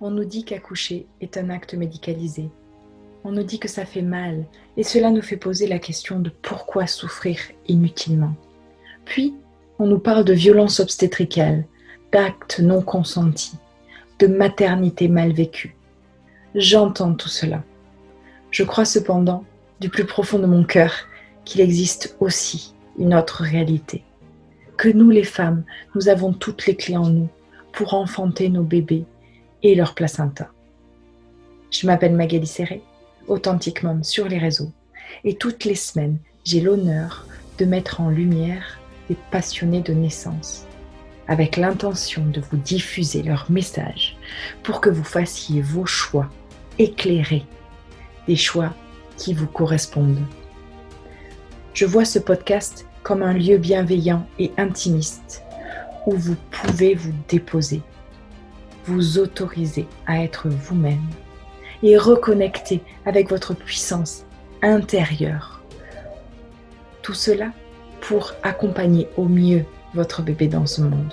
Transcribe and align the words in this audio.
On 0.00 0.12
nous 0.12 0.24
dit 0.24 0.44
qu'accoucher 0.44 1.06
est 1.20 1.36
un 1.36 1.50
acte 1.50 1.74
médicalisé. 1.74 2.50
On 3.24 3.32
nous 3.32 3.42
dit 3.42 3.58
que 3.58 3.66
ça 3.66 3.84
fait 3.84 4.02
mal 4.02 4.44
et 4.76 4.84
cela 4.84 5.10
nous 5.10 5.22
fait 5.22 5.36
poser 5.36 5.66
la 5.66 5.80
question 5.80 6.20
de 6.20 6.30
pourquoi 6.30 6.86
souffrir 6.86 7.40
inutilement. 7.66 8.34
Puis, 9.04 9.34
on 9.80 9.86
nous 9.86 9.98
parle 9.98 10.24
de 10.24 10.34
violence 10.34 10.78
obstétricale, 10.78 11.64
d'actes 12.12 12.60
non 12.60 12.80
consentis, 12.80 13.56
de 14.20 14.28
maternité 14.28 15.08
mal 15.08 15.32
vécue. 15.32 15.74
J'entends 16.54 17.14
tout 17.14 17.28
cela. 17.28 17.64
Je 18.52 18.62
crois 18.62 18.84
cependant, 18.84 19.44
du 19.80 19.88
plus 19.88 20.06
profond 20.06 20.38
de 20.38 20.46
mon 20.46 20.62
cœur, 20.62 20.92
qu'il 21.44 21.60
existe 21.60 22.16
aussi 22.20 22.72
une 22.98 23.14
autre 23.14 23.42
réalité. 23.42 24.04
Que 24.76 24.88
nous 24.90 25.10
les 25.10 25.24
femmes, 25.24 25.64
nous 25.96 26.08
avons 26.08 26.32
toutes 26.32 26.66
les 26.66 26.76
clés 26.76 26.96
en 26.96 27.10
nous 27.10 27.28
pour 27.72 27.94
enfanter 27.94 28.48
nos 28.48 28.62
bébés 28.62 29.04
et 29.62 29.74
leur 29.74 29.94
placenta. 29.94 30.48
Je 31.70 31.86
m'appelle 31.86 32.14
Magali 32.14 32.46
Serré, 32.46 32.82
Authentic 33.26 33.82
Mom 33.82 34.02
sur 34.02 34.28
les 34.28 34.38
réseaux, 34.38 34.72
et 35.24 35.36
toutes 35.36 35.64
les 35.64 35.74
semaines, 35.74 36.18
j'ai 36.44 36.60
l'honneur 36.60 37.26
de 37.58 37.64
mettre 37.64 38.00
en 38.00 38.08
lumière 38.08 38.78
des 39.08 39.16
passionnés 39.30 39.82
de 39.82 39.92
naissance, 39.92 40.66
avec 41.26 41.56
l'intention 41.56 42.24
de 42.26 42.40
vous 42.40 42.56
diffuser 42.56 43.22
leur 43.22 43.50
message 43.50 44.16
pour 44.62 44.80
que 44.80 44.90
vous 44.90 45.04
fassiez 45.04 45.60
vos 45.60 45.86
choix 45.86 46.30
éclairés, 46.78 47.44
des 48.26 48.36
choix 48.36 48.72
qui 49.16 49.34
vous 49.34 49.46
correspondent. 49.46 50.22
Je 51.74 51.84
vois 51.84 52.04
ce 52.04 52.18
podcast 52.18 52.86
comme 53.02 53.22
un 53.22 53.32
lieu 53.32 53.58
bienveillant 53.58 54.26
et 54.38 54.52
intimiste 54.56 55.42
où 56.06 56.12
vous 56.12 56.36
pouvez 56.50 56.94
vous 56.94 57.12
déposer, 57.28 57.82
vous 58.88 59.18
autoriser 59.18 59.86
à 60.06 60.22
être 60.22 60.48
vous-même 60.48 61.04
et 61.82 61.98
reconnecter 61.98 62.80
avec 63.04 63.28
votre 63.28 63.54
puissance 63.54 64.24
intérieure. 64.62 65.60
Tout 67.02 67.14
cela 67.14 67.52
pour 68.00 68.32
accompagner 68.42 69.08
au 69.16 69.26
mieux 69.26 69.64
votre 69.94 70.22
bébé 70.22 70.48
dans 70.48 70.66
ce 70.66 70.80
monde. 70.80 71.12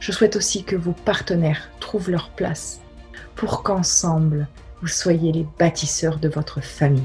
Je 0.00 0.12
souhaite 0.12 0.36
aussi 0.36 0.64
que 0.64 0.76
vos 0.76 0.92
partenaires 0.92 1.70
trouvent 1.80 2.10
leur 2.10 2.30
place 2.30 2.80
pour 3.36 3.62
qu'ensemble, 3.62 4.48
vous 4.80 4.88
soyez 4.88 5.32
les 5.32 5.46
bâtisseurs 5.58 6.18
de 6.18 6.28
votre 6.28 6.60
famille. 6.60 7.02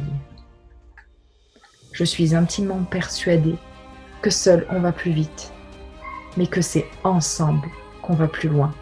Je 1.93 2.03
suis 2.03 2.35
intimement 2.35 2.83
persuadée 2.83 3.55
que 4.21 4.29
seul 4.29 4.65
on 4.69 4.79
va 4.79 4.91
plus 4.91 5.11
vite, 5.11 5.51
mais 6.37 6.47
que 6.47 6.61
c'est 6.61 6.85
ensemble 7.03 7.67
qu'on 8.01 8.15
va 8.15 8.27
plus 8.27 8.49
loin. 8.49 8.73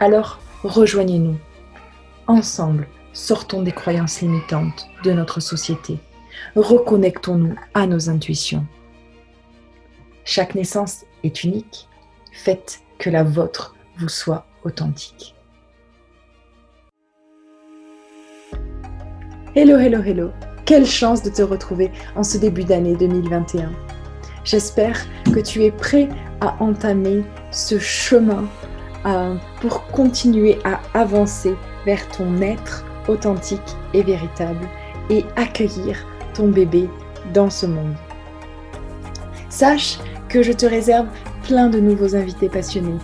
Alors, 0.00 0.38
rejoignez-nous. 0.62 1.36
Ensemble, 2.28 2.86
sortons 3.12 3.62
des 3.62 3.72
croyances 3.72 4.20
limitantes 4.20 4.86
de 5.02 5.12
notre 5.12 5.40
société. 5.40 5.98
Reconnectons-nous 6.54 7.56
à 7.74 7.86
nos 7.88 8.08
intuitions. 8.08 8.64
Chaque 10.24 10.54
naissance 10.54 11.04
est 11.24 11.42
unique. 11.42 11.88
Faites 12.32 12.80
que 12.98 13.10
la 13.10 13.24
vôtre 13.24 13.74
vous 13.98 14.08
soit 14.08 14.46
authentique. 14.62 15.34
Hello, 19.56 19.78
hello, 19.78 20.00
hello. 20.00 20.30
Quelle 20.64 20.86
chance 20.86 21.24
de 21.24 21.30
te 21.30 21.42
retrouver 21.42 21.90
en 22.14 22.22
ce 22.22 22.38
début 22.38 22.62
d'année 22.62 22.94
2021. 22.94 23.72
J'espère 24.44 25.04
que 25.24 25.40
tu 25.40 25.64
es 25.64 25.72
prêt 25.72 26.08
à 26.40 26.62
entamer 26.62 27.24
ce 27.50 27.80
chemin 27.80 28.44
euh, 29.08 29.34
pour 29.60 29.86
continuer 29.86 30.58
à 30.64 30.80
avancer 30.94 31.54
vers 31.86 32.06
ton 32.10 32.40
être 32.40 32.84
authentique 33.08 33.76
et 33.94 34.02
véritable 34.02 34.68
et 35.10 35.24
accueillir 35.36 36.06
ton 36.34 36.48
bébé 36.48 36.88
dans 37.32 37.50
ce 37.50 37.66
monde. 37.66 37.94
Sache 39.48 39.98
que 40.28 40.42
je 40.42 40.52
te 40.52 40.66
réserve 40.66 41.08
plein 41.42 41.68
de 41.68 41.80
nouveaux 41.80 42.14
invités 42.14 42.48
passionnés, 42.48 42.98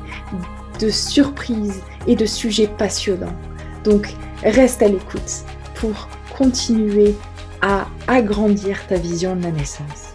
de 0.78 0.90
surprises 0.90 1.82
et 2.06 2.14
de 2.14 2.26
sujets 2.26 2.68
passionnants. 2.68 3.36
Donc 3.82 4.14
reste 4.42 4.82
à 4.82 4.88
l'écoute 4.88 5.44
pour 5.74 6.08
continuer 6.36 7.14
à 7.62 7.86
agrandir 8.06 8.86
ta 8.86 8.96
vision 8.96 9.36
de 9.36 9.42
la 9.42 9.50
naissance. 9.50 10.14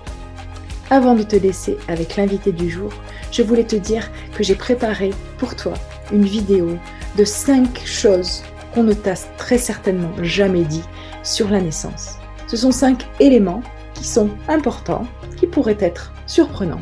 Avant 0.92 1.16
de 1.16 1.24
te 1.24 1.36
laisser 1.36 1.78
avec 1.88 2.16
l'invité 2.16 2.52
du 2.52 2.70
jour, 2.70 2.92
je 3.32 3.44
voulais 3.44 3.64
te 3.64 3.76
dire 3.76 4.10
que 4.36 4.44
j'ai 4.44 4.56
préparé 4.56 5.12
pour 5.38 5.56
toi 5.56 5.74
une 6.12 6.26
vidéo 6.26 6.78
de 7.18 7.24
5 7.24 7.82
choses 7.86 8.44
qu'on 8.74 8.84
ne 8.84 8.94
t'a 8.94 9.16
très 9.38 9.58
certainement 9.58 10.12
jamais 10.22 10.64
dit 10.64 10.84
sur 11.24 11.50
la 11.50 11.62
naissance. 11.62 12.18
Ce 12.48 12.58
sont 12.58 12.72
5 12.72 13.06
éléments 13.20 13.62
qui 13.94 14.06
sont 14.06 14.30
importants, 14.48 15.06
qui 15.38 15.48
pourraient 15.48 15.78
être 15.80 16.14
surprenants 16.26 16.82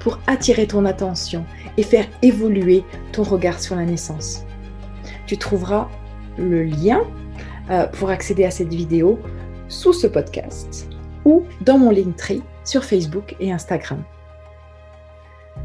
pour 0.00 0.18
attirer 0.26 0.66
ton 0.66 0.84
attention 0.84 1.44
et 1.76 1.82
faire 1.82 2.06
évoluer 2.22 2.84
ton 3.12 3.22
regard 3.22 3.60
sur 3.60 3.76
la 3.76 3.84
naissance. 3.84 4.44
Tu 5.26 5.38
trouveras 5.38 5.88
le 6.36 6.64
lien 6.64 7.00
euh, 7.70 7.86
pour 7.86 8.10
accéder 8.10 8.44
à 8.44 8.50
cette 8.50 8.72
vidéo 8.72 9.18
sous 9.68 9.92
ce 9.92 10.06
podcast 10.06 10.88
ou 11.24 11.44
dans 11.62 11.78
mon 11.78 11.90
Linktree 11.90 12.42
sur 12.64 12.84
Facebook 12.84 13.34
et 13.40 13.50
Instagram. 13.50 14.02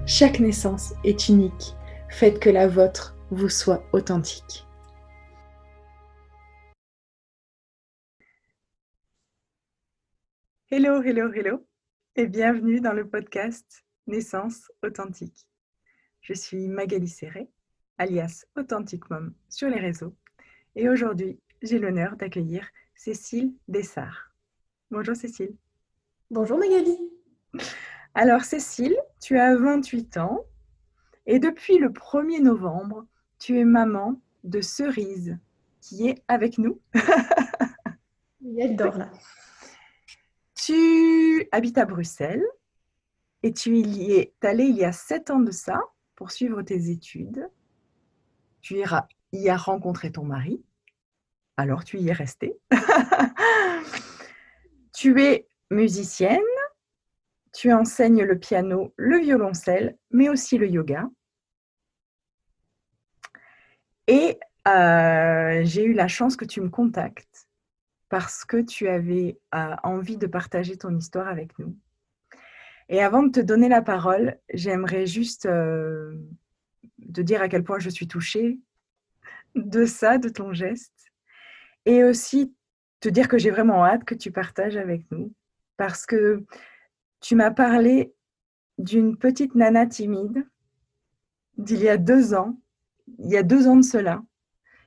Chaque 0.05 0.39
naissance 0.39 0.93
est 1.03 1.27
unique. 1.29 1.75
Faites 2.09 2.39
que 2.39 2.49
la 2.49 2.67
vôtre 2.67 3.15
vous 3.29 3.49
soit 3.49 3.87
authentique. 3.93 4.65
Hello, 10.71 11.01
hello, 11.01 11.31
hello 11.31 11.65
et 12.15 12.25
bienvenue 12.25 12.81
dans 12.81 12.93
le 12.93 13.07
podcast 13.07 13.85
Naissance 14.07 14.71
authentique. 14.83 15.47
Je 16.21 16.33
suis 16.33 16.67
Magali 16.67 17.07
Serré, 17.07 17.47
alias 17.97 18.43
Authentic 18.57 19.09
Mom 19.09 19.33
sur 19.47 19.69
les 19.69 19.79
réseaux 19.79 20.15
et 20.75 20.89
aujourd'hui 20.89 21.39
j'ai 21.61 21.79
l'honneur 21.79 22.17
d'accueillir 22.17 22.67
Cécile 22.95 23.53
Dessart. 23.67 24.33
Bonjour 24.91 25.15
Cécile. 25.15 25.55
Bonjour 26.31 26.57
Magali. 26.57 26.97
Alors 28.15 28.41
Cécile, 28.41 28.97
tu 29.21 29.37
as 29.37 29.55
28 29.55 30.17
ans 30.17 30.45
et 31.29 31.39
depuis 31.39 31.77
le 31.77 31.89
1er 31.89 32.41
novembre, 32.41 33.05
tu 33.37 33.59
es 33.59 33.63
maman 33.63 34.19
de 34.43 34.61
Cerise 34.61 35.37
qui 35.79 36.09
est 36.09 36.23
avec 36.27 36.57
nous. 36.57 36.81
Elle 38.57 38.75
dort 38.75 38.97
là. 38.97 39.11
Tu 40.55 41.47
habites 41.51 41.77
à 41.77 41.85
Bruxelles 41.85 42.45
et 43.43 43.53
tu 43.53 43.77
y 43.77 44.13
es 44.13 44.33
allée 44.41 44.65
il 44.65 44.75
y 44.75 44.83
a 44.83 44.91
7 44.91 45.29
ans 45.29 45.39
de 45.39 45.51
ça 45.51 45.79
pour 46.15 46.31
suivre 46.31 46.61
tes 46.63 46.89
études. 46.89 47.47
Tu 48.61 48.83
y 49.31 49.49
as 49.49 49.57
rencontré 49.57 50.11
ton 50.11 50.25
mari 50.25 50.63
alors 51.59 51.83
tu 51.83 51.99
y 51.99 52.07
es 52.07 52.13
restée. 52.13 52.57
tu 54.93 55.21
es 55.21 55.45
musicienne, 55.69 56.39
tu 57.53 57.73
enseignes 57.73 58.23
le 58.23 58.39
piano, 58.39 58.93
le 58.95 59.19
violoncelle, 59.19 59.97
mais 60.09 60.29
aussi 60.29 60.57
le 60.57 60.69
yoga. 60.69 61.09
Et 64.09 64.39
euh, 64.67 65.61
j'ai 65.65 65.83
eu 65.83 65.93
la 65.93 66.07
chance 66.07 66.35
que 66.35 66.43
tu 66.43 66.61
me 66.61 66.69
contactes 66.69 67.47
parce 68.09 68.43
que 68.43 68.57
tu 68.57 68.87
avais 68.87 69.39
euh, 69.53 69.75
envie 69.83 70.17
de 70.17 70.25
partager 70.25 70.77
ton 70.77 70.97
histoire 70.97 71.27
avec 71.27 71.59
nous. 71.59 71.77
Et 72.89 73.03
avant 73.03 73.21
de 73.21 73.29
te 73.29 73.39
donner 73.39 73.69
la 73.69 73.83
parole, 73.83 74.39
j'aimerais 74.51 75.05
juste 75.05 75.45
euh, 75.45 76.17
te 77.13 77.21
dire 77.21 77.43
à 77.43 77.49
quel 77.49 77.63
point 77.63 77.77
je 77.77 77.91
suis 77.91 78.07
touchée 78.07 78.59
de 79.53 79.85
ça, 79.85 80.17
de 80.17 80.29
ton 80.29 80.53
geste. 80.53 81.11
Et 81.85 82.03
aussi 82.03 82.51
te 83.01 83.09
dire 83.09 83.27
que 83.27 83.37
j'ai 83.37 83.51
vraiment 83.51 83.85
hâte 83.85 84.05
que 84.05 84.15
tu 84.15 84.31
partages 84.31 84.75
avec 84.75 85.03
nous 85.11 85.31
parce 85.77 86.07
que 86.07 86.43
tu 87.21 87.35
m'as 87.35 87.51
parlé 87.51 88.11
d'une 88.79 89.17
petite 89.17 89.53
nana 89.53 89.85
timide 89.85 90.47
d'il 91.59 91.81
y 91.81 91.89
a 91.89 91.97
deux 91.97 92.33
ans, 92.33 92.59
il 93.17 93.29
y 93.29 93.37
a 93.37 93.43
deux 93.43 93.67
ans 93.67 93.77
de 93.77 93.81
cela, 93.83 94.21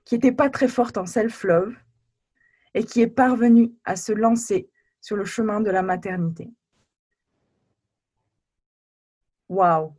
qui 0.05 0.15
n'était 0.15 0.33
pas 0.33 0.51
très 0.51 0.69
forte 0.69 0.99
en 0.99 1.07
self-love 1.07 1.75
et 2.75 2.85
qui 2.85 3.01
est 3.01 3.09
parvenue 3.09 3.73
à 3.85 3.97
se 3.97 4.13
lancer 4.13 4.71
sur 5.01 5.17
le 5.17 5.25
chemin 5.25 5.61
de 5.61 5.71
la 5.71 5.83
maternité. 5.83 6.51
Waouh 9.49 9.95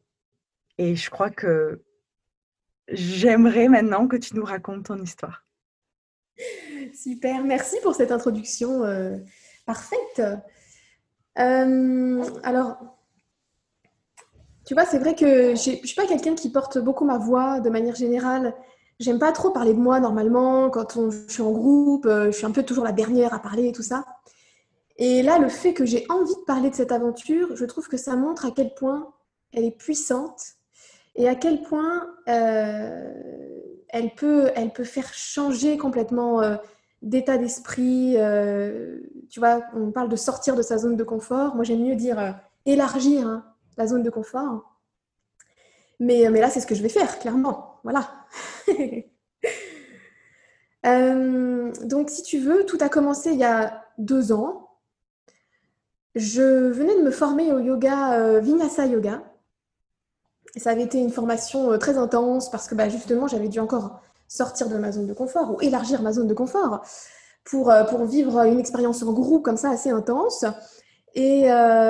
Et 0.77 0.95
je 0.95 1.09
crois 1.09 1.29
que 1.29 1.83
j'aimerais 2.87 3.67
maintenant 3.67 4.07
que 4.07 4.17
tu 4.17 4.35
nous 4.35 4.45
racontes 4.45 4.85
ton 4.85 5.01
histoire. 5.01 5.45
Super, 6.93 7.43
merci 7.43 7.77
pour 7.83 7.95
cette 7.95 8.11
introduction 8.11 8.83
euh, 8.83 9.17
parfaite. 9.65 10.21
Euh, 11.39 12.23
alors, 12.43 12.97
tu 14.65 14.73
vois, 14.73 14.85
c'est 14.85 14.99
vrai 14.99 15.15
que 15.15 15.55
je 15.55 15.71
ne 15.71 15.85
suis 15.85 15.95
pas 15.95 16.05
quelqu'un 16.05 16.35
qui 16.35 16.49
porte 16.51 16.77
beaucoup 16.77 17.05
ma 17.05 17.17
voix 17.17 17.59
de 17.59 17.69
manière 17.69 17.95
générale. 17.95 18.53
j'aime 18.99 19.19
pas 19.19 19.31
trop 19.31 19.51
parler 19.51 19.73
de 19.73 19.79
moi 19.79 19.99
normalement. 19.99 20.69
Quand 20.69 20.97
on, 20.97 21.11
je 21.11 21.27
suis 21.27 21.41
en 21.41 21.51
groupe, 21.51 22.07
je 22.07 22.31
suis 22.31 22.45
un 22.45 22.51
peu 22.51 22.63
toujours 22.63 22.83
la 22.83 22.91
dernière 22.93 23.33
à 23.33 23.39
parler 23.39 23.67
et 23.67 23.71
tout 23.71 23.83
ça. 23.83 24.05
Et 24.97 25.23
là, 25.23 25.39
le 25.39 25.49
fait 25.49 25.73
que 25.73 25.85
j'ai 25.85 26.05
envie 26.09 26.35
de 26.35 26.45
parler 26.45 26.69
de 26.69 26.75
cette 26.75 26.91
aventure, 26.91 27.55
je 27.55 27.65
trouve 27.65 27.87
que 27.87 27.97
ça 27.97 28.15
montre 28.15 28.45
à 28.45 28.51
quel 28.51 28.73
point 28.73 29.11
elle 29.51 29.65
est 29.65 29.77
puissante 29.77 30.41
et 31.15 31.27
à 31.27 31.35
quel 31.35 31.61
point 31.63 32.07
euh, 32.27 33.13
elle, 33.89 34.13
peut, 34.13 34.51
elle 34.55 34.71
peut 34.71 34.83
faire 34.83 35.11
changer 35.13 35.77
complètement 35.77 36.41
euh, 36.41 36.55
d'état 37.01 37.37
d'esprit. 37.37 38.15
Euh, 38.17 38.99
tu 39.29 39.39
vois, 39.39 39.61
on 39.75 39.91
parle 39.91 40.09
de 40.09 40.15
sortir 40.15 40.55
de 40.55 40.61
sa 40.61 40.77
zone 40.77 40.95
de 40.95 41.03
confort. 41.03 41.55
Moi, 41.55 41.63
j'aime 41.63 41.83
mieux 41.83 41.95
dire 41.95 42.35
élargir 42.65 43.27
hein, 43.27 43.45
la 43.77 43.87
zone 43.87 44.03
de 44.03 44.09
confort. 44.09 44.77
Mais, 45.99 46.29
mais 46.29 46.41
là, 46.41 46.49
c'est 46.49 46.59
ce 46.59 46.67
que 46.67 46.75
je 46.75 46.81
vais 46.81 46.89
faire, 46.89 47.19
clairement. 47.19 47.79
Voilà. 47.83 48.09
donc, 51.83 52.09
si 52.09 52.23
tu 52.23 52.39
veux, 52.39 52.65
tout 52.65 52.77
a 52.81 52.89
commencé 52.89 53.31
il 53.31 53.39
y 53.39 53.43
a 53.43 53.85
deux 53.97 54.31
ans. 54.31 54.69
Je 56.15 56.69
venais 56.69 56.95
de 56.95 57.01
me 57.01 57.11
former 57.11 57.51
au 57.53 57.59
yoga 57.59 58.19
euh, 58.19 58.39
Vinyasa 58.39 58.85
Yoga. 58.85 59.23
ça 60.55 60.69
avait 60.69 60.83
été 60.83 60.99
une 60.99 61.09
formation 61.09 61.71
euh, 61.71 61.77
très 61.77 61.97
intense 61.97 62.51
parce 62.51 62.67
que 62.67 62.75
bah, 62.75 62.87
justement, 62.87 63.27
j'avais 63.27 63.47
dû 63.47 63.59
encore 63.59 63.99
sortir 64.27 64.69
de 64.69 64.77
ma 64.77 64.91
zone 64.91 65.07
de 65.07 65.13
confort 65.13 65.51
ou 65.51 65.61
élargir 65.61 66.03
ma 66.03 66.11
zone 66.11 66.27
de 66.27 66.33
confort 66.33 66.81
pour, 67.45 67.71
euh, 67.71 67.83
pour 67.83 68.05
vivre 68.05 68.45
une 68.45 68.59
expérience 68.59 69.01
en 69.01 69.11
groupe 69.11 69.43
comme 69.43 69.57
ça 69.57 69.71
assez 69.71 69.89
intense. 69.89 70.45
Et 71.15 71.47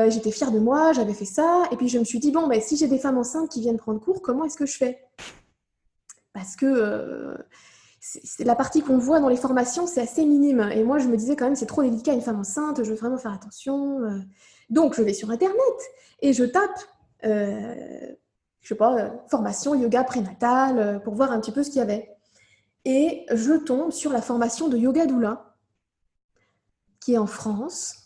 j'étais 0.10 0.32
fière 0.32 0.52
de 0.52 0.60
moi, 0.60 0.94
j'avais 0.94 1.14
fait 1.14 1.26
ça. 1.26 1.64
Et 1.72 1.78
puis 1.78 1.88
je 1.88 1.98
me 1.98 2.04
suis 2.04 2.20
dit, 2.20 2.32
bon, 2.32 2.48
bah, 2.48 2.60
si 2.60 2.76
j'ai 2.76 2.88
des 2.88 2.98
femmes 2.98 3.18
enceintes 3.18 3.50
qui 3.50 3.62
viennent 3.62 3.78
prendre 3.78 4.00
cours, 4.00 4.22
comment 4.22 4.44
est-ce 4.46 4.58
que 4.58 4.66
je 4.66 4.78
fais? 4.78 5.00
Parce 6.34 6.56
que 6.56 7.38
c'est 8.04 8.44
la 8.44 8.56
partie 8.56 8.82
qu'on 8.82 8.98
voit 8.98 9.22
dans 9.22 9.30
les 9.30 9.38
formations, 9.38 9.88
c'est 9.88 10.02
assez 10.02 10.26
minime. 10.26 10.70
Et 10.74 10.84
moi, 10.84 11.00
je 11.00 11.08
me 11.08 11.16
disais 11.16 11.38
quand 11.38 11.46
même, 11.46 11.56
c'est 11.56 11.66
trop 11.66 11.84
délicat, 11.84 12.14
une 12.14 12.22
femme 12.22 12.40
enceinte, 12.40 12.84
je 12.84 12.90
veux 12.90 12.98
vraiment 12.98 13.18
faire 13.18 13.32
attention. 13.32 14.02
Euh. 14.02 14.20
Donc, 14.70 14.94
je 14.96 15.02
vais 15.02 15.14
sur 15.14 15.30
Internet 15.30 15.58
et 16.22 16.34
je 16.34 16.44
tape, 16.44 16.80
euh, 17.24 18.14
je 18.60 18.68
sais 18.68 18.76
pas, 18.76 18.98
euh, 18.98 19.10
formation 19.30 19.74
yoga 19.74 20.04
prénatal 20.04 21.02
pour 21.04 21.16
voir 21.16 21.32
un 21.32 21.40
petit 21.40 21.54
peu 21.54 21.64
ce 21.64 21.70
qu'il 21.70 21.80
y 21.80 21.82
avait. 21.82 22.10
Et 22.84 23.26
je 23.32 23.54
tombe 23.54 23.92
sur 23.92 24.12
la 24.12 24.22
formation 24.22 24.68
de 24.68 24.78
Yoga 24.78 25.06
Doula, 25.06 25.56
qui 27.00 27.14
est 27.14 27.18
en 27.18 27.28
France. 27.28 28.03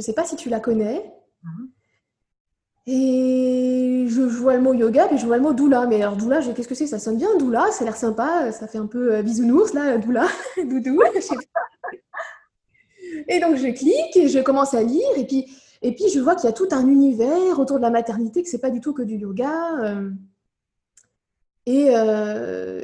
Je 0.00 0.02
ne 0.02 0.06
sais 0.06 0.14
pas 0.14 0.24
si 0.24 0.34
tu 0.34 0.48
la 0.48 0.60
connais. 0.60 1.12
Mhm. 1.44 1.68
Et 2.86 4.06
je 4.08 4.22
vois 4.22 4.56
le 4.56 4.62
mot 4.62 4.72
yoga, 4.72 5.08
puis 5.08 5.18
je 5.18 5.26
vois 5.26 5.36
le 5.36 5.42
mot 5.42 5.52
doula. 5.52 5.84
Mais 5.86 6.00
alors 6.00 6.16
doula, 6.16 6.40
qu'est-ce 6.40 6.66
que 6.66 6.74
c'est? 6.74 6.86
Ça 6.86 6.98
sonne 6.98 7.18
bien, 7.18 7.36
doula, 7.36 7.70
ça 7.70 7.82
a 7.82 7.84
l'air 7.84 7.96
sympa, 7.96 8.50
ça 8.50 8.66
fait 8.66 8.78
un 8.78 8.86
peu 8.86 9.12
euh, 9.12 9.22
bisounours, 9.22 9.74
là, 9.74 9.98
doula, 9.98 10.26
doudou. 10.56 11.02
et 13.28 13.40
donc 13.40 13.56
je 13.56 13.68
clique 13.76 14.16
et 14.16 14.28
je 14.28 14.38
commence 14.38 14.72
à 14.72 14.82
lire, 14.82 15.10
et 15.18 15.26
puis, 15.26 15.54
et 15.82 15.94
puis 15.94 16.08
je 16.08 16.18
vois 16.18 16.34
qu'il 16.34 16.46
y 16.46 16.48
a 16.48 16.54
tout 16.54 16.68
un 16.70 16.88
univers 16.88 17.58
autour 17.58 17.76
de 17.76 17.82
la 17.82 17.90
maternité, 17.90 18.42
que 18.42 18.48
c'est 18.48 18.58
pas 18.58 18.70
du 18.70 18.80
tout 18.80 18.94
que 18.94 19.02
du 19.02 19.16
yoga. 19.16 19.82
Euh. 19.82 20.10
Et, 21.70 21.88
euh, 21.94 22.82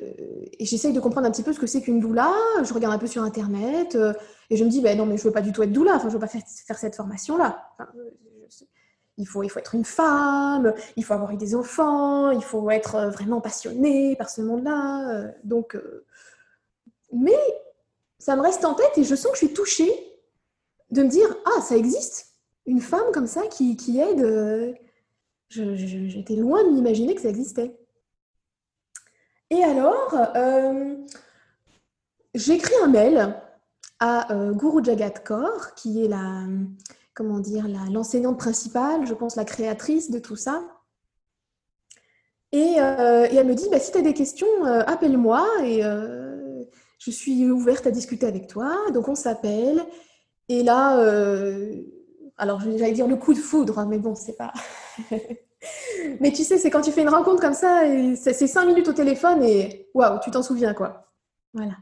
et 0.59 0.65
j'essaye 0.65 0.93
de 0.93 1.01
comprendre 1.01 1.27
un 1.27 1.31
petit 1.31 1.43
peu 1.43 1.53
ce 1.53 1.59
que 1.59 1.67
c'est 1.67 1.81
qu'une 1.81 2.01
doula. 2.01 2.33
Je 2.63 2.73
regarde 2.73 2.95
un 2.95 2.99
peu 2.99 3.07
sur 3.07 3.23
Internet 3.23 3.97
et 4.51 4.57
je 4.57 4.65
me 4.65 4.71
dis, 4.71 4.81
ben 4.81 4.97
non, 4.97 5.07
mais 5.07 5.17
je 5.17 5.25
veux 5.25 5.33
pas 5.33 5.41
du 5.41 5.53
tout 5.53 5.63
être 5.63 5.73
doula, 5.73 5.97
enfin, 5.97 6.09
je 6.09 6.15
veux 6.15 6.21
pas 6.21 6.29
faire, 6.29 6.43
faire 6.47 6.79
cette 6.79 6.95
formation-là. 6.95 7.73
Enfin, 7.79 7.89
il 9.19 9.27
faut, 9.27 9.43
il 9.43 9.49
faut 9.49 9.59
être 9.59 9.75
une 9.75 9.85
femme, 9.85 10.75
il 10.97 11.05
faut 11.05 11.15
avoir 11.15 11.31
eu 11.31 11.37
des 11.37 11.55
enfants, 11.55 12.31
il 12.31 12.43
faut 12.43 12.71
être 12.71 12.97
euh, 12.97 13.11
vraiment 13.11 13.41
passionné 13.41 14.15
par 14.17 14.29
ce 14.29 14.43
monde-là. 14.43 15.11
Euh, 15.11 15.33
donc, 15.45 15.75
euh, 15.75 16.05
mais 17.13 17.39
ça 18.19 18.37
me 18.37 18.43
reste 18.43 18.65
en 18.65 18.75
tête 18.75 18.97
et 18.97 19.05
je 19.05 19.15
sens 19.15 19.33
que 19.33 19.39
je 19.39 19.47
suis 19.47 19.55
touchée 19.55 19.93
de 20.91 21.03
me 21.03 21.09
dire 21.09 21.35
ah 21.45 21.61
ça 21.63 21.77
existe 21.77 22.27
une 22.67 22.81
femme 22.81 23.11
comme 23.13 23.27
ça 23.27 23.47
qui, 23.47 23.77
qui 23.77 23.99
aide. 24.01 24.77
J'étais 25.49 26.35
loin 26.35 26.65
de 26.65 26.71
m'imaginer 26.71 27.15
que 27.15 27.21
ça 27.21 27.29
existait. 27.29 27.77
Et 29.51 29.63
alors, 29.63 30.15
j'écris 32.35 32.75
un 32.83 32.89
mail 32.89 33.37
à 34.01 34.29
Guru 34.53 34.85
Jagat 34.85 35.11
Kaur, 35.11 35.75
qui 35.75 36.05
est 36.05 36.09
la 36.09 36.47
comment 37.17 37.41
dire, 37.41 37.67
l'enseignante 37.91 38.39
principale, 38.39 39.07
je 39.07 39.15
pense 39.15 39.37
la 39.37 39.47
créatrice 39.47 40.11
de 40.11 40.19
tout 40.19 40.37
ça. 40.37 40.63
Et, 42.53 42.75
euh, 42.79 43.27
elle 43.31 43.47
me 43.47 43.55
dit, 43.55 43.69
bah, 43.71 43.81
si 43.81 43.91
tu 43.91 43.99
as 43.99 44.03
des 44.03 44.13
questions, 44.13 44.47
euh, 44.67 44.83
appelle-moi 44.87 45.45
et 45.65 45.83
euh, 45.83 46.63
je 46.99 47.11
suis 47.11 47.51
ouverte 47.51 47.87
à 47.87 47.91
discuter 47.91 48.27
avec 48.27 48.47
toi. 48.49 48.77
Donc 48.93 49.09
on 49.09 49.15
s'appelle. 49.15 49.83
Et 50.49 50.63
là, 50.63 51.01
alors 52.37 52.61
j'allais 52.61 52.93
dire 52.93 53.09
le 53.09 53.17
coup 53.17 53.35
de 53.35 53.39
foudre, 53.39 53.79
hein, 53.79 53.87
mais 53.89 53.99
bon, 53.99 54.15
c'est 54.15 54.37
pas... 54.37 54.53
mais 56.21 56.33
tu 56.33 56.45
sais, 56.45 56.59
c'est 56.59 56.71
quand 56.71 56.83
tu 56.83 56.93
fais 56.93 57.03
une 57.03 57.09
rencontre 57.09 57.41
comme 57.41 57.55
ça, 57.55 57.83
c'est 58.17 58.47
cinq 58.47 58.67
minutes 58.67 58.89
au 58.89 58.93
téléphone 58.93 59.43
et 59.43 59.89
waouh, 59.95 60.19
tu 60.23 60.31
t'en 60.31 60.43
souviens 60.43 60.75
quoi. 60.75 61.11
Voilà. 61.55 61.77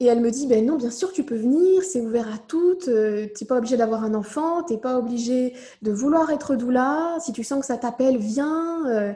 Et 0.00 0.06
elle 0.06 0.20
me 0.20 0.30
dit, 0.30 0.46
ben 0.46 0.64
non, 0.64 0.76
bien 0.76 0.90
sûr, 0.90 1.12
tu 1.12 1.24
peux 1.24 1.36
venir, 1.36 1.82
c'est 1.82 2.00
ouvert 2.00 2.32
à 2.32 2.38
toutes, 2.38 2.88
euh, 2.88 3.26
tu 3.36 3.44
n'es 3.44 3.46
pas 3.46 3.58
obligé 3.58 3.76
d'avoir 3.76 4.02
un 4.02 4.14
enfant, 4.14 4.62
tu 4.62 4.72
n'es 4.72 4.80
pas 4.80 4.96
obligé 4.96 5.54
de 5.82 5.92
vouloir 5.92 6.30
être 6.30 6.56
doula, 6.56 7.18
si 7.20 7.34
tu 7.34 7.44
sens 7.44 7.60
que 7.60 7.66
ça 7.66 7.76
t'appelle, 7.76 8.16
viens. 8.16 8.86
Euh, 8.88 9.12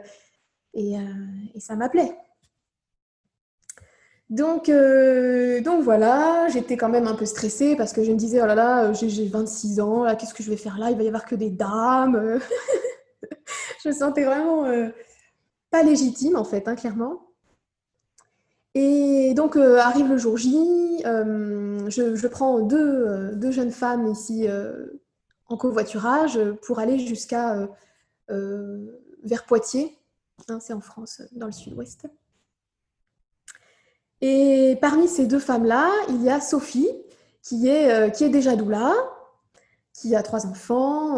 et, 0.75 0.95
euh, 0.97 1.01
et, 1.55 1.59
ça 1.59 1.75
m'appelait. 1.75 2.15
Donc, 4.29 4.69
donc 5.63 5.83
voilà, 5.83 6.47
j'étais 6.49 6.77
quand 6.77 6.89
même 6.89 7.07
un 7.07 7.15
peu 7.15 7.25
stressée 7.25 7.75
parce 7.75 7.93
que 7.93 8.03
je 8.03 8.11
me 8.11 8.17
disais, 8.17 8.41
oh 8.41 8.45
là 8.45 8.55
là, 8.55 8.93
j'ai 8.93 9.27
26 9.27 9.79
ans, 9.79 10.05
qu'est-ce 10.15 10.33
que 10.33 10.43
je 10.43 10.49
vais 10.49 10.57
faire 10.57 10.77
là 10.77 10.91
Il 10.91 10.97
va 10.97 11.03
y 11.03 11.07
avoir 11.07 11.25
que 11.25 11.35
des 11.35 11.49
dames. 11.49 12.39
je 13.83 13.89
me 13.89 13.93
sentais 13.93 14.23
vraiment 14.23 14.65
pas 15.71 15.83
légitime, 15.83 16.35
en 16.35 16.43
fait, 16.43 16.67
hein, 16.67 16.75
clairement. 16.75 17.25
Et 18.75 19.33
donc 19.33 19.55
euh, 19.55 19.77
arrive 19.79 20.09
le 20.09 20.17
jour 20.17 20.35
J, 20.35 21.01
euh, 21.05 21.89
je, 21.89 22.27
prends 22.27 22.59
deux, 22.59 22.77
euh, 22.77 23.33
deux, 23.33 23.51
jeunes 23.51 23.71
femmes 23.71 24.07
ici 24.07 24.47
en 25.47 25.57
covoiturage 25.57 26.37
pour 26.65 26.79
aller 26.79 26.99
jusqu'à 26.99 27.67
vers 28.27 29.45
Poitiers, 29.45 29.97
hein, 30.49 30.59
c'est 30.59 30.73
en 30.73 30.81
France, 30.81 31.21
dans 31.31 31.45
le 31.45 31.53
sud-ouest. 31.53 32.07
Et 34.21 34.77
parmi 34.81 35.07
ces 35.07 35.25
deux 35.25 35.39
femmes-là, 35.39 35.89
il 36.09 36.21
y 36.21 36.29
a 36.29 36.41
Sophie, 36.41 36.89
qui 37.41 37.67
est, 37.67 38.13
qui 38.13 38.23
est 38.25 38.29
déjà 38.29 38.55
doula, 38.55 38.93
qui 39.93 40.15
a 40.15 40.23
trois 40.23 40.47
enfants 40.47 41.15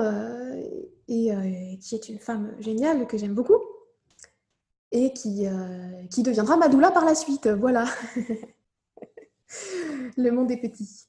et 1.08 1.80
qui 1.82 1.96
est 1.96 2.10
une 2.10 2.20
femme 2.20 2.54
géniale 2.60 3.08
que 3.08 3.18
j'aime 3.18 3.34
beaucoup 3.34 3.62
et 4.92 5.14
qui, 5.14 5.48
euh, 5.48 6.06
qui 6.10 6.24
deviendra 6.24 6.58
Madoula 6.58 6.92
par 6.92 7.06
la 7.06 7.16
suite. 7.16 7.48
Voilà. 7.48 7.86
le 10.18 10.30
monde 10.30 10.52
est 10.52 10.58
petit. 10.58 11.08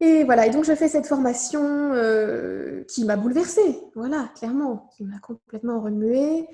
Et 0.00 0.24
voilà, 0.24 0.46
et 0.46 0.50
donc 0.50 0.64
je 0.64 0.74
fais 0.74 0.88
cette 0.88 1.06
formation 1.06 1.62
euh, 1.62 2.84
qui 2.84 3.04
m'a 3.04 3.16
bouleversée, 3.16 3.80
voilà, 3.94 4.30
clairement, 4.36 4.90
qui 4.94 5.04
m'a 5.04 5.18
complètement 5.20 5.80
remuée, 5.80 6.46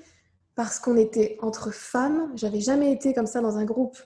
parce 0.55 0.79
qu'on 0.79 0.95
était 0.95 1.37
entre 1.41 1.71
femmes. 1.71 2.31
J'avais 2.35 2.61
jamais 2.61 2.93
été 2.93 3.13
comme 3.13 3.25
ça 3.25 3.41
dans 3.41 3.57
un 3.57 3.65
groupe 3.65 3.97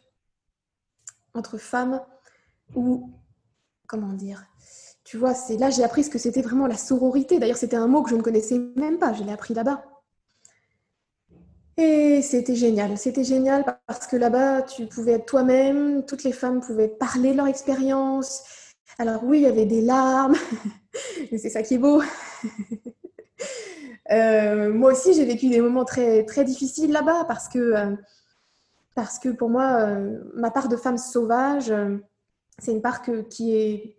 entre 1.36 1.60
femmes 1.60 2.02
où, 2.76 3.14
comment 3.86 4.14
dire, 4.14 4.44
tu 5.08 5.16
vois, 5.16 5.32
là 5.58 5.70
j'ai 5.70 5.86
appris 5.86 6.04
ce 6.04 6.10
que 6.10 6.18
c'était 6.18 6.42
vraiment 6.42 6.68
la 6.68 6.76
sororité. 6.76 7.40
D'ailleurs, 7.40 7.56
c'était 7.56 7.78
un 7.78 7.88
mot 7.88 8.04
que 8.04 8.10
je 8.10 8.16
ne 8.16 8.22
connaissais 8.22 8.60
même 8.76 9.00
pas, 9.00 9.14
je 9.14 9.24
l'ai 9.24 9.32
appris 9.32 9.54
là-bas. 9.54 9.82
Et 11.78 12.22
c'était 12.22 12.56
génial. 12.56 12.98
C'était 12.98 13.24
génial 13.24 13.64
parce 13.86 14.06
que 14.06 14.18
là-bas, 14.18 14.64
tu 14.64 14.86
pouvais 14.86 15.14
être 15.14 15.26
toi-même, 15.26 16.04
toutes 16.06 16.26
les 16.26 16.34
femmes 16.34 16.60
pouvaient 16.60 16.90
parler 16.90 17.32
de 17.32 17.38
leur 17.38 17.48
expérience. 17.48 18.44
Alors 18.98 19.24
oui, 19.24 19.38
il 19.40 19.44
y 19.44 19.46
avait 19.46 19.66
des 19.66 19.80
larmes, 19.80 20.36
mais 21.32 21.38
c'est 21.38 21.52
ça 21.52 21.64
qui 21.64 21.76
est 21.76 21.80
beau. 21.80 22.02
Euh, 24.10 24.72
moi 24.72 24.94
aussi, 24.94 25.14
j'ai 25.14 25.26
vécu 25.26 25.50
des 25.50 25.60
moments 25.60 25.84
très, 25.84 26.24
très 26.24 26.46
difficiles 26.46 26.94
là-bas 26.94 27.26
parce 27.26 27.50
que, 27.50 27.60
euh, 27.60 27.94
parce 28.96 29.20
que 29.20 29.28
pour 29.28 29.50
moi, 29.50 29.82
euh, 29.82 30.24
ma 30.34 30.50
part 30.50 30.70
de 30.70 30.78
femme 30.78 30.98
sauvage, 30.98 31.74
c'est 32.58 32.72
une 32.72 32.82
part 32.82 33.02
qui, 33.02 33.54
est, 33.54 33.98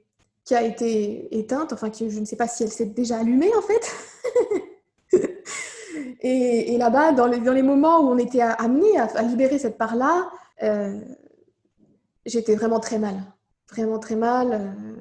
qui 0.48 0.54
a 0.54 0.62
été 0.62 1.38
éteinte, 1.38 1.74
enfin, 1.74 1.90
qui, 1.90 2.08
je 2.08 2.18
ne 2.20 2.24
sais 2.24 2.34
pas 2.34 2.48
si 2.48 2.62
elle 2.62 2.72
s'est 2.72 2.86
déjà 2.86 3.18
allumée 3.18 3.54
en 3.54 3.60
fait. 3.60 3.92
Et, 6.22 6.78
là-bas, 6.78 7.12
dans 7.12 7.26
les, 7.26 7.38
dans 7.38 7.52
les, 7.52 7.62
moments 7.62 8.00
où 8.00 8.08
on 8.08 8.16
était 8.16 8.40
amené 8.40 8.98
à, 8.98 9.22
libérer 9.22 9.58
cette 9.58 9.76
part-là, 9.76 10.30
euh, 10.62 10.98
j'étais 12.24 12.54
vraiment 12.54 12.80
très 12.80 12.98
mal. 12.98 13.22
Vraiment 13.68 13.98
très 13.98 14.16
mal. 14.16 14.52
Euh, 14.54 14.96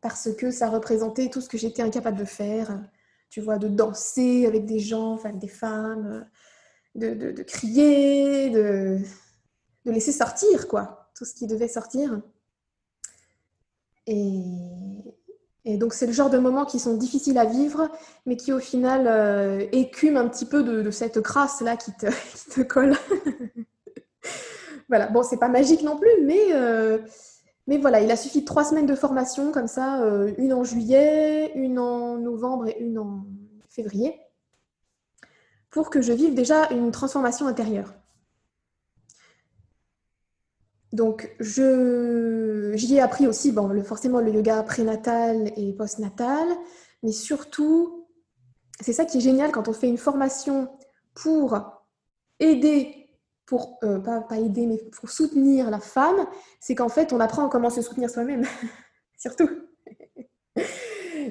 parce 0.00 0.32
que 0.32 0.50
ça 0.50 0.70
représentait 0.70 1.28
tout 1.28 1.42
ce 1.42 1.50
que 1.50 1.58
j'étais 1.58 1.82
incapable 1.82 2.16
de 2.16 2.24
faire. 2.24 2.80
Tu 3.28 3.42
vois, 3.42 3.58
de 3.58 3.68
danser 3.68 4.46
avec 4.46 4.64
des 4.64 4.78
gens, 4.78 5.18
avec 5.18 5.38
des 5.38 5.48
femmes. 5.48 6.26
de, 6.94 7.42
crier, 7.42 8.48
de, 8.48 9.00
de, 9.84 9.90
laisser 9.90 10.12
sortir, 10.12 10.66
quoi, 10.66 11.10
tout 11.14 11.26
ce 11.26 11.34
qui 11.34 11.46
devait 11.46 11.68
sortir. 11.68 12.22
Et, 14.10 15.76
donc, 15.76 15.94
c'est 15.94 16.06
le 16.06 16.12
genre 16.12 16.30
de 16.30 16.38
moments 16.38 16.64
qui 16.64 16.78
sont 16.78 16.96
difficiles 16.96 17.38
à 17.38 17.44
vivre, 17.44 17.88
mais 18.26 18.36
qui, 18.36 18.52
au 18.52 18.58
final, 18.58 19.06
euh, 19.06 19.64
écument 19.72 20.20
un 20.20 20.28
petit 20.28 20.46
peu 20.46 20.62
de, 20.64 20.90
cette 20.90 21.20
crasse-là 21.20 21.76
qui 21.76 21.92
te, 21.92 22.06
qui 22.34 22.50
te 22.50 22.60
colle. 22.62 22.96
voilà, 24.88 25.06
bon, 25.06 25.22
c'est 25.22 25.38
pas 25.38 25.48
magique 25.48 25.82
non 25.82 25.96
plus, 25.96 26.10
mais, 26.24 26.52
euh, 26.52 26.98
mais 27.66 27.78
voilà, 27.78 28.00
il 28.00 28.10
a 28.10 28.16
suffi 28.16 28.40
de 28.40 28.46
trois 28.46 28.64
semaines 28.64 28.86
de 28.86 28.96
formation, 28.96 29.52
comme 29.52 29.68
ça, 29.68 30.02
euh, 30.02 30.32
une 30.38 30.52
en 30.52 30.64
juillet, 30.64 31.52
une 31.54 31.78
en 31.78 32.18
novembre 32.18 32.66
et 32.68 32.76
une 32.80 32.98
en 32.98 33.24
février 33.68 34.20
pour 35.70 35.88
que 35.88 36.02
je 36.02 36.12
vive 36.12 36.34
déjà 36.34 36.68
une 36.70 36.90
transformation 36.90 37.46
intérieure. 37.46 37.94
Donc, 40.92 41.34
j'y 41.38 42.96
ai 42.96 43.00
appris 43.00 43.26
aussi, 43.26 43.52
bon, 43.52 43.68
le, 43.68 43.82
forcément, 43.82 44.20
le 44.20 44.32
yoga 44.32 44.62
prénatal 44.64 45.52
et 45.56 45.72
postnatal, 45.72 46.48
mais 47.02 47.12
surtout, 47.12 48.08
c'est 48.80 48.92
ça 48.92 49.04
qui 49.04 49.18
est 49.18 49.20
génial 49.20 49.52
quand 49.52 49.68
on 49.68 49.72
fait 49.72 49.88
une 49.88 49.98
formation 49.98 50.68
pour 51.14 51.60
aider, 52.40 53.08
pour, 53.46 53.78
euh, 53.84 54.00
pas, 54.00 54.20
pas, 54.20 54.38
aider, 54.38 54.66
mais 54.66 54.78
pour 54.78 55.10
soutenir 55.10 55.70
la 55.70 55.80
femme, 55.80 56.26
c'est 56.58 56.74
qu'en 56.74 56.88
fait, 56.88 57.12
on 57.12 57.20
apprend 57.20 57.48
comment 57.48 57.70
se 57.70 57.82
soutenir 57.82 58.10
soi-même, 58.10 58.44
surtout. 59.18 59.48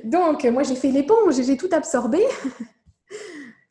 Donc, 0.05 0.45
moi, 0.45 0.63
j'ai 0.63 0.75
fait 0.75 0.91
l'éponge, 0.91 1.41
j'ai 1.41 1.57
tout 1.57 1.69
absorbé 1.71 2.23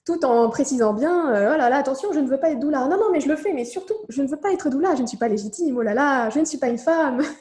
tout 0.09 0.25
en 0.25 0.49
précisant 0.49 0.95
bien, 0.95 1.35
euh, 1.35 1.53
oh 1.53 1.59
là 1.59 1.69
là, 1.69 1.77
attention, 1.77 2.15
je 2.15 2.19
ne 2.19 2.27
veux 2.27 2.41
pas 2.41 2.51
être 2.51 2.61
doula. 2.61 2.89
Non, 2.89 2.97
non, 2.97 3.13
mais 3.13 3.21
je 3.21 3.29
le 3.29 3.37
fais, 3.37 3.53
mais 3.53 3.67
surtout, 3.67 3.93
je 4.09 4.23
ne 4.23 4.27
veux 4.27 4.39
pas 4.39 4.53
être 4.53 4.71
doula, 4.71 4.95
je 4.95 5.03
ne 5.03 5.07
suis 5.07 5.19
pas 5.19 5.29
légitime, 5.29 5.77
oh 5.77 5.83
là 5.83 5.93
là, 5.93 6.31
je 6.31 6.39
ne 6.39 6.47
suis 6.47 6.57
pas 6.57 6.69
une 6.69 6.79
femme. 6.79 7.23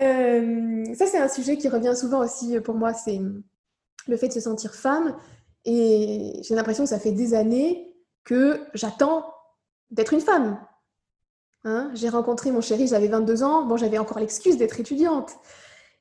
Euh, 0.00 0.94
ça, 0.94 1.06
c'est 1.06 1.18
un 1.18 1.26
sujet 1.26 1.56
qui 1.56 1.68
revient 1.68 1.96
souvent 1.96 2.20
aussi 2.20 2.60
pour 2.60 2.76
moi, 2.76 2.92
c'est 2.94 3.20
le 4.06 4.16
fait 4.16 4.28
de 4.28 4.32
se 4.32 4.38
sentir 4.38 4.72
femme. 4.72 5.16
Et 5.64 6.40
j'ai 6.44 6.54
l'impression 6.54 6.84
que 6.84 6.90
ça 6.90 7.00
fait 7.00 7.10
des 7.10 7.34
années 7.34 7.96
que 8.22 8.60
j'attends 8.74 9.34
d'être 9.90 10.14
une 10.14 10.20
femme. 10.20 10.60
Hein 11.64 11.90
j'ai 11.94 12.08
rencontré 12.08 12.52
mon 12.52 12.60
chéri, 12.60 12.86
j'avais 12.86 13.08
22 13.08 13.42
ans, 13.42 13.64
bon, 13.64 13.76
j'avais 13.76 13.98
encore 13.98 14.20
l'excuse 14.20 14.56
d'être 14.56 14.78
étudiante. 14.78 15.32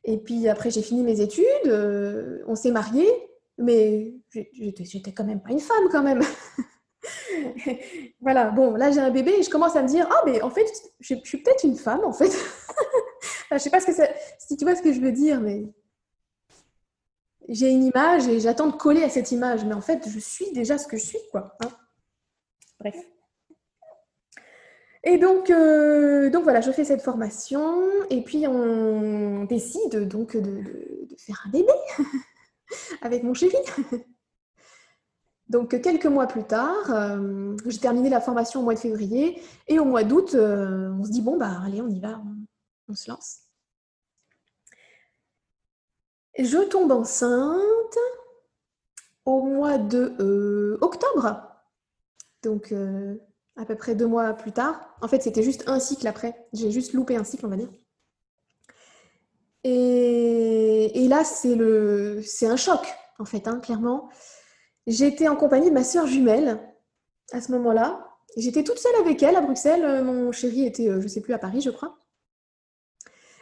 Et 0.04 0.20
puis 0.20 0.48
après, 0.48 0.70
j'ai 0.70 0.84
fini 0.84 1.02
mes 1.02 1.20
études, 1.20 1.46
euh, 1.66 2.44
on 2.46 2.54
s'est 2.54 2.70
mariés, 2.70 3.12
mais 3.58 4.14
j'étais 4.54 5.12
quand 5.12 5.24
même 5.24 5.42
pas 5.42 5.52
une 5.52 5.60
femme 5.60 5.88
quand 5.92 6.04
même. 6.04 6.22
voilà, 8.22 8.52
bon, 8.52 8.76
là 8.76 8.92
j'ai 8.92 9.00
un 9.00 9.12
bébé 9.12 9.36
et 9.40 9.44
je 9.44 9.50
commence 9.50 9.76
à 9.76 9.84
me 9.84 9.88
dire, 9.88 10.08
ah, 10.12 10.24
mais 10.26 10.42
en 10.42 10.50
fait, 10.50 10.66
je, 11.00 11.16
suis 11.24 11.38
peut-être 11.38 11.64
une 11.64 11.76
femme 11.76 12.04
en 12.04 12.14
fait. 12.14 12.32
je 13.52 13.58
sais 13.58 13.70
pas 13.70 13.80
ce 13.80 13.88
que 13.88 13.92
si 14.40 14.58
tu 14.58 14.66
vois 14.66 14.76
ce 14.76 14.82
que 14.82 14.94
je 14.94 15.00
veux 15.00 15.12
dire, 15.12 15.42
mais 15.42 15.66
j'ai 17.50 17.70
une 17.70 17.84
image 17.84 18.28
et 18.28 18.40
j'attends 18.40 18.68
de 18.68 18.76
coller 18.76 19.04
à 19.04 19.10
cette 19.10 19.32
image, 19.32 19.66
mais 19.66 19.74
en 19.74 19.82
fait, 19.82 20.08
je 20.08 20.20
suis 20.20 20.52
déjà 20.52 20.78
ce 20.78 20.88
que 20.88 20.98
je 20.98 21.06
suis, 21.06 21.20
quoi. 21.32 21.56
Hein. 21.64 21.70
Bref. 22.80 22.96
Et 25.04 25.18
donc, 25.18 25.50
euh, 25.50 26.30
donc 26.30 26.44
voilà, 26.44 26.60
je 26.60 26.72
fais 26.72 26.84
cette 26.84 27.02
formation 27.02 27.82
et 28.10 28.22
puis 28.22 28.46
on 28.46 29.46
décide 29.46 30.08
donc 30.08 30.36
de, 30.36 30.42
de 30.42 31.16
faire 31.18 31.42
un 31.46 31.50
bébé. 31.50 31.72
avec 33.02 33.24
mon 33.24 33.34
chéri. 33.34 33.56
Donc 35.50 35.82
quelques 35.82 36.06
mois 36.06 36.28
plus 36.28 36.44
tard, 36.44 36.92
euh, 36.92 37.56
j'ai 37.66 37.80
terminé 37.80 38.10
la 38.10 38.20
formation 38.20 38.60
au 38.60 38.64
mois 38.64 38.74
de 38.74 38.80
février 38.80 39.42
et 39.68 39.80
au 39.80 39.86
mois 39.86 40.04
d'août, 40.04 40.36
euh, 40.36 40.92
on 41.00 41.06
se 41.06 41.12
dit 41.12 41.22
bon 41.22 41.38
bah 41.38 41.62
allez 41.66 41.82
on 41.82 41.88
y 41.88 42.02
va, 42.02 42.22
on, 42.90 42.94
se 42.94 43.10
lance. 43.10 43.40
Je 46.38 46.58
tombe 46.68 46.92
enceinte 46.92 47.98
au 49.26 49.42
mois 49.42 49.78
de 49.78 50.16
euh, 50.20 50.78
octobre, 50.82 51.42
donc 52.44 52.74
à 53.56 53.66
peu 53.66 53.76
près 53.76 53.96
deux 53.96 54.08
mois 54.08 54.34
plus 54.34 54.52
tard. 54.52 54.98
En 55.02 55.08
fait 55.08 55.24
c'était 55.24 55.44
juste 55.44 55.64
un 55.68 55.80
cycle 55.80 56.08
après, 56.08 56.48
j'ai 56.52 56.72
juste 56.72 56.92
loupé 56.92 57.16
un 57.16 57.24
cycle 57.24 57.46
on 57.46 57.50
va 57.50 57.56
dire. 57.56 57.70
Et, 59.70 61.08
là, 61.10 61.24
c'est 61.24 62.48
un 62.48 62.56
choc, 62.56 62.88
en 63.20 63.26
fait, 63.26 63.48
hein, 63.48 63.60
clairement. 63.60 64.10
J'étais 64.86 65.28
en 65.28 65.36
compagnie 65.36 65.70
de 65.70 65.74
ma 65.74 65.84
sœur 65.84 66.08
jumelle 66.08 66.60
à 67.34 67.42
ce 67.42 67.52
moment-là. 67.52 68.08
J'étais 68.38 68.64
toute 68.64 68.80
seule 68.80 68.96
avec 69.02 69.22
elle 69.24 69.36
à 69.36 69.42
Bruxelles. 69.42 70.04
Mon 70.04 70.32
chéri 70.32 70.66
était, 70.66 70.88
euh, 70.88 71.00
je 71.00 71.04
ne 71.04 71.08
sais 71.10 71.22
plus, 71.22 71.34
à 71.34 71.38
Paris, 71.38 71.60
je 71.62 71.70
crois. 71.70 71.98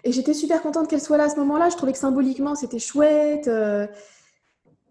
Et 0.03 0.11
j'étais 0.11 0.33
super 0.33 0.61
contente 0.61 0.87
qu'elle 0.87 1.01
soit 1.01 1.17
là 1.17 1.25
à 1.25 1.29
ce 1.29 1.35
moment-là. 1.37 1.69
Je 1.69 1.75
trouvais 1.75 1.91
que 1.91 1.97
symboliquement, 1.99 2.55
c'était 2.55 2.79
chouette. 2.79 3.47
Euh, 3.47 3.85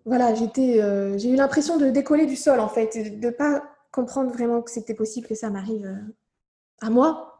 voilà, 0.04 0.32
euh, 0.32 1.18
j'ai 1.18 1.30
eu 1.30 1.36
l'impression 1.36 1.78
de 1.78 1.90
décoller 1.90 2.26
du 2.26 2.36
sol, 2.36 2.60
en 2.60 2.68
fait, 2.68 2.96
de 2.96 3.26
ne 3.26 3.30
pas 3.30 3.64
comprendre 3.90 4.30
vraiment 4.30 4.62
que 4.62 4.70
c'était 4.70 4.94
possible 4.94 5.26
que 5.26 5.34
ça 5.34 5.50
m'arrive 5.50 6.00
à 6.80 6.90
moi, 6.90 7.33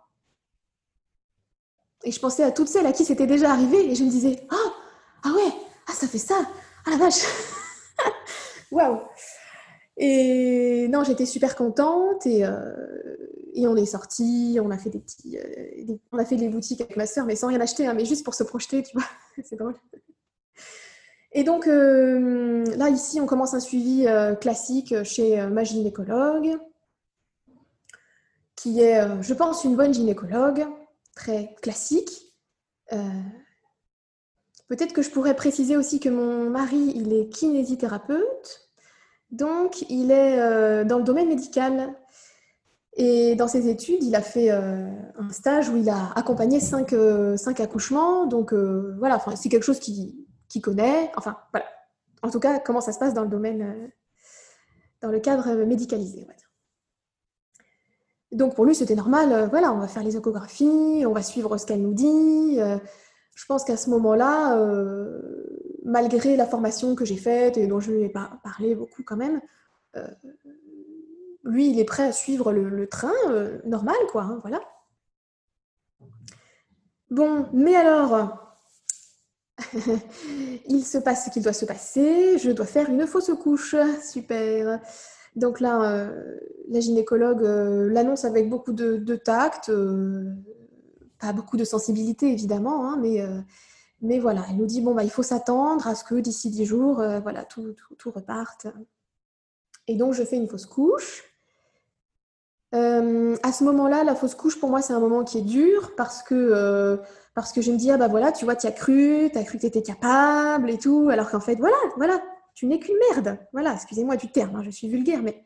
et 2.05 2.11
je 2.11 2.21
pensais 2.21 2.43
à 2.43 2.53
toutes 2.53 2.69
celles 2.69 2.87
à 2.87 2.93
qui 2.93 3.05
c'était 3.05 3.27
déjà 3.27 3.51
arrivé 3.51 3.91
et 3.91 3.95
je 3.95 4.05
me 4.05 4.11
disais 4.11 4.47
Ah, 4.51 4.73
ah 5.25 5.33
ouais, 5.33 5.53
ah 5.89 5.93
ça 5.93 6.07
fait 6.07 6.19
ça, 6.19 6.37
ah 6.87 6.91
la 6.91 6.97
vache 6.97 7.25
Waouh 8.71 9.01
Et 9.97 10.87
non, 10.89 11.03
j'étais 11.03 11.27
super 11.27 11.57
contente 11.57 12.27
et, 12.27 12.45
euh, 12.45 13.17
et 13.55 13.67
on 13.67 13.77
est 13.77 13.87
sorti, 13.87 14.59
on 14.63 14.71
a 14.71 14.79
fait 14.79 14.91
des 14.91 14.99
petits. 14.99 15.39
Euh, 15.39 15.97
on 16.13 16.19
a 16.19 16.25
fait 16.25 16.37
des 16.37 16.49
boutiques 16.49 16.81
avec 16.81 16.97
ma 16.97 17.07
soeur, 17.07 17.25
mais 17.25 17.37
sans 17.37 17.49
rien 17.49 17.61
acheter, 17.61 17.87
hein, 17.87 17.95
mais 17.95 18.05
juste 18.05 18.25
pour 18.25 18.35
se 18.35 18.45
projeter, 18.45 18.83
tu 18.83 18.97
vois, 18.97 19.07
c'est 19.45 19.57
drôle. 19.57 19.75
Et 21.33 21.43
donc 21.43 21.67
euh, 21.67 22.65
là, 22.77 22.91
ici, 22.91 23.21
on 23.21 23.27
commence 23.27 23.55
un 23.55 23.61
suivi 23.61 24.07
classique 24.41 24.95
chez 25.05 25.45
ma 25.47 25.65
gynécologue, 25.65 26.59
qui 28.57 28.81
est, 28.81 29.23
je 29.23 29.35
pense, 29.35 29.65
une 29.65 29.75
bonne 29.75 29.93
gynécologue 29.93 30.67
très 31.15 31.55
classique. 31.63 32.35
Euh, 32.93 33.23
peut-être 34.69 34.93
que 34.93 35.03
je 35.03 35.11
pourrais 35.11 35.35
préciser 35.35 35.77
aussi 35.77 36.01
que 36.01 36.09
mon 36.09 36.51
mari, 36.51 36.93
il 36.95 37.13
est 37.13 37.29
kinésithérapeute, 37.29 38.71
donc 39.31 39.83
il 39.89 40.11
est 40.11 40.39
euh, 40.39 40.85
dans 40.85 40.99
le 40.99 41.05
domaine 41.05 41.29
médical. 41.29 41.95
Et 42.97 43.35
dans 43.35 43.49
ses 43.49 43.69
études, 43.69 44.05
il 44.05 44.15
a 44.15 44.23
fait 44.23 44.53
euh, 44.53 44.89
un 45.19 45.31
stage 45.31 45.69
où 45.69 45.77
il 45.77 45.91
a 45.91 46.13
accompagné 46.15 46.61
cinq, 46.61 46.95
cinq 47.37 47.59
accouchements. 47.59 48.27
Donc 48.27 48.55
voilà, 48.55 49.21
c'est 49.35 49.49
quelque 49.49 49.65
chose 49.65 49.81
qu'il 49.81 50.63
connaît. 50.63 51.11
Enfin 51.17 51.37
voilà, 51.53 51.67
en 52.23 52.31
tout 52.31 52.39
cas, 52.39 52.61
comment 52.61 52.81
ça 52.81 52.93
se 52.93 53.01
passe 53.01 53.13
dans 53.13 53.23
le 53.23 53.29
domaine, 53.29 53.91
dans 55.03 55.11
le 55.11 55.19
cadre 55.19 55.65
médicalisé. 55.65 56.25
Donc 58.35 58.57
pour 58.57 58.65
lui, 58.65 58.75
c'était 58.75 58.97
normal, 58.97 59.33
euh, 59.33 59.47
voilà, 59.47 59.73
on 59.73 59.79
va 59.79 59.87
faire 59.87 60.03
les 60.03 60.17
échographies, 60.17 61.05
on 61.07 61.13
va 61.13 61.23
suivre 61.23 61.57
ce 61.57 61.65
qu'elle 61.65 61.81
nous 61.81 61.95
dit. 61.95 62.57
Euh, 62.59 62.79
je 63.37 63.47
pense 63.47 63.63
qu'à 63.63 63.77
ce 63.77 63.89
moment-là, 63.91 64.59
euh, 64.59 65.23
malgré 65.85 66.37
la 66.37 66.45
formation 66.45 66.97
que 66.97 67.05
j'ai 67.05 67.17
faite 67.17 67.57
et 67.57 67.69
dont 67.69 67.79
je 67.79 67.93
lui 67.93 68.03
ai 68.03 68.09
parlé 68.09 68.75
beaucoup 68.75 69.05
quand 69.05 69.17
même, 69.17 69.41
lui, 71.45 71.71
il 71.71 71.79
est 71.79 71.85
prêt 71.85 72.03
à 72.03 72.13
suivre 72.13 72.53
le, 72.53 72.89
train 72.89 73.13
normal, 73.65 73.95
quoi, 74.11 74.23
hein, 74.23 74.39
voilà. 74.43 74.61
Bon, 77.11 77.47
mais 77.53 77.77
alors, 77.77 78.57
il 80.67 80.85
se 80.85 80.99
passe 80.99 81.27
ce 81.27 81.31
qu'il 81.31 81.43
doit 81.43 81.53
se 81.53 81.65
passer, 81.65 82.39
je 82.39 82.51
dois 82.51 82.67
faire 82.67 82.91
une 82.91 83.07
fausse 83.07 83.31
couche, 83.41 83.77
super. 84.03 84.81
Donc 85.37 85.61
là, 85.61 85.91
euh, 85.91 86.39
la 86.69 86.81
gynécologue 86.81 87.43
euh, 87.43 87.89
l'annonce 87.91 88.25
avec 88.25 88.49
beaucoup 88.49 88.73
de, 88.73 89.17
tact, 89.17 89.69
euh, 89.69 90.33
pas 91.21 91.33
beaucoup 91.33 91.57
de 91.57 91.65
sensibilité 91.65 92.31
évidemment, 92.31 92.87
hein, 92.89 92.99
mais, 93.01 93.21
mais 94.01 94.19
voilà, 94.19 94.45
elle 94.49 94.57
nous 94.57 94.67
dit 94.67 94.81
bon 94.81 94.95
bah 94.95 95.05
il 95.05 95.11
faut 95.11 95.23
s'attendre 95.23 95.87
à 95.87 95.95
ce 95.95 96.05
que 96.05 96.17
d'ici 96.17 96.51
10 96.51 96.65
jours, 96.65 96.97
voilà, 97.23 97.45
tout, 97.45 97.75
tout, 97.99 98.11
reparte. 98.11 98.67
Et 99.89 99.97
donc 99.97 100.15
je 100.15 100.23
fais 100.23 100.37
une 100.37 100.49
fausse 100.49 100.67
couche. 100.67 101.25
à 102.73 103.53
ce 103.53 103.65
moment-là, 103.65 104.05
la 104.05 104.15
fausse 104.15 104.35
couche, 104.35 104.59
pour 104.61 104.71
moi, 104.71 104.83
c'est 104.83 104.93
un 104.93 105.01
moment 105.01 105.25
qui 105.25 105.39
est 105.39 105.43
dur 105.43 105.93
parce 105.97 106.23
que, 106.23 107.01
parce 107.35 107.53
que 107.53 107.63
je 107.63 107.73
me 107.73 107.77
dis, 107.77 107.91
ah 107.91 107.97
bah 107.97 108.09
voilà, 108.09 108.33
tu 108.33 108.45
vois, 108.45 108.57
tu 108.57 108.67
as 108.67 108.73
cru, 108.73 109.31
tu 109.33 109.39
as 109.39 109.45
cru 109.45 109.57
que 109.57 109.63
tu 109.63 109.67
étais 109.67 109.83
capable 109.83 110.71
et 110.71 110.79
tout, 110.79 111.09
alors 111.11 111.31
qu'en 111.31 111.41
fait, 111.41 111.57
voilà, 111.57 111.77
voilà, 111.97 112.21
tu 112.55 112.67
n'es 112.67 112.79
qu'une 112.79 112.97
merde. 113.11 113.39
Voilà, 113.53 113.75
excusez-moi 113.75 114.17
du 114.17 114.31
terme, 114.31 114.57
hein, 114.57 114.63
je 114.63 114.71
suis 114.71 114.89
vulgaire, 114.89 115.23
mais 115.23 115.45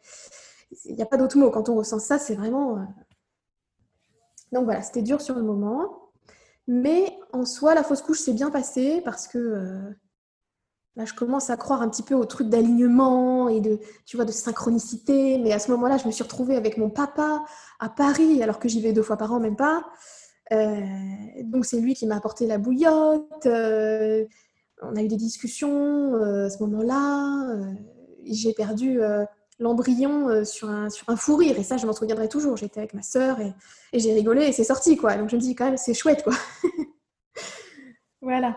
il 0.84 0.94
n'y 0.94 1.02
a 1.02 1.06
pas 1.06 1.16
d'autre 1.16 1.38
mot. 1.38 1.50
Quand 1.50 1.68
on 1.68 1.76
ressent 1.76 1.98
ça, 1.98 2.18
c'est 2.18 2.34
vraiment. 2.34 2.78
Euh, 2.78 2.82
donc 4.52 4.64
voilà, 4.64 4.82
c'était 4.82 5.02
dur 5.02 5.20
sur 5.20 5.34
le 5.34 5.42
moment. 5.42 6.10
Mais 6.66 7.18
en 7.32 7.44
soi, 7.46 7.74
la 7.74 7.82
fausse 7.82 8.02
couche 8.02 8.20
s'est 8.20 8.34
bien 8.34 8.50
passée 8.50 9.00
parce 9.04 9.26
que, 9.26 9.38
euh, 9.38 9.90
Là, 10.98 11.04
je 11.04 11.14
commence 11.14 11.48
à 11.48 11.56
croire 11.56 11.80
un 11.80 11.88
petit 11.88 12.02
peu 12.02 12.16
au 12.16 12.24
truc 12.24 12.48
d'alignement 12.48 13.48
et 13.48 13.60
de, 13.60 13.78
tu 14.04 14.16
vois, 14.16 14.24
de 14.24 14.32
synchronicité. 14.32 15.38
Mais 15.38 15.52
à 15.52 15.60
ce 15.60 15.70
moment-là, 15.70 15.96
je 15.96 16.08
me 16.08 16.10
suis 16.10 16.24
retrouvée 16.24 16.56
avec 16.56 16.76
mon 16.76 16.90
papa 16.90 17.44
à 17.78 17.88
Paris, 17.88 18.42
alors 18.42 18.58
que 18.58 18.68
j'y 18.68 18.80
vais 18.80 18.92
deux 18.92 19.04
fois 19.04 19.16
par 19.16 19.32
an, 19.32 19.38
même 19.38 19.54
pas. 19.54 19.84
Euh, 20.50 20.80
donc, 21.44 21.66
c'est 21.66 21.78
lui 21.78 21.94
qui 21.94 22.04
m'a 22.08 22.16
apporté 22.16 22.48
la 22.48 22.58
bouillotte. 22.58 23.46
On 24.82 24.96
a 24.96 25.02
eu 25.02 25.08
des 25.08 25.16
discussions 25.16 26.14
euh, 26.14 26.46
à 26.46 26.50
ce 26.50 26.62
moment-là. 26.62 27.56
J'ai 28.24 28.52
perdu 28.52 29.00
l'embryon 29.58 30.44
sur 30.44 30.68
un, 30.68 30.90
sur 30.90 31.08
un 31.08 31.16
fou 31.16 31.36
rire. 31.36 31.58
Et 31.58 31.62
ça, 31.62 31.76
je 31.76 31.86
m'en 31.86 31.92
souviendrai 31.92 32.28
toujours. 32.28 32.56
J'étais 32.56 32.80
avec 32.80 32.94
ma 32.94 33.02
sœur 33.02 33.40
et, 33.40 33.54
j'ai 33.92 34.12
rigolé 34.12 34.44
et 34.44 34.52
c'est 34.52 34.64
sorti, 34.64 34.96
quoi. 34.96 35.16
Donc, 35.16 35.30
je 35.30 35.36
me 35.36 35.40
dis, 35.40 35.54
quand 35.54 35.66
même, 35.66 35.76
c'est 35.76 35.94
chouette, 35.94 36.22
quoi. 36.22 36.34
voilà. 38.20 38.56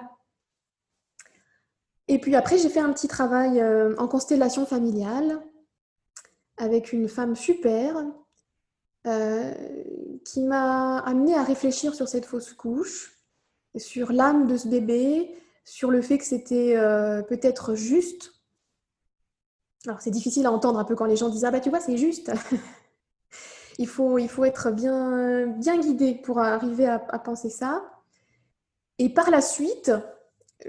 Et 2.12 2.20
puis 2.20 2.36
après, 2.36 2.58
j'ai 2.58 2.68
fait 2.68 2.82
un 2.82 2.92
petit 2.92 3.08
travail 3.08 3.62
euh, 3.62 3.96
en 3.98 4.06
constellation 4.06 4.66
familiale 4.66 5.42
avec 6.58 6.92
une 6.92 7.08
femme 7.08 7.38
super 7.38 7.96
euh, 9.08 9.54
qui 10.26 10.42
m'a 10.42 11.00
amené 11.00 11.36
à 11.36 11.44
réfléchir 11.44 11.96
sur 11.96 12.10
cette 12.10 12.26
fausse 12.26 12.52
couche, 12.52 13.18
sur 13.78 14.12
l'âme 14.12 14.46
de 14.48 14.58
ce 14.58 14.68
bébé, 14.68 15.34
sur 15.64 15.92
le 15.92 16.02
fait 16.02 16.18
que 16.18 16.26
c'était 16.26 16.76
euh, 16.78 17.22
peut-être 17.22 17.76
juste. 17.76 18.34
Alors 19.86 20.02
c'est 20.02 20.12
difficile 20.12 20.46
à 20.46 20.52
entendre 20.52 20.80
un 20.80 20.84
peu 20.84 20.96
quand 20.96 21.06
les 21.06 21.16
gens 21.16 21.30
disent 21.30 21.46
ah 21.46 21.52
bah 21.52 21.60
tu 21.60 21.70
vois 21.70 21.80
c'est 21.80 21.98
juste. 21.98 22.32
il, 23.78 23.88
faut, 23.88 24.18
il 24.18 24.30
faut 24.30 24.46
être 24.46 24.72
bien, 24.72 25.48
bien 25.48 25.80
guidé 25.80 26.16
pour 26.16 26.40
arriver 26.40 26.86
à 26.88 27.20
penser 27.20 27.50
ça. 27.50 27.84
Et 29.00 29.10
par 29.10 29.32
la 29.32 29.42
suite, 29.42 29.92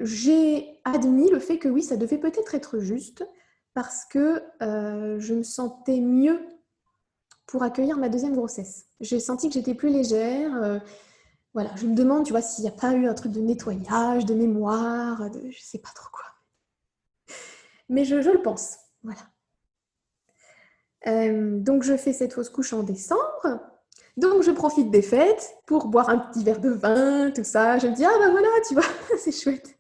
j'ai 0.01 0.81
admis 0.85 1.31
le 1.31 1.39
fait 1.39 1.59
que 1.59 1.69
oui, 1.69 1.83
ça 1.83 1.97
devait 1.97 2.19
peut-être 2.19 2.55
être 2.55 2.79
juste 2.79 3.27
parce 3.75 4.05
que 4.05 4.43
euh, 4.63 5.19
je 5.19 5.35
me 5.35 5.43
sentais 5.43 6.01
mieux 6.01 6.41
pour 7.47 7.63
accueillir 7.63 7.99
ma 7.99 8.09
deuxième 8.09 8.35
grossesse. 8.35 8.87
J'ai 9.01 9.21
senti 9.21 9.49
que 9.49 9.55
j'étais 9.55 9.75
plus 9.75 9.91
légère. 9.91 10.63
Euh, 10.63 10.79
voilà, 11.55 11.71
je 11.77 11.87
me 11.87 11.95
demande, 11.95 12.25
tu 12.25 12.33
vois, 12.33 12.41
s'il 12.41 12.65
n'y 12.65 12.71
a 12.71 12.73
pas 12.73 12.93
eu 12.93 13.07
un 13.07 13.15
truc 13.15 13.33
de 13.33 13.41
nettoyage, 13.41 14.25
de 14.25 14.35
mémoire, 14.35 15.31
de 15.31 15.51
je 15.51 15.61
sais 15.61 15.79
pas 15.79 15.91
trop 15.95 16.09
quoi. 16.11 16.25
Mais 17.89 18.05
je, 18.07 18.17
le 18.17 18.41
pense, 18.41 18.77
voilà. 19.03 19.21
Euh, 21.07 21.59
donc 21.59 21.83
je 21.83 21.97
fais 21.97 22.13
cette 22.13 22.33
fausse 22.33 22.49
couche 22.49 22.73
en 22.73 22.83
décembre. 22.83 23.61
Donc 24.17 24.43
je 24.43 24.51
profite 24.51 24.91
des 24.91 25.03
fêtes 25.03 25.55
pour 25.67 25.89
boire 25.89 26.09
un 26.09 26.19
petit 26.19 26.43
verre 26.43 26.61
de 26.61 26.71
vin, 26.71 27.31
tout 27.31 27.45
ça. 27.45 27.79
Je 27.79 27.89
me 27.89 27.95
dis, 27.95 28.05
ah 28.05 28.19
ben 28.19 28.31
voilà, 28.31 28.49
tu 28.67 28.75
vois, 28.75 28.85
c'est 29.19 29.33
chouette. 29.33 29.77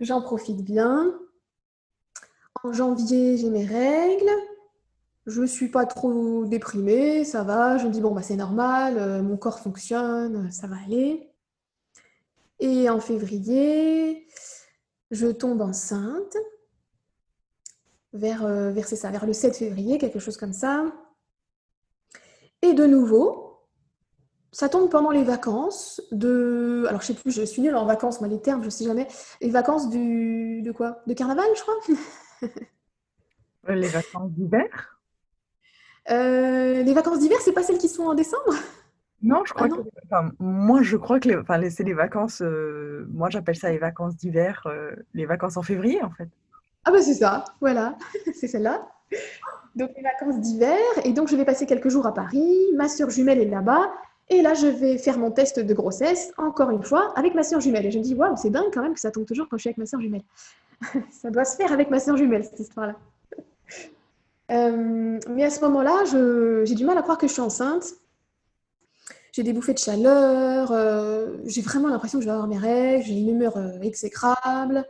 J'en 0.00 0.20
profite 0.20 0.62
bien. 0.62 1.18
En 2.64 2.72
janvier, 2.72 3.38
j'ai 3.38 3.50
mes 3.50 3.64
règles. 3.64 4.30
Je 5.26 5.40
ne 5.42 5.46
suis 5.46 5.68
pas 5.68 5.86
trop 5.86 6.44
déprimée, 6.46 7.24
ça 7.24 7.44
va. 7.44 7.78
Je 7.78 7.86
me 7.86 7.92
dis, 7.92 8.00
bon, 8.00 8.12
bah, 8.12 8.22
c'est 8.22 8.36
normal, 8.36 8.98
euh, 8.98 9.22
mon 9.22 9.36
corps 9.36 9.60
fonctionne, 9.60 10.50
ça 10.50 10.66
va 10.66 10.76
aller. 10.84 11.28
Et 12.58 12.88
en 12.90 13.00
février, 13.00 14.26
je 15.10 15.28
tombe 15.28 15.60
enceinte. 15.60 16.36
Vers, 18.12 18.44
euh, 18.44 18.82
ça, 18.82 19.10
vers 19.10 19.24
le 19.24 19.32
7 19.32 19.56
février, 19.56 19.98
quelque 19.98 20.18
chose 20.18 20.36
comme 20.36 20.52
ça. 20.52 20.84
Et 22.60 22.74
de 22.74 22.84
nouveau, 22.84 23.60
ça 24.52 24.68
tombe 24.68 24.90
pendant 24.90 25.10
les 25.10 25.24
vacances 25.24 26.02
de. 26.12 26.84
Alors, 26.88 27.00
je 27.00 27.06
sais 27.06 27.14
plus, 27.14 27.30
je 27.30 27.42
suis 27.42 27.62
nulle 27.62 27.74
en 27.74 27.86
vacances, 27.86 28.20
moi, 28.20 28.28
les 28.28 28.40
termes, 28.40 28.62
je 28.62 28.68
sais 28.70 28.84
jamais. 28.84 29.08
Les 29.40 29.50
vacances 29.50 29.88
du. 29.88 30.62
De 30.62 30.72
quoi? 30.72 31.02
De 31.06 31.14
carnaval, 31.14 31.46
je 31.56 31.62
crois? 31.62 31.74
Euh, 33.68 33.76
Les 33.76 33.86
vacances 33.86 34.32
d'hiver? 34.32 35.00
Euh, 36.10 36.82
Les 36.82 36.94
vacances 36.94 37.18
d'hiver, 37.18 37.38
c'est 37.40 37.52
pas 37.52 37.62
celles 37.62 37.78
qui 37.78 37.88
sont 37.88 38.04
en 38.04 38.14
décembre? 38.14 38.54
Non, 39.22 39.44
je 39.44 39.52
crois 39.52 39.68
ah 39.70 39.76
que. 39.76 39.88
Enfin, 40.06 40.32
moi, 40.40 40.82
je 40.82 40.96
crois 40.96 41.20
que 41.20 41.28
les... 41.28 41.36
Enfin, 41.36 41.60
c'est 41.70 41.84
les 41.84 41.94
vacances. 41.94 42.42
Euh, 42.42 43.06
moi, 43.12 43.30
j'appelle 43.30 43.56
ça 43.56 43.70
les 43.70 43.78
vacances 43.78 44.16
d'hiver, 44.16 44.66
les 45.14 45.26
vacances 45.26 45.56
en 45.56 45.62
février, 45.62 46.02
en 46.02 46.10
fait. 46.10 46.28
Ah, 46.84 46.90
bah, 46.90 47.00
c'est 47.00 47.14
ça, 47.14 47.44
voilà, 47.60 47.96
c'est 48.34 48.48
celle-là 48.48 48.88
donc 49.76 49.90
les 49.96 50.02
vacances 50.02 50.40
d'hiver. 50.40 50.78
Et 51.04 51.12
donc, 51.12 51.28
je 51.28 51.36
vais 51.36 51.44
passer 51.44 51.66
quelques 51.66 51.88
jours 51.88 52.06
à 52.06 52.14
Paris. 52.14 52.66
Ma 52.76 52.88
soeur 52.88 53.10
jumelle 53.10 53.40
est 53.40 53.46
là-bas. 53.46 53.92
Et 54.28 54.42
là, 54.42 54.54
je 54.54 54.66
vais 54.66 54.98
faire 54.98 55.18
mon 55.18 55.30
test 55.30 55.58
de 55.60 55.74
grossesse, 55.74 56.32
encore 56.38 56.70
une 56.70 56.82
fois, 56.82 57.12
avec 57.16 57.34
ma 57.34 57.42
soeur 57.42 57.60
jumelle. 57.60 57.86
Et 57.86 57.90
je 57.90 57.98
me 57.98 58.04
dis, 58.04 58.14
waouh, 58.14 58.36
c'est 58.36 58.50
dingue 58.50 58.70
quand 58.72 58.82
même 58.82 58.94
que 58.94 59.00
ça 59.00 59.10
tombe 59.10 59.26
toujours 59.26 59.48
quand 59.48 59.56
je 59.56 59.62
suis 59.62 59.68
avec 59.68 59.78
ma 59.78 59.86
soeur 59.86 60.00
jumelle. 60.00 60.22
ça 61.10 61.30
doit 61.30 61.44
se 61.44 61.56
faire 61.56 61.72
avec 61.72 61.90
ma 61.90 62.00
soeur 62.00 62.16
jumelle, 62.16 62.44
cette 62.44 62.60
histoire-là. 62.60 62.94
Euh, 64.52 65.18
mais 65.30 65.44
à 65.44 65.50
ce 65.50 65.60
moment-là, 65.60 66.04
j'ai 66.64 66.74
du 66.74 66.84
mal 66.84 66.98
à 66.98 67.02
croire 67.02 67.18
que 67.18 67.26
je 67.26 67.32
suis 67.32 67.42
enceinte. 67.42 67.94
J'ai 69.32 69.42
des 69.42 69.54
bouffées 69.54 69.72
de 69.72 69.78
chaleur, 69.78 70.72
euh, 70.72 71.38
j'ai 71.46 71.62
vraiment 71.62 71.88
l'impression 71.88 72.18
que 72.18 72.22
je 72.22 72.28
vais 72.28 72.34
avoir 72.34 72.48
mes 72.48 72.58
règles, 72.58 73.04
j'ai 73.04 73.14
une 73.14 73.30
humeur 73.30 73.56
euh, 73.56 73.80
exécrable. 73.80 74.86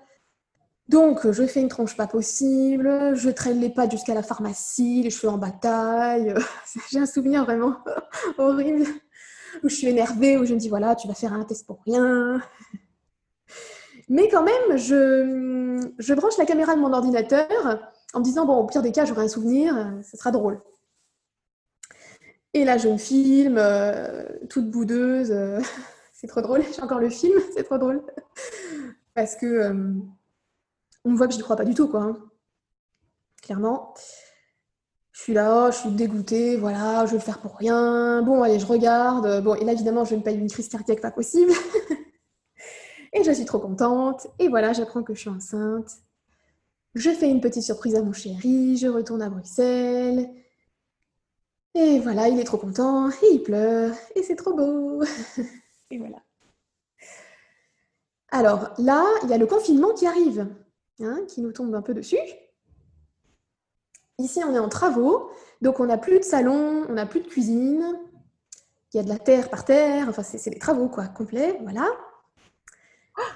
Donc, 0.89 1.31
je 1.31 1.47
fais 1.47 1.61
une 1.61 1.69
tronche 1.69 1.97
pas 1.97 2.09
possible, 2.09 3.15
je 3.15 3.31
traîne 3.31 3.61
les 3.61 3.71
pattes 3.71 3.93
jusqu'à 3.93 4.15
la 4.15 4.23
pharmacie, 4.25 5.03
les 5.05 5.11
cheveux 5.11 5.33
en 5.33 5.39
bataille. 5.39 6.35
J'ai 6.91 6.99
un 6.99 7.07
souvenir 7.07 7.45
vraiment 7.45 7.77
horrible 8.39 8.87
où 9.63 9.69
je 9.69 9.75
suis 9.77 9.87
énervée, 9.87 10.37
où 10.39 10.45
je 10.45 10.55
me 10.55 10.59
dis 10.59 10.69
voilà, 10.69 10.97
tu 10.97 11.07
vas 11.07 11.15
faire 11.15 11.33
un 11.33 11.45
test 11.45 11.67
pour 11.67 11.81
rien. 11.87 12.43
Mais 14.13 14.29
quand 14.29 14.43
même, 14.43 14.77
je, 14.77 16.13
branche 16.13 16.37
la 16.37 16.45
caméra 16.45 16.75
de 16.75 16.81
mon 16.81 16.93
ordinateur 16.93 17.49
en 18.13 18.19
me 18.19 18.25
disant 18.25 18.45
bon, 18.45 18.59
au 18.59 18.67
pire 18.67 18.83
des 18.83 18.93
cas, 18.93 19.07
j'aurai 19.07 19.23
un 19.25 19.29
souvenir, 19.29 19.75
ce 20.03 20.19
sera 20.19 20.31
drôle. 20.31 20.61
Et 22.53 22.67
là, 22.67 22.77
je 22.77 22.89
me 22.89 22.99
filme, 22.99 23.57
euh, 23.57 24.29
toute 24.51 24.71
boudeuse. 24.71 25.35
c'est 26.13 26.27
trop 26.27 26.43
drôle, 26.43 26.61
j'ai 26.77 26.83
encore 26.83 26.99
le 26.99 27.09
film, 27.09 27.41
c'est 27.57 27.65
trop 27.65 27.79
drôle. 27.79 28.03
Parce 29.15 29.35
que. 29.35 29.47
Euh, 29.47 29.95
on 31.07 31.15
voit 31.15 31.27
que 31.27 31.33
je 31.33 31.39
n'y 31.39 31.43
crois 31.43 31.57
pas 31.57 31.65
du 31.65 31.73
tout, 31.73 31.89
quoi. 31.89 32.03
Hein. 32.03 32.19
Clairement. 33.41 33.95
Je 35.13 35.23
suis 35.23 35.33
là, 35.33 35.71
je 35.71 35.79
suis 35.79 35.91
dégoûtée, 35.91 36.59
voilà, 36.59 37.07
je 37.07 37.13
vais 37.13 37.17
le 37.17 37.23
faire 37.23 37.39
pour 37.39 37.57
rien. 37.57 38.21
Bon, 38.21 38.43
allez, 38.43 38.59
je 38.59 38.67
regarde. 38.67 39.43
Bon, 39.43 39.55
et 39.55 39.65
là, 39.65 39.73
évidemment, 39.73 40.05
je 40.05 40.15
me 40.15 40.21
payer 40.21 40.37
une 40.37 40.51
crise 40.51 40.69
cardiaque 40.69 41.01
pas 41.01 41.11
possible. 41.11 41.53
Et 43.13 43.25
je 43.25 43.33
suis 43.33 43.45
trop 43.45 43.59
contente. 43.59 44.27
Et 44.39 44.49
voilà, 44.49 44.73
j'apprends 44.73 45.03
que 45.03 45.15
je 45.15 45.21
suis 45.21 45.31
enceinte. 45.31 45.91
Je 46.95 47.11
fais 47.11 47.31
une 47.31 47.41
petite 47.41 47.63
surprise 47.63 47.95
à 47.95 48.03
mon 48.03 48.13
chéri, 48.13 48.77
je 48.77 48.89
retourne 48.89 49.23
à 49.23 49.31
Bruxelles. 49.31 50.31
Et 51.75 51.99
voilà, 52.01 52.29
il 52.29 52.39
est 52.39 52.45
trop 52.45 52.59
content, 52.59 53.09
et 53.11 53.33
il 53.33 53.43
pleure, 53.43 53.95
et 54.15 54.23
c'est 54.23 54.37
trop 54.37 54.55
beau. 54.55 55.03
et 55.91 55.99
voilà. 55.99 56.19
Alors 58.31 58.75
là, 58.79 59.05
il 59.23 59.31
y 59.31 59.35
a 59.35 59.39
le 59.39 59.47
confinement 59.47 59.95
qui 59.95 60.07
arrive. 60.07 60.47
Hein, 61.01 61.25
qui 61.27 61.41
nous 61.41 61.53
tombe 61.53 61.75
un 61.75 61.83
peu 61.83 61.95
dessus. 61.95 62.19
Ici, 64.19 64.41
on 64.45 64.55
est 64.55 64.59
en 64.59 64.69
travaux, 64.69 65.31
donc 65.63 65.81
on 65.81 65.87
n'a 65.87 65.99
plus 65.99 66.19
de 66.19 66.25
salon, 66.25 66.85
on 66.89 66.93
n'a 66.93 67.07
plus 67.07 67.21
de 67.21 67.27
cuisine, 67.27 67.99
il 68.93 68.99
y 68.99 69.01
a 69.01 69.03
de 69.03 69.09
la 69.09 69.19
terre 69.19 69.49
par 69.49 69.65
terre, 69.65 70.09
enfin 70.09 70.23
c'est 70.23 70.51
les 70.51 70.59
travaux 70.59 70.89
quoi, 70.89 71.09
complets, 71.09 71.59
voilà. 71.63 71.89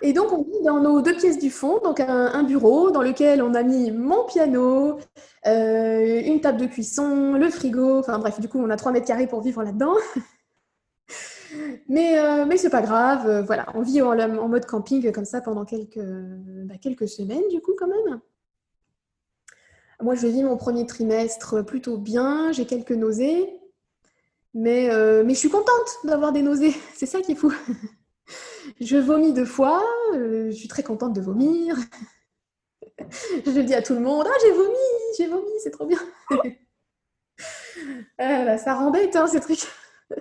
Et 0.02 0.12
donc 0.12 0.32
on 0.32 0.42
vit 0.42 0.62
dans 0.64 0.80
nos 0.80 1.02
deux 1.02 1.16
pièces 1.16 1.38
du 1.38 1.50
fond, 1.50 1.80
donc 1.82 2.00
un, 2.00 2.42
bureau 2.44 2.90
dans 2.90 3.02
lequel 3.02 3.42
on 3.42 3.54
a 3.54 3.62
mis 3.62 3.90
mon 3.90 4.24
piano, 4.24 4.98
euh, 5.46 6.22
une 6.24 6.40
table 6.40 6.58
de 6.58 6.66
cuisson, 6.66 7.34
le 7.34 7.50
frigo, 7.50 7.98
enfin 7.98 8.18
bref, 8.18 8.40
du 8.40 8.48
coup 8.48 8.58
on 8.58 8.70
a 8.70 8.76
3 8.76 8.92
mètres 8.92 9.06
carrés 9.06 9.26
pour 9.26 9.42
vivre 9.42 9.62
là-dedans. 9.62 9.94
Mais, 11.88 12.18
euh, 12.18 12.44
mais 12.44 12.56
c'est 12.56 12.70
pas 12.70 12.82
grave, 12.82 13.26
euh, 13.26 13.42
voilà, 13.42 13.66
on 13.74 13.80
vit 13.80 14.02
en, 14.02 14.48
mode 14.48 14.66
camping 14.66 15.10
comme 15.12 15.24
ça 15.24 15.40
pendant 15.40 15.64
quelques, 15.64 15.96
bah, 15.98 16.74
quelques 16.82 17.08
semaines, 17.08 17.48
du 17.50 17.62
coup, 17.62 17.72
quand 17.78 17.86
même. 17.86 18.20
Moi, 20.02 20.16
je 20.16 20.26
vis 20.26 20.42
mon 20.42 20.56
premier 20.56 20.84
trimestre 20.84 21.64
plutôt 21.64 21.96
bien, 21.96 22.50
j'ai 22.52 22.66
quelques 22.66 22.92
nausées, 22.92 23.48
mais, 24.52 24.90
mais 25.24 25.34
je 25.34 25.38
suis 25.38 25.48
contente 25.48 25.98
d'avoir 26.04 26.32
des 26.32 26.42
nausées, 26.42 26.74
c'est 26.94 27.06
ça 27.06 27.20
qui 27.22 27.32
est 27.32 27.36
fou. 27.36 27.54
je 28.80 28.96
vomis 28.96 29.32
deux 29.32 29.44
fois, 29.44 29.82
je 30.12 30.50
suis 30.50 30.68
très 30.68 30.82
contente 30.82 31.12
de 31.12 31.20
vomir. 31.20 31.76
je 33.46 33.50
le 33.50 33.62
dis 33.62 33.74
à 33.74 33.82
tout 33.82 33.94
le 33.94 34.00
monde, 34.00 34.26
ah 34.28 34.38
j'ai 34.42 34.52
vomi, 34.52 34.74
j'ai 35.16 35.26
vomi, 35.28 35.50
c'est 35.62 35.70
trop 35.70 35.86
bien. 35.86 35.98
ah, 38.18 38.58
ça 38.58 38.74
rend 38.74 38.90
bête, 38.90 39.16
hein, 39.16 39.26
ces 39.26 39.40
trucs. 39.40 39.66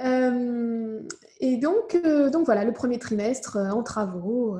Euh, 0.00 1.00
et 1.38 1.56
donc, 1.56 1.94
euh, 1.94 2.28
donc 2.28 2.44
voilà, 2.44 2.64
le 2.64 2.72
premier 2.72 2.98
trimestre 2.98 3.56
euh, 3.56 3.70
en 3.70 3.82
travaux, 3.82 4.58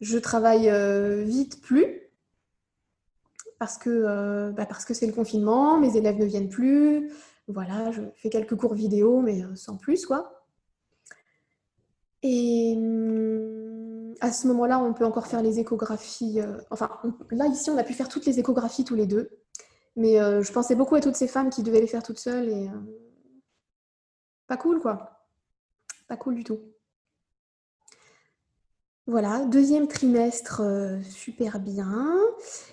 je 0.00 0.18
travaille 0.18 0.70
vite 1.24 1.60
plus 1.62 2.02
parce 3.58 3.78
que 3.78 4.52
bah 4.52 4.66
parce 4.66 4.84
que 4.84 4.94
c'est 4.94 5.06
le 5.06 5.12
confinement, 5.12 5.80
mes 5.80 5.96
élèves 5.96 6.18
ne 6.18 6.26
viennent 6.26 6.50
plus. 6.50 7.10
Voilà, 7.48 7.90
je 7.90 8.02
fais 8.14 8.28
quelques 8.28 8.56
cours 8.56 8.74
vidéo, 8.74 9.20
mais 9.20 9.42
sans 9.56 9.78
plus 9.78 10.06
quoi. 10.06 10.37
Et, 12.22 12.76
à 14.20 14.32
ce 14.32 14.46
moment-là, 14.48 14.78
on 14.80 14.92
peut 14.92 15.04
encore 15.04 15.26
faire 15.26 15.42
les 15.42 15.58
échographies. 15.58 16.40
euh, 16.40 16.58
enfin, 16.70 16.90
là, 17.30 17.46
ici, 17.46 17.70
on 17.70 17.78
a 17.78 17.84
pu 17.84 17.94
faire 17.94 18.08
toutes 18.08 18.26
les 18.26 18.38
échographies 18.38 18.84
tous 18.84 18.94
les 18.94 19.06
deux. 19.06 19.30
Mais 19.96 20.20
euh, 20.20 20.42
je 20.42 20.52
pensais 20.52 20.74
beaucoup 20.74 20.94
à 20.94 21.00
toutes 21.00 21.16
ces 21.16 21.28
femmes 21.28 21.50
qui 21.50 21.62
devaient 21.62 21.80
les 21.80 21.86
faire 21.86 22.02
toutes 22.02 22.18
seules 22.18 22.48
euh, 22.48 22.68
pas 24.46 24.56
cool, 24.56 24.80
quoi. 24.80 25.26
Pas 26.06 26.16
cool 26.16 26.36
du 26.36 26.44
tout. 26.44 26.60
Voilà, 29.06 29.44
deuxième 29.46 29.88
trimestre, 29.88 30.62
super 31.02 31.60
bien. 31.60 32.18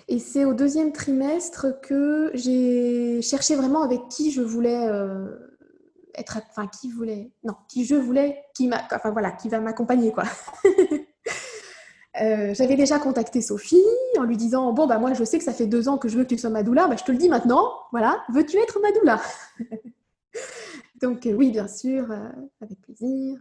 Et 0.08 0.18
c'est 0.18 0.44
au 0.44 0.52
deuxième 0.52 0.92
trimestre 0.92 1.80
que 1.80 2.30
j'ai 2.34 3.22
cherché 3.22 3.56
vraiment 3.56 3.82
avec 3.82 4.08
qui 4.08 4.30
je 4.30 4.42
voulais 4.42 4.86
qui 6.72 6.90
voulait, 6.90 7.30
non, 7.44 7.54
qui 7.68 7.84
je 7.84 7.94
voulais, 7.94 8.44
qui 8.54 8.70
voilà, 9.04 9.32
qui 9.32 9.48
va 9.48 9.60
m'accompagner. 9.60 10.12
Euh, 12.22 12.54
J'avais 12.54 12.76
déjà 12.76 12.98
contacté 12.98 13.42
Sophie 13.42 13.84
en 14.16 14.22
lui 14.22 14.38
disant 14.38 14.72
bon 14.72 14.86
bah 14.86 14.98
moi 14.98 15.12
je 15.12 15.22
sais 15.22 15.36
que 15.36 15.44
ça 15.44 15.52
fait 15.52 15.66
deux 15.66 15.86
ans 15.86 15.98
que 15.98 16.08
je 16.08 16.16
veux 16.16 16.24
que 16.24 16.30
tu 16.30 16.38
sois 16.38 16.48
ma 16.48 16.62
doula, 16.62 16.88
bah, 16.88 16.96
je 16.98 17.04
te 17.04 17.12
le 17.12 17.18
dis 17.18 17.28
maintenant, 17.28 17.74
voilà, 17.92 18.24
veux-tu 18.32 18.56
être 18.56 18.80
ma 18.80 18.90
doula 18.92 19.20
Donc 21.02 21.26
euh, 21.26 21.34
oui 21.34 21.50
bien 21.50 21.68
sûr, 21.68 22.10
euh, 22.10 22.30
avec 22.62 22.80
plaisir, 22.80 23.38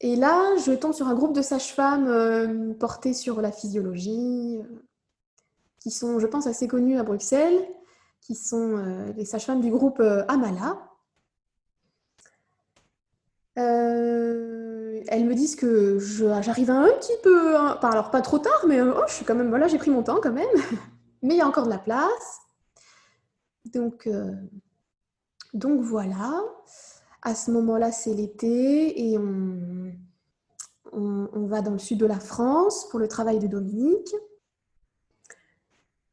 et 0.00 0.16
là, 0.16 0.56
je 0.64 0.72
tombe 0.72 0.92
sur 0.92 1.06
un 1.06 1.14
groupe 1.14 1.32
de 1.32 1.42
sages-femmes 1.42 2.74
portées 2.74 3.14
sur 3.14 3.40
la 3.40 3.52
physiologie, 3.52 4.60
qui 5.80 5.90
sont, 5.90 6.18
je 6.18 6.26
pense, 6.26 6.46
assez 6.46 6.68
connues 6.68 6.98
à 6.98 7.02
Bruxelles, 7.02 7.66
qui 8.28 8.34
sont 8.34 8.76
euh, 8.76 9.12
les 9.16 9.24
sages-femmes 9.24 9.62
du 9.62 9.70
groupe 9.70 10.00
euh, 10.00 10.22
Amala. 10.28 10.78
Euh, 13.58 15.02
elles 15.08 15.24
me 15.24 15.34
disent 15.34 15.56
que 15.56 15.98
j'arrive 15.98 16.70
un 16.70 16.88
petit 17.00 17.16
peu, 17.22 17.56
hein, 17.56 17.78
alors 17.80 18.10
pas 18.10 18.20
trop 18.20 18.38
tard, 18.38 18.66
mais 18.68 18.82
oh, 18.82 19.02
je 19.08 19.14
suis 19.14 19.24
quand 19.24 19.34
même, 19.34 19.48
voilà, 19.48 19.66
j'ai 19.66 19.78
pris 19.78 19.90
mon 19.90 20.02
temps 20.02 20.20
quand 20.22 20.32
même, 20.32 20.46
mais 21.22 21.34
il 21.34 21.38
y 21.38 21.40
a 21.40 21.48
encore 21.48 21.64
de 21.64 21.70
la 21.70 21.78
place. 21.78 22.40
Donc, 23.64 24.08
voilà. 25.54 26.44
À 27.22 27.34
ce 27.34 27.50
moment-là, 27.50 27.92
c'est 27.92 28.12
l'été 28.12 29.10
et 29.10 29.18
on 29.18 29.92
va 31.46 31.62
dans 31.62 31.72
le 31.72 31.78
sud 31.78 31.98
de 31.98 32.06
la 32.06 32.20
France 32.20 32.88
pour 32.90 32.98
le 32.98 33.08
travail 33.08 33.38
de 33.38 33.46
Dominique. 33.46 34.14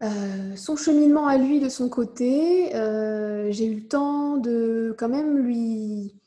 Euh, 0.03 0.55
son 0.58 0.75
cheminement 0.75 1.25
à 1.27 1.38
lui 1.38 1.60
de 1.60 1.69
son 1.69 1.88
côté, 1.88 2.75
euh, 2.75 3.49
j'ai 3.51 3.65
eu 3.65 3.75
le 3.75 3.88
temps 3.88 4.36
de 4.38 4.93
quand 4.97 5.08
même 5.08 5.38
lui, 5.38 6.19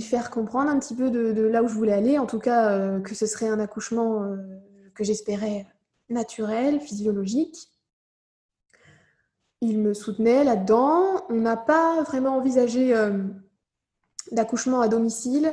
faire 0.00 0.30
comprendre 0.30 0.70
un 0.70 0.78
petit 0.78 0.94
peu 0.94 1.10
de, 1.10 1.42
là 1.42 1.62
où 1.62 1.68
je 1.68 1.74
voulais 1.74 1.92
aller, 1.92 2.18
en 2.18 2.26
tout 2.26 2.40
cas 2.40 2.70
euh, 2.70 3.00
que 3.00 3.14
ce 3.14 3.26
serait 3.26 3.48
un 3.48 3.60
accouchement 3.60 4.36
que 4.94 5.04
j'espérais 5.04 5.66
naturel, 6.08 6.80
physiologique. 6.80 7.70
Il 9.60 9.78
me 9.78 9.94
soutenait 9.94 10.44
là-dedans. 10.44 11.24
On 11.30 11.36
n'a 11.40 11.56
pas 11.56 12.02
vraiment 12.02 12.36
envisagé 12.36 12.94
d'accouchement 14.32 14.80
à 14.80 14.88
domicile 14.88 15.52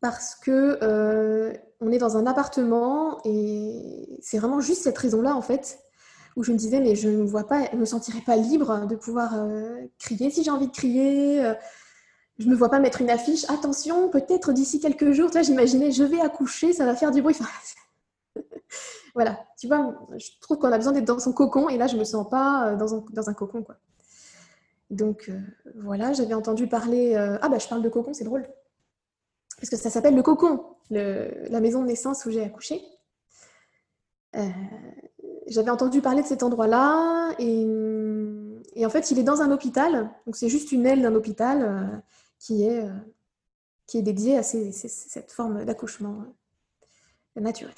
parce 0.00 0.34
que 0.34 0.78
on 1.80 1.92
est 1.92 1.98
dans 1.98 2.16
un 2.16 2.26
appartement 2.26 3.20
et 3.24 4.18
c'est 4.20 4.38
vraiment 4.38 4.60
juste 4.60 4.82
cette 4.82 4.98
raison-là 4.98 5.34
en 5.34 5.42
fait 5.42 5.78
où 6.40 6.42
je 6.42 6.52
me 6.52 6.56
disais 6.56 6.80
mais 6.80 6.96
je 6.96 7.08
ne 7.08 7.18
me 7.18 7.24
vois 7.24 7.46
pas, 7.46 7.68
je 7.70 7.76
me 7.76 7.84
sentirais 7.84 8.22
pas 8.22 8.34
libre 8.36 8.86
de 8.86 8.96
pouvoir 8.96 9.34
euh, 9.34 9.76
crier 9.98 10.30
si 10.30 10.42
j'ai 10.42 10.50
envie 10.50 10.68
de 10.68 10.72
crier. 10.72 11.44
euh, 11.44 11.54
je 12.38 12.48
me 12.48 12.54
vois 12.56 12.70
pas 12.70 12.80
mettre 12.80 13.02
une 13.02 13.10
affiche. 13.10 13.44
Attention, 13.50 14.08
peut-être 14.08 14.52
d'ici 14.54 14.80
quelques 14.80 15.12
jours. 15.12 15.30
Tu 15.30 15.44
j'imaginais 15.44 15.92
je 15.92 16.02
vais 16.02 16.20
accoucher, 16.20 16.72
ça 16.72 16.86
va 16.86 16.96
faire 16.96 17.10
du 17.12 17.22
bruit. 17.22 17.36
Voilà, 19.12 19.44
tu 19.58 19.66
vois, 19.66 19.92
je 20.16 20.28
trouve 20.40 20.58
qu'on 20.58 20.70
a 20.70 20.76
besoin 20.76 20.92
d'être 20.92 21.04
dans 21.04 21.18
son 21.18 21.32
cocon 21.32 21.68
et 21.68 21.76
là 21.76 21.88
je 21.88 21.96
me 21.96 22.04
sens 22.04 22.30
pas 22.30 22.68
euh, 22.68 22.76
dans 22.76 22.94
un, 22.94 23.04
dans 23.10 23.28
un 23.28 23.34
cocon 23.34 23.64
quoi. 23.64 23.76
Donc 24.88 25.30
voilà, 25.74 26.12
j'avais 26.12 26.34
entendu 26.34 26.68
parler. 26.68 27.16
Ah 27.16 27.48
bah 27.48 27.58
je 27.58 27.68
parle 27.68 27.82
de 27.82 27.88
cocon, 27.88 28.14
c'est 28.14 28.24
drôle. 28.24 28.48
Parce 29.56 29.68
que 29.68 29.76
ça 29.76 29.90
s'appelle 29.90 30.14
le 30.14 30.22
cocon, 30.22 30.64
la 30.90 31.60
maison 31.60 31.82
de 31.82 31.88
naissance 31.88 32.24
où 32.24 32.30
j'ai 32.30 32.42
accouché. 32.42 32.82
J'avais 35.50 35.70
entendu 35.70 36.00
parler 36.00 36.22
de 36.22 36.26
cet 36.26 36.42
endroit-là 36.42 37.34
et, 37.38 37.66
et, 38.76 38.86
en 38.86 38.90
fait 38.90 39.10
il 39.10 39.18
est 39.18 39.22
dans 39.24 39.42
un 39.42 39.50
hôpital, 39.50 40.10
donc 40.26 40.36
c'est 40.36 40.48
juste 40.48 40.72
une 40.72 40.86
aile 40.86 41.02
d'un 41.02 41.14
hôpital 41.14 41.62
euh, 41.62 41.98
qui, 42.38 42.64
est, 42.64 42.84
euh, 42.84 42.90
qui 43.86 43.98
est 43.98 44.02
dédiée 44.02 44.38
à 44.38 44.42
ces- 44.42 44.72
ces- 44.72 44.88
cette 44.88 45.32
forme 45.32 45.64
d'accouchement 45.64 46.24
euh, 47.36 47.40
naturel. 47.40 47.74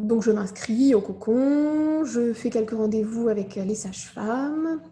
Donc 0.00 0.22
je 0.22 0.32
m'inscris 0.32 0.94
au 0.94 1.00
cocon, 1.00 2.04
je 2.04 2.32
fais 2.34 2.50
quelques 2.50 2.72
rendez-vous 2.72 3.28
avec 3.28 3.54
les 3.54 3.74
sages-femmes. 3.76 4.82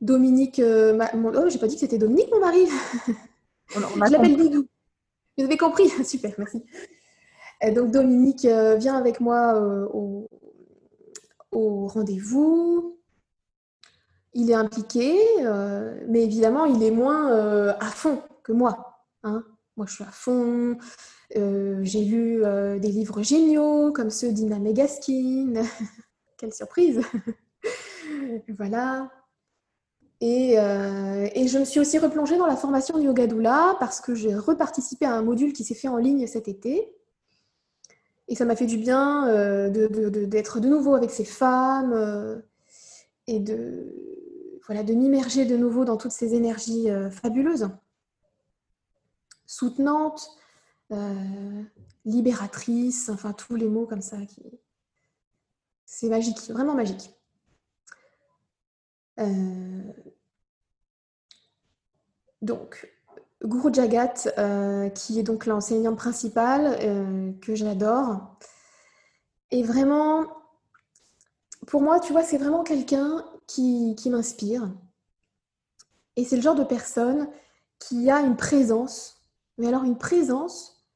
Dominique, 0.00 0.58
ma- 0.58 1.12
mon- 1.14 1.32
oh, 1.32 1.48
j'ai 1.48 1.58
pas 1.60 1.68
dit 1.68 1.76
que 1.76 1.80
c'était 1.80 1.98
Dominique 1.98 2.30
mon 2.32 2.40
mari. 2.40 2.66
On, 3.76 3.80
Je 3.80 4.10
l'appelle. 4.10 4.36
Bidou. 4.36 4.66
Vous 5.38 5.44
avez 5.44 5.56
compris? 5.56 5.88
Super, 6.04 6.34
merci. 6.38 6.64
Donc 7.70 7.92
Dominique 7.92 8.44
euh, 8.44 8.74
vient 8.74 8.96
avec 8.96 9.20
moi 9.20 9.54
euh, 9.54 9.86
au, 11.52 11.86
rendez-vous. 11.86 12.98
Il 14.34 14.50
est 14.50 14.54
impliqué, 14.54 15.16
euh, 15.40 16.00
mais 16.08 16.24
évidemment, 16.24 16.64
il 16.64 16.82
est 16.82 16.90
moins 16.90 17.28
à 17.78 17.90
fond 17.90 18.22
que 18.42 18.52
moi. 18.52 19.04
hein. 19.22 19.44
Moi, 19.76 19.86
je 19.86 19.94
suis 19.94 20.04
à 20.04 20.10
fond. 20.10 20.76
J'ai 21.34 22.04
lu 22.04 22.42
des 22.80 22.88
livres 22.88 23.22
géniaux 23.22 23.92
comme 23.92 24.10
ceux 24.10 24.32
d'Ina 24.32 24.58
Megaskin. 24.58 25.62
Quelle 26.38 26.52
surprise 26.52 27.00
Voilà. 28.48 29.10
Et, 30.20 30.52
et 30.54 31.48
je 31.48 31.58
me 31.58 31.64
suis 31.64 31.80
aussi 31.80 31.98
replongée 31.98 32.38
dans 32.38 32.46
la 32.46 32.56
formation 32.56 32.96
de 32.98 33.04
Yoga 33.04 33.26
Doula 33.26 33.76
parce 33.80 34.00
que 34.00 34.14
j'ai 34.14 34.34
reparticipé 34.34 35.04
à 35.04 35.14
un 35.14 35.22
module 35.22 35.52
qui 35.52 35.64
s'est 35.64 35.74
fait 35.74 35.88
en 35.88 35.98
ligne 35.98 36.26
cet 36.26 36.48
été. 36.48 36.90
Et 38.32 38.34
ça 38.34 38.46
m'a 38.46 38.56
fait 38.56 38.64
du 38.64 38.78
bien 38.78 39.28
euh, 39.28 39.68
d'être 39.68 40.58
de, 40.58 40.66
nouveau 40.66 40.94
avec 40.94 41.10
ces 41.10 41.26
femmes 41.26 41.92
euh, 41.92 42.40
et 43.26 43.40
de, 43.40 43.94
voilà, 44.64 44.82
de 44.82 44.94
m'immerger 44.94 45.44
de 45.44 45.54
nouveau 45.54 45.84
dans 45.84 45.98
toutes 45.98 46.12
ces 46.12 46.32
énergies 46.32 46.88
euh, 46.90 47.10
fabuleuses, 47.10 47.68
soutenantes, 49.44 50.34
libératrices, 52.06 53.10
enfin 53.10 53.34
tous 53.34 53.54
les 53.54 53.68
mots 53.68 53.84
comme 53.84 54.00
ça. 54.00 54.16
Qui... 54.24 54.42
C'est 55.84 56.08
magique, 56.08 56.38
vraiment 56.48 56.74
magique. 56.74 57.14
Donc, 62.40 62.91
Guru 63.44 63.72
Jagat, 63.72 64.28
euh, 64.38 64.88
qui 64.90 65.18
est 65.18 65.22
donc 65.22 65.46
l'enseignante 65.46 65.96
principale, 65.96 66.76
euh, 66.80 67.32
que 67.40 67.54
j'adore, 67.54 68.36
est 69.50 69.62
vraiment, 69.62 70.26
pour 71.66 71.82
moi, 71.82 72.00
tu 72.00 72.12
vois, 72.12 72.22
c'est 72.22 72.38
vraiment 72.38 72.62
quelqu'un 72.62 73.24
qui, 73.46 73.94
qui 73.96 74.10
m'inspire. 74.10 74.70
Et 76.16 76.24
c'est 76.24 76.36
le 76.36 76.42
genre 76.42 76.54
de 76.54 76.64
personne 76.64 77.28
qui 77.78 78.10
a 78.10 78.20
une 78.20 78.36
présence, 78.36 79.16
mais 79.58 79.68
alors 79.68 79.84
une 79.84 79.98
présence 79.98 80.86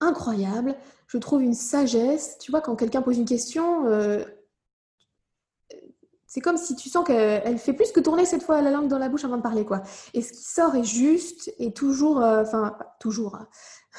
incroyable. 0.00 0.76
Je 1.08 1.18
trouve 1.18 1.42
une 1.42 1.54
sagesse. 1.54 2.38
Tu 2.38 2.50
vois, 2.50 2.60
quand 2.60 2.76
quelqu'un 2.76 3.02
pose 3.02 3.18
une 3.18 3.24
question, 3.24 3.86
euh, 3.86 4.24
c'est 6.30 6.40
comme 6.40 6.56
si 6.56 6.76
tu 6.76 6.88
sens 6.88 7.04
qu'elle 7.04 7.42
elle 7.44 7.58
fait 7.58 7.72
plus 7.72 7.90
que 7.90 7.98
tourner 7.98 8.24
cette 8.24 8.44
fois 8.44 8.62
la 8.62 8.70
langue 8.70 8.86
dans 8.86 9.00
la 9.00 9.08
bouche 9.08 9.24
avant 9.24 9.36
de 9.36 9.42
parler, 9.42 9.64
quoi. 9.64 9.82
Et 10.14 10.22
ce 10.22 10.32
qui 10.32 10.44
sort 10.44 10.76
est 10.76 10.84
juste 10.84 11.52
et 11.58 11.72
toujours, 11.72 12.22
euh, 12.22 12.42
enfin, 12.42 12.78
toujours. 13.00 13.34
hein. 13.34 13.48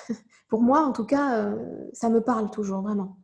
Pour 0.48 0.62
moi, 0.62 0.80
en 0.86 0.94
tout 0.94 1.06
cas, 1.06 1.36
euh, 1.36 1.90
ça 1.92 2.08
me 2.08 2.22
parle 2.22 2.50
toujours, 2.50 2.84
vraiment. 2.84 3.18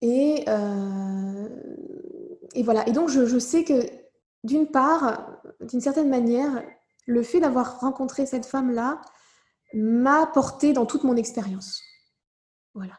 Et, 0.00 0.44
euh, 0.48 1.48
et 2.54 2.64
voilà. 2.64 2.88
Et 2.88 2.92
donc, 2.92 3.08
je, 3.08 3.24
je 3.24 3.38
sais 3.38 3.62
que, 3.62 3.80
d'une 4.42 4.66
part, 4.66 5.40
d'une 5.60 5.80
certaine 5.80 6.08
manière, 6.08 6.60
le 7.06 7.22
fait 7.22 7.38
d'avoir 7.38 7.78
rencontré 7.78 8.26
cette 8.26 8.46
femme-là 8.46 9.00
m'a 9.74 10.26
porté 10.26 10.72
dans 10.72 10.86
toute 10.86 11.04
mon 11.04 11.14
expérience. 11.14 11.80
Voilà. 12.74 12.98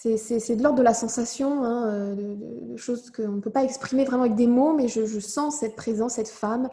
C'est 0.00 0.54
de 0.54 0.62
l'ordre 0.62 0.78
de 0.78 0.84
la 0.84 0.94
sensation, 0.94 1.64
hein, 1.64 1.88
euh, 1.88 2.14
de, 2.14 2.34
de- 2.34 2.72
de 2.72 2.76
choses 2.76 3.10
qu'on 3.10 3.28
ne 3.32 3.40
peut 3.40 3.50
pas 3.50 3.64
exprimer 3.64 4.04
vraiment 4.04 4.22
avec 4.22 4.36
des 4.36 4.46
mots, 4.46 4.72
mais 4.72 4.86
je, 4.86 5.18
sens 5.18 5.56
cette 5.58 5.74
présence, 5.74 6.14
cette 6.14 6.28
femme. 6.28 6.68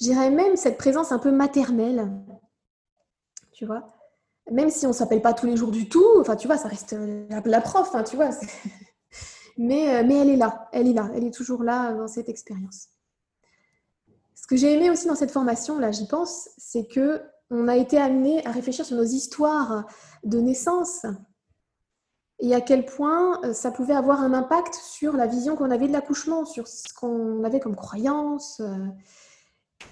Je 0.00 0.04
dirais 0.04 0.30
même 0.30 0.56
cette 0.56 0.78
présence 0.78 1.12
un 1.12 1.18
peu 1.18 1.30
maternelle. 1.30 2.10
Tu 3.52 3.66
vois 3.66 3.86
Même 4.50 4.70
si 4.70 4.86
on 4.86 4.90
ne 4.90 4.94
s'appelle 4.94 5.20
pas 5.20 5.34
tous 5.34 5.44
les 5.46 5.56
jours 5.58 5.70
du 5.72 5.88
tout, 5.90 6.06
enfin, 6.20 6.36
tu 6.36 6.46
vois, 6.46 6.56
ça 6.56 6.68
reste 6.68 6.94
euh, 6.94 7.26
la, 7.28 7.42
la 7.44 7.60
prof, 7.60 7.90
hein, 7.94 8.02
tu 8.02 8.16
vois. 8.16 8.30
Mais, 9.56 9.96
euh, 9.96 10.04
mais 10.04 10.16
elle 10.16 10.30
est 10.30 10.36
là, 10.36 10.68
elle 10.72 10.88
est 10.88 10.92
là, 10.92 11.08
elle 11.14 11.22
est 11.24 11.32
toujours 11.32 11.62
là 11.62 11.92
dans 11.92 12.08
cette 12.08 12.28
expérience. 12.28 12.88
Ce 14.34 14.48
que 14.48 14.56
j'ai 14.56 14.72
aimé 14.72 14.90
aussi 14.90 15.06
dans 15.06 15.14
cette 15.14 15.30
formation, 15.30 15.78
là, 15.78 15.92
j'y 15.92 16.08
pense, 16.08 16.50
c'est 16.58 16.88
que 16.88 17.22
on 17.50 17.68
a 17.68 17.76
été 17.76 17.96
amené 17.98 18.44
à 18.46 18.50
réfléchir 18.50 18.84
sur 18.84 18.96
nos 18.96 19.04
histoires 19.04 19.86
de 20.24 20.40
naissance 20.40 21.06
et 22.40 22.54
à 22.54 22.60
quel 22.60 22.84
point 22.84 23.40
euh, 23.44 23.52
ça 23.52 23.70
pouvait 23.70 23.94
avoir 23.94 24.20
un 24.20 24.34
impact 24.34 24.74
sur 24.74 25.14
la 25.14 25.26
vision 25.26 25.56
qu'on 25.56 25.70
avait 25.70 25.86
de 25.86 25.92
l'accouchement, 25.92 26.44
sur 26.44 26.66
ce 26.66 26.92
qu'on 26.92 27.44
avait 27.44 27.60
comme 27.60 27.76
croyance. 27.76 28.60
Euh. 28.60 28.86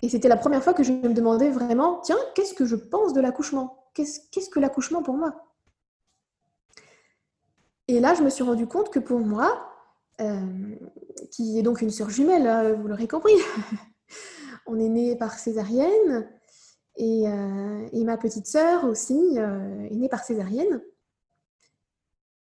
Et 0.03 0.09
c'était 0.09 0.29
la 0.29 0.37
première 0.37 0.63
fois 0.63 0.75
que 0.75 0.83
je 0.83 0.93
me 0.93 1.13
demandais 1.15 1.51
vraiment, 1.51 2.01
tiens, 2.01 2.19
qu'est-ce 2.35 2.55
que 2.55 2.65
je 2.65 2.77
pense 2.77 3.13
de 3.13 3.21
l'accouchement? 3.21 3.91
Qu'est-ce 3.95 4.51
que 4.51 4.59
l'accouchement 4.59 5.03
pour 5.03 5.15
moi? 5.15 5.47
Et 7.89 8.01
là, 8.01 8.15
je 8.15 8.23
me 8.23 8.31
suis 8.31 8.43
rendu 8.43 8.67
compte 8.67 8.91
que 8.91 8.99
pour 8.99 9.21
moi, 9.21 9.69
euh, 10.21 10.41
qui 11.31 11.59
est 11.59 11.63
donc 11.63 11.83
une 11.83 11.91
sœur 11.91 12.11
jumelle, 12.11 12.47
hein, 12.47 12.73
vous 12.73 12.89
l'aurez 12.89 13.07
compris, 13.07 13.37
on 14.67 14.79
est 14.79 14.89
né 14.89 15.15
par 15.17 15.39
césarienne, 15.39 16.29
et, 16.97 17.25
et 17.25 18.05
ma 18.05 18.19
petite 18.19 18.47
sœur 18.47 18.85
aussi 18.85 19.39
est 19.39 19.95
née 19.95 20.11
par 20.11 20.25
césarienne. 20.25 20.83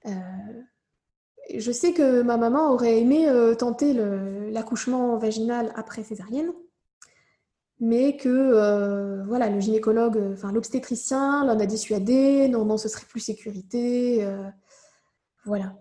Euh, 0.08 1.58
je 1.58 1.72
sais 1.72 1.92
que 1.92 2.22
ma 2.22 2.36
maman 2.36 2.72
aurait 2.72 3.00
aimé 3.00 3.28
euh, 3.28 3.54
tenter 3.54 3.94
l'accouchement 4.50 5.16
vaginal 5.16 5.72
après 5.76 6.04
césarienne, 6.04 6.52
mais 7.80 8.16
que 8.16 8.28
euh, 8.28 9.22
voilà, 9.24 9.48
le 9.48 9.60
gynécologue, 9.60 10.20
enfin 10.32 10.52
l'obstétricien 10.52 11.44
l'en 11.44 11.58
a 11.58 11.66
dissuadé, 11.66 12.48
non, 12.48 12.64
non, 12.64 12.76
ce 12.76 12.88
serait 12.88 13.06
plus 13.06 13.20
sécurité. 13.20 14.26
voilà. 15.44 15.74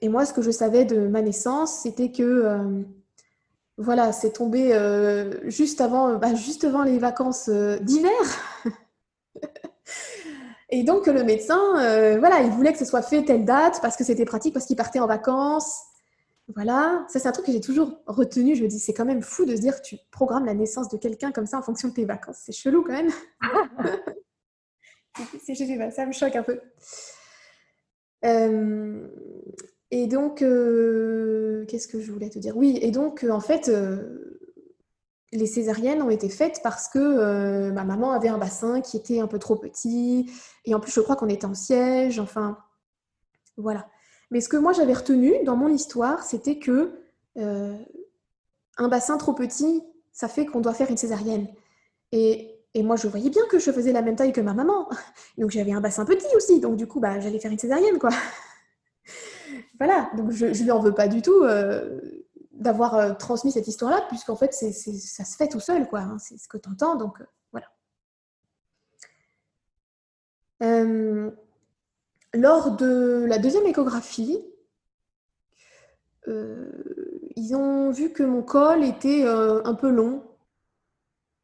Et 0.00 0.08
moi, 0.08 0.26
ce 0.26 0.32
que 0.32 0.42
je 0.42 0.50
savais 0.50 0.84
de 0.84 1.08
ma 1.08 1.22
naissance, 1.22 1.80
c'était 1.82 2.12
que 2.12 2.84
voilà, 3.78 4.12
c'est 4.12 4.32
tombé 4.32 4.72
juste, 5.44 5.80
avant, 5.80 6.18
bah, 6.18 6.34
juste 6.34 6.64
avant 6.64 6.84
les 6.84 6.98
vacances 6.98 7.48
d'hiver. 7.48 8.12
Et 10.70 10.82
donc 10.82 11.06
le 11.06 11.24
médecin, 11.24 11.80
euh, 11.80 12.18
voilà, 12.18 12.40
il 12.40 12.50
voulait 12.50 12.72
que 12.72 12.78
ce 12.78 12.84
soit 12.84 13.02
fait 13.02 13.24
telle 13.24 13.44
date 13.44 13.80
parce 13.80 13.96
que 13.96 14.04
c'était 14.04 14.26
pratique, 14.26 14.52
parce 14.52 14.66
qu'il 14.66 14.76
partait 14.76 14.98
en 14.98 15.06
vacances. 15.06 15.82
Voilà, 16.54 17.04
ça 17.08 17.18
c'est 17.18 17.28
un 17.28 17.32
truc 17.32 17.46
que 17.46 17.52
j'ai 17.52 17.60
toujours 17.60 18.00
retenu. 18.06 18.54
Je 18.54 18.62
me 18.62 18.68
dis, 18.68 18.78
c'est 18.78 18.94
quand 18.94 19.04
même 19.04 19.22
fou 19.22 19.44
de 19.44 19.56
se 19.56 19.60
dire 19.60 19.76
que 19.76 19.86
tu 19.86 19.98
programmes 20.10 20.46
la 20.46 20.54
naissance 20.54 20.88
de 20.88 20.96
quelqu'un 20.96 21.32
comme 21.32 21.46
ça 21.46 21.58
en 21.58 21.62
fonction 21.62 21.88
de 21.88 21.94
tes 21.94 22.04
vacances. 22.04 22.38
C'est 22.44 22.52
chelou 22.52 22.82
quand 22.82 22.92
même. 22.92 23.10
ça 25.90 26.06
me 26.06 26.12
choque 26.12 26.36
un 26.36 26.42
peu. 26.42 26.60
Euh, 28.24 29.08
et 29.90 30.06
donc, 30.06 30.42
euh, 30.42 31.64
qu'est-ce 31.66 31.88
que 31.88 32.00
je 32.00 32.12
voulais 32.12 32.30
te 32.30 32.38
dire? 32.38 32.56
Oui, 32.56 32.78
et 32.82 32.90
donc 32.90 33.26
en 33.28 33.40
fait, 33.40 33.70
les 35.32 35.46
césariennes 35.46 36.02
ont 36.02 36.10
été 36.10 36.28
faites 36.28 36.60
parce 36.62 36.88
que 36.88 36.98
euh, 36.98 37.72
ma 37.72 37.84
maman 37.84 38.12
avait 38.12 38.28
un 38.28 38.38
bassin 38.38 38.80
qui 38.80 38.96
était 38.96 39.20
un 39.20 39.26
peu 39.26 39.38
trop 39.38 39.56
petit. 39.56 40.30
Et 40.64 40.74
en 40.74 40.80
plus, 40.80 40.92
je 40.92 41.00
crois 41.00 41.16
qu'on 41.16 41.28
était 41.28 41.44
en 41.44 41.54
siège. 41.54 42.18
Enfin, 42.18 42.58
voilà. 43.56 43.88
Mais 44.30 44.40
ce 44.40 44.48
que 44.48 44.56
moi 44.56 44.72
j'avais 44.72 44.92
retenu 44.92 45.32
dans 45.44 45.56
mon 45.56 45.68
histoire, 45.68 46.22
c'était 46.22 46.58
que 46.58 46.92
euh, 47.36 47.74
un 48.78 48.88
bassin 48.88 49.16
trop 49.16 49.32
petit, 49.32 49.82
ça 50.12 50.28
fait 50.28 50.46
qu'on 50.46 50.60
doit 50.60 50.74
faire 50.74 50.90
une 50.90 50.96
césarienne. 50.96 51.48
Et, 52.12 52.54
moi, 52.76 52.94
je 52.94 53.08
voyais 53.08 53.28
bien 53.28 53.42
que 53.50 53.58
je 53.58 53.72
faisais 53.72 53.90
la 53.90 54.02
même 54.02 54.14
taille 54.14 54.32
que 54.32 54.40
ma 54.40 54.54
maman. 54.54 54.88
Donc 55.38 55.50
j'avais 55.50 55.72
un 55.72 55.80
bassin 55.80 56.04
petit 56.04 56.28
aussi. 56.36 56.60
Donc 56.60 56.76
du 56.76 56.86
coup, 56.86 57.00
bah, 57.00 57.18
j'allais 57.18 57.40
faire 57.40 57.50
une 57.50 57.58
césarienne, 57.58 57.98
quoi. 57.98 58.10
voilà. 59.80 60.08
Donc 60.16 60.30
je, 60.30 60.46
ne 60.46 60.52
lui 60.52 60.70
en 60.70 60.78
veux 60.78 60.94
pas 60.94 61.08
du 61.08 61.20
tout. 61.20 61.42
Euh, 61.42 62.17
d'avoir 62.58 62.94
euh, 62.96 63.14
transmis 63.14 63.52
cette 63.52 63.68
histoire-là, 63.68 64.04
puisqu'en 64.08 64.36
fait, 64.36 64.52
c'est, 64.52 64.72
ça 64.72 65.24
se 65.24 65.36
fait 65.36 65.48
tout 65.48 65.60
seul, 65.60 65.88
quoi. 65.88 66.00
Hein, 66.00 66.18
c'est 66.18 66.36
ce 66.36 66.48
que 66.48 66.58
tu 66.58 66.68
entends, 66.68 66.96
donc 66.96 67.20
euh, 67.20 67.24
voilà. 67.52 67.66
Euh, 70.62 71.30
lors 72.34 72.76
de 72.76 73.24
la 73.26 73.38
deuxième 73.38 73.66
échographie, 73.66 74.44
ils 77.36 77.54
ont 77.56 77.90
vu 77.90 78.12
que 78.12 78.22
mon 78.22 78.42
col 78.42 78.84
était 78.84 79.24
un 79.26 79.72
peu 79.72 79.88
long, 79.88 80.22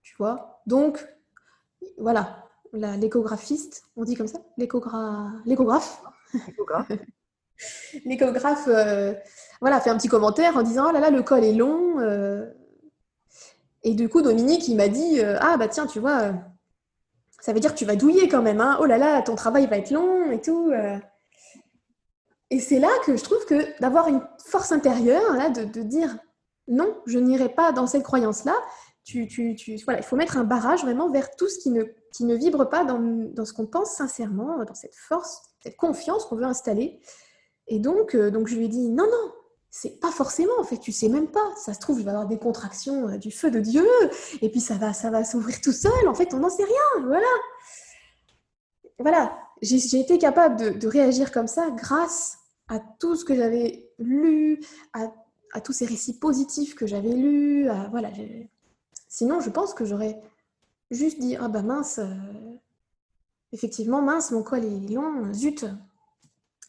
tu 0.02 0.14
vois. 0.18 0.60
Donc, 0.66 1.08
voilà, 1.96 2.44
l'échographiste, 2.74 3.84
on 3.96 4.04
dit 4.04 4.14
comme 4.14 4.26
ça 4.26 4.40
L'échographe. 4.58 5.40
L'échographe. 5.46 6.02
L'échographe 8.04 8.68
voilà, 9.64 9.80
fait 9.80 9.88
un 9.88 9.96
petit 9.96 10.08
commentaire 10.08 10.58
en 10.58 10.62
disant 10.62 10.88
Oh 10.90 10.92
là 10.92 11.00
là, 11.00 11.08
le 11.08 11.22
col 11.22 11.42
est 11.42 11.54
long. 11.54 11.98
Euh. 11.98 12.44
Et 13.82 13.94
du 13.94 14.10
coup, 14.10 14.20
Dominique, 14.20 14.68
il 14.68 14.76
m'a 14.76 14.88
dit 14.88 15.20
euh, 15.20 15.38
Ah 15.40 15.56
bah 15.56 15.68
tiens, 15.68 15.86
tu 15.86 16.00
vois, 16.00 16.20
euh, 16.20 16.32
ça 17.40 17.54
veut 17.54 17.60
dire 17.60 17.72
que 17.72 17.78
tu 17.78 17.86
vas 17.86 17.96
douiller 17.96 18.28
quand 18.28 18.42
même. 18.42 18.60
Hein. 18.60 18.76
Oh 18.82 18.84
là 18.84 18.98
là, 18.98 19.22
ton 19.22 19.36
travail 19.36 19.66
va 19.66 19.78
être 19.78 19.90
long 19.90 20.30
et 20.30 20.42
tout. 20.42 20.70
Et 22.50 22.60
c'est 22.60 22.78
là 22.78 22.90
que 23.06 23.16
je 23.16 23.24
trouve 23.24 23.42
que 23.46 23.80
d'avoir 23.80 24.08
une 24.08 24.20
force 24.44 24.70
intérieure, 24.70 25.32
là, 25.32 25.48
de, 25.48 25.80
dire 25.80 26.14
non, 26.68 26.94
je 27.06 27.18
n'irai 27.18 27.48
pas 27.48 27.72
dans 27.72 27.86
cette 27.86 28.02
croyance-là. 28.02 28.54
Tu, 29.02 29.26
tu, 29.28 29.56
voilà, 29.86 30.00
il 30.00 30.04
faut 30.04 30.16
mettre 30.16 30.36
un 30.36 30.44
barrage 30.44 30.82
vraiment 30.82 31.08
vers 31.08 31.34
tout 31.36 31.48
ce 31.48 31.58
qui 31.58 31.70
ne, 31.70 31.84
qui 32.12 32.26
ne 32.26 32.34
vibre 32.34 32.68
pas 32.68 32.84
dans, 32.84 32.98
dans 32.98 33.46
ce 33.46 33.54
qu'on 33.54 33.66
pense 33.66 33.92
sincèrement, 33.92 34.62
dans 34.62 34.74
cette 34.74 34.94
force, 34.94 35.40
cette 35.62 35.76
confiance 35.76 36.26
qu'on 36.26 36.36
veut 36.36 36.44
installer. 36.44 37.00
Et 37.66 37.78
donc, 37.78 38.14
donc 38.14 38.46
je 38.46 38.56
lui 38.56 38.66
ai 38.66 38.68
dit 38.68 38.90
non, 38.90 39.06
non, 39.06 39.32
c'est 39.76 39.98
pas 39.98 40.12
forcément 40.12 40.52
en 40.60 40.62
fait, 40.62 40.78
tu 40.78 40.92
sais 40.92 41.08
même 41.08 41.26
pas. 41.26 41.52
Ça 41.56 41.74
se 41.74 41.80
trouve, 41.80 41.98
je 41.98 42.04
vais 42.04 42.10
avoir 42.10 42.28
des 42.28 42.38
contractions 42.38 43.08
euh, 43.08 43.16
du 43.18 43.32
feu 43.32 43.50
de 43.50 43.58
Dieu, 43.58 43.84
et 44.40 44.48
puis 44.48 44.60
ça 44.60 44.74
va, 44.74 44.92
ça 44.92 45.10
va 45.10 45.24
s'ouvrir 45.24 45.60
tout 45.60 45.72
seul. 45.72 46.06
En 46.06 46.14
fait, 46.14 46.32
on 46.32 46.38
n'en 46.38 46.48
sait 46.48 46.62
rien. 46.62 47.04
Voilà. 47.04 47.26
Voilà. 49.00 49.36
J'ai 49.62 49.98
été 49.98 50.16
capable 50.18 50.78
de, 50.78 50.86
réagir 50.86 51.32
comme 51.32 51.48
ça 51.48 51.72
grâce 51.72 52.38
à 52.68 52.78
tout 53.00 53.16
ce 53.16 53.24
que 53.24 53.34
j'avais 53.34 53.90
lu, 53.98 54.60
à, 54.92 55.60
tous 55.60 55.72
ces 55.72 55.86
récits 55.86 56.20
positifs 56.20 56.76
que 56.76 56.86
j'avais 56.86 57.12
lus. 57.12 57.68
voilà. 57.90 58.10
Sinon, 59.08 59.40
je 59.40 59.50
pense 59.50 59.74
que 59.74 59.84
j'aurais 59.84 60.22
juste 60.92 61.18
dit 61.18 61.34
ah 61.34 61.48
bah 61.48 61.62
mince, 61.62 61.98
euh, 61.98 62.14
effectivement 63.50 64.02
mince, 64.02 64.30
mon 64.30 64.44
col 64.44 64.64
est 64.64 64.92
long, 64.92 65.32
zut. 65.32 65.64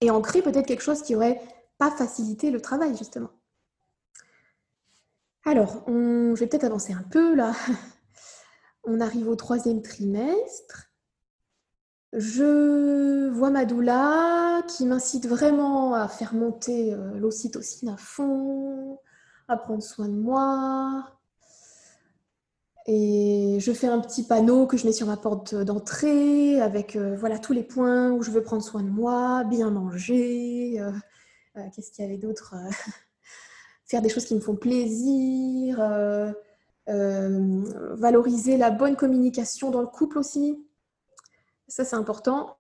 Et 0.02 0.10
ancré 0.10 0.42
peut-être 0.42 0.66
quelque 0.66 0.84
chose 0.84 1.04
qui 1.04 1.16
aurait 1.16 1.40
pas 1.78 1.92
faciliter 1.92 2.52
le 2.52 2.62
travail, 2.62 2.96
justement. 2.98 3.30
Alors, 5.46 5.84
on... 5.88 6.36
je 6.36 6.40
vais 6.40 6.48
peut-être 6.48 6.64
avancer 6.64 6.94
un 6.94 7.04
peu 7.04 7.36
là. 7.36 7.54
On 8.84 9.00
arrive 9.00 9.28
au 9.28 9.36
troisième 9.36 9.82
trimestre. 9.82 10.92
Je 12.14 13.30
vois 13.30 13.50
ma 13.50 13.66
doula 13.66 14.64
qui 14.68 14.86
m'incite 14.86 15.28
vraiment 15.28 15.94
à 15.94 16.08
faire 16.08 16.34
monter 16.34 16.94
euh, 16.94 17.18
l'ocytocine 17.18 17.90
à 17.90 17.98
fond, 17.98 19.00
à 19.48 19.58
prendre 19.58 19.84
soin 19.84 20.08
de 20.08 20.14
moi. 20.14 21.16
Et 22.88 23.58
je 23.60 23.72
fais 23.72 23.88
un 23.88 24.00
petit 24.00 24.24
panneau 24.24 24.68
que 24.68 24.78
je 24.78 24.86
mets 24.86 24.94
sur 24.94 25.08
ma 25.08 25.18
porte 25.18 25.56
d'entrée 25.56 26.62
avec 26.62 26.96
euh, 26.96 27.18
voilà 27.18 27.40
tous 27.40 27.52
les 27.52 27.64
points 27.64 28.12
où 28.12 28.22
je 28.22 28.30
veux 28.30 28.44
prendre 28.44 28.64
soin 28.64 28.84
de 28.84 28.90
moi, 28.90 29.44
bien 29.44 29.72
manger, 29.72 30.80
euh, 30.80 30.92
qu'est-ce 31.76 31.92
qu'il 31.92 32.06
y 32.06 32.08
avait 32.08 32.18
d'autre 32.18 32.56
euh, 32.56 32.70
Faire 33.86 34.02
des 34.02 34.10
choses 34.10 34.26
qui 34.26 34.36
me 34.36 34.40
font 34.40 34.56
plaisir, 34.56 35.80
euh, 35.80 36.32
valoriser 36.88 38.58
la 38.58 38.72
bonne 38.72 38.96
communication 38.96 39.70
dans 39.70 39.82
le 39.82 39.88
couple 39.88 40.18
aussi. 40.18 40.66
Ça, 41.68 41.86
c'est 41.86 41.96
important. 41.96 42.58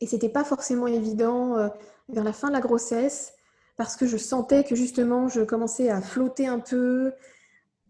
Et 0.00 0.06
c'était 0.06 0.30
pas 0.30 0.44
forcément 0.44 0.86
évident 0.86 1.70
vers 2.08 2.24
la 2.24 2.32
fin 2.32 2.48
de 2.48 2.54
la 2.54 2.60
grossesse 2.60 3.34
parce 3.76 3.96
que 3.96 4.06
je 4.06 4.16
sentais 4.16 4.64
que 4.64 4.74
justement 4.74 5.28
je 5.28 5.42
commençais 5.42 5.90
à 5.90 6.00
flotter 6.00 6.46
un 6.46 6.60
peu, 6.60 7.12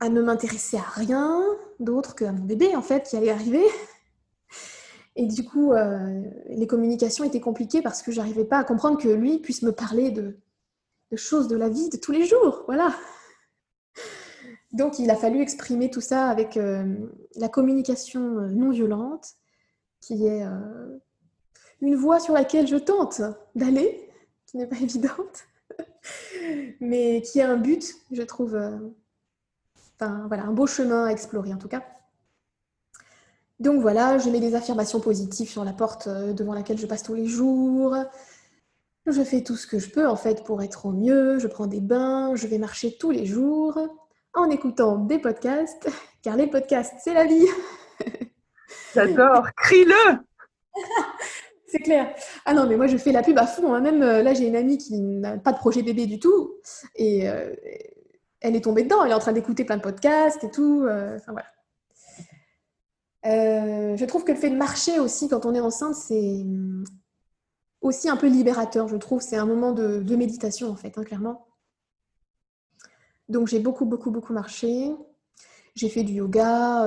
à 0.00 0.08
ne 0.08 0.22
m'intéresser 0.22 0.76
à 0.76 0.82
rien 0.82 1.44
d'autre 1.80 2.14
qu'à 2.14 2.32
mon 2.32 2.44
bébé 2.44 2.74
en 2.76 2.82
fait 2.82 3.08
qui 3.08 3.16
allait 3.16 3.30
arriver. 3.30 3.64
Et 5.14 5.26
du 5.26 5.44
coup, 5.44 5.72
euh, 5.72 6.22
les 6.48 6.66
communications 6.66 7.24
étaient 7.24 7.40
compliquées 7.40 7.82
parce 7.82 8.02
que 8.02 8.12
j'arrivais 8.12 8.44
pas 8.44 8.58
à 8.58 8.64
comprendre 8.64 8.98
que 8.98 9.08
lui 9.08 9.38
puisse 9.38 9.62
me 9.62 9.72
parler 9.72 10.10
de, 10.10 10.38
choses 11.14 11.48
de 11.48 11.56
la 11.56 11.68
vie 11.68 11.90
de 11.90 11.98
tous 11.98 12.12
les 12.12 12.24
jours. 12.24 12.62
Voilà. 12.66 12.94
Donc, 14.72 14.98
il 14.98 15.10
a 15.10 15.16
fallu 15.16 15.42
exprimer 15.42 15.90
tout 15.90 16.00
ça 16.00 16.28
avec 16.28 16.56
euh, 16.56 16.96
la 17.36 17.50
communication 17.50 18.38
euh, 18.38 18.48
non 18.48 18.70
violente, 18.70 19.34
qui 20.00 20.26
est 20.26 20.44
une 21.80 21.94
voie 21.94 22.18
sur 22.18 22.34
laquelle 22.34 22.66
je 22.66 22.76
tente 22.76 23.20
d'aller, 23.54 24.10
qui 24.46 24.56
n'est 24.56 24.66
pas 24.66 24.76
évidente, 24.80 25.44
mais 26.80 27.20
qui 27.20 27.40
a 27.42 27.50
un 27.50 27.58
but, 27.58 27.94
je 28.10 28.22
trouve. 28.22 28.56
enfin, 29.94 30.24
voilà, 30.26 30.44
un 30.44 30.52
beau 30.52 30.66
chemin 30.66 31.04
à 31.04 31.10
explorer 31.10 31.52
en 31.52 31.58
tout 31.58 31.68
cas. 31.68 31.84
Donc 33.62 33.80
voilà, 33.80 34.18
je 34.18 34.28
mets 34.28 34.40
des 34.40 34.56
affirmations 34.56 34.98
positives 34.98 35.48
sur 35.48 35.64
la 35.64 35.72
porte 35.72 36.08
euh, 36.08 36.32
devant 36.32 36.52
laquelle 36.52 36.78
je 36.78 36.86
passe 36.86 37.04
tous 37.04 37.14
les 37.14 37.26
jours. 37.26 37.96
Je 39.06 39.22
fais 39.22 39.42
tout 39.42 39.54
ce 39.54 39.68
que 39.68 39.78
je 39.78 39.88
peux 39.88 40.08
en 40.08 40.16
fait 40.16 40.42
pour 40.42 40.64
être 40.64 40.86
au 40.86 40.90
mieux. 40.90 41.38
Je 41.38 41.46
prends 41.46 41.68
des 41.68 41.80
bains, 41.80 42.34
je 42.34 42.48
vais 42.48 42.58
marcher 42.58 42.96
tous 42.98 43.12
les 43.12 43.24
jours. 43.24 43.78
en 44.34 44.50
écoutant 44.50 44.98
des 44.98 45.20
podcasts, 45.20 45.88
car 46.22 46.36
les 46.36 46.48
podcasts, 46.48 46.94
c'est 47.04 47.14
la 47.14 47.24
vie. 47.24 47.46
J'adore, 48.94 49.46
crie-le 49.56 50.18
C'est 51.68 51.78
clair. 51.78 52.12
Ah 52.44 52.54
non, 52.54 52.66
mais 52.66 52.76
moi 52.76 52.88
je 52.88 52.96
fais 52.96 53.12
la 53.12 53.22
pub 53.22 53.38
à 53.38 53.46
fond. 53.46 53.74
Hein. 53.74 53.80
Même 53.80 54.02
euh, 54.02 54.24
là, 54.24 54.34
j'ai 54.34 54.48
une 54.48 54.56
amie 54.56 54.76
qui 54.76 54.98
n'a 54.98 55.38
pas 55.38 55.52
de 55.52 55.58
projet 55.58 55.82
bébé 55.82 56.06
du 56.06 56.18
tout. 56.18 56.54
Et 56.96 57.30
euh, 57.30 57.54
elle 58.40 58.56
est 58.56 58.64
tombée 58.64 58.82
dedans. 58.82 59.04
Elle 59.04 59.12
est 59.12 59.14
en 59.14 59.20
train 59.20 59.32
d'écouter 59.32 59.64
plein 59.64 59.76
de 59.76 59.82
podcasts 59.82 60.42
et 60.42 60.50
tout. 60.50 60.84
Enfin 60.84 61.30
voilà. 61.30 61.46
Je 63.24 64.04
trouve 64.04 64.24
que 64.24 64.32
le 64.32 64.38
fait 64.38 64.50
de 64.50 64.56
marcher 64.56 64.98
aussi 64.98 65.28
quand 65.28 65.46
on 65.46 65.54
est 65.54 65.60
enceinte, 65.60 65.94
c'est 65.94 66.44
aussi 67.80 68.08
un 68.08 68.16
peu 68.16 68.28
libérateur, 68.28 68.88
je 68.88 68.96
trouve. 68.96 69.20
C'est 69.20 69.36
un 69.36 69.46
moment 69.46 69.72
de, 69.72 70.16
méditation 70.16 70.70
en 70.70 70.76
fait, 70.76 70.98
hein, 70.98 71.04
clairement. 71.04 71.46
Donc 73.28 73.48
j'ai 73.48 73.60
beaucoup, 73.60 73.84
beaucoup, 73.84 74.10
beaucoup 74.10 74.32
marché. 74.32 74.92
J'ai 75.74 75.88
fait 75.88 76.02
du 76.02 76.14
yoga. 76.14 76.80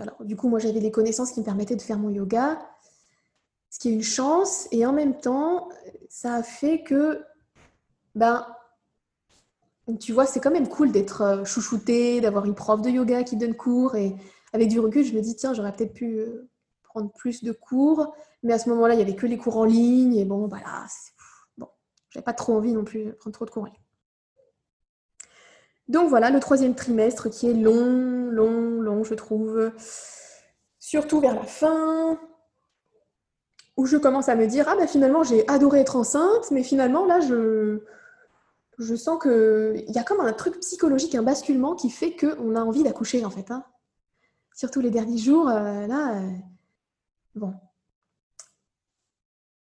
alors 0.00 0.24
du 0.24 0.36
coup, 0.36 0.48
moi 0.48 0.58
j'avais 0.58 0.80
des 0.80 0.90
connaissances 0.90 1.32
qui 1.32 1.40
me 1.40 1.44
permettaient 1.44 1.76
de 1.76 1.82
faire 1.82 1.98
mon 1.98 2.10
yoga 2.10 2.58
ce 3.70 3.78
qui 3.78 3.88
est 3.88 3.92
une 3.92 4.02
chance. 4.02 4.68
Et 4.72 4.84
en 4.84 4.92
même 4.92 5.18
temps, 5.18 5.68
ça 6.08 6.34
a 6.34 6.42
fait 6.42 6.82
que, 6.82 7.24
ben, 8.14 8.46
tu 10.00 10.12
vois, 10.12 10.26
c'est 10.26 10.40
quand 10.40 10.50
même 10.50 10.68
cool 10.68 10.92
d'être 10.92 11.22
euh, 11.22 11.44
chouchouté, 11.44 12.20
d'avoir 12.20 12.44
une 12.44 12.54
prof 12.54 12.82
de 12.82 12.90
yoga 12.90 13.22
qui 13.24 13.36
donne 13.36 13.54
cours. 13.54 13.96
Et 13.96 14.14
avec 14.52 14.68
du 14.68 14.80
recul, 14.80 15.04
je 15.04 15.14
me 15.14 15.20
dis, 15.20 15.36
tiens, 15.36 15.54
j'aurais 15.54 15.72
peut-être 15.72 15.94
pu 15.94 16.18
euh, 16.18 16.48
prendre 16.82 17.12
plus 17.12 17.42
de 17.44 17.52
cours. 17.52 18.14
Mais 18.42 18.52
à 18.52 18.58
ce 18.58 18.68
moment-là, 18.70 18.94
il 18.94 18.96
n'y 18.98 19.02
avait 19.02 19.16
que 19.16 19.26
les 19.26 19.38
cours 19.38 19.56
en 19.56 19.64
ligne. 19.64 20.16
Et 20.16 20.24
bon, 20.24 20.46
voilà, 20.48 20.86
bon, 21.58 21.68
j'avais 22.10 22.24
pas 22.24 22.32
trop 22.32 22.54
envie 22.54 22.72
non 22.72 22.84
plus 22.84 23.04
de 23.04 23.12
prendre 23.12 23.34
trop 23.34 23.44
de 23.44 23.50
cours. 23.50 23.68
Donc 25.88 26.08
voilà, 26.08 26.30
le 26.30 26.40
troisième 26.40 26.74
trimestre 26.74 27.28
qui 27.30 27.48
est 27.48 27.54
long, 27.54 28.30
long, 28.30 28.80
long, 28.80 29.04
je 29.04 29.14
trouve. 29.14 29.72
Surtout 30.78 31.20
vers 31.20 31.34
la 31.34 31.42
fin, 31.42 32.18
où 33.80 33.86
je 33.86 33.96
commence 33.96 34.28
à 34.28 34.36
me 34.36 34.46
dire 34.46 34.66
ah 34.68 34.76
ben 34.76 34.86
finalement 34.86 35.24
j'ai 35.24 35.48
adoré 35.48 35.80
être 35.80 35.96
enceinte, 35.96 36.50
mais 36.50 36.62
finalement 36.62 37.06
là 37.06 37.20
je 37.20 37.80
je 38.78 38.94
sens 38.94 39.18
que 39.18 39.74
il 39.88 39.94
y 39.94 39.98
a 39.98 40.02
comme 40.02 40.20
un 40.20 40.32
truc 40.32 40.60
psychologique, 40.60 41.14
un 41.14 41.22
basculement 41.22 41.74
qui 41.74 41.88
fait 41.88 42.14
qu'on 42.14 42.56
a 42.56 42.60
envie 42.60 42.82
d'accoucher 42.82 43.24
en 43.24 43.30
fait. 43.30 43.50
Hein. 43.50 43.64
Surtout 44.60 44.82
les 44.82 44.90
derniers 44.90 45.16
jours, 45.16 45.48
euh, 45.48 45.86
là, 45.86 46.16
euh, 46.16 46.30
bon. 47.34 47.54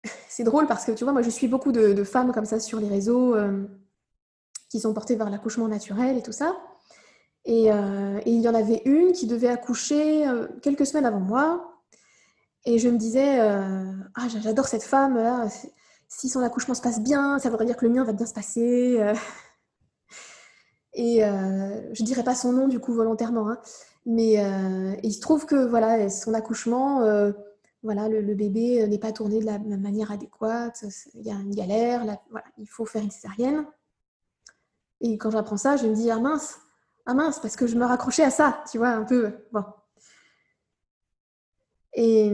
C'est 0.29 0.43
drôle 0.43 0.67
parce 0.67 0.85
que 0.85 0.91
tu 0.91 1.03
vois, 1.03 1.11
moi 1.11 1.23
je 1.23 1.31
suis 1.31 1.47
beaucoup 1.47 1.71
de, 1.71 2.03
femmes 2.03 2.31
comme 2.31 2.45
ça 2.45 2.59
sur 2.59 2.79
les 2.79 2.87
réseaux 2.87 3.35
euh, 3.35 3.65
qui 4.69 4.79
sont 4.79 4.93
portées 4.93 5.15
vers 5.15 5.31
l'accouchement 5.31 5.67
naturel 5.67 6.19
et 6.19 6.21
tout 6.21 6.31
ça. 6.31 6.55
Et, 7.45 7.71
il 8.27 8.41
y 8.41 8.47
en 8.47 8.53
avait 8.53 8.83
une 8.85 9.11
qui 9.11 9.25
devait 9.25 9.47
accoucher 9.47 10.23
quelques 10.61 10.85
semaines 10.85 11.07
avant 11.07 11.19
moi. 11.19 11.81
Et 12.65 12.77
je 12.77 12.87
me 12.87 12.99
disais, 12.99 13.39
ah, 13.39 14.27
j'adore 14.27 14.67
cette 14.67 14.83
femme, 14.83 15.49
si 16.07 16.29
son 16.29 16.41
accouchement 16.41 16.75
se 16.75 16.81
passe 16.83 17.01
bien, 17.01 17.39
ça 17.39 17.49
voudrait 17.49 17.65
dire 17.65 17.77
que 17.77 17.85
le 17.85 17.91
mien 17.91 18.03
va 18.03 18.13
bien 18.13 18.27
se 18.27 18.33
passer. 18.33 19.03
Et 20.93 21.21
je 21.21 22.01
ne 22.01 22.05
dirais 22.05 22.23
pas 22.23 22.35
son 22.35 22.51
nom 22.51 22.67
du 22.67 22.79
coup 22.79 22.93
volontairement, 22.93 23.49
hein. 23.49 23.59
Mais 24.05 24.35
il 25.03 25.13
se 25.13 25.19
trouve 25.19 25.45
que 25.45 25.67
voilà, 25.67 26.09
son 26.09 26.33
accouchement, 26.33 26.99
voilà, 27.83 28.07
le, 28.07 28.35
bébé 28.35 28.87
n'est 28.87 28.99
pas 28.99 29.11
tourné 29.11 29.39
de 29.39 29.45
la 29.45 29.59
manière 29.59 30.11
adéquate, 30.11 30.85
il 31.13 31.25
y 31.25 31.31
a 31.31 31.35
une 31.35 31.55
galère, 31.55 32.03
il 32.57 32.67
faut 32.67 32.85
faire 32.85 33.03
une 33.03 33.11
césarienne. 33.11 33.65
Et 35.01 35.17
quand 35.17 35.29
j'apprends 35.29 35.57
ça, 35.57 35.77
je 35.77 35.87
me 35.87 35.93
dis, 35.93 36.09
ah 36.09 36.19
mince, 36.19 36.59
ah 37.05 37.13
mince, 37.13 37.39
parce 37.39 37.55
que 37.55 37.67
je 37.67 37.75
me 37.75 37.85
raccrochais 37.85 38.23
à 38.23 38.31
ça, 38.31 38.63
tu 38.71 38.77
vois, 38.77 38.89
un 38.89 39.03
peu. 39.03 39.33
Bon. 39.51 39.63
Et, 41.93 42.31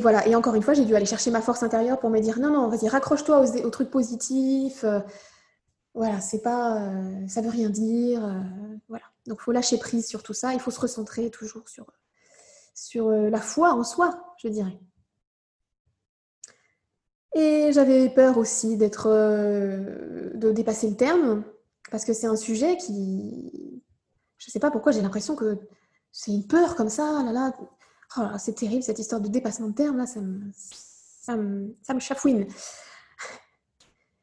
voilà, 0.00 0.26
et 0.26 0.34
encore 0.34 0.54
une 0.54 0.62
fois, 0.62 0.74
j'ai 0.74 0.84
dû 0.84 0.94
aller 0.94 1.06
chercher 1.06 1.30
ma 1.30 1.40
force 1.40 1.62
intérieure 1.62 1.98
pour 2.00 2.10
me 2.10 2.20
dire 2.20 2.38
non, 2.38 2.50
non, 2.50 2.68
vas-y, 2.68 2.88
raccroche-toi 2.88 3.40
aux, 3.64 3.70
trucs 3.70 3.90
positifs. 3.90 4.84
Euh, 4.84 5.00
voilà, 5.94 6.20
c'est 6.20 6.42
pas, 6.42 6.82
euh, 6.82 7.28
ça 7.28 7.40
veut 7.40 7.50
rien 7.50 7.70
dire. 7.70 8.24
Euh, 8.24 8.40
voilà, 8.88 9.04
donc 9.28 9.38
il 9.40 9.44
faut 9.44 9.52
lâcher 9.52 9.78
prise 9.78 10.08
sur 10.08 10.22
tout 10.22 10.34
ça. 10.34 10.54
Il 10.54 10.60
faut 10.60 10.70
se 10.70 10.80
recentrer 10.80 11.30
toujours 11.30 11.68
sur, 11.68 11.86
sur 12.74 13.10
la 13.10 13.40
foi 13.40 13.72
en 13.74 13.84
soi, 13.84 14.34
je 14.42 14.48
dirais. 14.48 14.78
Et 17.34 17.70
j'avais 17.72 18.08
peur 18.08 18.38
aussi 18.38 18.76
d'être, 18.76 19.08
de 19.08 20.50
dépasser 20.50 20.88
le 20.88 20.96
terme, 20.96 21.44
parce 21.90 22.04
que 22.04 22.12
c'est 22.12 22.26
un 22.26 22.36
sujet 22.36 22.76
qui, 22.76 23.82
je 24.38 24.50
sais 24.50 24.58
pas 24.58 24.70
pourquoi, 24.70 24.92
j'ai 24.92 25.02
l'impression 25.02 25.36
que 25.36 25.58
c'est 26.10 26.32
une 26.32 26.46
peur 26.46 26.74
comme 26.74 26.88
ça, 26.88 27.22
là, 27.22 27.32
là. 27.32 27.52
Oh 28.16 28.22
c'est 28.38 28.54
terrible 28.54 28.82
cette 28.82 28.98
histoire 28.98 29.20
de 29.20 29.28
dépassement 29.28 29.68
de 29.68 29.74
terme, 29.74 29.98
là, 29.98 30.06
ça 30.06 30.20
me, 30.20 30.40
ça 30.54 31.36
me, 31.36 31.76
ça 31.82 31.92
me 31.92 32.00
chafouine. 32.00 32.46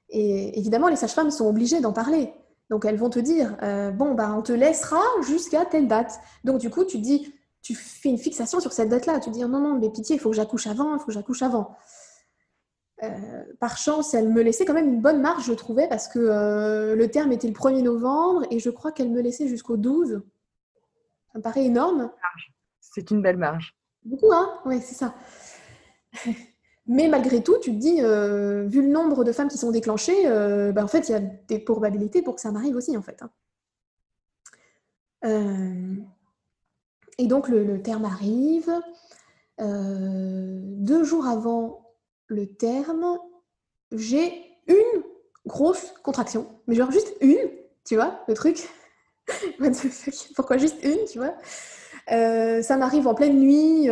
Et 0.09 0.57
évidemment, 0.57 0.87
les 0.87 0.95
sages-femmes 0.95 1.29
sont 1.29 1.47
obligées 1.47 1.81
d'en 1.81 1.93
parler. 1.93 2.33
Donc 2.69 2.85
elles 2.85 2.97
vont 2.97 3.09
te 3.09 3.19
dire, 3.19 3.57
euh, 3.61 3.91
bon, 3.91 4.15
bah, 4.15 4.33
on 4.35 4.41
te 4.41 4.51
laissera 4.51 5.01
jusqu'à 5.21 5.65
telle 5.65 5.87
date. 5.87 6.19
Donc 6.43 6.59
du 6.59 6.69
coup, 6.69 6.83
tu 6.83 6.97
dis, 6.97 7.33
tu 7.61 7.75
fais 7.75 8.09
une 8.09 8.17
fixation 8.17 8.59
sur 8.59 8.73
cette 8.73 8.89
date-là. 8.89 9.19
Tu 9.19 9.29
dis, 9.29 9.41
non, 9.41 9.59
non, 9.59 9.77
mais 9.79 9.89
pitié, 9.89 10.15
il 10.15 10.19
faut 10.19 10.29
que 10.29 10.35
j'accouche 10.35 10.67
avant, 10.67 10.95
il 10.95 10.99
faut 10.99 11.07
que 11.07 11.11
j'accouche 11.11 11.41
avant. 11.41 11.75
Euh, 13.03 13.43
par 13.59 13.77
chance, 13.77 14.13
elle 14.13 14.29
me 14.29 14.41
laissait 14.41 14.65
quand 14.65 14.73
même 14.73 14.87
une 14.87 15.01
bonne 15.01 15.21
marge, 15.21 15.45
je 15.45 15.53
trouvais, 15.53 15.87
parce 15.87 16.07
que 16.07 16.19
euh, 16.19 16.95
le 16.95 17.11
terme 17.11 17.31
était 17.31 17.47
le 17.47 17.53
1er 17.53 17.83
novembre 17.83 18.45
et 18.49 18.59
je 18.59 18.69
crois 18.69 18.91
qu'elle 18.91 19.11
me 19.11 19.21
laissait 19.21 19.47
jusqu'au 19.47 19.77
12. 19.77 20.21
Ça 21.31 21.37
me 21.37 21.43
paraît 21.43 21.65
énorme. 21.65 22.11
C'est 22.79 23.11
une 23.11 23.21
belle 23.21 23.37
marge. 23.37 23.75
Beaucoup, 24.03 24.31
hein? 24.31 24.59
Oui, 24.65 24.81
c'est 24.81 24.95
ça. 24.95 25.13
Mais 26.87 27.07
malgré 27.07 27.41
tout, 27.41 27.57
tu 27.59 27.71
te 27.71 27.77
dis, 27.77 27.97
euh, 28.01 28.65
vu 28.67 28.81
le 28.81 28.89
nombre 28.89 29.23
de 29.23 29.31
femmes 29.31 29.47
qui 29.47 29.57
sont 29.57 29.71
déclenchées, 29.71 30.27
euh, 30.27 30.71
bah, 30.71 30.83
en 30.83 30.87
fait, 30.87 31.09
il 31.09 31.13
y 31.13 31.15
a 31.15 31.19
des 31.19 31.57
probabilités 31.59 32.21
pour 32.21 32.35
que 32.35 32.41
ça 32.41 32.51
m'arrive 32.51 32.75
aussi, 32.75 32.95
en 32.95 33.01
fait. 33.01 33.23
Hein. 33.23 33.29
Euh, 35.25 35.95
et 37.17 37.25
donc, 37.25 37.47
le, 37.49 37.81
terme 37.81 38.05
arrive. 38.05 38.71
deux 39.57 41.03
jours 41.03 41.25
avant 41.25 41.95
le 42.27 42.45
terme, 42.45 43.17
j'ai 43.91 44.31
une 44.67 45.03
grosse 45.47 45.91
contraction. 46.03 46.47
Mais 46.67 46.75
genre 46.75 46.91
juste 46.91 47.15
une, 47.21 47.49
tu 47.83 47.95
vois, 47.95 48.19
le 48.27 48.35
truc. 48.35 48.69
Pourquoi 50.35 50.57
juste 50.57 50.83
une, 50.83 51.03
tu 51.05 51.17
vois? 51.17 51.33
Ça 52.61 52.77
m'arrive 52.77 53.07
en 53.07 53.15
pleine 53.15 53.39
nuit, 53.39 53.87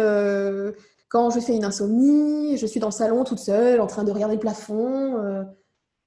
quand 1.13 1.30
je 1.30 1.39
fais 1.39 1.56
une 1.56 1.63
insomnie, 1.63 2.58
je 2.58 2.65
suis 2.65 2.80
dans 2.80 2.88
le 2.88 2.93
salon 2.93 3.23
toute 3.23 3.38
seule, 3.38 3.80
en 3.82 3.86
train 3.86 4.04
de 4.04 4.12
regarder 4.12 4.34
le 4.34 4.39
plafond. 4.39 5.23
Euh, 5.23 5.43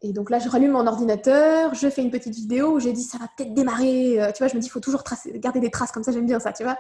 et 0.03 0.13
donc 0.13 0.31
là, 0.31 0.41
je 0.41 0.49
rallume 0.49 0.73
mon 0.73 0.85
ordinateur, 0.85 1.73
je 1.75 1.89
fais 1.89 2.03
une 2.03 2.11
petite 2.11 2.35
vidéo 2.35 2.73
où 2.73 2.81
j'ai 2.81 2.93
dit 2.93 3.05
ça 3.05 3.17
va 3.17 3.29
peut-être 3.37 3.55
démarrer. 3.55 4.19
tu 4.35 4.43
vois, 4.43 4.49
je 4.49 4.57
me 4.57 4.61
dis, 4.61 4.67
il 4.67 4.71
faut 4.71 4.81
toujours 4.81 5.05
garder 5.37 5.61
des 5.61 5.71
traces 5.71 5.93
comme 5.93 6.03
ça, 6.03 6.11
j'aime 6.11 6.27
bien 6.27 6.41
ça, 6.41 6.53
tu 6.53 6.65
vois. 6.65 6.77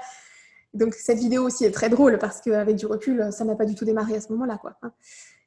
Donc 0.74 0.94
cette 0.94 1.18
vidéo 1.18 1.44
aussi 1.44 1.64
est 1.64 1.70
très 1.70 1.88
drôle 1.88 2.18
parce 2.18 2.40
qu'avec 2.40 2.74
du 2.74 2.86
recul, 2.86 3.28
ça 3.30 3.44
n'a 3.44 3.54
pas 3.54 3.64
du 3.64 3.76
tout 3.76 3.84
démarré 3.84 4.16
à 4.16 4.20
ce 4.20 4.32
moment-là, 4.32 4.58
quoi. 4.58 4.74
Hein. 4.82 4.92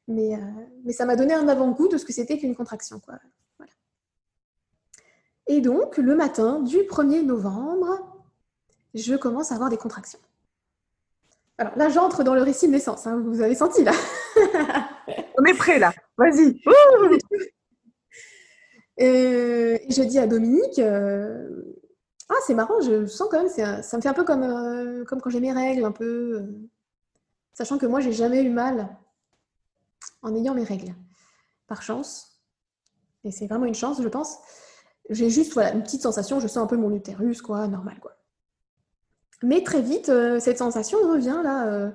Mais, 0.08 0.40
mais 0.84 0.94
ça 0.94 1.04
m'a 1.04 1.16
donné 1.16 1.34
un 1.34 1.46
avant-goût 1.48 1.88
de 1.88 1.98
ce 1.98 2.06
que 2.06 2.14
c'était 2.14 2.38
qu'une 2.38 2.56
contraction, 2.56 2.98
quoi. 2.98 3.16
Et 5.48 5.60
donc, 5.60 5.98
le 5.98 6.14
matin 6.14 6.60
du 6.60 6.78
1er 6.78 7.26
novembre, 7.26 7.98
je 8.94 9.16
commence 9.16 9.52
à 9.52 9.56
avoir 9.56 9.68
des 9.68 9.76
contractions. 9.76 10.20
Alors 11.60 11.76
là, 11.76 11.90
j'entre 11.90 12.24
dans 12.24 12.34
le 12.34 12.42
récit 12.42 12.68
de 12.68 12.72
naissance, 12.72 13.06
hein, 13.06 13.22
vous 13.22 13.42
avez 13.42 13.54
senti 13.54 13.84
là. 13.84 13.92
On 15.38 15.44
est 15.44 15.52
prêt 15.52 15.78
là, 15.78 15.92
vas-y. 16.16 16.58
et 18.96 19.86
je 19.90 20.02
dis 20.02 20.18
à 20.18 20.26
Dominique, 20.26 20.78
euh, 20.78 21.76
ah 22.30 22.34
c'est 22.46 22.54
marrant, 22.54 22.80
je 22.80 23.04
sens 23.04 23.28
quand 23.30 23.42
même, 23.42 23.82
ça 23.82 23.96
me 23.96 24.02
fait 24.02 24.08
un 24.08 24.14
peu 24.14 24.24
comme, 24.24 24.42
euh, 24.42 25.04
comme 25.04 25.20
quand 25.20 25.28
j'ai 25.28 25.40
mes 25.40 25.52
règles, 25.52 25.84
un 25.84 25.92
peu, 25.92 26.40
euh, 26.40 26.46
sachant 27.52 27.76
que 27.76 27.84
moi 27.84 28.00
j'ai 28.00 28.12
jamais 28.12 28.42
eu 28.42 28.48
mal 28.48 28.88
en 30.22 30.34
ayant 30.34 30.54
mes 30.54 30.64
règles, 30.64 30.94
par 31.66 31.82
chance. 31.82 32.40
Et 33.24 33.32
c'est 33.32 33.46
vraiment 33.46 33.66
une 33.66 33.74
chance, 33.74 34.00
je 34.02 34.08
pense 34.08 34.38
j'ai 35.10 35.28
juste 35.28 35.52
voilà, 35.52 35.74
une 35.74 35.82
petite 35.82 36.02
sensation, 36.02 36.40
je 36.40 36.46
sens 36.46 36.62
un 36.62 36.66
peu 36.66 36.76
mon 36.76 36.94
utérus, 36.94 37.42
quoi, 37.42 37.66
normal, 37.66 37.98
quoi. 38.00 38.16
Mais 39.42 39.62
très 39.62 39.80
vite, 39.80 40.08
euh, 40.10 40.38
cette 40.38 40.58
sensation 40.58 40.98
revient 41.08 41.40
là, 41.42 41.66
euh, 41.66 41.90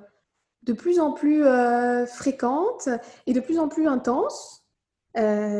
de 0.63 0.73
plus 0.73 0.99
en 0.99 1.11
plus 1.11 1.45
euh, 1.45 2.05
fréquente 2.05 2.89
et 3.27 3.33
de 3.33 3.39
plus 3.39 3.59
en 3.59 3.67
plus 3.67 3.87
intense, 3.87 4.63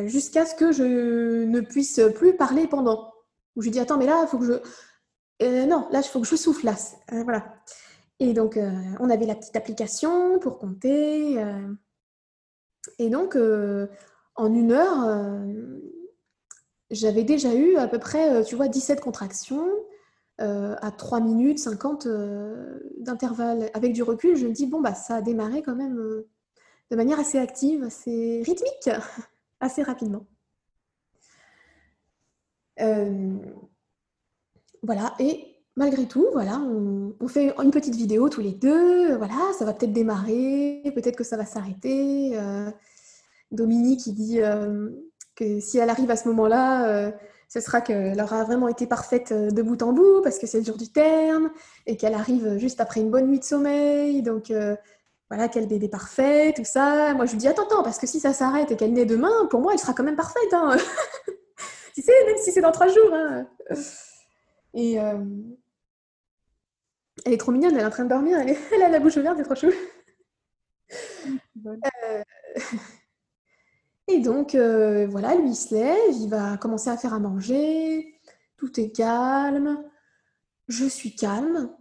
jusqu'à 0.05 0.45
ce 0.45 0.53
que 0.55 0.71
je 0.73 1.45
ne 1.45 1.61
puisse 1.61 2.01
plus 2.15 2.36
parler 2.36 2.67
pendant. 2.67 3.13
Où 3.55 3.61
je 3.61 3.69
dis 3.69 3.79
attends, 3.79 3.97
mais 3.97 4.05
là, 4.05 4.21
il 4.23 4.27
faut 4.27 4.38
que 4.38 4.45
je, 4.45 5.65
non, 5.65 5.88
là, 5.91 6.01
il 6.01 6.07
faut 6.07 6.19
que 6.19 6.27
je 6.27 6.36
souffle 6.36 6.65
là, 6.65 6.75
voilà. 7.23 7.45
Et 8.19 8.33
donc, 8.33 8.59
on 8.99 9.09
avait 9.09 9.25
la 9.25 9.36
petite 9.36 9.55
application 9.55 10.39
pour 10.39 10.59
compter. 10.59 11.41
et 12.99 13.09
donc, 13.09 13.38
en 14.36 14.53
une 14.53 14.73
heure, 14.73 15.39
j'avais 16.89 17.23
déjà 17.23 17.53
eu 17.53 17.77
à 17.77 17.88
peu 17.88 17.99
près, 17.99 18.43
tu 18.43 18.55
vois, 18.55 18.67
17 18.67 18.99
contractions 18.99 19.69
à 20.39 20.91
3 20.91 21.19
minutes 21.21 21.59
50 21.59 22.07
d'intervalle. 22.97 23.69
Avec 23.73 23.93
du 23.93 24.03
recul, 24.03 24.36
je 24.36 24.47
me 24.47 24.51
dis, 24.51 24.67
bon, 24.67 24.81
bah, 24.81 24.93
ça 24.93 25.15
a 25.15 25.21
démarré 25.21 25.61
quand 25.61 25.75
même 25.75 25.95
de 26.91 26.95
manière 26.95 27.19
assez 27.19 27.38
active, 27.38 27.83
assez 27.83 28.43
rythmique, 28.45 28.89
assez 29.59 29.83
rapidement. 29.83 30.25
voilà, 34.83 35.15
et 35.19 35.55
malgré 35.75 36.05
tout, 36.07 36.27
voilà, 36.33 36.59
on, 36.59 37.27
fait 37.27 37.53
une 37.61 37.71
petite 37.71 37.95
vidéo 37.95 38.29
tous 38.29 38.41
les 38.41 38.51
deux. 38.51 39.15
Voilà, 39.15 39.51
ça 39.57 39.65
va 39.65 39.73
peut-être 39.73 39.93
démarrer, 39.93 40.81
peut-être 40.93 41.15
que 41.15 41.23
ça 41.23 41.38
va 41.38 41.45
s'arrêter. 41.45 42.38
Dominique 43.51 44.01
qui 44.01 44.13
dit 44.13 44.39
que 45.36 45.59
si 45.59 45.77
elle 45.77 45.89
arrive 45.89 46.11
à 46.11 46.15
ce 46.15 46.27
moment-là, 46.29 47.11
ce 47.47 47.59
sera 47.59 47.81
qu'elle 47.81 48.19
aura 48.21 48.43
vraiment 48.43 48.67
été 48.67 48.87
parfaite 48.87 49.33
de 49.33 49.61
bout 49.61 49.81
en 49.81 49.93
bout 49.93 50.21
parce 50.23 50.39
que 50.39 50.47
c'est 50.47 50.59
le 50.59 50.65
jour 50.65 50.77
du 50.77 50.91
terme 50.91 51.51
et 51.85 51.97
qu'elle 51.97 52.13
arrive 52.13 52.57
juste 52.57 52.81
après 52.81 53.01
une 53.01 53.09
bonne 53.09 53.27
nuit 53.27 53.39
de 53.39 53.43
sommeil. 53.43 54.21
Donc 54.21 54.51
voilà, 55.29 55.47
quel 55.47 55.67
bébé 55.67 55.87
parfait, 55.87 56.53
tout 56.55 56.65
ça. 56.65 57.13
Moi, 57.13 57.25
je 57.25 57.31
lui 57.31 57.37
dis 57.37 57.47
attends, 57.47 57.65
attends, 57.65 57.83
parce 57.83 57.99
que 57.99 58.07
si 58.07 58.19
ça 58.19 58.33
s'arrête 58.33 58.71
et 58.71 58.75
qu'elle 58.75 58.93
naît 58.93 59.05
demain, 59.05 59.47
pour 59.49 59.61
moi, 59.61 59.73
elle 59.73 59.79
sera 59.79 59.93
quand 59.93 60.03
même 60.03 60.15
parfaite. 60.15 60.53
Hein. 60.53 60.75
tu 61.95 62.01
sais, 62.01 62.25
même 62.25 62.37
si 62.37 62.51
c'est 62.51 62.61
dans 62.61 62.71
trois 62.71 62.87
jours. 62.87 63.13
Hein. 63.13 63.47
Et 64.73 64.99
elle 67.23 67.33
est 67.33 67.37
trop 67.37 67.51
mignonne, 67.51 67.75
elle 67.75 67.81
est 67.81 67.85
en 67.85 67.89
train 67.89 68.03
de 68.03 68.09
dormir, 68.09 68.39
elle, 68.39 68.55
elle 68.73 68.81
a 68.81 68.89
la 68.89 68.99
bouche 68.99 69.17
ouverte, 69.17 69.37
c'est 69.37 69.43
trop 69.43 69.55
chou. 69.55 69.71
Euh, 71.65 72.23
et 74.07 74.19
donc, 74.19 74.53
euh, 74.55 75.07
voilà, 75.07 75.35
lui, 75.35 75.49
il 75.49 75.55
se 75.55 75.73
lève, 75.73 76.13
il 76.13 76.29
va 76.29 76.57
commencer 76.57 76.89
à 76.89 76.97
faire 76.97 77.13
à 77.13 77.19
manger, 77.19 78.19
tout 78.57 78.79
est 78.79 78.91
calme, 78.91 79.83
je 80.67 80.85
suis 80.85 81.15
calme, 81.15 81.75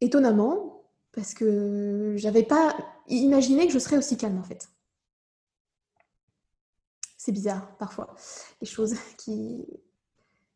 étonnamment, 0.00 0.84
parce 1.12 1.34
que 1.34 2.14
j'avais 2.16 2.44
pas 2.44 2.76
imaginé 3.08 3.66
que 3.66 3.72
je 3.72 3.78
serais 3.78 3.98
aussi 3.98 4.16
calme 4.16 4.38
en 4.38 4.42
fait. 4.42 4.68
C'est 7.16 7.32
bizarre 7.32 7.76
parfois, 7.78 8.14
les 8.60 8.66
choses 8.66 8.94
qui... 9.18 9.66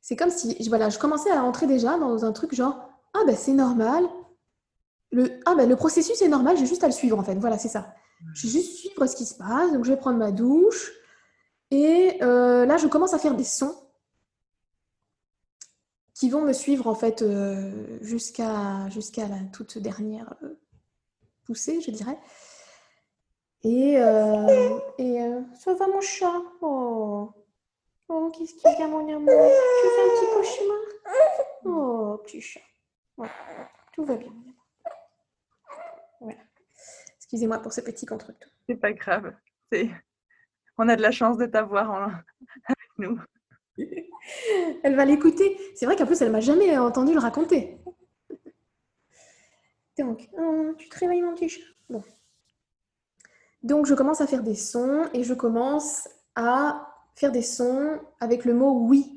C'est 0.00 0.16
comme 0.16 0.30
si, 0.30 0.56
voilà, 0.68 0.88
je 0.88 0.98
commençais 0.98 1.30
à 1.30 1.44
entrer 1.44 1.66
déjà 1.66 1.96
dans 1.98 2.24
un 2.24 2.32
truc 2.32 2.54
genre, 2.54 2.76
ah 3.14 3.20
ben 3.26 3.36
c'est 3.36 3.52
normal, 3.52 4.04
le, 5.12 5.40
ah 5.46 5.54
ben, 5.54 5.68
le 5.68 5.76
processus 5.76 6.20
est 6.22 6.28
normal, 6.28 6.56
j'ai 6.56 6.66
juste 6.66 6.82
à 6.82 6.86
le 6.86 6.92
suivre 6.92 7.18
en 7.18 7.22
fait, 7.22 7.34
voilà, 7.36 7.58
c'est 7.58 7.68
ça. 7.68 7.94
Je 8.34 8.46
vais 8.46 8.52
juste 8.52 8.76
suivre 8.78 9.06
ce 9.06 9.16
qui 9.16 9.26
se 9.26 9.34
passe, 9.34 9.72
donc 9.72 9.84
je 9.84 9.90
vais 9.90 9.96
prendre 9.98 10.18
ma 10.18 10.32
douche, 10.32 10.92
et 11.70 12.18
euh, 12.22 12.64
là 12.66 12.76
je 12.76 12.86
commence 12.86 13.14
à 13.14 13.18
faire 13.18 13.34
des 13.34 13.44
sons 13.44 13.74
qui 16.14 16.30
vont 16.30 16.42
me 16.42 16.52
suivre 16.52 16.86
en 16.86 16.94
fait 16.94 17.22
euh, 17.22 17.98
jusqu'à 18.00 18.88
jusqu'à 18.90 19.28
la 19.28 19.38
toute 19.52 19.78
dernière 19.78 20.34
euh, 20.42 20.54
poussée, 21.44 21.80
je 21.80 21.90
dirais. 21.90 22.18
Et, 23.64 23.92
et 23.94 25.20
ça 25.54 25.74
va 25.74 25.86
mon 25.86 26.00
chat? 26.00 26.42
Oh, 26.62 27.30
oh 28.08 28.30
qu'est-ce 28.36 28.54
qu'il 28.54 28.78
y 28.78 28.82
a 28.82 28.88
mon 28.88 29.08
amour? 29.08 29.50
Tu 29.80 29.88
fais 29.88 30.02
un 30.02 30.08
petit 30.08 30.26
cauchemar? 30.34 30.78
Oh, 31.64 32.18
petit 32.24 32.40
chat. 32.40 32.60
tout 33.92 34.04
va 34.04 34.16
bien. 34.16 34.32
Voilà. 36.20 36.38
Excusez-moi 37.32 37.60
pour 37.60 37.72
ce 37.72 37.80
petit 37.80 38.04
contre 38.04 38.30
C'est 38.68 38.76
pas 38.76 38.92
grave. 38.92 39.32
On 40.76 40.86
a 40.86 40.96
de 40.96 41.00
la 41.00 41.10
chance 41.10 41.38
de 41.38 41.46
t'avoir 41.46 42.22
avec 42.66 42.90
nous. 42.98 43.18
elle 44.82 44.94
va 44.94 45.06
l'écouter. 45.06 45.58
C'est 45.74 45.86
vrai 45.86 45.96
qu'en 45.96 46.04
plus, 46.04 46.20
elle 46.20 46.30
m'a 46.30 46.40
jamais 46.40 46.76
entendu 46.76 47.14
le 47.14 47.18
raconter. 47.18 47.78
Donc, 49.98 50.28
oh, 50.38 50.74
tu 50.76 50.90
te 50.90 50.98
réveilles, 50.98 51.22
mon 51.22 51.32
petit 51.32 51.48
chat. 51.48 51.62
Bon. 51.88 52.04
Donc, 53.62 53.86
je 53.86 53.94
commence 53.94 54.20
à 54.20 54.26
faire 54.26 54.42
des 54.42 54.54
sons 54.54 55.08
et 55.14 55.24
je 55.24 55.32
commence 55.32 56.10
à 56.34 56.86
faire 57.14 57.32
des 57.32 57.40
sons 57.40 57.98
avec 58.20 58.44
le 58.44 58.52
mot 58.52 58.72
oui. 58.72 59.16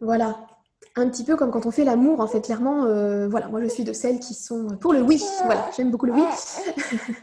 Voilà. 0.00 0.48
Un 0.94 1.08
petit 1.08 1.24
peu 1.24 1.36
comme 1.36 1.50
quand 1.50 1.64
on 1.64 1.70
fait 1.70 1.84
l'amour, 1.84 2.20
en 2.20 2.26
fait, 2.26 2.42
clairement, 2.42 2.84
euh, 2.84 3.26
voilà, 3.26 3.48
moi 3.48 3.62
je 3.62 3.68
suis 3.68 3.82
de 3.84 3.94
celles 3.94 4.20
qui 4.20 4.34
sont 4.34 4.76
pour 4.78 4.92
le 4.92 5.00
oui. 5.00 5.22
Voilà, 5.44 5.70
j'aime 5.74 5.90
beaucoup 5.90 6.06
le 6.06 6.12
oui. 6.12 6.22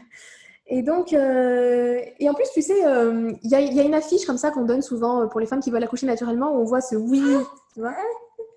Et 0.72 0.82
donc, 0.82 1.12
euh, 1.12 2.00
et 2.20 2.30
en 2.30 2.34
plus, 2.34 2.48
tu 2.54 2.62
sais, 2.62 2.86
euh, 2.86 3.32
il 3.42 3.50
y, 3.50 3.80
a 3.80 3.82
une 3.82 3.94
affiche 3.94 4.24
comme 4.24 4.38
ça 4.38 4.52
qu'on 4.52 4.64
donne 4.64 4.82
souvent 4.82 5.26
pour 5.26 5.40
les 5.40 5.46
femmes 5.46 5.58
qui 5.58 5.72
veulent 5.72 5.82
accoucher 5.82 6.06
naturellement, 6.06 6.52
où 6.52 6.60
on 6.60 6.64
voit 6.64 6.80
ce 6.80 6.94
oui, 6.94 7.20
tu 7.74 7.80
vois, 7.80 7.92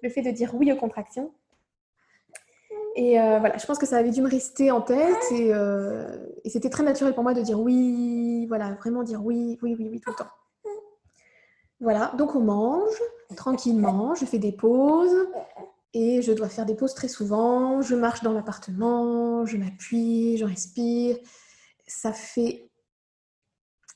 le 0.03 0.09
fait 0.09 0.21
de 0.21 0.29
dire 0.29 0.53
oui 0.53 0.71
aux 0.71 0.75
contractions. 0.75 1.31
Et 2.95 3.13
voilà, 3.13 3.57
je 3.57 3.65
pense 3.65 3.79
que 3.79 3.87
ça 3.87 3.97
avait 3.97 4.11
dû 4.11 4.21
me 4.21 4.29
rester 4.29 4.69
en 4.69 4.81
tête 4.81 5.31
et, 5.31 5.49
et 6.43 6.49
c'était 6.51 6.69
très 6.69 6.83
naturel 6.83 7.15
pour 7.15 7.23
moi 7.23 7.33
de 7.33 7.41
dire 7.41 7.59
oui, 7.59 8.45
voilà, 8.47 8.75
vraiment 8.75 9.01
dire 9.01 9.25
oui, 9.25 9.57
oui, 9.63 9.75
oui, 9.79 9.89
oui, 9.91 9.99
tout 9.99 10.11
le 10.11 10.15
temps. 10.15 10.29
Voilà, 11.83 12.11
donc 12.17 12.35
on 12.35 12.39
mange 12.39 13.01
tranquillement, 13.35 14.15
je 14.15 14.25
fais 14.25 14.39
des 14.39 14.51
pauses 14.51 15.27
et 15.93 16.21
je 16.21 16.31
dois 16.31 16.49
faire 16.49 16.65
des 16.65 16.75
pauses 16.75 16.93
très 16.95 17.07
souvent. 17.07 17.81
Je 17.81 17.95
marche 17.95 18.23
dans 18.23 18.33
l'appartement, 18.33 19.45
je 19.45 19.57
m'appuie, 19.57 20.37
je 20.37 20.45
respire 20.45 21.17
ça 21.87 22.13
fait. 22.13 22.69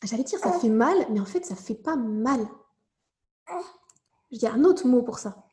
J'allais 0.03 0.23
dire 0.23 0.39
ça 0.39 0.51
fait 0.51 0.69
mal, 0.69 0.95
mais 1.09 1.19
en 1.19 1.25
fait, 1.25 1.45
ça 1.45 1.55
fait 1.55 1.75
pas 1.75 1.95
mal. 1.95 2.39
Il 4.29 4.41
y 4.41 4.45
a 4.45 4.53
un 4.53 4.63
autre 4.63 4.87
mot 4.87 5.01
pour 5.01 5.19
ça. 5.19 5.43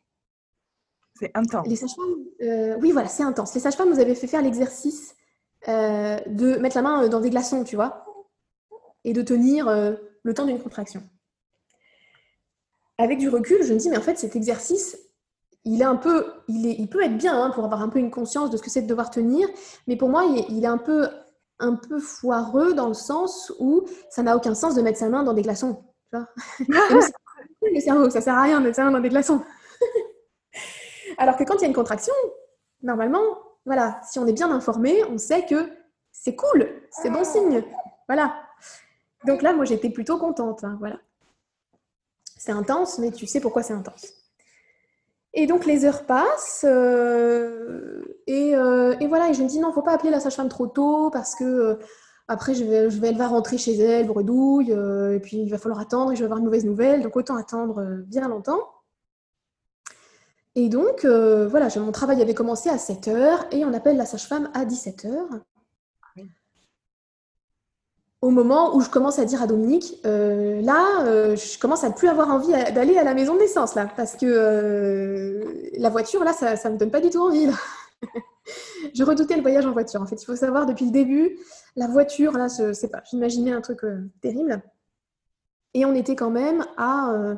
C'est 1.18 1.30
intense. 1.35 1.66
Les 1.66 1.76
sages-femmes, 1.76 2.24
euh, 2.43 2.76
oui, 2.80 2.93
voilà, 2.93 3.09
c'est 3.09 3.22
intense. 3.22 3.55
Les 3.55 3.61
sages-femmes 3.61 3.89
nous 3.89 4.01
avaient 4.01 4.14
fait 4.14 4.26
faire 4.26 4.43
l'exercice 4.43 5.14
euh, 5.68 6.18
de 6.26 6.57
mettre 6.57 6.76
la 6.76 6.82
main 6.82 7.09
dans 7.09 7.20
des 7.20 7.30
glaçons, 7.30 7.64
tu 7.64 7.76
vois, 7.76 8.05
et 9.05 9.12
de 9.12 9.22
tenir 9.22 9.68
euh, 9.68 9.95
le 10.24 10.35
temps 10.35 10.45
d'une 10.45 10.61
contraction. 10.61 11.09
Avec 12.99 13.18
du 13.18 13.28
recul, 13.28 13.62
je 13.62 13.72
me 13.74 13.78
dis, 13.78 13.90
mais 13.90 13.99
en 13.99 14.03
fait, 14.03 14.18
cet 14.18 14.36
exercice, 14.36 14.99
il 15.64 15.80
est 15.80 15.86
un 15.86 15.97
peu, 15.97 16.32
il, 16.49 16.66
est, 16.66 16.76
il 16.78 16.88
peut 16.88 17.03
être 17.03 17.16
bien 17.16 17.40
hein, 17.40 17.51
pour 17.51 17.64
avoir 17.64 17.82
un 17.82 17.88
peu 17.88 17.99
une 17.99 18.11
conscience 18.11 18.51
de 18.51 18.57
ce 18.57 18.62
que 18.62 18.70
c'est 18.70 18.82
de 18.82 18.86
devoir 18.86 19.11
tenir, 19.11 19.49
mais 19.86 19.97
pour 19.97 20.09
moi, 20.09 20.24
il 20.49 20.62
est 20.62 20.68
un 20.68 20.78
peu 20.78 21.09
un 21.61 21.76
peu 21.76 22.01
foireux 22.01 22.74
dans 22.74 22.88
le 22.88 22.95
sens 22.95 23.53
où 23.59 23.84
ça 24.11 24.22
n'a 24.22 24.36
aucun 24.36 24.55
sens 24.55 24.74
de 24.74 24.82
mettre 24.82 24.99
sa 24.99 25.09
main 25.09 25.22
dans 25.22 25.32
des 25.32 25.42
glaçons. 25.42 25.84
Tu 26.12 26.18
vois 26.18 26.28
le 27.62 27.80
cerveau, 27.80 28.11
ça 28.11 28.20
sert 28.20 28.34
à 28.34 28.42
rien 28.42 28.61
de 28.61 28.64
mettre 28.66 28.76
sa 28.76 28.84
main 28.84 28.90
dans 28.90 29.01
des 29.01 29.09
glaçons. 29.09 29.42
Alors 31.18 31.36
que 31.36 31.45
quand 31.45 31.55
il 31.57 31.62
y 31.62 31.64
a 31.64 31.68
une 31.68 31.74
contraction, 31.74 32.12
normalement, 32.82 33.22
voilà, 33.64 34.01
si 34.09 34.18
on 34.18 34.26
est 34.26 34.32
bien 34.32 34.51
informé, 34.51 35.05
on 35.05 35.18
sait 35.18 35.47
que 35.47 35.70
c'est 36.12 36.36
cool, 36.36 36.68
c'est 36.90 37.11
bon 37.11 37.24
signe. 37.24 37.64
Voilà. 38.09 38.34
Donc 39.26 39.42
là, 39.42 39.53
moi, 39.53 39.64
j'étais 39.64 39.90
plutôt 39.90 40.18
contente. 40.18 40.64
Hein, 40.64 40.76
voilà. 40.78 40.99
C'est 42.45 42.53
intense, 42.53 42.99
mais 42.99 43.11
tu 43.11 43.26
sais 43.26 43.40
pourquoi 43.40 43.62
c'est 43.62 43.72
intense. 43.72 44.05
Et 45.32 45.47
donc 45.47 45.64
les 45.64 45.86
heures 45.86 46.05
passent 46.05 46.66
euh, 46.68 48.03
euh, 48.28 48.97
et, 49.01 49.07
voilà, 49.07 49.30
et 49.30 49.34
je 49.34 49.42
me 49.42 49.49
dis 49.49 49.61
non, 49.61 49.72
faut 49.72 49.80
pas 49.80 49.95
appeler 49.95 50.11
la 50.11 50.20
sage-femme 50.20 50.51
trop 50.51 50.66
tôt 50.66 51.09
parce 51.11 51.34
que 51.34 51.45
euh, 51.45 51.74
après 52.28 52.53
je 52.55 52.64
vais, 52.64 53.09
elle 53.09 53.16
va 53.16 53.28
rentrer 53.28 53.57
chez 53.57 53.78
elle, 53.78 54.09
bredouille, 54.09 54.72
et 54.72 55.20
puis 55.20 55.38
il 55.38 55.49
va 55.49 55.57
falloir 55.57 55.80
attendre 55.80 56.12
et 56.12 56.16
je 56.16 56.20
vais 56.20 56.26
avoir 56.26 56.38
une 56.38 56.45
mauvaise 56.45 56.66
nouvelle, 56.66 57.03
donc 57.03 57.16
autant 57.16 57.36
attendre 57.36 57.82
bien 58.07 58.28
longtemps. 58.28 58.61
Et 60.55 60.68
donc 60.68 61.07
voilà, 61.07 61.68
mon 61.76 61.92
travail 61.92 62.20
avait 62.20 62.34
commencé 62.34 62.68
à 62.68 62.76
7 62.76 63.09
heures 63.09 63.47
et 63.53 63.64
on 63.64 63.72
appelle 63.72 63.97
la 63.97 64.05
sage-femme 64.05 64.51
à 64.53 64.66
17 64.66 65.07
heures 65.07 65.30
au 68.25 68.31
moment 68.31 68.75
où 68.75 68.81
je 68.81 68.89
commence 68.89 69.18
à 69.18 69.27
dire 69.27 69.43
à 69.43 69.47
Dominique, 69.47 69.99
euh, 70.07 70.62
là, 70.62 71.05
euh, 71.05 71.37
je 71.37 71.59
commence 71.59 71.85
à 71.85 71.91
plus 71.91 72.09
avoir 72.09 72.31
envie 72.31 72.53
d'aller 72.72 72.97
à 72.97 73.05
la 73.05 73.12
maison 73.12 73.35
de 73.35 73.41
naissance, 73.41 73.75
là, 73.75 73.87
parce 73.99 74.16
que 74.16 74.25
euh, 74.25 75.45
la 75.77 75.91
voiture, 75.91 76.25
là, 76.25 76.33
ça 76.33 76.57
ne 76.57 76.75
me 76.75 76.79
donne 76.79 76.91
pas 76.91 77.03
du 77.03 77.11
tout 77.11 77.20
envie. 77.20 77.49
je 78.95 79.05
redoutais 79.05 79.37
le 79.37 79.43
voyage 79.43 79.66
en 79.66 79.72
voiture. 79.72 80.01
En 80.01 80.07
fait, 80.07 80.22
il 80.22 80.25
faut 80.25 80.37
savoir, 80.37 80.64
depuis 80.64 80.87
le 80.87 80.91
début, 80.91 81.39
la 81.77 81.87
voiture, 81.87 82.33
là, 82.33 82.47
je 82.49 82.72
sais 82.72 82.89
pas, 82.89 83.03
j'imaginais 83.11 83.53
un 83.53 83.61
truc 83.61 83.81
terrible. 84.22 84.62
Et 85.75 85.85
on 85.85 85.95
était 85.95 86.16
quand 86.16 86.31
même 86.31 86.64
à... 86.79 87.37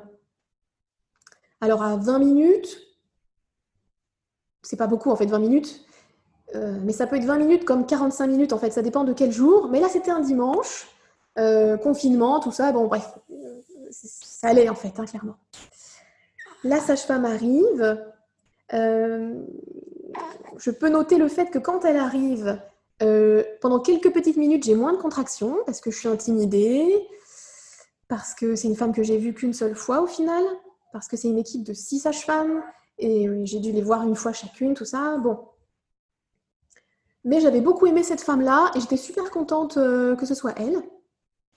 alors, 1.60 1.82
à 1.82 1.96
20 1.96 2.20
minutes, 2.20 2.80
c'est 4.62 4.76
pas 4.76 4.86
beaucoup, 4.86 5.10
en 5.10 5.16
fait, 5.16 5.26
20 5.26 5.40
minutes, 5.40 5.84
euh, 6.54 6.78
mais 6.82 6.92
ça 6.92 7.06
peut 7.06 7.16
être 7.16 7.24
20 7.24 7.38
minutes 7.38 7.64
comme 7.64 7.86
45 7.86 8.26
minutes, 8.26 8.52
en 8.52 8.58
fait, 8.58 8.70
ça 8.70 8.82
dépend 8.82 9.04
de 9.04 9.12
quel 9.12 9.32
jour. 9.32 9.68
Mais 9.70 9.80
là, 9.80 9.88
c'était 9.88 10.10
un 10.10 10.20
dimanche, 10.20 10.88
euh, 11.38 11.76
confinement, 11.76 12.40
tout 12.40 12.52
ça. 12.52 12.72
Bon, 12.72 12.86
bref, 12.86 13.14
ça 13.90 14.48
allait 14.48 14.68
en 14.68 14.74
fait, 14.74 14.92
hein, 14.98 15.04
clairement. 15.04 15.36
La 16.64 16.80
sage-femme 16.80 17.24
arrive. 17.24 18.04
Euh, 18.72 19.34
je 20.56 20.70
peux 20.70 20.88
noter 20.88 21.18
le 21.18 21.28
fait 21.28 21.50
que 21.50 21.58
quand 21.58 21.84
elle 21.84 21.96
arrive, 21.96 22.60
pendant 23.60 23.80
quelques 23.80 24.12
petites 24.12 24.38
minutes, 24.38 24.64
j'ai 24.64 24.74
moins 24.74 24.92
de 24.92 24.98
contractions 24.98 25.58
parce 25.66 25.80
que 25.80 25.90
je 25.90 25.98
suis 25.98 26.08
intimidée. 26.08 27.06
parce 28.08 28.34
que 28.34 28.54
c'est 28.54 28.68
une 28.68 28.76
femme 28.76 28.92
que 28.92 29.02
j'ai 29.02 29.18
vue 29.18 29.34
qu'une 29.34 29.52
seule 29.52 29.74
fois 29.74 30.00
au 30.00 30.06
final, 30.06 30.42
parce 30.92 31.08
que 31.08 31.16
c'est 31.16 31.26
une 31.26 31.38
équipe 31.38 31.64
de 31.64 31.74
six 31.74 31.98
sages-femmes, 31.98 32.62
et 32.98 33.28
j'ai 33.44 33.58
dû 33.58 33.72
les 33.72 33.82
voir 33.82 34.04
une 34.04 34.14
fois 34.14 34.32
chacune, 34.32 34.74
tout 34.74 34.84
ça. 34.84 35.18
Bon. 35.18 35.40
Mais 37.26 37.40
j'avais 37.40 37.60
beaucoup 37.60 37.86
aimé 37.86 38.02
cette 38.02 38.22
femme-là, 38.22 38.70
et 38.74 38.80
j'étais 38.80 38.96
super 38.96 39.30
contente 39.30 39.74
que 39.74 40.24
ce 40.26 40.34
soit 40.34 40.54
elle. 40.56 40.82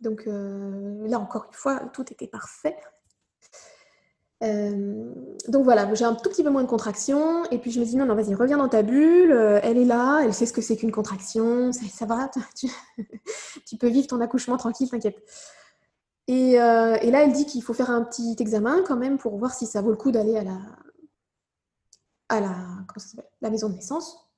Donc 0.02 0.26
là, 0.26 1.20
encore 1.20 1.46
une 1.46 1.54
fois, 1.54 1.80
tout 1.94 2.12
était 2.12 2.28
parfait. 2.28 2.76
Euh, 4.42 5.14
donc 5.50 5.66
voilà, 5.66 5.94
j'ai 5.94 6.06
un 6.06 6.16
tout 6.16 6.30
petit 6.30 6.44
peu 6.44 6.50
moins 6.50 6.64
de 6.64 6.70
contraction. 6.70 7.46
Et 7.52 7.58
puis 7.58 7.72
je 7.72 7.80
me 7.80 7.86
dis, 7.86 7.96
non, 7.96 8.06
non, 8.06 8.16
vas-y, 8.16 8.34
reviens 8.36 8.58
dans 8.58 8.70
ta 8.70 8.84
bulle. 8.84 9.32
Euh, 9.32 9.60
elle 9.64 9.78
est 9.78 9.86
là, 9.86 10.22
elle 10.24 10.34
sait 10.34 10.46
ce 10.46 10.54
que 10.54 10.62
c'est 10.62 10.78
qu'une 10.78 10.92
contraction. 10.92 11.72
Ça, 11.72 12.06
va, 12.06 12.30
tu, 13.66 13.78
peux 13.78 13.88
vivre 13.90 14.08
ton 14.08 14.22
accouchement 14.22 14.58
tranquille, 14.58 14.90
t'inquiète. 14.90 15.18
Et, 16.28 16.62
euh, 16.62 16.98
là, 16.98 17.24
elle 17.24 17.34
dit 17.34 17.46
qu'il 17.46 17.64
faut 17.64 17.74
faire 17.74 17.90
un 17.90 18.04
petit 18.04 18.36
examen 18.40 18.84
quand 18.84 18.98
même 18.98 19.18
pour 19.18 19.38
voir 19.38 19.54
si 19.54 19.66
ça 19.66 19.82
vaut 19.82 19.92
le 19.92 19.98
coup 19.98 20.12
d'aller 20.12 20.38
à 20.38 20.44
la, 20.44 20.60
à 22.30 22.40
la, 22.40 22.56
la 23.42 23.50
maison 23.50 23.70
de 23.70 23.76
naissance. 23.76 24.29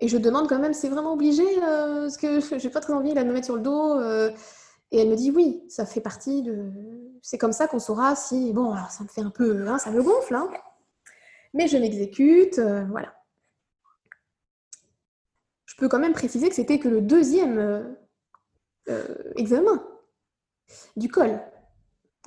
Et 0.00 0.08
je 0.08 0.16
demande 0.16 0.48
quand 0.48 0.58
même, 0.58 0.74
c'est 0.74 0.88
vraiment 0.88 1.12
obligé 1.12 1.44
Parce 1.60 2.16
que 2.16 2.40
j'ai 2.58 2.70
pas 2.70 2.80
très 2.80 2.92
envie 2.92 3.14
de 3.14 3.20
me 3.20 3.32
mettre 3.32 3.46
sur 3.46 3.56
le 3.56 3.62
dos. 3.62 4.00
et 4.90 4.98
elle 5.00 5.08
me 5.08 5.16
dit, 5.16 5.30
oui, 5.30 5.64
ça 5.68 5.86
fait 5.86 6.00
partie 6.00 6.42
de 6.42 6.72
c'est 7.22 7.38
comme 7.38 7.52
ça 7.52 7.68
qu'on 7.68 7.78
saura 7.78 8.16
si, 8.16 8.52
bon, 8.52 8.72
alors 8.72 8.90
ça 8.90 9.04
me 9.04 9.08
fait 9.08 9.20
un 9.20 9.30
peu, 9.30 9.68
hein, 9.68 9.78
ça 9.78 9.90
me 9.90 10.02
gonfle, 10.02 10.34
hein. 10.34 10.50
mais 11.54 11.68
je 11.68 11.76
m'exécute, 11.76 12.58
euh, 12.58 12.84
voilà. 12.86 13.14
Je 15.66 15.74
peux 15.76 15.88
quand 15.88 15.98
même 15.98 16.12
préciser 16.12 16.48
que 16.48 16.54
c'était 16.54 16.78
que 16.78 16.88
le 16.88 17.00
deuxième 17.00 17.58
euh, 17.58 17.82
euh, 18.88 19.32
examen 19.36 19.86
du 20.96 21.08
col. 21.08 21.40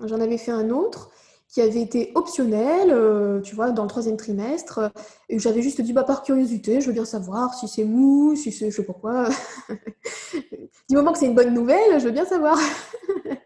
J'en 0.04 0.22
avais 0.22 0.38
fait 0.38 0.52
un 0.52 0.70
autre 0.70 1.11
qui 1.52 1.62
avait 1.62 1.82
été 1.82 2.12
optionnel, 2.16 3.42
tu 3.44 3.56
vois, 3.56 3.72
dans 3.72 3.84
le 3.84 3.90
troisième 3.90 4.18
trimestre. 4.18 4.92
Et 5.28 5.38
j'avais 5.38 5.62
juste 5.62 5.82
dit, 5.82 5.92
bah, 5.92 6.04
par 6.04 6.24
curiosité, 6.24 6.80
je 6.80 6.88
veux 6.88 6.94
bien 6.94 7.06
savoir 7.06 7.54
si 7.54 7.68
c'est 7.68 7.84
mou, 7.84 8.36
si 8.36 8.52
c'est 8.52 8.72
je 8.72 8.78
sais 8.78 8.86
pas 8.86 8.94
quoi. 8.94 9.30
du 10.90 10.96
moment 10.96 11.12
que 11.12 11.20
c'est 11.20 11.26
une 11.26 11.36
bonne 11.36 11.54
nouvelle, 11.54 12.00
je 12.00 12.06
veux 12.06 12.12
bien 12.12 12.26
savoir. 12.26 12.58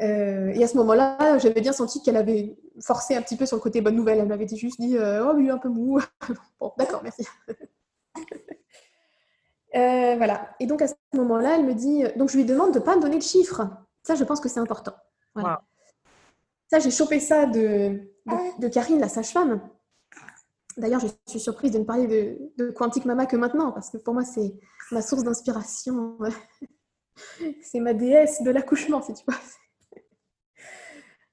Euh, 0.00 0.52
et 0.54 0.62
à 0.62 0.68
ce 0.68 0.76
moment-là, 0.76 1.38
j'avais 1.38 1.60
bien 1.60 1.72
senti 1.72 2.02
qu'elle 2.02 2.16
avait 2.16 2.56
forcé 2.80 3.16
un 3.16 3.22
petit 3.22 3.36
peu 3.36 3.46
sur 3.46 3.56
le 3.56 3.62
côté 3.62 3.80
bonne 3.80 3.96
nouvelle. 3.96 4.18
Elle 4.18 4.28
m'avait 4.28 4.46
juste 4.46 4.80
dit 4.80 4.96
euh, 4.96 5.28
Oh, 5.28 5.32
lui, 5.36 5.50
un 5.50 5.58
peu 5.58 5.68
mou. 5.68 6.00
bon, 6.60 6.72
d'accord, 6.78 7.02
merci. 7.02 7.26
Euh, 9.74 10.14
voilà. 10.16 10.54
Et 10.60 10.66
donc 10.66 10.82
à 10.82 10.88
ce 10.88 10.94
moment-là, 11.14 11.56
elle 11.56 11.66
me 11.66 11.74
dit 11.74 12.04
Donc 12.16 12.30
je 12.30 12.36
lui 12.36 12.44
demande 12.44 12.72
de 12.72 12.78
ne 12.78 12.84
pas 12.84 12.96
me 12.96 13.02
donner 13.02 13.18
de 13.18 13.22
chiffres. 13.22 13.62
Ça, 14.02 14.14
je 14.14 14.24
pense 14.24 14.40
que 14.40 14.48
c'est 14.48 14.60
important. 14.60 14.94
Voilà. 15.34 15.62
Ça, 16.70 16.78
j'ai 16.78 16.90
chopé 16.90 17.18
ça 17.18 17.46
de, 17.46 18.00
de, 18.58 18.68
Karine, 18.68 19.00
la 19.00 19.08
sage-femme. 19.08 19.60
D'ailleurs, 20.76 21.00
je 21.00 21.08
suis 21.26 21.40
surprise 21.40 21.72
de 21.72 21.78
ne 21.78 21.84
parler 21.84 22.06
de, 22.06 22.64
de 22.64 22.70
Quantique 22.70 23.06
Mama 23.06 23.26
que 23.26 23.36
maintenant, 23.36 23.72
parce 23.72 23.90
que 23.90 23.96
pour 23.96 24.14
moi, 24.14 24.24
c'est 24.24 24.54
ma 24.92 25.02
source 25.02 25.24
d'inspiration. 25.24 26.18
c'est 27.62 27.80
ma 27.80 27.94
déesse 27.94 28.42
de 28.42 28.50
l'accouchement, 28.50 29.02
si 29.02 29.14
tu 29.14 29.24
vois. 29.26 29.38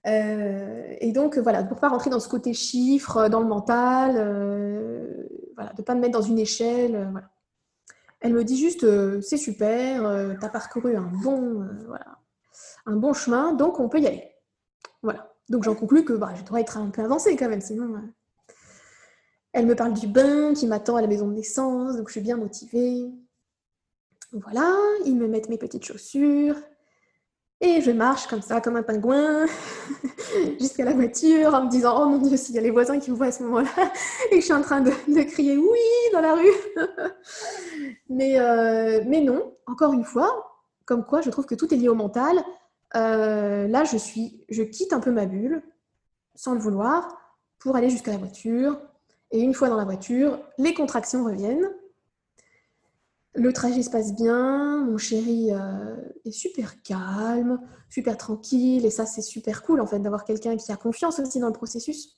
Euh, 0.07 0.95
et 0.99 1.11
donc, 1.11 1.37
voilà, 1.37 1.63
pour 1.63 1.77
ne 1.77 1.81
pas 1.81 1.89
rentrer 1.89 2.09
dans 2.09 2.19
ce 2.19 2.29
côté 2.29 2.53
chiffre, 2.53 3.17
euh, 3.17 3.29
dans 3.29 3.39
le 3.39 3.47
mental, 3.47 4.15
euh, 4.17 5.27
voilà, 5.55 5.73
de 5.73 5.81
ne 5.81 5.83
pas 5.83 5.95
me 5.95 6.01
mettre 6.01 6.13
dans 6.13 6.21
une 6.21 6.39
échelle. 6.39 7.09
voilà. 7.11 7.29
Elle 8.21 8.33
me 8.33 8.43
dit 8.43 8.57
juste, 8.57 8.85
c'est 9.21 9.37
super, 9.37 10.01
tu 10.39 10.45
as 10.45 10.49
parcouru 10.49 10.95
un 10.95 11.11
bon, 11.23 11.67
voilà, 11.85 12.17
un 12.87 12.95
bon 12.95 13.13
chemin, 13.13 13.53
donc 13.53 13.79
on 13.79 13.87
peut 13.87 13.99
y 13.99 14.07
aller. 14.07 14.34
Voilà. 15.05 15.31
Donc 15.49 15.63
j'en 15.63 15.75
conclus 15.75 16.03
que 16.03 16.13
bah, 16.13 16.33
je 16.35 16.43
dois 16.43 16.59
être 16.59 16.77
un 16.77 16.89
peu 16.89 17.03
avancée 17.03 17.35
quand 17.35 17.47
même, 17.47 17.61
sinon. 17.61 17.93
Elle 19.53 19.67
me 19.67 19.75
parle 19.75 19.93
du 19.93 20.07
bain 20.07 20.53
qui 20.55 20.65
m'attend 20.65 20.95
à 20.95 21.01
la 21.01 21.07
maison 21.07 21.27
de 21.27 21.33
naissance, 21.33 21.95
donc 21.95 22.07
je 22.07 22.13
suis 22.13 22.21
bien 22.21 22.37
motivée. 22.37 23.05
Voilà, 24.33 24.75
ils 25.05 25.15
me 25.15 25.27
mettent 25.27 25.47
mes 25.47 25.59
petites 25.59 25.85
chaussures, 25.85 26.55
et 27.61 27.81
je 27.81 27.91
marche 27.91 28.25
comme 28.25 28.41
ça, 28.41 28.59
comme 28.59 28.75
un 28.75 28.83
pingouin, 28.83 29.45
jusqu'à 30.59 30.83
la 30.83 30.93
voiture, 30.93 31.53
en 31.53 31.65
me 31.65 31.69
disant 31.69 32.01
Oh 32.01 32.09
mon 32.09 32.17
Dieu, 32.17 32.35
s'il 32.35 32.55
y 32.55 32.57
a 32.57 32.61
les 32.61 32.71
voisins 32.71 32.99
qui 32.99 33.11
me 33.11 33.15
voient 33.15 33.27
à 33.27 33.31
ce 33.31 33.43
moment-là, 33.43 33.69
et 34.31 34.35
que 34.35 34.35
je 34.37 34.45
suis 34.45 34.53
en 34.53 34.63
train 34.63 34.81
de, 34.81 34.91
crier 35.23 35.55
oui 35.55 36.11
dans 36.11 36.21
la 36.21 36.33
rue. 36.33 36.49
mais, 38.09 38.39
euh, 38.39 39.03
mais 39.05 39.21
non, 39.21 39.53
encore 39.67 39.93
une 39.93 40.03
fois, 40.03 40.65
comme 40.85 41.05
quoi 41.05 41.21
je 41.21 41.29
trouve 41.29 41.45
que 41.45 41.55
tout 41.55 41.71
est 41.73 41.77
lié 41.77 41.89
au 41.89 41.95
mental. 41.95 42.43
Euh, 42.95 43.67
là, 43.67 43.83
je, 43.83 43.97
suis, 43.97 44.43
je 44.49 44.63
quitte 44.63 44.93
un 44.93 44.99
peu 44.99 45.11
ma 45.11 45.25
bulle, 45.25 45.61
sans 46.35 46.53
le 46.53 46.59
vouloir, 46.59 47.07
pour 47.59 47.75
aller 47.75 47.89
jusqu'à 47.89 48.11
la 48.11 48.17
voiture. 48.17 48.79
Et 49.31 49.39
une 49.39 49.53
fois 49.53 49.69
dans 49.69 49.77
la 49.77 49.85
voiture, 49.85 50.39
les 50.57 50.73
contractions 50.73 51.25
reviennent. 51.25 51.69
Le 53.33 53.51
trajet 53.51 53.83
se 53.83 53.89
passe 53.89 54.15
bien, 54.15 54.85
mon 54.85 54.97
chéri 54.97 55.51
euh, 55.51 55.95
est 56.23 56.31
super 56.31 56.81
calme, 56.83 57.59
super 57.89 58.15
tranquille, 58.15 58.85
et 58.85 58.89
ça 58.89 59.05
c'est 59.05 59.21
super 59.21 59.61
cool 59.61 59.81
en 59.81 59.85
fait 59.85 59.99
d'avoir 59.99 60.23
quelqu'un 60.23 60.55
qui 60.55 60.71
a 60.71 60.77
confiance 60.77 61.19
aussi 61.19 61.39
dans 61.39 61.47
le 61.47 61.53
processus. 61.53 62.17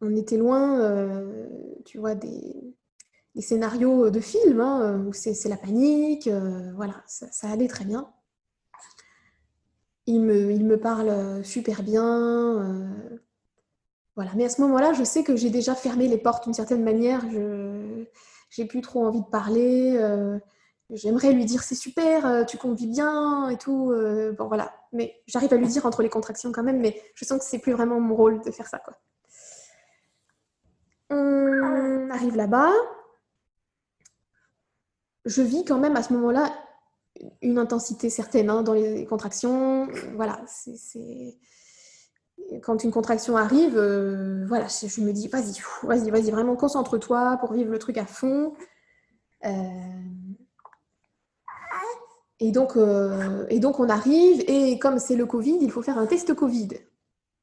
On 0.00 0.14
était 0.14 0.36
loin, 0.36 0.78
euh, 0.78 1.48
tu 1.84 1.98
vois, 1.98 2.14
des, 2.14 2.76
scénarios 3.40 4.10
de 4.10 4.20
films 4.20 4.60
hein, 4.60 5.04
où 5.06 5.12
c'est 5.12 5.48
la 5.48 5.56
panique, 5.56 6.30
voilà, 6.76 7.02
ça, 7.06 7.50
allait 7.50 7.68
très 7.68 7.84
bien. 7.84 8.08
Il 10.06 10.20
me, 10.20 10.76
parle 10.76 11.44
super 11.44 11.82
bien, 11.82 12.88
voilà. 14.14 14.30
Mais 14.36 14.44
à 14.44 14.48
ce 14.48 14.60
moment-là, 14.62 14.92
je 14.92 15.04
sais 15.04 15.24
que 15.24 15.36
j'ai 15.36 15.50
déjà 15.50 15.74
fermé 15.74 16.08
les 16.08 16.18
portes 16.18 16.44
d'une 16.44 16.54
certaine 16.54 16.84
manière. 16.84 17.22
Je, 17.30 18.06
j'ai 18.50 18.64
plus 18.64 18.80
trop 18.80 19.04
envie 19.04 19.20
de 19.20 19.26
parler. 19.26 19.96
Euh, 19.98 20.38
j'aimerais 20.90 21.32
lui 21.32 21.44
dire 21.44 21.62
c'est 21.62 21.74
super, 21.74 22.26
euh, 22.26 22.44
tu 22.44 22.56
conduis 22.56 22.86
bien 22.86 23.48
et 23.50 23.58
tout. 23.58 23.92
Euh, 23.92 24.32
bon 24.32 24.48
voilà, 24.48 24.74
mais 24.92 25.20
j'arrive 25.26 25.52
à 25.52 25.56
lui 25.56 25.66
dire 25.66 25.86
entre 25.86 26.02
les 26.02 26.08
contractions 26.08 26.52
quand 26.52 26.62
même, 26.62 26.80
mais 26.80 27.00
je 27.14 27.24
sens 27.24 27.38
que 27.38 27.44
c'est 27.44 27.58
plus 27.58 27.72
vraiment 27.72 28.00
mon 28.00 28.14
rôle 28.14 28.40
de 28.42 28.50
faire 28.50 28.66
ça. 28.66 28.80
On 31.10 32.08
arrive 32.10 32.36
là-bas. 32.36 32.72
Je 35.24 35.42
vis 35.42 35.64
quand 35.64 35.78
même 35.78 35.96
à 35.96 36.02
ce 36.02 36.12
moment-là 36.14 36.52
une 37.42 37.58
intensité 37.58 38.10
certaine 38.10 38.50
hein, 38.50 38.62
dans 38.62 38.74
les 38.74 39.04
contractions. 39.06 39.88
Voilà, 40.14 40.40
c'est 40.46 41.34
quand 42.62 42.84
une 42.84 42.90
contraction 42.90 43.36
arrive, 43.36 43.76
euh, 43.76 44.44
voilà, 44.46 44.66
je, 44.68 45.00
me 45.00 45.12
dis, 45.12 45.28
vas-y, 45.28 45.60
vas-y, 45.82 46.10
vas-y, 46.10 46.30
vraiment 46.30 46.56
concentre-toi 46.56 47.38
pour 47.40 47.52
vivre 47.52 47.70
le 47.70 47.78
truc 47.78 47.98
à 47.98 48.06
fond. 48.06 48.54
Euh, 49.44 49.50
et, 52.40 52.52
donc, 52.52 52.76
euh, 52.76 53.46
et 53.48 53.58
donc, 53.58 53.80
on 53.80 53.88
arrive, 53.88 54.44
et 54.46 54.78
comme 54.78 54.98
c'est 54.98 55.16
le 55.16 55.26
Covid, 55.26 55.58
il 55.60 55.70
faut 55.70 55.82
faire 55.82 55.98
un 55.98 56.06
test 56.06 56.34
Covid. 56.34 56.68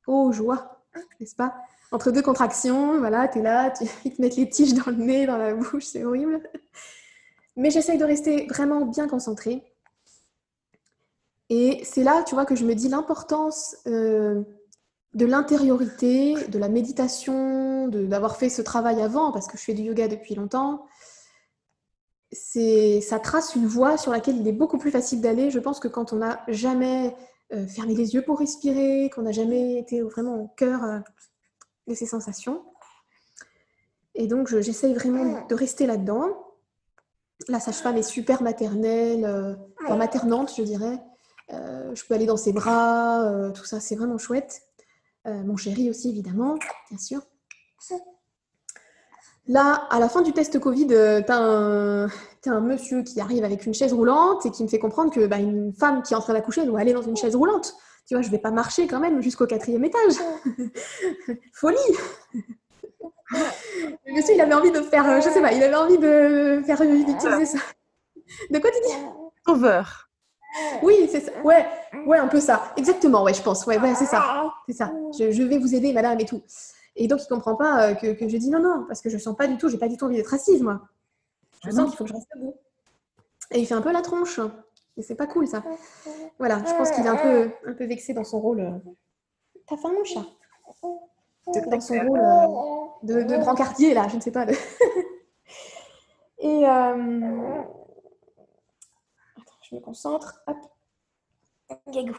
Oh, 0.08 0.32
joie, 0.32 0.84
n'est-ce 1.20 1.36
pas? 1.36 1.56
Entre 1.92 2.12
deux 2.12 2.22
contractions, 2.22 2.98
voilà, 3.00 3.28
tu 3.28 3.40
es 3.40 3.42
là, 3.42 3.72
tu, 3.72 3.86
ils 4.06 4.16
te 4.16 4.22
mettent 4.22 4.36
les 4.36 4.50
tiges 4.50 4.74
dans 4.74 4.92
le 4.92 4.98
nez, 4.98 5.26
dans 5.26 5.38
la 5.38 5.54
bouche, 5.54 5.86
c'est 5.86 6.04
horrible. 6.04 6.42
Mais 7.56 7.70
j'essaye 7.70 7.97
de 7.97 8.06
rester 8.06 8.47
vraiment 8.47 8.86
bien 8.86 9.08
concentrée. 9.08 9.64
Et 11.49 11.82
c'est 11.84 12.04
là, 12.04 12.24
tu 12.24 12.36
vois, 12.36 12.45
que 12.45 12.56
je 12.56 12.66
me 12.66 12.74
dis 12.74 12.89
l'importance 12.89 13.76
de 13.86 14.45
l'intériorité, 15.14 16.36
de 16.47 16.58
la 16.58 16.70
méditation, 16.70 17.88
d'avoir 17.88 18.38
fait 18.38 18.49
ce 18.49 18.62
travail 18.62 19.01
avant, 19.01 19.32
parce 19.32 19.47
que 19.47 19.58
je 19.58 19.64
fais 19.64 19.74
du 19.74 19.84
yoga 19.84 20.08
depuis 20.08 20.34
longtemps, 20.34 20.88
ça 22.34 23.20
trace 23.20 23.56
une 23.56 23.68
voie 23.68 23.97
sur 23.97 24.12
laquelle 24.12 24.38
il 24.38 24.47
est 24.47 24.54
beaucoup 24.54 24.78
plus 24.78 24.91
facile 24.91 25.22
d'aller. 25.22 25.51
Je 25.51 25.60
pense 25.60 25.80
que 25.80 25.88
quand 25.88 26.14
on 26.14 26.18
n'a 26.18 26.43
jamais 26.47 27.16
euh, 27.54 27.68
fermé 27.68 27.93
les 27.93 28.14
yeux 28.14 28.24
pour 28.24 28.39
respirer, 28.39 29.10
qu'on 29.14 29.24
n'a 29.24 29.32
jamais 29.32 29.78
été 29.78 30.01
vraiment 30.01 30.36
au 30.36 30.47
cœur 30.47 30.84
euh, 30.84 30.99
de 31.88 31.93
ses 31.93 32.06
sensations. 32.06 32.64
Et 34.16 34.28
donc, 34.28 34.47
j'essaye 34.47 34.93
vraiment 34.93 35.45
de 35.47 35.56
rester 35.56 35.86
là-dedans. 35.86 36.28
La 37.50 37.60
sage-femme 37.60 37.98
est 37.98 38.04
super 38.04 38.41
maternelle, 38.41 39.26
euh, 39.26 39.56
enfin 39.84 39.98
maternante, 39.98 40.54
je 40.56 40.64
dirais. 40.64 41.00
je 41.50 42.06
peux 42.06 42.14
aller 42.14 42.26
dans 42.26 42.38
ses 42.38 42.54
bras, 42.54 43.52
tout 43.54 43.66
ça, 43.66 43.80
c'est 43.80 43.96
vraiment 43.96 44.18
chouette. 44.18 44.62
Euh, 45.26 45.44
mon 45.44 45.56
chéri 45.56 45.89
aussi, 45.89 46.10
évidemment, 46.10 46.58
bien 46.89 47.00
sûr. 47.00 47.22
Là, 49.48 49.88
à 49.89 50.00
la 50.00 50.10
fin 50.10 50.22
du 50.22 50.34
test 50.34 50.60
Covid, 50.60 50.88
euh, 50.91 51.22
tu 51.22 51.32
as, 51.32 52.54
un 52.54 52.60
monsieur 52.62 53.04
qui 53.04 53.20
arrive 53.22 53.44
avec 53.44 53.66
une 53.66 53.74
chaise 53.74 53.94
roulante 53.94 54.46
et 54.46 54.52
qui 54.52 54.64
me 54.64 54.68
fait 54.68 54.80
comprendre 54.80 55.14
que 55.14 55.26
bah, 55.26 55.38
une 55.38 55.74
femme 55.74 56.02
qui 56.02 56.14
est 56.14 56.18
en 56.18 56.22
train 56.22 56.34
d'accoucher 56.34 56.66
doit 56.66 56.80
aller 56.80 56.94
dans 56.94 57.02
une 57.02 57.18
chaise 57.18 57.36
roulante. 57.36 57.74
Tu 58.06 58.16
vois, 58.16 58.22
je 58.22 58.30
vais 58.30 58.39
pas 58.39 58.52
marcher 58.52 58.88
quand 58.88 59.00
même 59.00 59.22
jusqu'au 59.22 59.46
quatrième 59.46 59.84
étage. 59.86 60.16
Folie 61.54 61.78
Le 63.32 64.14
monsieur, 64.14 64.36
il 64.36 64.42
avait 64.42 64.54
envie 64.54 64.72
de 64.72 64.82
faire, 64.82 65.10
euh, 65.10 65.22
je 65.22 65.30
sais 65.30 65.42
pas, 65.42 65.52
il 65.54 65.64
avait 65.64 65.76
envie 65.76 65.98
de 65.98 66.62
faire 66.66 66.82
d'utiliser 66.82 67.46
ça. 67.46 67.58
De 68.50 68.60
quoi 68.60 68.70
tu 68.72 68.80
dis 68.88 68.94
Sauveur. 69.46 70.10
Oui, 70.84 71.10
c'est 71.12 71.22
ça. 71.22 71.32
Ouais, 71.44 71.66
ouais, 72.06 72.18
un 72.18 72.28
peu 72.28 72.40
ça. 72.40 72.74
Exactement, 72.78 73.24
ouais, 73.24 73.34
je 73.34 73.42
pense. 73.42 73.66
Ouais, 73.66 73.80
ouais, 73.80 73.96
c'est 73.96 74.06
ça. 74.06 74.52
C'est 74.68 74.74
ça. 74.76 74.92
Je, 75.18 75.32
je 75.32 75.44
vais 75.44 75.58
vous 75.58 75.74
aider, 75.74 75.94
madame, 75.94 76.20
et 76.20 76.26
tout. 76.26 76.42
Et 76.96 77.08
donc, 77.08 77.22
il 77.24 77.28
comprend 77.28 77.56
pas 77.56 77.90
euh, 77.90 77.94
que, 77.96 78.14
que 78.14 78.28
je 78.30 78.38
dis 78.38 78.50
non, 78.52 78.60
non, 78.60 78.86
parce 78.88 79.02
que 79.02 79.10
je 79.10 79.18
sens 79.18 79.36
pas 79.36 79.48
du 79.48 79.58
tout, 79.58 79.68
j'ai 79.70 79.80
pas 79.80 79.88
du 79.88 79.98
tout 79.98 80.06
envie 80.06 80.16
d'être 80.18 80.34
assise, 80.34 80.62
moi. 80.62 80.82
Je 81.64 81.70
Ah 81.70 81.72
sens 81.72 81.80
non. 81.80 81.86
qu'il 81.88 81.98
faut 81.98 82.04
que 82.04 82.10
je 82.12 82.14
reste 82.16 82.28
debout. 82.36 82.56
Et 83.52 83.60
il 83.60 83.66
fait 83.66 83.74
un 83.74 83.82
peu 83.82 83.92
la 83.92 84.02
tronche. 84.02 84.40
Et 84.96 85.02
c'est 85.02 85.16
pas 85.16 85.26
cool, 85.26 85.48
ça. 85.48 85.64
Voilà, 86.38 86.60
je 86.68 86.74
pense 86.76 86.92
qu'il 86.92 87.04
est 87.04 87.10
un 87.10 87.16
peu, 87.16 87.50
un 87.66 87.74
peu 87.74 87.86
vexé 87.86 88.14
dans 88.14 88.24
son 88.24 88.40
rôle. 88.40 88.80
T'as 89.68 89.78
faim, 89.78 89.92
mon 89.92 90.04
chat 90.04 90.26
Dans 91.48 91.80
son 91.82 91.94
rôle 92.00 92.20
euh, 92.20 92.48
de, 93.04 93.24
de 93.24 93.38
brancardier, 93.38 93.94
là, 93.94 94.08
je 94.10 94.16
ne 94.16 94.22
sais 94.22 94.32
pas. 94.32 94.46
de- 94.46 94.54
Et. 96.39 96.66
euh, 96.68 97.62
Attends, 99.38 99.54
je 99.62 99.76
me 99.76 99.80
concentre. 99.82 100.41
Hop. 100.48 100.58
Gagou. 101.91 102.16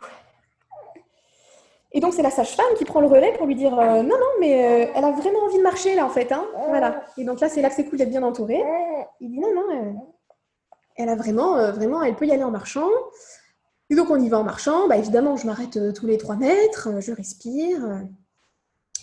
Et 1.92 2.00
donc, 2.00 2.12
c'est 2.12 2.22
la 2.22 2.30
sage-femme 2.30 2.74
qui 2.76 2.84
prend 2.84 3.00
le 3.00 3.06
relais 3.06 3.32
pour 3.34 3.46
lui 3.46 3.54
dire 3.54 3.78
euh, 3.78 4.02
Non, 4.02 4.18
non, 4.18 4.26
mais 4.40 4.86
euh, 4.88 4.92
elle 4.94 5.04
a 5.04 5.12
vraiment 5.12 5.40
envie 5.44 5.58
de 5.58 5.62
marcher, 5.62 5.94
là, 5.94 6.04
en 6.04 6.10
fait. 6.10 6.32
Hein 6.32 6.44
voilà. 6.68 7.04
Et 7.16 7.24
donc 7.24 7.40
là, 7.40 7.48
c'est 7.48 7.62
là 7.62 7.68
que 7.68 7.74
c'est 7.76 7.84
cool 7.86 7.98
d'être 7.98 8.10
bien 8.10 8.22
entouré. 8.24 8.62
Il 9.20 9.30
dit 9.30 9.38
Non, 9.38 9.54
non, 9.54 9.96
elle 10.96 11.08
a 11.08 11.14
vraiment, 11.16 11.54
vraiment, 11.72 12.02
elle 12.02 12.16
peut 12.16 12.26
y 12.26 12.32
aller 12.32 12.42
en 12.44 12.50
marchant. 12.50 12.88
Et 13.90 13.94
donc, 13.94 14.10
on 14.10 14.16
y 14.20 14.28
va 14.28 14.38
en 14.38 14.44
marchant. 14.44 14.88
Bah, 14.88 14.96
évidemment, 14.96 15.36
je 15.36 15.46
m'arrête 15.46 15.78
tous 15.94 16.06
les 16.06 16.18
trois 16.18 16.36
mètres, 16.36 16.88
je 17.00 17.12
respire. 17.12 18.00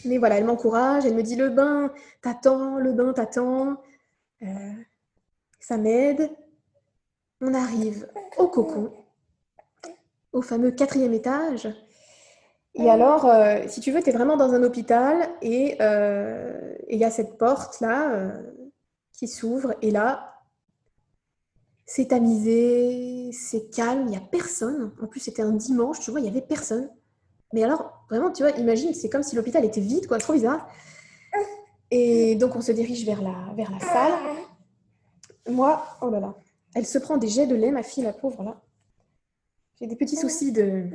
Mais 0.06 0.18
voilà, 0.18 0.38
elle 0.38 0.46
m'encourage, 0.46 1.06
elle 1.06 1.16
me 1.16 1.24
dit 1.24 1.36
Le 1.36 1.50
bain, 1.50 1.92
t'attends, 2.22 2.78
le 2.78 2.94
bain, 2.94 3.14
t'attends. 3.14 3.78
Euh, 4.44 4.72
ça 5.60 5.78
m'aide. 5.78 6.30
On 7.42 7.54
arrive 7.54 8.08
au 8.38 8.48
cocon, 8.48 8.92
au 10.32 10.42
fameux 10.42 10.72
quatrième 10.72 11.14
étage. 11.14 11.68
Et 12.76 12.90
alors, 12.90 13.26
euh, 13.26 13.64
si 13.68 13.82
tu 13.82 13.92
veux, 13.92 14.02
tu 14.02 14.10
es 14.10 14.14
vraiment 14.14 14.38
dans 14.38 14.54
un 14.54 14.64
hôpital 14.64 15.30
et 15.42 15.76
euh, 15.82 16.74
il 16.90 17.00
y 17.00 17.04
a 17.04 17.12
cette 17.12 17.38
porte-là 17.38 18.14
euh, 18.14 18.42
qui 19.12 19.28
s'ouvre. 19.28 19.76
Et 19.82 19.92
là, 19.92 20.36
c'est 21.86 22.10
tamisé, 22.10 23.32
c'est 23.34 23.70
calme, 23.70 24.04
il 24.06 24.12
n'y 24.12 24.18
a 24.18 24.22
personne. 24.22 24.94
En 25.02 25.08
plus, 25.08 25.20
c'était 25.20 25.42
un 25.42 25.52
dimanche, 25.52 26.00
tu 26.00 26.12
vois, 26.12 26.22
il 26.22 26.24
n'y 26.24 26.30
avait 26.30 26.42
personne. 26.42 26.90
Mais 27.54 27.64
alors, 27.64 28.06
vraiment, 28.10 28.32
tu 28.32 28.44
vois, 28.44 28.52
imagine, 28.52 28.94
c'est 28.94 29.10
comme 29.10 29.24
si 29.24 29.36
l'hôpital 29.36 29.66
était 29.66 29.82
vide, 29.82 30.08
quoi, 30.08 30.18
trop 30.18 30.34
bizarre. 30.34 30.70
Et 31.90 32.36
donc, 32.36 32.56
on 32.56 32.62
se 32.62 32.72
dirige 32.72 33.06
vers 33.06 33.22
la, 33.22 33.54
vers 33.56 33.70
la 33.72 33.80
salle. 33.80 34.14
Moi, 35.50 35.86
oh 36.02 36.10
là 36.10 36.20
là, 36.20 36.36
elle 36.76 36.86
se 36.86 36.98
prend 36.98 37.18
des 37.18 37.28
jets 37.28 37.48
de 37.48 37.56
lait, 37.56 37.72
ma 37.72 37.84
fille, 37.84 38.04
la 38.04 38.14
pauvre, 38.14 38.44
là. 38.44 38.62
J'ai 39.80 39.88
des 39.88 39.96
petits 39.96 40.16
soucis 40.16 40.52
de... 40.52 40.86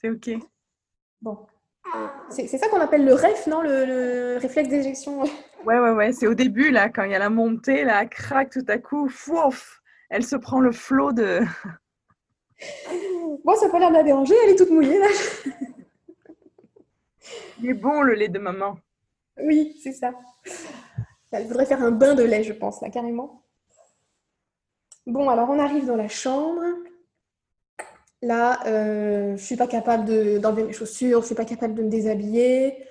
C'est 0.00 0.10
ok. 0.10 0.30
Bon. 1.20 1.38
C'est 2.30 2.46
ça 2.46 2.68
qu'on 2.68 2.80
appelle 2.80 3.04
le 3.04 3.14
REF, 3.14 3.46
non 3.46 3.62
le, 3.62 3.84
le 3.84 4.38
réflexe 4.38 4.68
d'éjection? 4.68 5.22
Ouais, 5.64 5.78
ouais, 5.78 5.92
ouais. 5.92 6.12
C'est 6.12 6.26
au 6.26 6.34
début, 6.34 6.70
là, 6.70 6.88
quand 6.88 7.04
il 7.04 7.12
y 7.12 7.14
a 7.14 7.18
la 7.18 7.30
montée, 7.30 7.84
là, 7.84 8.06
crac, 8.06 8.50
tout 8.50 8.64
à 8.68 8.78
coup, 8.78 9.08
fouf, 9.08 9.80
elle 10.10 10.24
se 10.24 10.36
prend 10.36 10.60
le 10.60 10.72
flot 10.72 11.12
de. 11.12 11.40
Bon, 13.44 13.54
ça 13.56 13.66
n'a 13.66 13.72
pas 13.72 13.78
l'air 13.78 13.90
de 13.90 13.94
la 13.94 14.02
déranger, 14.02 14.34
elle 14.44 14.50
est 14.50 14.56
toute 14.56 14.70
mouillée, 14.70 14.98
là. 14.98 15.06
Il 17.60 17.70
est 17.70 17.74
bon, 17.74 18.02
le 18.02 18.14
lait 18.14 18.28
de 18.28 18.38
maman. 18.38 18.76
Oui, 19.38 19.78
c'est 19.82 19.92
ça. 19.92 20.12
Elle 21.30 21.46
voudrait 21.46 21.66
faire 21.66 21.82
un 21.82 21.90
bain 21.90 22.14
de 22.14 22.22
lait, 22.22 22.42
je 22.44 22.52
pense, 22.52 22.80
là, 22.82 22.90
carrément. 22.90 23.42
Bon, 25.06 25.28
alors 25.28 25.48
on 25.50 25.58
arrive 25.58 25.86
dans 25.86 25.96
la 25.96 26.08
chambre. 26.08 26.62
Là, 28.20 28.60
euh, 28.66 29.36
je 29.36 29.42
suis 29.44 29.56
pas 29.56 29.66
capable 29.66 30.04
de- 30.04 30.38
d'enlever 30.38 30.64
mes 30.64 30.72
chaussures, 30.72 31.22
je 31.22 31.26
suis 31.26 31.34
pas 31.34 31.44
capable 31.44 31.74
de 31.74 31.82
me 31.82 31.88
déshabiller. 31.88 32.86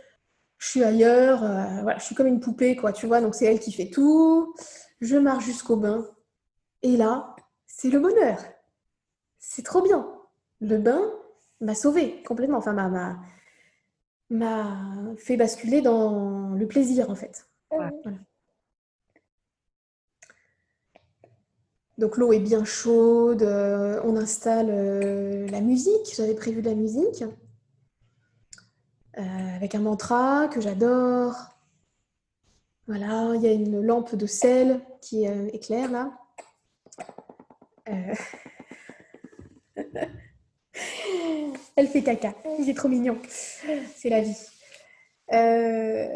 Je 0.58 0.68
suis 0.70 0.84
ailleurs, 0.84 1.44
euh, 1.44 1.82
voilà, 1.84 1.98
je 2.00 2.04
suis 2.04 2.16
comme 2.16 2.28
une 2.28 2.40
poupée, 2.40 2.76
quoi, 2.76 2.92
tu 2.92 3.08
vois. 3.08 3.22
Donc 3.22 3.34
c'est 3.36 3.46
elle 3.46 3.60
qui 3.60 3.72
fait 3.72 3.90
tout. 3.90 4.54
Je 5.00 5.18
marche 5.18 5.46
jusqu'au 5.46 5.78
bain. 5.78 6.06
Et 6.84 6.98
là, 6.98 7.36
c'est 7.66 7.90
le 7.90 8.00
bonheur. 8.00 8.38
C'est 9.42 9.64
trop 9.64 9.82
bien. 9.82 10.08
Le 10.62 10.78
bain 10.78 11.02
m'a 11.60 11.76
sauvée 11.76 12.24
complètement. 12.24 12.60
Enfin, 12.60 12.72
m'a- 12.72 13.20
fait 15.18 15.38
basculer 15.38 15.82
dans 15.82 16.50
le 16.56 16.68
plaisir, 16.68 17.10
en 17.10 17.16
fait. 17.16 17.48
Ouais. 17.72 17.90
Voilà. 18.04 18.18
Donc 21.98 22.18
l'eau 22.18 22.34
est 22.34 22.40
bien 22.40 22.64
chaude, 22.66 23.44
euh, 23.44 24.02
on 24.04 24.16
installe 24.16 24.70
euh, 24.70 25.48
la 25.48 25.62
musique, 25.62 26.14
j'avais 26.16 26.34
prévu 26.34 26.62
de 26.62 26.70
la 26.70 26.76
musique, 26.76 27.24
euh, 29.18 29.56
avec 29.56 29.76
un 29.76 29.80
mantra 29.80 30.48
que 30.48 30.62
j'adore. 30.62 31.36
Voilà, 32.88 33.32
il 33.36 33.42
y 33.42 33.48
a 33.48 33.54
une 33.54 33.82
lampe 33.82 34.16
de 34.16 34.26
sel 34.28 34.82
qui 35.02 35.26
éclaire 35.26 35.92
là. 35.92 36.12
Euh, 37.90 38.14
Elle 41.76 41.88
fait 41.88 42.04
caca, 42.04 42.34
il 42.60 42.70
est 42.70 42.74
trop 42.74 42.88
mignon, 42.88 43.18
c'est 43.96 44.10
la 44.10 44.22
vie. 44.22 44.36
Euh, 45.34 46.08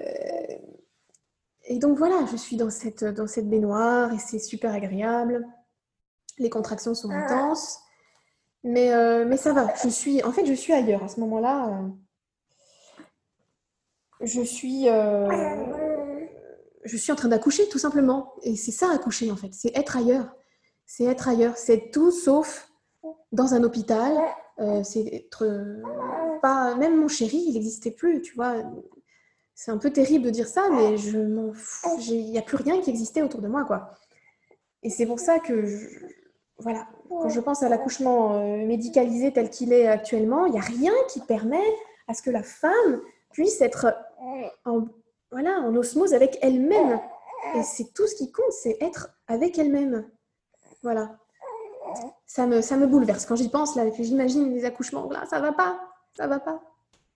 Et 1.67 1.79
donc 1.79 1.97
voilà, 1.97 2.25
je 2.31 2.37
suis 2.37 2.57
dans 2.57 2.69
cette, 2.69 3.03
dans 3.03 3.27
cette 3.27 3.49
baignoire 3.49 4.13
et 4.13 4.19
c'est 4.19 4.39
super 4.39 4.73
agréable. 4.73 5.45
Les 6.37 6.49
contractions 6.49 6.93
sont 6.93 7.09
intenses, 7.09 7.79
mais, 8.63 8.93
euh, 8.93 9.25
mais 9.25 9.37
ça 9.37 9.53
va. 9.53 9.73
Je 9.83 9.89
suis, 9.89 10.23
en 10.23 10.31
fait, 10.31 10.45
je 10.45 10.53
suis 10.53 10.73
ailleurs 10.73 11.03
à 11.03 11.07
ce 11.07 11.19
moment-là. 11.21 11.69
euh, 11.69 11.87
je 14.21 14.41
suis, 14.41 14.85
je 16.83 16.97
suis 16.97 17.11
en 17.11 17.15
train 17.15 17.27
d'accoucher 17.29 17.67
tout 17.69 17.79
simplement. 17.79 18.33
Et 18.43 18.55
c'est 18.55 18.71
ça 18.71 18.91
accoucher 18.91 19.31
en 19.31 19.35
fait, 19.35 19.53
c'est 19.53 19.75
être 19.77 19.97
ailleurs. 19.97 20.35
C'est 20.85 21.05
être 21.05 21.27
ailleurs, 21.27 21.57
c'est 21.57 21.89
tout 21.91 22.11
sauf 22.11 22.69
dans 23.35 23.53
un 23.53 23.63
hôpital. 23.63 24.13
Euh, 24.59 24.83
c'est 24.83 25.05
être 25.13 25.43
euh, 25.45 25.81
pas 26.41 26.75
même 26.75 26.97
mon 26.99 27.07
chéri, 27.09 27.43
il 27.47 27.53
n'existait 27.53 27.91
plus, 27.91 28.21
tu 28.21 28.33
vois. 28.35 28.55
C'est 29.53 29.71
un 29.71 29.77
peu 29.77 29.89
terrible 29.91 30.25
de 30.25 30.29
dire 30.29 30.47
ça, 30.47 30.69
mais 30.71 30.97
je 30.97 31.17
m'en 31.17 31.51
fous. 31.53 31.97
J'ai- 31.99 32.15
Il 32.19 32.31
n'y 32.31 32.37
a 32.37 32.41
plus 32.41 32.57
rien 32.57 32.79
qui 32.81 32.89
existait 32.89 33.21
autour 33.21 33.41
de 33.41 33.47
moi, 33.49 33.65
quoi. 33.65 33.91
Et 34.83 34.89
c'est 34.89 35.05
pour 35.05 35.19
ça 35.19 35.39
que, 35.39 35.65
je- 35.65 35.87
voilà, 36.59 36.87
quand 37.09 37.27
je 37.29 37.39
pense 37.41 37.63
à 37.63 37.69
l'accouchement 37.69 38.35
euh, 38.37 38.65
médicalisé 38.65 39.33
tel 39.33 39.49
qu'il 39.49 39.73
est 39.73 39.87
actuellement, 39.87 40.45
il 40.45 40.53
n'y 40.53 40.57
a 40.59 40.61
rien 40.61 40.93
qui 41.09 41.19
permet 41.21 41.63
à 42.07 42.13
ce 42.13 42.21
que 42.21 42.29
la 42.31 42.43
femme 42.43 43.01
puisse 43.31 43.59
être 43.61 43.93
en, 44.65 44.85
voilà, 45.31 45.59
en 45.59 45.75
osmose 45.75 46.13
avec 46.13 46.37
elle-même. 46.41 46.99
Et 47.55 47.63
c'est 47.63 47.93
tout 47.93 48.07
ce 48.07 48.15
qui 48.15 48.31
compte, 48.31 48.51
c'est 48.51 48.77
être 48.81 49.09
avec 49.27 49.57
elle-même. 49.59 50.09
Voilà. 50.81 51.17
Ça 52.25 52.47
me, 52.47 52.61
ça 52.61 52.77
me 52.77 52.87
bouleverse 52.87 53.25
quand 53.25 53.35
j'y 53.35 53.49
pense, 53.49 53.75
là, 53.75 53.83
j'imagine 53.97 54.53
les 54.53 54.65
accouchements, 54.65 55.09
là, 55.09 55.25
ça 55.29 55.39
va 55.39 55.51
pas, 55.51 55.79
ça 56.15 56.27
va 56.27 56.39
pas. 56.39 56.61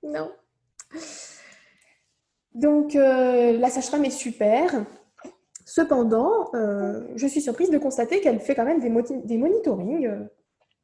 Non. 0.04 0.32
Donc, 2.54 2.96
euh, 2.96 3.58
la 3.58 3.70
sage-femme 3.70 4.06
est 4.06 4.10
super. 4.10 4.86
Cependant, 5.66 6.50
euh, 6.56 7.08
je 7.16 7.28
suis 7.28 7.42
surprise 7.42 7.70
de 7.70 7.78
constater 7.78 8.22
qu'elle 8.22 8.40
fait 8.40 8.56
quand 8.56 8.66
même 8.66 8.80
des, 8.80 8.90
des 9.24 9.38
monitorings. 9.38 10.08
euh, 10.08 10.24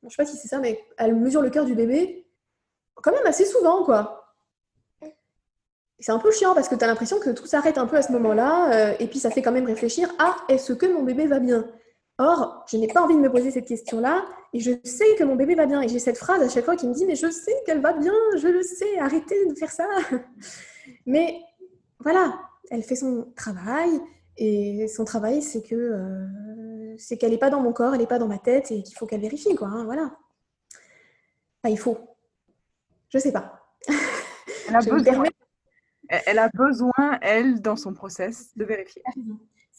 je 0.04 0.10
sais 0.10 0.16
pas 0.18 0.26
si 0.26 0.38
c'est 0.38 0.48
ça, 0.48 0.60
mais 0.60 0.80
elle 0.98 1.16
mesure 1.16 1.42
le 1.42 1.50
cœur 1.50 1.66
du 1.66 1.74
bébé 1.74 2.28
quand 2.96 3.12
même 3.12 3.26
assez 3.26 3.46
souvent, 3.46 3.84
quoi. 3.84 4.36
C'est 6.00 6.12
un 6.12 6.20
peu 6.20 6.32
chiant 6.32 6.54
parce 6.54 6.70
que 6.70 6.76
tu 6.76 6.84
as 6.84 6.88
l'impression 6.88 7.20
que 7.20 7.30
tout 7.32 7.46
s'arrête 7.46 7.78
un 7.78 7.88
peu 7.88 7.98
à 7.98 8.02
ce 8.02 8.12
moment-là, 8.12 8.96
et 9.00 9.08
puis 9.08 9.20
ça 9.20 9.32
fait 9.32 9.42
quand 9.42 9.52
même 9.52 9.66
réfléchir 9.66 10.14
à 10.20 10.36
est-ce 10.50 10.74
que 10.74 10.86
mon 10.86 11.04
bébé 11.04 11.26
va 11.26 11.40
bien? 11.40 11.66
Or, 12.18 12.64
je 12.70 12.78
n'ai 12.78 12.88
pas 12.88 13.02
envie 13.02 13.16
de 13.16 13.20
me 13.20 13.30
poser 13.30 13.52
cette 13.52 13.68
question-là, 13.68 14.26
et 14.54 14.60
je 14.62 14.72
sais 14.86 15.16
que 15.18 15.24
mon 15.26 15.36
bébé 15.36 15.56
va 15.56 15.66
bien. 15.66 15.82
Et 15.82 15.90
j'ai 15.90 16.00
cette 16.00 16.18
phrase 16.18 16.42
à 16.42 16.48
chaque 16.50 16.64
fois 16.64 16.76
qui 16.78 16.88
me 16.88 16.94
dit 16.94 17.06
Mais 17.06 17.16
je 17.16 17.30
sais 17.30 17.54
qu'elle 17.66 17.82
va 17.82 17.92
bien, 17.94 18.14
je 18.38 18.48
le 18.48 18.64
sais, 18.64 18.98
arrêtez 19.00 19.46
de 19.48 19.56
faire 19.56 19.72
ça. 19.72 19.88
Mais 21.06 21.42
voilà, 22.00 22.40
elle 22.72 22.84
fait 22.84 22.96
son 22.96 23.32
travail, 23.36 24.00
et 24.38 24.88
son 24.88 25.04
travail, 25.06 25.42
c'est 25.42 25.62
que 25.62 25.76
euh, 25.76 26.96
c'est 26.98 27.18
qu'elle 27.18 27.32
n'est 27.32 27.38
pas 27.38 27.50
dans 27.50 27.60
mon 27.62 27.74
corps, 27.74 27.94
elle 27.94 28.00
n'est 28.02 28.08
pas 28.08 28.20
dans 28.20 28.28
ma 28.28 28.40
tête, 28.40 28.72
et 28.72 28.82
qu'il 28.84 28.96
faut 28.96 29.06
qu'elle 29.06 29.22
vérifie, 29.22 29.56
quoi. 29.56 29.68
hein, 29.68 29.84
voilà. 29.84 30.16
Enfin, 31.64 31.74
il 31.74 31.80
faut. 31.80 31.98
Je 33.10 33.18
sais 33.18 33.32
pas. 33.34 33.62
Elle 34.70 34.76
a, 34.76 34.80
Je 34.82 34.90
me 34.90 34.96
besoin, 35.00 35.04
permets- 35.14 35.32
elle 36.10 36.40
a 36.40 36.50
besoin, 36.50 37.20
elle, 37.22 37.62
dans 37.62 37.76
son 37.76 37.94
process, 37.94 38.56
de 38.56 38.64
vérifier. 38.64 39.04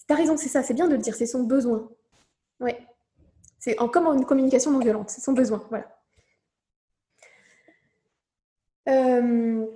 T'as 0.06 0.14
raison, 0.16 0.36
c'est 0.36 0.48
ça, 0.48 0.62
c'est 0.62 0.74
bien 0.74 0.86
de 0.86 0.92
le 0.92 0.98
dire, 0.98 1.14
c'est 1.14 1.26
son 1.26 1.44
besoin. 1.44 1.88
Oui. 2.60 2.72
C'est 3.58 3.78
en, 3.80 3.88
comme 3.88 4.06
une 4.06 4.24
communication 4.24 4.70
non 4.70 4.78
violente, 4.78 5.10
c'est 5.10 5.20
son 5.20 5.32
besoin, 5.32 5.62
voilà. 5.70 5.86
Euh, 8.88 9.66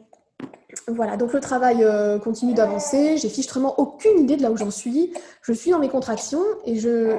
voilà, 0.87 1.17
donc 1.17 1.33
le 1.33 1.41
travail 1.41 1.83
euh, 1.83 2.19
continue 2.19 2.55
d'avancer, 2.55 3.17
j'ai 3.17 3.29
fichtrement 3.29 3.79
aucune 3.81 4.21
idée 4.21 4.37
de 4.37 4.43
là 4.43 4.53
où 4.53 4.57
j'en 4.57 4.71
suis. 4.71 5.13
Je 5.43 5.53
suis 5.53 5.73
dans 5.73 5.81
mes 5.81 5.89
contractions 5.89 6.45
et 6.65 6.79
je 6.79 7.17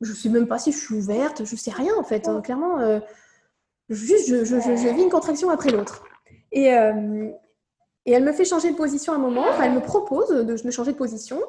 je 0.00 0.12
sais 0.12 0.28
même 0.28 0.48
pas 0.48 0.58
si 0.58 0.72
je 0.72 0.78
suis 0.78 0.94
ouverte, 0.94 1.44
je 1.44 1.56
sais 1.56 1.70
rien 1.70 1.94
en 1.96 2.04
fait. 2.04 2.28
Hein. 2.28 2.40
Clairement, 2.42 2.78
euh, 2.78 3.00
juste 3.88 4.28
je, 4.28 4.44
je, 4.44 4.88
vis 4.94 5.02
une 5.02 5.10
contraction 5.10 5.50
après 5.50 5.70
l'autre. 5.70 6.04
Et, 6.52 6.66
et 6.66 8.12
elle 8.12 8.24
me 8.24 8.32
fait 8.32 8.44
changer 8.44 8.70
de 8.70 8.76
position 8.76 9.12
à 9.12 9.16
un 9.16 9.18
moment, 9.18 9.44
elle 9.60 9.72
me 9.72 9.80
propose 9.80 10.28
de, 10.28 10.42
de 10.42 10.70
changer 10.70 10.92
de 10.92 10.96
position. 10.96 11.40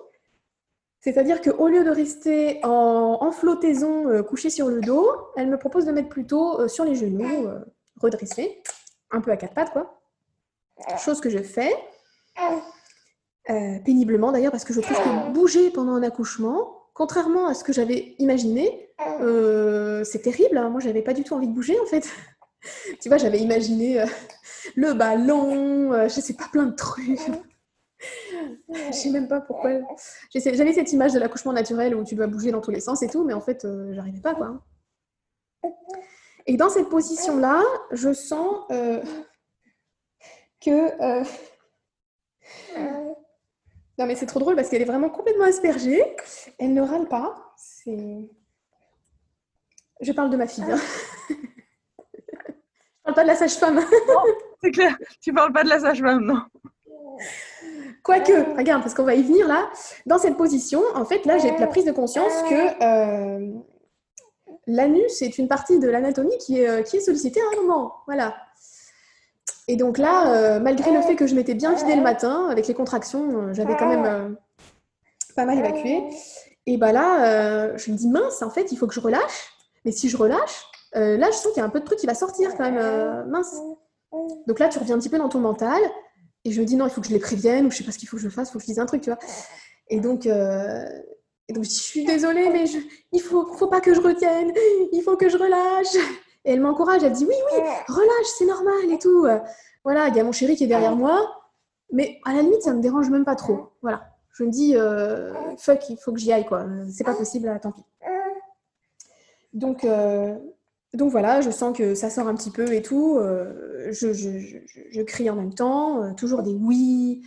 C'est-à-dire 1.03 1.41
qu'au 1.41 1.67
lieu 1.67 1.83
de 1.83 1.89
rester 1.89 2.61
en, 2.63 3.17
en 3.19 3.31
flottaison 3.33 4.07
euh, 4.07 4.23
couchée 4.23 4.49
sur 4.49 4.69
le 4.69 4.79
dos, 4.79 5.05
elle 5.35 5.49
me 5.49 5.57
propose 5.59 5.85
de 5.85 5.91
mettre 5.91 6.07
plutôt 6.07 6.61
euh, 6.61 6.67
sur 6.69 6.85
les 6.85 6.95
genoux, 6.95 7.45
euh, 7.45 7.59
redressée, 8.01 8.63
un 9.11 9.19
peu 9.19 9.31
à 9.31 9.35
quatre 9.37 9.53
pattes, 9.53 9.71
quoi. 9.71 9.99
Chose 10.97 11.19
que 11.19 11.29
je 11.29 11.39
fais, 11.39 11.71
euh, 13.49 13.79
péniblement 13.83 14.31
d'ailleurs, 14.31 14.51
parce 14.51 14.63
que 14.63 14.73
je 14.73 14.79
trouve 14.79 14.97
que 14.97 15.31
bouger 15.31 15.71
pendant 15.71 15.91
un 15.93 16.03
accouchement, 16.03 16.87
contrairement 16.93 17.47
à 17.47 17.53
ce 17.53 17.65
que 17.65 17.73
j'avais 17.73 18.15
imaginé, 18.19 18.89
c'est 20.05 20.21
terrible. 20.21 20.57
hein. 20.57 20.69
Moi, 20.69 20.79
j'avais 20.79 21.01
pas 21.01 21.13
du 21.13 21.23
tout 21.25 21.33
envie 21.33 21.47
de 21.47 21.53
bouger 21.53 21.77
en 21.81 21.85
fait. 21.85 22.07
tu 23.01 23.09
vois, 23.09 23.17
j'avais 23.17 23.39
imaginé 23.39 24.03
le 24.75 24.93
ballon, 24.93 25.91
je 26.07 26.19
sais 26.21 26.33
pas, 26.33 26.45
plein 26.51 26.63
de 26.65 26.75
trucs. 26.75 27.19
Je 28.73 28.91
sais 28.91 29.09
même 29.11 29.27
pas 29.27 29.41
pourquoi. 29.41 29.71
J'avais 30.33 30.73
cette 30.73 30.91
image 30.91 31.13
de 31.13 31.19
l'accouchement 31.19 31.53
naturel 31.53 31.95
où 31.95 32.03
tu 32.03 32.15
dois 32.15 32.27
bouger 32.27 32.51
dans 32.51 32.61
tous 32.61 32.71
les 32.71 32.79
sens 32.79 33.01
et 33.03 33.07
tout, 33.09 33.23
mais 33.23 33.33
en 33.33 33.41
fait, 33.41 33.65
euh, 33.65 33.93
j'arrivais 33.93 34.21
pas 34.21 34.33
quoi. 34.35 34.61
Et 36.45 36.57
dans 36.57 36.69
cette 36.69 36.89
position-là, 36.89 37.61
je 37.91 38.11
sens 38.13 38.65
euh, 38.71 39.01
que. 40.61 41.01
euh, 41.01 41.23
Non, 43.97 44.05
mais 44.07 44.15
c'est 44.15 44.25
trop 44.25 44.39
drôle 44.39 44.55
parce 44.55 44.69
qu'elle 44.69 44.81
est 44.81 44.85
vraiment 44.85 45.09
complètement 45.09 45.45
aspergée. 45.45 46.03
Elle 46.59 46.73
ne 46.73 46.81
râle 46.81 47.07
pas. 47.07 47.53
C'est. 47.57 48.29
Je 50.01 50.11
parle 50.11 50.29
de 50.31 50.37
ma 50.37 50.47
fille. 50.47 50.65
hein. 50.69 50.77
Je 53.05 53.11
parle 53.11 53.15
pas 53.15 53.23
de 53.23 53.27
la 53.27 53.35
sage-femme. 53.35 53.81
C'est 54.61 54.71
clair, 54.71 54.97
tu 55.21 55.33
parles 55.33 55.51
pas 55.53 55.63
de 55.65 55.69
la 55.69 55.79
sage-femme, 55.81 56.23
non 56.25 56.41
Quoique, 58.03 58.57
regarde, 58.57 58.81
parce 58.81 58.93
qu'on 58.93 59.05
va 59.05 59.15
y 59.15 59.23
venir 59.23 59.47
là. 59.47 59.69
Dans 60.05 60.17
cette 60.17 60.35
position, 60.35 60.81
en 60.93 61.05
fait, 61.05 61.25
là, 61.25 61.37
j'ai 61.37 61.57
la 61.57 61.67
prise 61.67 61.85
de 61.85 61.93
conscience 61.93 62.33
que 62.49 62.83
euh, 62.83 63.53
l'anus 64.67 65.21
est 65.21 65.37
une 65.37 65.47
partie 65.47 65.79
de 65.79 65.87
l'anatomie 65.87 66.37
qui 66.39 66.59
est, 66.59 66.67
euh, 66.67 66.81
qui 66.81 66.97
est 66.97 66.99
sollicitée 66.99 67.39
à 67.39 67.57
un 67.57 67.61
moment. 67.61 67.93
Voilà. 68.05 68.35
Et 69.69 69.77
donc 69.77 69.97
là, 69.97 70.33
euh, 70.33 70.59
malgré 70.59 70.91
le 70.91 71.01
fait 71.01 71.15
que 71.15 71.27
je 71.27 71.35
m'étais 71.35 71.53
bien 71.53 71.73
vidée 71.73 71.95
le 71.95 72.01
matin, 72.01 72.49
avec 72.49 72.67
les 72.67 72.73
contractions, 72.73 73.53
j'avais 73.53 73.77
quand 73.77 73.87
même 73.87 74.35
pas 75.37 75.45
mal 75.45 75.59
évacué. 75.59 76.03
Et 76.65 76.75
bah 76.75 76.91
là, 76.91 77.77
je 77.77 77.89
me 77.89 77.95
dis, 77.95 78.09
mince, 78.09 78.41
en 78.41 78.49
fait, 78.49 78.73
il 78.73 78.77
faut 78.77 78.87
que 78.87 78.93
je 78.93 78.99
relâche. 78.99 79.53
Mais 79.85 79.93
si 79.93 80.09
je 80.09 80.17
relâche, 80.17 80.65
là, 80.93 81.31
je 81.31 81.35
sens 81.37 81.53
qu'il 81.53 81.61
y 81.61 81.61
a 81.61 81.65
un 81.65 81.69
peu 81.69 81.79
de 81.79 81.85
truc 81.85 81.99
qui 81.99 82.05
va 82.05 82.15
sortir 82.15 82.57
quand 82.57 82.69
même. 82.69 83.29
mince. 83.29 83.55
Donc 84.45 84.59
là, 84.59 84.67
tu 84.67 84.77
reviens 84.79 84.95
un 84.95 84.99
petit 84.99 85.09
peu 85.09 85.17
dans 85.17 85.29
ton 85.29 85.39
mental. 85.39 85.79
Et 86.45 86.51
je 86.51 86.61
me 86.61 86.65
dis, 86.65 86.75
non, 86.75 86.87
il 86.87 86.91
faut 86.91 87.01
que 87.01 87.07
je 87.07 87.13
les 87.13 87.19
prévienne, 87.19 87.65
ou 87.65 87.71
je 87.71 87.77
sais 87.77 87.83
pas 87.83 87.91
ce 87.91 87.97
qu'il 87.97 88.07
faut 88.07 88.17
que 88.17 88.23
je 88.23 88.29
fasse, 88.29 88.49
il 88.49 88.51
faut 88.51 88.59
que 88.59 88.63
je 88.63 88.69
dise 88.69 88.79
un 88.79 88.85
truc, 88.85 89.01
tu 89.01 89.09
vois. 89.09 89.19
Et 89.89 89.99
donc, 89.99 90.25
euh, 90.25 90.85
je 91.49 91.61
suis 91.63 92.05
désolée, 92.05 92.49
mais 92.49 92.65
il 93.11 93.21
faut, 93.21 93.45
faut 93.53 93.67
pas 93.67 93.81
que 93.81 93.93
je 93.93 94.01
retienne, 94.01 94.51
il 94.91 95.01
faut 95.01 95.15
que 95.15 95.29
je 95.29 95.37
relâche. 95.37 95.95
Et 96.45 96.51
elle 96.51 96.59
m'encourage, 96.61 97.03
elle 97.03 97.13
dit, 97.13 97.25
oui, 97.25 97.35
oui, 97.53 97.59
relâche, 97.87 98.27
c'est 98.37 98.45
normal 98.45 98.91
et 98.91 98.99
tout. 98.99 99.25
Voilà, 99.83 100.09
il 100.09 100.15
y 100.15 100.19
a 100.19 100.23
mon 100.23 100.31
chéri 100.31 100.55
qui 100.55 100.65
est 100.65 100.67
derrière 100.67 100.95
moi, 100.95 101.29
mais 101.91 102.19
à 102.25 102.33
la 102.33 102.41
limite, 102.41 102.63
ça 102.63 102.73
me 102.73 102.81
dérange 102.81 103.09
même 103.09 103.23
pas 103.23 103.35
trop. 103.35 103.69
Voilà. 103.81 104.09
Je 104.33 104.43
me 104.43 104.49
dis, 104.49 104.75
euh, 104.75 105.31
fuck, 105.57 105.89
il 105.89 105.97
faut 105.97 106.11
que 106.11 106.19
j'y 106.19 106.33
aille, 106.33 106.45
quoi. 106.45 106.65
C'est 106.91 107.03
pas 107.03 107.13
possible, 107.13 107.57
tant 107.61 107.71
pis. 107.71 107.83
Donc, 109.53 109.85
euh, 109.85 110.35
donc 110.93 111.11
voilà, 111.11 111.41
je 111.41 111.49
sens 111.51 111.75
que 111.77 111.95
ça 111.95 112.09
sort 112.09 112.27
un 112.27 112.35
petit 112.35 112.51
peu 112.51 112.71
et 112.73 112.81
tout. 112.81 113.17
euh, 113.17 113.89
je, 113.91 114.13
je- 114.13 114.39
je- 114.39 114.57
je- 114.65 114.81
je 114.91 115.01
crie 115.01 115.29
en 115.29 115.35
même 115.35 115.53
temps, 115.53 116.03
euh, 116.03 116.13
toujours 116.13 116.43
des 116.43 116.53
oui. 116.53 117.23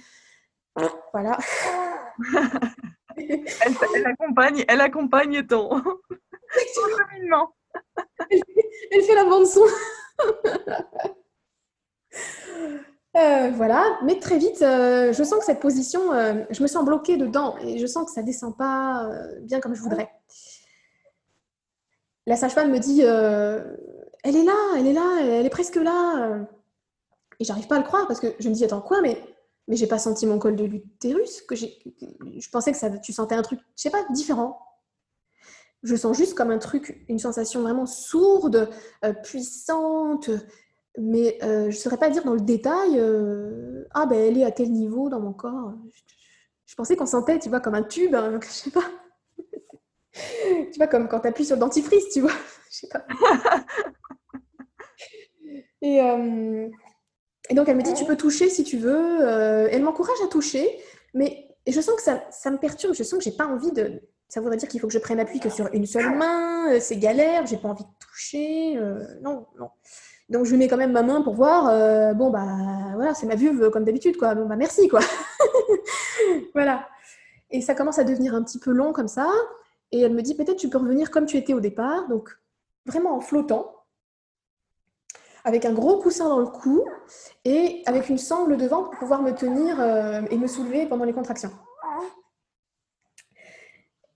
Voilà. 1.12 1.38
elle, 3.16 3.44
elle 3.94 4.06
accompagne, 4.06 4.64
elle 4.68 4.80
accompagne 4.80 5.46
ton, 5.46 5.70
cheminement. 7.10 7.54
Elle 8.90 9.02
fait 9.02 9.14
la 9.14 9.24
bande 9.24 9.46
son. 9.46 9.64
Euh, 13.16 13.50
voilà, 13.54 13.98
mais 14.04 14.18
très 14.18 14.36
vite, 14.38 14.58
je 14.60 15.22
sens 15.24 15.38
que 15.38 15.44
cette 15.46 15.60
position, 15.60 16.00
je 16.50 16.62
me 16.62 16.66
sens 16.68 16.84
bloquée 16.84 17.16
dedans 17.16 17.56
et 17.60 17.78
je 17.78 17.86
sens 17.86 18.04
que 18.06 18.12
ça 18.12 18.22
descend 18.22 18.56
pas 18.56 19.08
bien 19.42 19.58
comme 19.60 19.74
je 19.74 19.80
voudrais. 19.80 20.10
La 22.26 22.36
sage-femme 22.36 22.72
me 22.72 22.78
dit, 22.78 23.02
euh, 23.04 23.62
elle 24.24 24.36
est 24.36 24.44
là, 24.44 24.56
elle 24.76 24.86
est 24.86 24.92
là, 24.92 25.18
elle 25.20 25.46
est 25.46 25.50
presque 25.50 25.76
là. 25.76 26.46
Et 27.38 27.44
j'arrive 27.44 27.68
pas 27.68 27.76
à 27.76 27.78
le 27.78 27.84
croire 27.84 28.06
parce 28.08 28.18
que 28.18 28.34
je 28.40 28.48
me 28.48 28.54
dis, 28.54 28.64
attends 28.64 28.80
quoi, 28.80 29.00
mais 29.00 29.20
mais 29.68 29.74
j'ai 29.74 29.88
pas 29.88 29.98
senti 29.98 30.26
mon 30.26 30.38
col 30.38 30.54
de 30.54 30.64
l'utérus, 30.64 31.42
je 31.50 32.50
pensais 32.50 32.70
que 32.70 32.78
ça, 32.78 32.88
tu 32.98 33.12
sentais 33.12 33.34
un 33.34 33.42
truc, 33.42 33.58
je 33.76 33.82
sais 33.82 33.90
pas, 33.90 34.04
différent. 34.10 34.60
Je 35.82 35.96
sens 35.96 36.16
juste 36.16 36.34
comme 36.34 36.52
un 36.52 36.58
truc, 36.58 37.04
une 37.08 37.18
sensation 37.18 37.62
vraiment 37.62 37.84
sourde, 37.84 38.70
euh, 39.04 39.12
puissante, 39.12 40.30
mais 40.98 41.36
euh, 41.42 41.62
je 41.62 41.76
ne 41.76 41.80
saurais 41.80 41.96
pas 41.96 42.10
dire 42.10 42.24
dans 42.24 42.34
le 42.34 42.40
détail, 42.42 43.00
ah 43.92 44.06
ben 44.06 44.18
elle 44.18 44.38
est 44.38 44.44
à 44.44 44.52
tel 44.52 44.70
niveau 44.70 45.08
dans 45.08 45.20
mon 45.20 45.32
corps. 45.32 45.74
Je, 46.66 46.74
pensais 46.76 46.94
qu'on 46.94 47.06
sentait, 47.06 47.40
tu 47.40 47.48
vois, 47.48 47.60
comme 47.60 47.74
un 47.74 47.82
tube, 47.82 48.14
hein, 48.14 48.38
je 48.44 48.48
sais 48.48 48.70
pas. 48.70 48.84
tu 50.72 50.76
vois, 50.78 50.86
comme 50.86 51.08
quand 51.08 51.20
tu 51.20 51.28
appuies 51.28 51.44
sur 51.44 51.56
le 51.56 51.60
dentifrice, 51.60 52.08
tu 52.12 52.20
vois. 52.20 52.32
je 52.70 52.76
sais 52.78 52.88
pas. 52.88 53.04
Et, 55.82 56.00
euh, 56.00 56.68
et 57.48 57.54
donc 57.54 57.68
elle 57.68 57.76
me 57.76 57.82
dit, 57.82 57.94
tu 57.94 58.04
peux 58.04 58.16
toucher 58.16 58.48
si 58.48 58.64
tu 58.64 58.76
veux. 58.76 59.26
Euh, 59.26 59.68
elle 59.70 59.82
m'encourage 59.82 60.18
à 60.24 60.28
toucher, 60.28 60.68
mais 61.14 61.46
je 61.66 61.80
sens 61.80 61.94
que 61.96 62.02
ça, 62.02 62.24
ça 62.30 62.50
me 62.50 62.58
perturbe, 62.58 62.94
je 62.94 63.02
sens 63.02 63.18
que 63.18 63.24
j'ai 63.24 63.36
pas 63.36 63.46
envie 63.46 63.72
de, 63.72 64.02
ça 64.28 64.40
voudrait 64.40 64.56
dire 64.56 64.68
qu'il 64.68 64.80
faut 64.80 64.88
que 64.88 64.92
je 64.92 64.98
prenne 64.98 65.20
appui 65.20 65.38
que 65.38 65.50
sur 65.50 65.68
une 65.72 65.86
seule 65.86 66.16
main, 66.16 66.72
euh, 66.72 66.78
c'est 66.80 66.96
galère, 66.96 67.46
j'ai 67.46 67.56
pas 67.56 67.68
envie 67.68 67.84
de 67.84 67.88
toucher. 68.00 68.76
euh, 68.78 69.04
non, 69.22 69.46
non. 69.58 69.70
Donc 70.28 70.44
je 70.46 70.56
mets 70.56 70.66
quand 70.66 70.76
même 70.76 70.90
ma 70.90 71.02
main 71.04 71.22
pour 71.22 71.34
voir. 71.34 72.14
bon 72.16 72.30
bah 72.30 72.48
voilà, 72.96 73.14
c'est 73.14 73.26
ma 73.26 73.36
vulve 73.36 73.70
comme 73.70 73.84
d'habitude 73.84 74.16
quoi. 74.16 74.34
Bon 74.34 74.46
bah 74.46 74.56
merci 74.56 74.88
quoi. 74.88 74.98
voilà. 76.52 76.88
Et 77.52 77.60
ça 77.60 77.76
commence 77.76 78.00
à 78.00 78.04
devenir 78.04 78.34
un 78.34 78.42
petit 78.42 78.58
peu 78.58 78.72
long 78.72 78.92
comme 78.92 79.06
ça. 79.06 79.28
Et 79.92 80.00
elle 80.00 80.14
me 80.14 80.22
dit 80.22 80.34
peut-être 80.34 80.56
tu 80.56 80.68
peux 80.68 80.78
revenir 80.78 81.10
comme 81.10 81.26
tu 81.26 81.36
étais 81.36 81.54
au 81.54 81.60
départ, 81.60 82.08
donc 82.08 82.30
vraiment 82.86 83.16
en 83.16 83.20
flottant, 83.20 83.76
avec 85.44 85.64
un 85.64 85.72
gros 85.72 86.00
coussin 86.00 86.28
dans 86.28 86.40
le 86.40 86.46
cou 86.46 86.84
et 87.44 87.82
avec 87.86 88.08
une 88.08 88.18
sangle 88.18 88.56
devant 88.56 88.82
pour 88.82 88.98
pouvoir 88.98 89.22
me 89.22 89.32
tenir 89.32 89.80
euh, 89.80 90.22
et 90.30 90.36
me 90.38 90.48
soulever 90.48 90.86
pendant 90.86 91.04
les 91.04 91.12
contractions. 91.12 91.52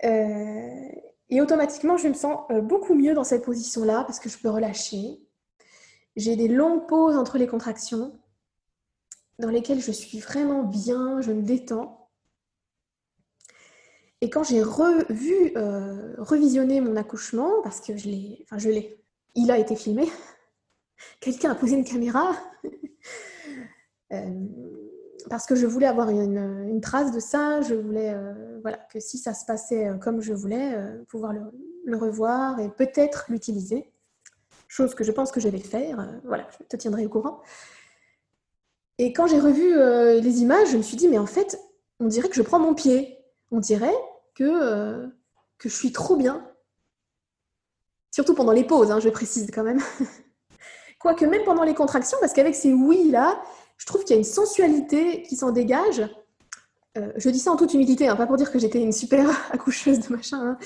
Euh, 0.05 0.89
et 1.29 1.41
automatiquement, 1.41 1.97
je 1.97 2.09
me 2.09 2.14
sens 2.14 2.41
euh, 2.51 2.61
beaucoup 2.61 2.95
mieux 2.95 3.14
dans 3.14 3.23
cette 3.23 3.45
position-là 3.45 4.03
parce 4.05 4.18
que 4.18 4.29
je 4.29 4.39
peux 4.39 4.51
relâcher. 4.51 5.21
J'ai 6.16 6.35
des 6.35 6.49
longues 6.49 6.89
pauses 6.89 7.16
entre 7.16 7.39
les 7.39 7.47
contractions 7.47 8.18
dans 9.39 9.51
lesquelles 9.51 9.81
je 9.81 9.93
suis 9.93 10.18
vraiment 10.18 10.64
bien, 10.64 11.21
je 11.21 11.33
me 11.33 11.43
détends. 11.43 11.99
Et 14.23 14.29
quand 14.29 14.43
j'ai 14.43 14.62
revu, 14.62 15.53
euh, 15.57 16.14
revisionné 16.18 16.81
mon 16.81 16.97
accouchement, 16.97 17.62
parce 17.62 17.81
que 17.81 17.97
je 17.97 18.09
l'ai, 18.09 18.39
enfin 18.43 18.59
je 18.59 18.68
l'ai, 18.68 19.03
il 19.35 19.51
a 19.51 19.59
été 19.59 19.77
filmé, 19.77 20.09
quelqu'un 21.21 21.53
a 21.53 21.55
posé 21.55 21.77
une 21.77 21.85
caméra, 21.85 22.37
euh, 24.12 24.47
parce 25.31 25.47
que 25.47 25.55
je 25.55 25.66
voulais 25.66 25.87
avoir 25.87 26.11
une, 26.11 26.81
trace 26.83 27.12
de 27.12 27.21
ça, 27.21 27.62
je 27.62 27.75
voulais 27.75 28.12
euh, 28.12 28.59
voilà, 28.61 28.79
que 28.93 29.01
si 29.01 29.16
ça 29.16 29.33
se 29.33 29.47
passait 29.47 29.91
comme 30.03 30.21
je 30.21 30.35
voulais, 30.35 30.77
pouvoir 31.09 31.33
le, 31.33 31.97
revoir 31.97 32.61
et 32.61 32.68
peut-être 32.71 33.27
l'utiliser. 33.29 33.91
Chose 34.68 34.95
que 34.95 35.03
je 35.03 35.11
pense 35.11 35.33
que 35.33 35.41
je 35.41 35.49
vais 35.49 35.59
faire. 35.59 36.21
voilà, 36.25 36.47
je 36.53 36.64
te 36.64 36.77
tiendrai 36.77 37.05
au 37.05 37.09
courant. 37.09 37.41
Et 38.99 39.12
quand 39.12 39.27
j'ai 39.27 39.41
revu 39.41 39.75
les 40.21 40.43
images, 40.43 40.71
je 40.71 40.77
me 40.77 40.83
suis 40.83 40.97
dit, 40.97 41.09
mais 41.09 41.18
en 41.18 41.27
fait, 41.27 41.61
on 41.99 42.07
dirait 42.07 42.29
que 42.29 42.37
je 42.37 42.43
prends 42.43 42.61
mon 42.61 42.75
pied. 42.75 43.18
On 43.51 43.59
dirait 43.59 43.97
que, 44.41 44.45
euh, 44.45 45.07
que 45.59 45.68
je 45.68 45.74
suis 45.74 45.93
trop 45.93 46.16
bien. 46.16 46.51
Surtout 48.11 48.34
pendant 48.34 48.53
les 48.53 48.64
pauses, 48.64 48.91
hein, 48.91 48.99
je 48.99 49.11
précise 49.11 49.51
quand 49.53 49.62
même. 49.62 49.80
Quoique 50.99 51.26
même 51.26 51.45
pendant 51.45 51.62
les 51.62 51.74
contractions, 51.74 52.16
parce 52.20 52.32
qu'avec 52.32 52.55
ces 52.55 52.72
oui-là, 52.72 53.38
je 53.76 53.84
trouve 53.84 54.03
qu'il 54.03 54.12
y 54.12 54.14
a 54.14 54.18
une 54.18 54.24
sensualité 54.24 55.22
qui 55.22 55.36
s'en 55.36 55.51
dégage. 55.51 56.09
Euh, 56.97 57.12
je 57.16 57.28
dis 57.28 57.38
ça 57.38 57.53
en 57.53 57.57
toute 57.57 57.74
humilité, 57.74 58.09
hein, 58.09 58.16
pas 58.16 58.26
pour 58.26 58.36
dire 58.36 58.51
que 58.51 58.59
j'étais 58.59 58.80
une 58.80 58.93
super 58.93 59.28
accoucheuse 59.53 60.01
de 60.01 60.12
machin, 60.12 60.41
hein, 60.41 60.59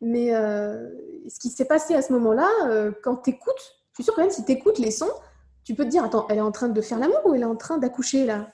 mais 0.00 0.34
euh, 0.34 0.88
ce 1.28 1.40
qui 1.40 1.50
s'est 1.50 1.66
passé 1.66 1.94
à 1.94 2.02
ce 2.02 2.12
moment-là, 2.12 2.48
euh, 2.66 2.92
quand 3.02 3.16
tu 3.16 3.30
écoutes, 3.30 3.76
je 3.90 3.96
suis 3.96 4.04
sûre 4.04 4.14
quand 4.14 4.22
même 4.22 4.30
si 4.30 4.44
tu 4.44 4.52
écoutes 4.52 4.78
les 4.78 4.92
sons, 4.92 5.10
tu 5.64 5.74
peux 5.74 5.84
te 5.84 5.90
dire, 5.90 6.04
attends, 6.04 6.26
elle 6.30 6.38
est 6.38 6.42
en 6.42 6.52
train 6.52 6.68
de 6.68 6.80
faire 6.80 7.00
l'amour 7.00 7.20
ou 7.26 7.34
elle 7.34 7.42
est 7.42 7.44
en 7.44 7.56
train 7.56 7.76
d'accoucher 7.76 8.24
là? 8.24 8.52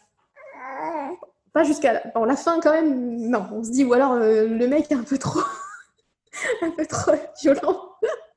Pas 1.52 1.64
jusqu'à 1.64 1.92
la... 1.92 2.02
Bon, 2.14 2.24
la 2.24 2.36
fin 2.36 2.60
quand 2.60 2.72
même, 2.72 3.28
non, 3.28 3.46
on 3.52 3.62
se 3.62 3.70
dit, 3.70 3.84
ou 3.84 3.92
alors 3.92 4.12
euh, 4.12 4.46
le 4.46 4.66
mec 4.68 4.90
est 4.90 4.94
un 4.94 5.02
peu 5.02 5.18
trop... 5.18 5.40
un 6.62 6.70
peu 6.70 6.86
trop 6.86 7.12
violent. 7.40 7.92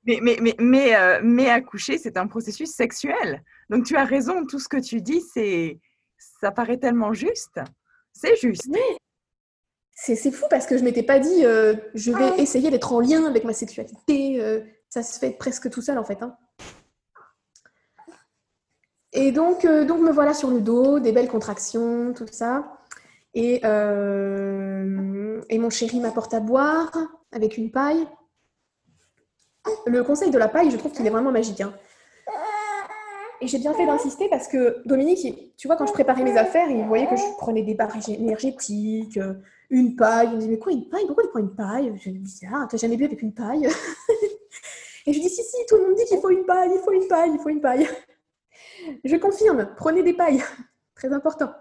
Mais, 0.05 0.19
mais, 0.21 0.37
mais, 0.39 0.55
mais, 0.59 0.95
euh, 0.95 1.19
mais 1.23 1.49
accoucher, 1.49 1.97
c'est 1.97 2.17
un 2.17 2.27
processus 2.27 2.71
sexuel. 2.71 3.43
Donc 3.69 3.85
tu 3.85 3.95
as 3.97 4.05
raison, 4.05 4.45
tout 4.45 4.59
ce 4.59 4.67
que 4.67 4.77
tu 4.77 5.01
dis, 5.01 5.21
c'est 5.21 5.79
ça 6.41 6.51
paraît 6.51 6.77
tellement 6.77 7.13
juste. 7.13 7.59
C'est 8.13 8.35
juste. 8.35 8.69
C'est 9.93 10.31
fou 10.31 10.45
parce 10.49 10.67
que 10.67 10.77
je 10.77 10.83
m'étais 10.83 11.03
pas 11.03 11.19
dit 11.19 11.45
euh, 11.45 11.73
je 11.95 12.11
vais 12.11 12.41
essayer 12.41 12.69
d'être 12.69 12.93
en 12.93 12.99
lien 12.99 13.25
avec 13.25 13.45
ma 13.45 13.53
sexualité. 13.53 14.41
euh, 14.41 14.61
ça 14.89 15.01
se 15.01 15.17
fait 15.17 15.31
presque 15.31 15.69
tout 15.69 15.81
seul 15.81 15.97
en 15.97 16.03
fait. 16.03 16.21
hein. 16.21 16.37
Et 19.13 19.31
donc, 19.31 19.65
donc 19.65 20.01
me 20.01 20.11
voilà 20.11 20.33
sur 20.33 20.49
le 20.49 20.59
dos, 20.59 20.99
des 20.99 21.13
belles 21.13 21.29
contractions, 21.29 22.13
tout 22.13 22.27
ça. 22.29 22.77
Et, 23.35 23.61
euh, 23.65 25.41
et 25.49 25.59
mon 25.59 25.69
chéri 25.69 25.99
m'apporte 25.99 26.33
à 26.33 26.39
boire 26.39 26.91
avec 27.31 27.57
une 27.57 27.69
paille. 27.69 28.07
Le 29.85 30.03
conseil 30.03 30.31
de 30.31 30.37
la 30.37 30.47
paille, 30.47 30.71
je 30.71 30.77
trouve 30.77 30.91
qu'il 30.93 31.05
est 31.05 31.09
vraiment 31.09 31.31
magique. 31.31 31.61
hein. 31.61 31.73
Et 33.41 33.47
j'ai 33.47 33.57
bien 33.59 33.73
fait 33.73 33.85
d'insister 33.85 34.29
parce 34.29 34.47
que 34.47 34.81
Dominique, 34.85 35.53
tu 35.57 35.67
vois, 35.67 35.75
quand 35.75 35.85
je 35.85 35.91
préparais 35.91 36.23
mes 36.23 36.37
affaires, 36.37 36.69
il 36.69 36.85
voyait 36.85 37.07
que 37.07 37.17
je 37.17 37.37
prenais 37.37 37.63
des 37.63 37.73
barres 37.75 37.95
énergétiques, 38.07 39.17
euh, 39.17 39.33
une 39.69 39.95
paille. 39.97 40.29
Il 40.31 40.35
me 40.37 40.41
dit, 40.41 40.47
mais 40.47 40.57
quoi, 40.57 40.71
une 40.71 40.87
paille? 40.87 41.05
Pourquoi 41.05 41.23
tu 41.25 41.29
prends 41.29 41.39
une 41.39 41.53
paille? 41.53 41.93
Je 42.01 42.09
lui 42.11 42.19
dis, 42.19 42.41
ah, 42.51 42.65
t'as 42.69 42.77
jamais 42.77 42.95
bu 42.95 43.03
avec 43.05 43.21
une 43.21 43.33
paille? 43.33 43.67
Et 45.05 45.11
je 45.13 45.19
lui 45.19 45.25
dis, 45.27 45.29
si, 45.29 45.43
si, 45.43 45.57
tout 45.67 45.75
le 45.75 45.83
monde 45.83 45.95
dit 45.95 46.05
qu'il 46.05 46.19
faut 46.19 46.29
une 46.29 46.45
paille, 46.45 46.71
il 46.73 46.79
faut 46.79 46.91
une 46.93 47.07
paille, 47.07 47.31
il 47.33 47.39
faut 47.39 47.49
une 47.49 47.61
paille. 47.61 47.87
Je 49.03 49.15
confirme, 49.17 49.69
prenez 49.75 50.01
des 50.01 50.13
pailles. 50.13 50.41
Très 50.95 51.11
important. 51.11 51.51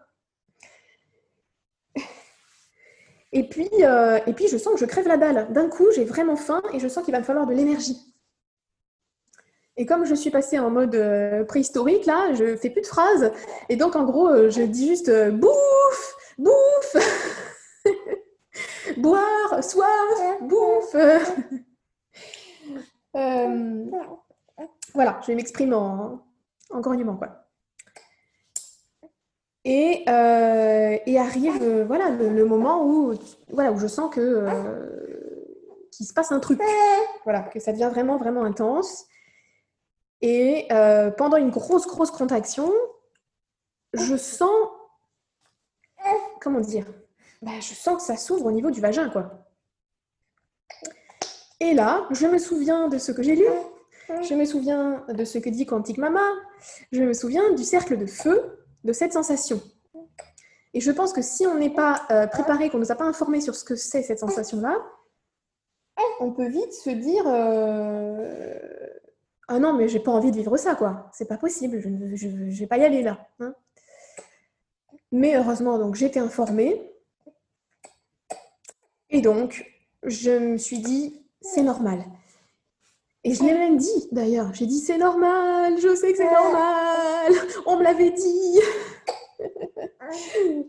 Et 3.34 3.42
puis, 3.42 3.68
euh, 3.80 4.20
et 4.28 4.32
puis, 4.32 4.46
je 4.46 4.56
sens 4.56 4.74
que 4.74 4.80
je 4.80 4.86
crève 4.86 5.08
la 5.08 5.16
dalle. 5.16 5.52
D'un 5.52 5.68
coup, 5.68 5.90
j'ai 5.92 6.04
vraiment 6.04 6.36
faim 6.36 6.62
et 6.72 6.78
je 6.78 6.86
sens 6.86 7.04
qu'il 7.04 7.12
va 7.12 7.18
me 7.18 7.24
falloir 7.24 7.46
de 7.46 7.52
l'énergie. 7.52 7.98
Et 9.76 9.86
comme 9.86 10.04
je 10.04 10.14
suis 10.14 10.30
passée 10.30 10.60
en 10.60 10.70
mode 10.70 10.94
euh, 10.94 11.42
préhistorique, 11.42 12.06
là, 12.06 12.32
je 12.32 12.56
fais 12.56 12.70
plus 12.70 12.82
de 12.82 12.86
phrases. 12.86 13.32
Et 13.68 13.74
donc, 13.74 13.96
en 13.96 14.04
gros, 14.04 14.28
euh, 14.28 14.50
je 14.50 14.62
dis 14.62 14.86
juste 14.86 15.10
bouffe, 15.32 16.16
bouffe, 16.38 16.96
boire, 18.98 19.64
soif, 19.64 20.38
bouffe. 20.40 20.96
Voilà, 24.94 25.20
je 25.26 25.32
m'exprime 25.32 25.72
en, 25.72 26.24
en 26.70 26.80
grognement, 26.80 27.16
quoi. 27.16 27.43
Et, 29.64 30.04
euh, 30.08 30.98
et 31.06 31.18
arrive 31.18 31.62
euh, 31.62 31.84
voilà, 31.86 32.10
le, 32.10 32.44
moment 32.44 32.84
où, 32.84 33.14
voilà, 33.48 33.72
où 33.72 33.78
je 33.78 33.86
sens 33.86 34.14
que, 34.14 34.20
euh, 34.20 35.86
qu'il 35.90 36.06
se 36.06 36.12
passe 36.12 36.32
un 36.32 36.40
truc. 36.40 36.60
Voilà, 37.24 37.40
que 37.42 37.58
ça 37.58 37.72
devient 37.72 37.90
vraiment, 37.90 38.44
intense. 38.44 39.06
Et 40.20 40.68
pendant 41.16 41.36
une 41.36 41.50
grosse, 41.50 41.86
grosse 41.86 42.10
contraction, 42.10 42.70
je 43.92 44.16
sens. 44.16 44.50
Comment 46.40 46.60
dire 46.60 46.86
Bah, 47.42 47.52
Je 47.60 47.74
sens 47.74 47.96
que 47.96 48.02
ça 48.02 48.16
s'ouvre 48.16 48.46
au 48.46 48.52
niveau 48.52 48.70
du 48.70 48.80
vagin, 48.80 49.08
quoi. 49.08 49.44
Et 51.60 51.72
là, 51.72 52.06
je 52.10 52.26
me 52.26 52.38
souviens 52.38 52.88
de 52.88 52.98
ce 52.98 53.12
que 53.12 53.22
j'ai 53.22 53.36
lu, 53.36 53.46
je 54.22 54.34
me 54.34 54.44
souviens 54.44 55.04
de 55.08 55.24
ce 55.24 55.38
que 55.38 55.48
dit 55.48 55.64
Quantique 55.64 55.98
Mama, 55.98 56.26
je 56.92 57.02
me 57.02 57.14
souviens 57.14 57.52
du 57.52 57.64
cercle 57.64 57.96
de 57.96 58.06
feu, 58.06 58.63
de 58.84 58.92
cette 58.92 59.12
sensation. 59.12 59.60
Et 60.74 60.80
je 60.80 60.90
pense 60.90 61.12
que 61.12 61.22
si 61.22 61.46
on 61.46 61.54
n'est 61.56 61.70
pas 61.74 62.02
euh, 62.10 62.26
préparé, 62.26 62.68
qu'on 62.68 62.78
ne 62.78 62.84
nous 62.84 62.92
a 62.92 62.96
pas 62.96 63.04
informé 63.04 63.40
sur 63.40 63.54
ce 63.54 63.64
que 63.64 63.76
c'est 63.76 64.02
cette 64.02 64.18
sensation-là, 64.18 64.76
on 66.20 66.32
peut 66.32 66.48
vite 66.48 66.72
se 66.72 66.90
dire 66.90 67.24
euh, 67.26 68.68
Ah 69.48 69.58
non, 69.58 69.72
mais 69.74 69.88
j'ai 69.88 70.00
pas 70.00 70.10
envie 70.10 70.30
de 70.32 70.36
vivre 70.36 70.56
ça, 70.56 70.74
quoi. 70.74 71.10
C'est 71.12 71.28
pas 71.28 71.38
possible, 71.38 71.80
je 71.80 71.88
ne 71.88 72.50
vais 72.50 72.66
pas 72.66 72.78
y 72.78 72.84
aller 72.84 73.02
là. 73.02 73.26
hein. 73.40 73.54
Mais 75.12 75.36
heureusement, 75.36 75.78
donc 75.78 75.94
j'étais 75.94 76.18
informée. 76.18 76.90
Et 79.10 79.20
donc, 79.20 79.64
je 80.02 80.30
me 80.32 80.56
suis 80.56 80.80
dit 80.80 81.24
C'est 81.40 81.62
normal. 81.62 82.04
Et 83.24 83.34
je 83.34 83.42
l'ai 83.42 83.54
même 83.54 83.76
dit 83.78 84.08
d'ailleurs. 84.12 84.52
J'ai 84.54 84.66
dit 84.66 84.78
C'est 84.78 84.98
normal, 84.98 85.78
je 85.78 85.94
sais 85.94 86.12
que 86.12 86.18
c'est 86.18 86.32
normal. 86.32 87.32
On 87.66 87.78
me 87.78 87.82
l'avait 87.82 88.10
dit. 88.10 88.60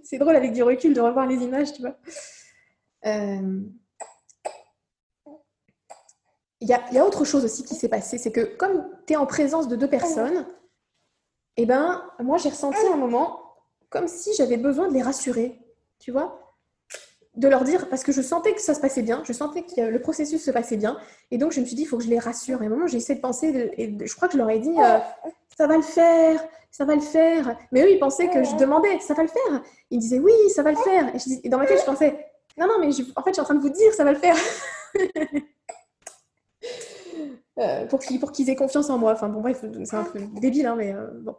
c'est 0.04 0.18
drôle 0.18 0.36
avec 0.36 0.54
du 0.54 0.64
recul 0.64 0.94
de 0.94 1.02
revoir 1.02 1.28
les 1.28 1.36
images, 1.36 1.74
tu 1.74 1.82
vois. 1.82 1.98
Euh, 3.06 3.62
Il 6.62 6.70
y, 6.70 6.74
a, 6.74 6.84
il 6.90 6.96
y 6.96 6.98
a 6.98 7.06
autre 7.06 7.26
chose 7.26 7.46
aussi 7.46 7.64
qui 7.64 7.76
s'est 7.76 7.90
passé, 7.90 8.18
c'est 8.18 8.32
que 8.32 8.56
comme 8.56 8.90
tu 9.06 9.14
es 9.14 9.16
en 9.18 9.28
présence 9.28 9.68
de 9.68 9.76
deux 9.76 9.90
personnes, 9.90 10.48
eh 11.58 11.66
ben, 11.68 12.04
moi 12.20 12.38
j'ai 12.38 12.50
ressenti 12.50 12.80
un 12.92 12.96
moment 12.96 13.54
comme 13.90 14.08
si 14.08 14.34
j'avais 14.34 14.58
besoin 14.58 14.88
de 14.88 14.94
les 14.94 15.04
rassurer, 15.04 15.60
tu 16.00 16.12
vois 16.12 16.45
de 17.38 17.48
leur 17.48 17.64
dire, 17.64 17.90
parce 17.90 18.04
que 18.04 18.12
je 18.12 18.22
sentais 18.22 18.54
que 18.54 18.62
ça 18.62 18.74
se 18.74 18.80
passait 18.80 19.02
bien, 19.02 19.22
je 19.26 19.34
sentais 19.34 19.64
que 19.64 19.82
le 19.82 20.00
processus 20.02 20.44
se 20.44 20.52
passait 20.52 20.78
bien, 20.78 20.98
et 21.32 21.38
donc 21.38 21.52
je 21.52 21.60
me 21.60 21.66
suis 21.66 21.76
dit, 21.76 21.84
il 21.84 21.86
faut 21.86 21.98
que 21.98 22.04
je 22.04 22.10
les 22.10 22.20
rassure. 22.20 22.62
Et 22.62 22.66
à 22.66 22.68
un 22.68 22.72
moment, 22.72 22.88
j'ai 22.88 22.98
essayé 22.98 23.16
de 23.16 23.22
penser, 23.22 23.72
et 23.78 23.96
je 24.06 24.16
crois 24.16 24.28
que 24.28 24.34
je 24.34 24.38
leur 24.38 24.50
ai 24.50 24.60
dit, 24.60 24.76
euh, 24.80 24.98
ça 25.58 25.68
va 25.68 25.76
le 25.78 25.84
faire, 25.84 26.44
ça 26.72 26.86
va 26.86 26.96
le 26.96 27.02
faire. 27.02 27.58
Mais 27.72 27.82
eux, 27.84 27.92
ils 27.92 28.00
pensaient 28.00 28.30
que 28.30 28.44
je 28.44 28.56
demandais, 28.56 29.00
ça 29.00 29.14
va 29.14 29.24
le 29.24 29.30
faire? 29.30 29.62
Ils 29.92 30.00
disaient, 30.00 30.20
oui, 30.20 30.34
ça 30.54 30.64
va 30.64 30.72
le 30.72 30.78
faire. 30.78 31.12
Et, 31.44 31.50
dans 31.50 31.58
ma 31.58 31.66
tête, 31.66 31.80
je 31.80 31.86
pensais, 31.86 32.16
non, 32.58 32.68
non, 32.68 32.80
mais 32.80 32.92
je- 32.92 33.04
en 33.16 33.22
fait, 33.24 33.30
je 33.32 33.34
suis 33.34 33.42
en 33.42 33.46
train 33.46 33.56
de 33.56 33.62
vous 33.62 33.70
dire, 33.70 33.94
ça 33.94 34.04
va 34.04 34.12
le 34.12 34.20
faire. 34.20 34.36
Euh, 37.58 37.86
pour 37.86 38.00
qu'ils 38.02 38.50
aient 38.50 38.56
confiance 38.56 38.90
en 38.90 38.98
moi. 38.98 39.14
Enfin 39.14 39.30
bon, 39.30 39.40
bref, 39.40 39.64
c'est 39.86 39.96
un 39.96 40.04
peu 40.04 40.20
débile, 40.42 40.66
hein, 40.66 40.76
mais 40.78 40.94
euh, 40.94 41.08
bon. 41.22 41.36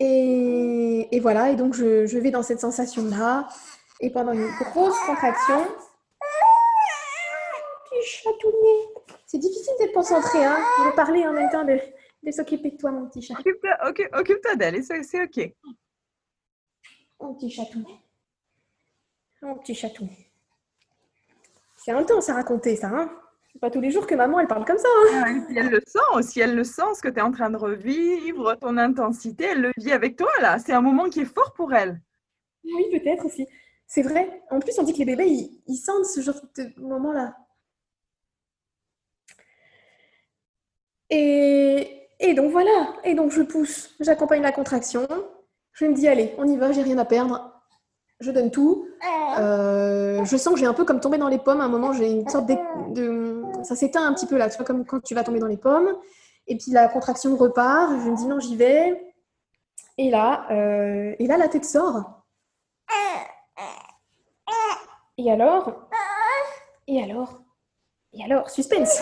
Et, 0.00 1.08
et 1.12 1.20
voilà, 1.20 1.50
et 1.50 1.56
donc 1.56 1.74
je, 1.74 2.06
je 2.06 2.18
vais 2.18 2.32
dans 2.32 2.42
cette 2.42 2.58
sensation-là. 2.58 3.46
Et 4.02 4.10
pendant 4.10 4.32
une 4.32 4.48
grosse 4.58 4.98
contraction, 5.06 5.64
petit 7.88 8.04
chatounet. 8.04 8.94
C'est 9.26 9.38
difficile 9.38 9.72
d'être 9.78 9.92
concentré, 9.94 10.44
hein, 10.44 10.58
de 10.86 10.94
parler 10.94 11.24
en 11.26 11.32
même 11.32 11.48
temps, 11.50 11.64
de, 11.64 11.78
de 12.22 12.30
s'occuper 12.32 12.72
de 12.72 12.76
toi, 12.76 12.90
mon 12.90 13.08
petit 13.08 13.22
chat. 13.22 13.34
Occupe-toi 13.38 13.70
occupe- 14.18 14.56
d'elle, 14.56 14.82
c'est 14.82 15.22
OK. 15.22 15.54
Mon 17.20 17.34
petit 17.34 17.50
chatounet. 17.50 18.00
Mon 19.40 19.54
petit 19.58 19.74
chatounet. 19.74 20.30
C'est 21.76 21.92
intense 21.92 22.28
à 22.28 22.34
raconter, 22.34 22.76
ça, 22.76 22.88
hein. 22.88 23.10
C'est 23.52 23.58
pas 23.60 23.70
tous 23.70 23.80
les 23.80 23.90
jours 23.90 24.06
que 24.06 24.14
maman, 24.14 24.40
elle 24.40 24.46
parle 24.48 24.64
comme 24.64 24.78
ça, 24.78 24.88
hein. 25.12 25.22
Ah, 25.24 25.30
Et 25.30 25.40
puis 25.46 25.58
elle 25.58 25.70
le 25.70 25.80
sent 25.86 25.98
aussi, 26.14 26.40
elle 26.40 26.56
le 26.56 26.64
sent, 26.64 26.94
ce 26.96 27.02
que 27.02 27.08
tu 27.08 27.18
es 27.18 27.22
en 27.22 27.30
train 27.32 27.50
de 27.50 27.56
revivre, 27.56 28.56
ton 28.58 28.76
intensité, 28.78 29.44
elle 29.44 29.60
le 29.60 29.72
vit 29.76 29.92
avec 29.92 30.16
toi 30.16 30.30
là. 30.40 30.58
C'est 30.58 30.72
un 30.72 30.80
moment 30.80 31.08
qui 31.08 31.20
est 31.20 31.24
fort 31.24 31.52
pour 31.52 31.72
elle. 31.72 32.00
Oui, 32.64 32.84
peut-être 32.98 33.26
aussi. 33.26 33.46
C'est 33.94 34.00
vrai. 34.00 34.42
En 34.50 34.58
plus, 34.58 34.72
on 34.78 34.84
dit 34.84 34.94
que 34.94 35.00
les 35.00 35.04
bébés, 35.04 35.50
ils, 35.66 35.76
sentent 35.76 36.06
ce 36.06 36.22
genre 36.22 36.40
de 36.56 36.72
moment-là. 36.80 37.36
Et, 41.10 42.08
et 42.20 42.32
donc 42.32 42.50
voilà. 42.52 42.94
Et 43.04 43.14
donc 43.14 43.32
je 43.32 43.42
pousse, 43.42 43.94
j'accompagne 44.00 44.40
la 44.40 44.50
contraction. 44.52 45.06
Je 45.72 45.84
me 45.84 45.92
dis, 45.92 46.08
allez, 46.08 46.34
on 46.38 46.48
y 46.48 46.56
va, 46.56 46.72
j'ai 46.72 46.80
rien 46.82 46.96
à 46.96 47.04
perdre. 47.04 47.52
Je 48.20 48.30
donne 48.30 48.50
tout. 48.50 48.86
Euh, 49.38 50.24
je 50.24 50.36
sens 50.38 50.54
que 50.54 50.60
j'ai 50.60 50.66
un 50.66 50.72
peu 50.74 50.86
comme 50.86 51.00
tombé 51.00 51.18
dans 51.18 51.28
les 51.28 51.38
pommes. 51.38 51.60
À 51.60 51.64
un 51.64 51.68
moment, 51.68 51.92
j'ai 51.92 52.10
une 52.10 52.28
sorte 52.30 52.46
de, 52.46 52.54
de- 52.94 53.42
Ça 53.62 53.76
s'éteint 53.76 54.06
un 54.06 54.14
petit 54.14 54.26
peu 54.26 54.38
là, 54.38 54.48
tu 54.48 54.56
vois, 54.56 54.64
comme 54.64 54.86
quand 54.86 55.00
tu 55.02 55.14
vas 55.14 55.22
tomber 55.22 55.38
dans 55.38 55.46
les 55.48 55.58
pommes. 55.58 55.94
Et 56.46 56.56
puis 56.56 56.70
la 56.72 56.88
contraction 56.88 57.36
repart. 57.36 57.92
Je 58.04 58.10
me 58.10 58.16
dis, 58.16 58.26
non, 58.26 58.40
j'y 58.40 58.56
vais. 58.56 59.14
Et 59.98 60.10
là, 60.10 60.46
euh, 60.50 61.14
et 61.18 61.26
là, 61.26 61.36
la 61.36 61.48
tête 61.48 61.66
sort. 61.66 62.21
Et 65.18 65.30
alors? 65.30 65.88
Et 66.86 67.02
alors? 67.02 67.40
Et 68.14 68.24
alors 68.24 68.50
Suspense 68.50 69.00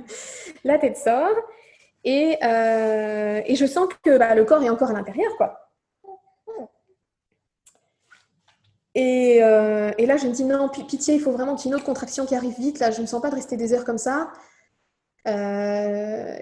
La 0.64 0.78
tête 0.78 0.96
sort 0.96 1.34
et, 2.04 2.36
euh, 2.42 3.40
et 3.46 3.54
je 3.54 3.64
sens 3.64 3.88
que 4.02 4.18
bah, 4.18 4.34
le 4.34 4.44
corps 4.44 4.62
est 4.62 4.68
encore 4.70 4.90
à 4.90 4.92
l'intérieur, 4.92 5.30
quoi. 5.36 5.70
Et, 8.94 9.38
euh, 9.42 9.90
et 9.96 10.04
là, 10.04 10.16
je 10.16 10.26
me 10.26 10.32
dis 10.32 10.44
non, 10.44 10.68
pi- 10.68 10.84
pitié, 10.84 11.14
il 11.14 11.20
faut 11.20 11.30
vraiment 11.32 11.54
qu'il 11.54 11.66
y 11.66 11.68
ait 11.68 11.70
une 11.70 11.76
autre 11.76 11.86
contraction 11.86 12.26
qui 12.26 12.34
arrive 12.34 12.56
vite. 12.58 12.78
Là, 12.80 12.90
je 12.90 12.96
ne 12.98 13.02
me 13.02 13.06
sens 13.06 13.22
pas 13.22 13.30
de 13.30 13.36
rester 13.36 13.56
des 13.56 13.72
heures 13.72 13.84
comme 13.84 13.98
ça. 13.98 14.30
Euh, 15.28 16.36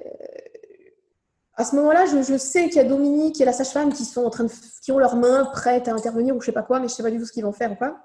à 1.54 1.64
ce 1.64 1.76
moment-là, 1.76 2.06
je, 2.06 2.22
je 2.22 2.38
sais 2.38 2.64
qu'il 2.68 2.76
y 2.76 2.80
a 2.80 2.84
Dominique 2.84 3.40
et 3.40 3.44
la 3.44 3.52
sage-femme 3.52 3.92
qui 3.92 4.04
sont 4.04 4.24
en 4.24 4.30
train 4.30 4.44
de, 4.44 4.50
qui 4.82 4.90
ont 4.92 4.98
leurs 4.98 5.16
mains 5.16 5.44
prêtes 5.44 5.86
à 5.88 5.92
intervenir 5.92 6.34
ou 6.34 6.40
je 6.40 6.46
sais 6.46 6.52
pas 6.52 6.62
quoi, 6.62 6.80
mais 6.80 6.88
je 6.88 6.94
sais 6.94 7.02
pas 7.02 7.10
du 7.10 7.18
tout 7.18 7.26
ce 7.26 7.32
qu'ils 7.32 7.44
vont 7.44 7.52
faire 7.52 7.70
ou 7.72 7.76
quoi. 7.76 7.98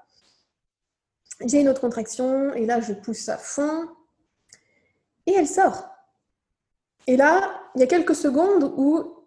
J'ai 1.40 1.60
une 1.60 1.68
autre 1.68 1.80
contraction 1.80 2.54
et 2.54 2.66
là, 2.66 2.80
je 2.80 2.92
pousse 2.92 3.28
à 3.28 3.36
fond 3.36 3.88
et 5.26 5.32
elle 5.32 5.48
sort. 5.48 5.88
Et 7.06 7.16
là, 7.16 7.60
il 7.74 7.80
y 7.80 7.84
a 7.84 7.86
quelques 7.86 8.14
secondes 8.14 8.72
où 8.76 9.24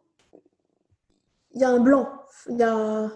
il 1.52 1.62
y 1.62 1.64
a 1.64 1.70
un 1.70 1.80
blanc. 1.80 2.10
Il 2.48 2.58
y 2.58 2.64
a 2.64 3.12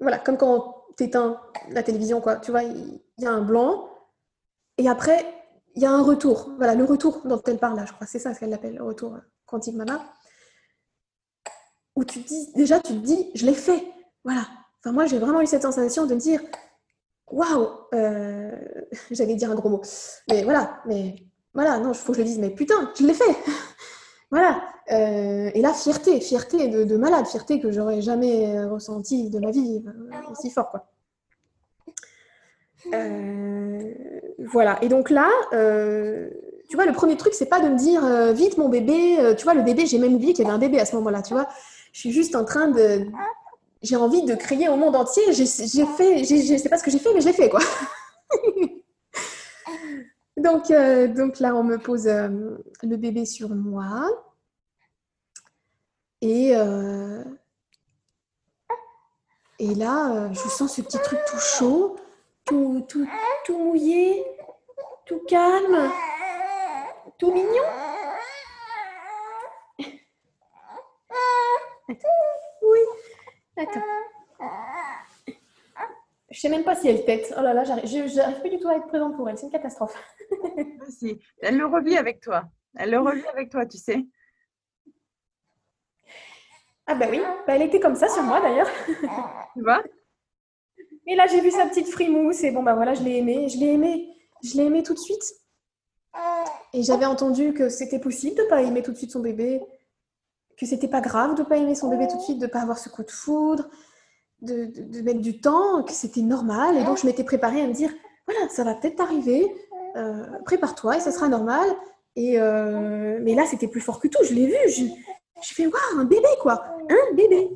voilà, 0.00 0.18
comme 0.18 0.36
quand 0.36 0.84
tu 0.96 1.04
éteins 1.04 1.40
la 1.70 1.82
télévision, 1.82 2.20
quoi. 2.20 2.36
Tu 2.36 2.50
vois, 2.50 2.62
il 2.62 3.00
y 3.18 3.26
a 3.26 3.30
un 3.30 3.42
blanc. 3.42 3.90
Et 4.76 4.88
après, 4.88 5.26
il 5.74 5.82
y 5.82 5.86
a 5.86 5.90
un 5.90 6.02
retour. 6.02 6.52
Voilà, 6.56 6.74
le 6.74 6.84
retour 6.84 7.22
dont 7.24 7.42
elle 7.46 7.58
parle 7.58 7.76
là, 7.76 7.84
je 7.84 7.92
crois. 7.92 8.06
C'est 8.06 8.18
ça 8.18 8.34
ce 8.34 8.40
qu'elle 8.40 8.54
appelle 8.54 8.76
le 8.76 8.84
retour 8.84 9.16
quantique 9.46 9.74
mama. 9.74 10.00
Où 11.96 12.04
tu 12.04 12.20
dis, 12.20 12.52
déjà, 12.54 12.80
tu 12.80 12.92
te 12.92 12.98
dis, 12.98 13.30
je 13.34 13.44
l'ai 13.44 13.54
fait. 13.54 13.84
Voilà. 14.24 14.46
Enfin, 14.80 14.92
moi, 14.92 15.06
j'ai 15.06 15.18
vraiment 15.18 15.40
eu 15.40 15.46
cette 15.46 15.62
sensation 15.62 16.06
de 16.06 16.14
dire, 16.14 16.40
waouh, 17.30 17.68
euh, 17.94 18.50
j'allais 19.10 19.34
dire 19.34 19.50
un 19.50 19.54
gros 19.54 19.68
mot. 19.68 19.82
Mais 20.30 20.42
voilà, 20.44 20.80
mais 20.86 21.16
voilà, 21.54 21.78
non, 21.78 21.92
il 21.92 21.96
faut 21.96 22.12
que 22.12 22.18
je 22.18 22.22
le 22.22 22.28
dise, 22.28 22.38
mais 22.38 22.50
putain, 22.50 22.90
je 22.98 23.06
l'ai 23.06 23.14
fait. 23.14 23.36
voilà. 24.30 24.62
Euh, 24.90 25.50
et 25.54 25.60
là, 25.60 25.72
fierté, 25.72 26.20
fierté 26.20 26.68
de, 26.68 26.84
de 26.84 26.96
malade, 26.96 27.26
fierté 27.26 27.60
que 27.60 27.70
j'aurais 27.70 28.00
jamais 28.00 28.64
ressenti 28.64 29.30
de 29.30 29.38
ma 29.38 29.50
vie 29.50 29.84
euh, 29.86 30.30
aussi 30.30 30.50
fort, 30.50 30.70
quoi. 30.70 30.86
Voilà. 34.52 34.78
Et 34.82 34.88
donc 34.88 35.10
là, 35.10 35.28
tu 36.70 36.76
vois, 36.76 36.86
le 36.86 36.92
premier 36.92 37.16
truc, 37.16 37.34
c'est 37.34 37.46
pas 37.46 37.60
de 37.60 37.68
me 37.68 37.76
dire 37.76 38.32
vite 38.32 38.56
mon 38.56 38.68
bébé. 38.68 39.34
tu 39.36 39.44
vois, 39.44 39.54
le 39.54 39.62
bébé, 39.62 39.84
j'ai 39.84 39.98
même 39.98 40.14
oublié 40.14 40.32
qu'il 40.32 40.44
y 40.44 40.46
avait 40.46 40.54
un 40.54 40.60
bébé 40.60 40.80
à 40.80 40.86
ce 40.86 40.94
moment-là. 40.96 41.20
Tu 41.22 41.34
vois, 41.34 41.48
je 41.92 42.00
suis 42.00 42.12
juste 42.12 42.36
en 42.36 42.44
train 42.44 42.68
de. 42.68 43.06
J'ai 43.82 43.96
envie 43.96 44.24
de 44.24 44.34
crier 44.34 44.68
au 44.68 44.76
monde 44.76 44.96
entier. 44.96 45.32
J'ai 45.32 45.46
fait, 45.46 46.24
je 46.24 46.56
sais 46.56 46.68
pas 46.68 46.78
ce 46.78 46.84
que 46.84 46.90
j'ai 46.90 46.98
fait, 46.98 47.12
mais 47.14 47.20
je 47.20 47.26
l'ai 47.26 47.32
fait 47.32 47.48
quoi. 47.48 47.60
donc, 50.36 50.72
donc 51.14 51.38
là, 51.38 51.54
on 51.54 51.64
me 51.64 51.78
pose 51.78 52.06
le 52.06 52.96
bébé 52.96 53.24
sur 53.24 53.50
moi. 53.50 54.08
Et, 56.20 56.52
et 59.60 59.74
là, 59.74 60.32
je 60.32 60.48
sens 60.48 60.74
ce 60.74 60.82
petit 60.82 60.98
truc 60.98 61.20
tout 61.26 61.38
chaud 61.38 61.96
tout, 62.48 62.82
tout, 62.88 63.06
tout 63.44 63.58
mouillé, 63.58 64.24
tout 65.04 65.20
calme, 65.28 65.90
tout 67.18 67.30
mignon. 67.30 67.62
attends. 73.58 73.82
Je 76.30 76.40
sais 76.40 76.48
même 76.48 76.64
pas 76.64 76.76
si 76.76 76.88
elle 76.88 77.04
tête. 77.04 77.32
Oh 77.38 77.40
là 77.40 77.54
là, 77.54 77.64
j'arrive 77.64 78.40
plus 78.40 78.50
du 78.50 78.58
tout 78.58 78.68
à 78.68 78.76
être 78.76 78.86
présente 78.86 79.16
pour 79.16 79.28
elle. 79.28 79.38
C'est 79.38 79.46
une 79.46 79.52
catastrophe. 79.52 79.96
si. 80.88 81.18
Elle 81.40 81.56
le 81.56 81.66
revit 81.66 81.96
avec 81.96 82.20
toi. 82.20 82.44
Elle 82.76 82.90
le 82.90 83.00
revit 83.00 83.26
avec 83.28 83.50
toi, 83.50 83.64
tu 83.66 83.78
sais. 83.78 84.06
Ah 86.86 86.94
bah 86.94 87.06
oui, 87.10 87.20
bah, 87.46 87.54
elle 87.54 87.62
était 87.62 87.80
comme 87.80 87.96
ça 87.96 88.08
sur 88.08 88.22
moi 88.22 88.40
d'ailleurs. 88.40 88.68
Tu 89.54 89.62
vois? 89.62 89.82
Et 91.06 91.16
là, 91.16 91.26
j'ai 91.26 91.40
vu 91.40 91.50
sa 91.50 91.66
petite 91.66 91.88
frimousse 91.88 92.44
et 92.44 92.50
bon, 92.50 92.62
bah 92.62 92.74
voilà, 92.74 92.94
je 92.94 93.02
l'ai 93.02 93.16
aimée. 93.16 93.48
Je 93.48 93.58
l'ai 93.58 93.72
aimée. 93.72 94.14
Je 94.42 94.56
l'ai 94.56 94.64
aimée 94.64 94.82
tout 94.82 94.94
de 94.94 94.98
suite. 94.98 95.24
Et 96.72 96.82
j'avais 96.82 97.06
entendu 97.06 97.54
que 97.54 97.68
c'était 97.68 97.98
possible 97.98 98.36
de 98.36 98.42
ne 98.42 98.48
pas 98.48 98.62
aimer 98.62 98.82
tout 98.82 98.92
de 98.92 98.96
suite 98.96 99.12
son 99.12 99.20
bébé, 99.20 99.60
que 100.58 100.66
c'était 100.66 100.88
pas 100.88 101.00
grave 101.00 101.34
de 101.34 101.42
pas 101.42 101.56
aimer 101.56 101.74
son 101.74 101.88
bébé 101.88 102.08
tout 102.08 102.16
de 102.16 102.22
suite, 102.22 102.38
de 102.38 102.46
pas 102.46 102.60
avoir 102.60 102.78
ce 102.78 102.88
coup 102.88 103.02
de 103.02 103.10
foudre, 103.10 103.68
de, 104.42 105.02
mettre 105.02 105.20
du 105.20 105.40
temps, 105.40 105.82
que 105.82 105.92
c'était 105.92 106.22
normal. 106.22 106.76
Et 106.76 106.84
donc, 106.84 106.98
je 106.98 107.06
m'étais 107.06 107.24
préparée 107.24 107.62
à 107.62 107.66
me 107.66 107.72
dire, 107.72 107.90
voilà, 108.26 108.48
ça 108.50 108.64
va 108.64 108.74
peut-être 108.74 109.00
arriver, 109.00 109.46
euh, 109.96 110.24
prépare-toi 110.44 110.96
et 110.96 111.00
ça 111.00 111.12
sera 111.12 111.28
normal. 111.28 111.68
Et 112.16 112.40
euh, 112.40 113.18
mais 113.22 113.34
là, 113.34 113.44
c'était 113.46 113.68
plus 113.68 113.80
fort 113.80 114.00
que 114.00 114.08
tout, 114.08 114.22
je 114.24 114.34
l'ai 114.34 114.46
vu. 114.46 114.56
Je, 114.68 114.84
je 115.42 115.54
fais, 115.54 115.66
waouh, 115.66 116.00
un 116.00 116.04
bébé, 116.04 116.28
quoi. 116.42 116.64
Un 116.90 117.14
bébé. 117.14 117.50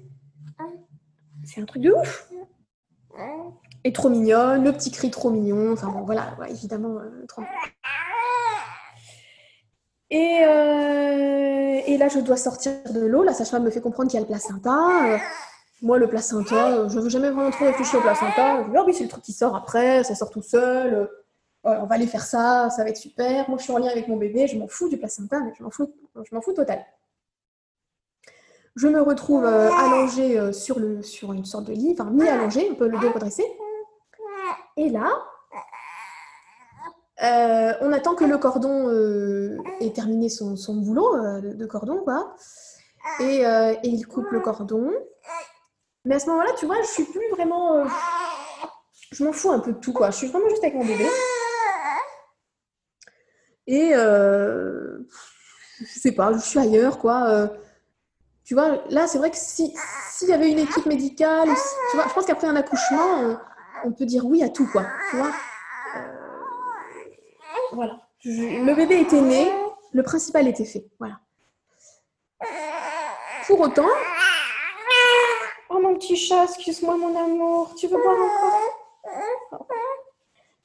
C'est 1.44 1.60
un 1.60 1.64
truc 1.64 1.82
de 1.82 1.90
ouf 1.90 2.30
est 3.84 3.94
trop 3.94 4.08
mignonne, 4.08 4.64
le 4.64 4.72
petit 4.72 4.90
cri 4.90 5.10
trop 5.10 5.30
mignon, 5.30 5.72
enfin 5.72 5.88
bon, 5.88 6.02
voilà, 6.02 6.36
évidemment, 6.48 6.98
euh, 6.98 7.26
trop 7.26 7.42
et, 10.14 10.44
euh, 10.44 11.80
et, 11.86 11.96
là, 11.96 12.08
je 12.08 12.18
dois 12.20 12.36
sortir 12.36 12.74
de 12.90 13.00
l'eau. 13.00 13.22
La 13.22 13.32
sage-femme 13.32 13.64
me 13.64 13.70
fait 13.70 13.80
comprendre 13.80 14.10
qu'il 14.10 14.20
y 14.20 14.22
a 14.22 14.26
le 14.26 14.28
placenta. 14.28 15.06
Euh, 15.06 15.16
moi, 15.80 15.96
le 15.96 16.06
placenta, 16.06 16.86
je 16.86 16.98
ne 16.98 17.00
veux 17.00 17.08
jamais 17.08 17.30
vraiment 17.30 17.50
trop 17.50 17.64
réfléchir 17.64 17.98
au 17.98 18.02
placenta. 18.02 18.62
Je 18.62 18.70
dis, 18.70 18.76
oh 18.78 18.84
oui, 18.86 18.92
c'est 18.92 19.04
le 19.04 19.08
truc 19.08 19.24
qui 19.24 19.32
sort 19.32 19.56
après, 19.56 20.04
ça 20.04 20.14
sort 20.14 20.28
tout 20.28 20.42
seul. 20.42 21.08
on 21.64 21.86
va 21.86 21.94
aller 21.94 22.06
faire 22.06 22.24
ça, 22.24 22.68
ça 22.68 22.84
va 22.84 22.90
être 22.90 22.98
super. 22.98 23.48
Moi, 23.48 23.56
je 23.56 23.64
suis 23.64 23.72
en 23.72 23.78
lien 23.78 23.88
avec 23.88 24.06
mon 24.06 24.18
bébé, 24.18 24.46
je 24.46 24.58
m'en 24.58 24.68
fous 24.68 24.90
du 24.90 24.98
placenta, 24.98 25.40
mais 25.40 25.54
je 25.58 25.62
m'en 25.62 25.70
fous, 25.70 25.90
je 26.14 26.34
m'en 26.34 26.42
fous 26.42 26.52
total. 26.52 26.84
Je 28.76 28.86
me 28.86 29.00
retrouve 29.00 29.46
allongée 29.46 30.52
sur, 30.52 30.76
une 30.78 31.44
sorte 31.46 31.64
de 31.64 31.72
lit, 31.72 31.96
enfin 31.98 32.10
mi-allongée, 32.10 32.68
un 32.70 32.74
peu 32.74 32.86
le 32.86 32.98
dos. 32.98 33.12
Et 34.76 34.90
là, 34.90 35.08
euh, 37.22 37.72
on 37.80 37.92
attend 37.92 38.14
que 38.16 38.24
le 38.24 38.36
cordon 38.36 38.88
euh, 38.88 39.56
ait 39.80 39.92
terminé 39.92 40.28
son, 40.28 40.56
boulot 40.74 41.14
euh, 41.14 41.40
de 41.40 41.66
cordon, 41.66 42.02
quoi. 42.02 42.34
Et, 43.20 43.44
il 43.84 44.06
coupe 44.06 44.30
le 44.30 44.40
cordon. 44.40 44.92
Mais 46.04 46.16
à 46.16 46.18
ce 46.18 46.26
moment-là, 46.30 46.50
tu 46.58 46.66
vois, 46.66 46.80
je 46.82 46.88
suis 46.88 47.04
plus 47.04 47.28
vraiment. 47.30 47.84
je 49.12 49.24
m'en 49.24 49.32
fous 49.32 49.52
un 49.52 49.60
peu 49.60 49.72
de 49.72 49.78
tout, 49.78 49.92
quoi. 49.92 50.10
Je 50.10 50.16
suis 50.16 50.26
vraiment 50.26 50.48
juste 50.48 50.64
avec 50.64 50.74
mon 50.74 50.84
bébé. 50.84 51.06
Et 53.68 53.92
je 53.92 55.04
sais 56.00 56.12
pas, 56.12 56.32
je 56.32 56.38
suis 56.38 56.58
ailleurs, 56.58 56.98
quoi. 56.98 57.50
tu 58.44 58.54
vois, 58.54 58.82
là, 58.90 59.06
c'est 59.06 59.18
vrai 59.18 59.30
que 59.30 59.36
s'il 59.36 59.70
y 60.22 60.32
avait 60.32 60.50
une 60.50 60.58
équipe 60.58 60.86
médicale, 60.86 61.48
tu 61.90 61.96
vois, 61.96 62.08
je 62.08 62.14
pense 62.14 62.26
qu'après 62.26 62.48
un 62.48 62.56
accouchement, 62.56 63.36
on 63.84 63.92
peut 63.92 64.06
dire 64.06 64.26
oui 64.26 64.42
à 64.42 64.48
tout, 64.48 64.66
quoi. 64.72 64.86
Tu 65.10 65.16
vois 65.18 65.30
voilà. 67.72 68.00
le 68.24 68.74
bébé 68.74 69.00
était 69.00 69.20
né, 69.20 69.50
le 69.92 70.02
principal 70.02 70.46
était 70.48 70.64
fait. 70.64 70.86
Voilà. 70.98 71.20
Pour 73.46 73.60
autant, 73.60 73.88
oh 75.70 75.80
mon 75.80 75.94
petit 75.94 76.16
chat, 76.16 76.44
excuse-moi 76.44 76.96
mon 76.96 77.16
amour, 77.16 77.74
tu 77.74 77.88
veux 77.88 77.96
boire 77.96 78.16
encore? 78.16 79.58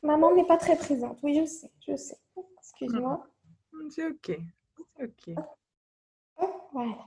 Maman 0.04 0.36
n'est 0.36 0.46
pas 0.46 0.58
très 0.58 0.78
présente. 0.78 1.18
Oui, 1.24 1.40
je 1.40 1.46
sais, 1.46 1.72
je 1.88 1.96
sais. 1.96 2.18
Excuse-moi. 2.60 3.28
C'est 3.90 4.06
ok. 4.08 4.40
C'est 4.96 5.04
ok. 5.04 5.36
Voilà. 6.72 6.98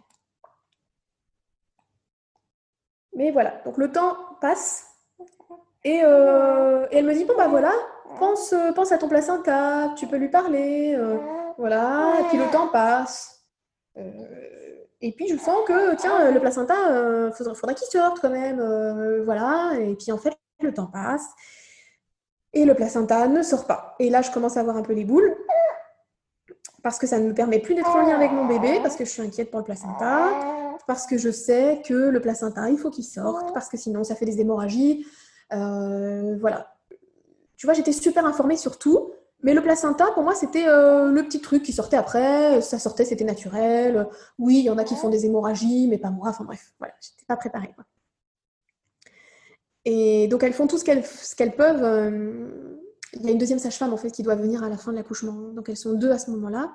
Mais 3.14 3.30
voilà, 3.30 3.51
donc 3.64 3.76
le 3.76 3.90
temps 3.90 4.16
passe 4.40 4.90
euh, 5.86 6.86
et, 6.90 6.96
elle 6.96 7.07
me 7.07 7.14
dit 7.14 7.24
bon 7.24 7.36
bah 7.36 7.48
voilà, 7.48 7.72
pense, 8.18 8.52
euh, 8.52 8.72
pense 8.72 8.92
à 8.92 8.98
ton 8.98 9.08
placenta, 9.08 9.94
tu 9.96 10.06
peux 10.06 10.16
lui 10.16 10.28
parler, 10.28 10.94
euh, 10.96 11.16
voilà. 11.58 12.14
Et 12.20 12.24
puis 12.24 12.38
le 12.38 12.50
temps 12.50 12.68
passe. 12.68 13.42
et 13.96 15.12
puis 15.12 15.28
je 15.28 15.36
sens 15.36 15.58
que 15.66 15.94
tiens 15.96 16.30
le 16.30 16.40
placenta, 16.40 16.74
il 16.74 17.32
faudra, 17.54 17.74
qu'il 17.74 17.88
sorte 17.88 18.20
quand 18.20 18.30
même, 18.30 18.61
voilà. 19.24 19.72
Et 19.78 19.94
puis 19.94 20.12
en 20.12 20.18
fait 20.18 20.36
le 20.61 20.72
temps 20.74 20.86
passe 20.86 21.26
et 22.52 22.64
le 22.64 22.74
placenta 22.74 23.26
ne 23.28 23.42
sort 23.42 23.66
pas. 23.66 23.96
Et 23.98 24.11
là 24.11 24.22
je 24.22 24.30
commence 24.30 24.56
à 24.56 24.61
avoir 24.61 24.76
un 24.76 24.82
peu 24.82 24.92
les 24.92 25.04
boules 25.04 25.36
parce 26.82 26.98
que 26.98 27.06
ça 27.06 27.18
ne 27.18 27.28
me 27.28 27.34
permet 27.34 27.58
plus 27.58 27.74
d'être 27.74 27.94
en 27.94 28.02
lien 28.02 28.16
avec 28.16 28.32
mon 28.32 28.46
bébé 28.46 28.80
parce 28.82 28.96
que 28.96 29.04
je 29.04 29.11
suis 29.11 29.22
inquiète 29.22 29.50
pour 29.50 29.61
le 29.61 29.64
placenta 29.64 30.30
parce 30.86 31.06
que 31.06 31.18
je 31.18 31.30
sais 31.30 31.82
que 31.86 31.94
le 31.94 32.20
placenta, 32.20 32.68
il 32.68 32.78
faut 32.78 32.90
qu'il 32.90 33.04
sorte, 33.04 33.52
parce 33.54 33.68
que 33.68 33.76
sinon 33.76 34.02
ça 34.04 34.14
fait 34.16 34.24
des 34.24 34.40
hémorragies, 34.40 35.06
euh, 35.52 36.36
voilà. 36.40 36.74
Tu 37.61 37.66
vois, 37.66 37.74
j'étais 37.74 37.92
super 37.92 38.24
informée 38.24 38.56
sur 38.56 38.78
tout. 38.78 39.12
Mais 39.42 39.52
le 39.52 39.62
placenta, 39.62 40.11
pour 40.12 40.22
moi, 40.22 40.34
c'était 40.34 40.66
euh, 40.66 41.11
le 41.11 41.22
petit 41.24 41.42
truc 41.42 41.62
qui 41.62 41.74
sortait 41.74 41.98
après. 41.98 42.62
Ça 42.62 42.78
sortait, 42.78 43.04
c'était 43.04 43.24
naturel. 43.24 44.08
Oui, 44.38 44.61
il 44.61 44.64
y 44.64 44.70
en 44.70 44.78
a 44.78 44.84
qui 44.84 44.96
font 44.96 45.11
des 45.11 45.26
hémorragies, 45.26 45.86
mais 45.86 45.98
pas 45.98 46.08
moi. 46.08 46.30
Enfin 46.30 46.44
bref, 46.44 46.72
voilà, 46.78 46.94
j'étais 47.02 47.26
pas 47.26 47.36
préparée. 47.36 47.74
Et 49.84 50.26
donc, 50.28 50.42
elles 50.42 50.54
font 50.54 50.66
tout 50.66 50.78
ce 50.78 50.84
qu'elles 50.84 51.54
peuvent. 51.54 51.84
Euh, 51.84 52.78
il 53.12 53.26
y 53.26 53.28
a 53.28 53.32
une 53.32 53.38
deuxième 53.38 53.58
sage-femme, 53.58 53.92
en 53.92 53.98
fait, 53.98 54.11
qui 54.11 54.22
doit 54.22 54.36
venir 54.36 54.64
à 54.64 54.70
la 54.70 54.78
fin 54.78 54.90
de 54.92 54.96
l'accouchement. 54.96 55.52
Donc, 55.52 55.68
elles 55.68 55.76
sont 55.76 55.92
deux 55.92 56.12
à 56.12 56.18
ce 56.18 56.30
moment-là. 56.30 56.72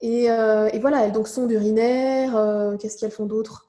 Et, 0.00 0.28
voilà, 0.80 1.04
elles 1.04 1.12
donc 1.12 1.28
sont 1.28 1.46
urinaires. 1.46 2.78
Qu'est-ce 2.80 2.96
qu'elles 2.96 3.10
font 3.10 3.26
d'autre? 3.26 3.68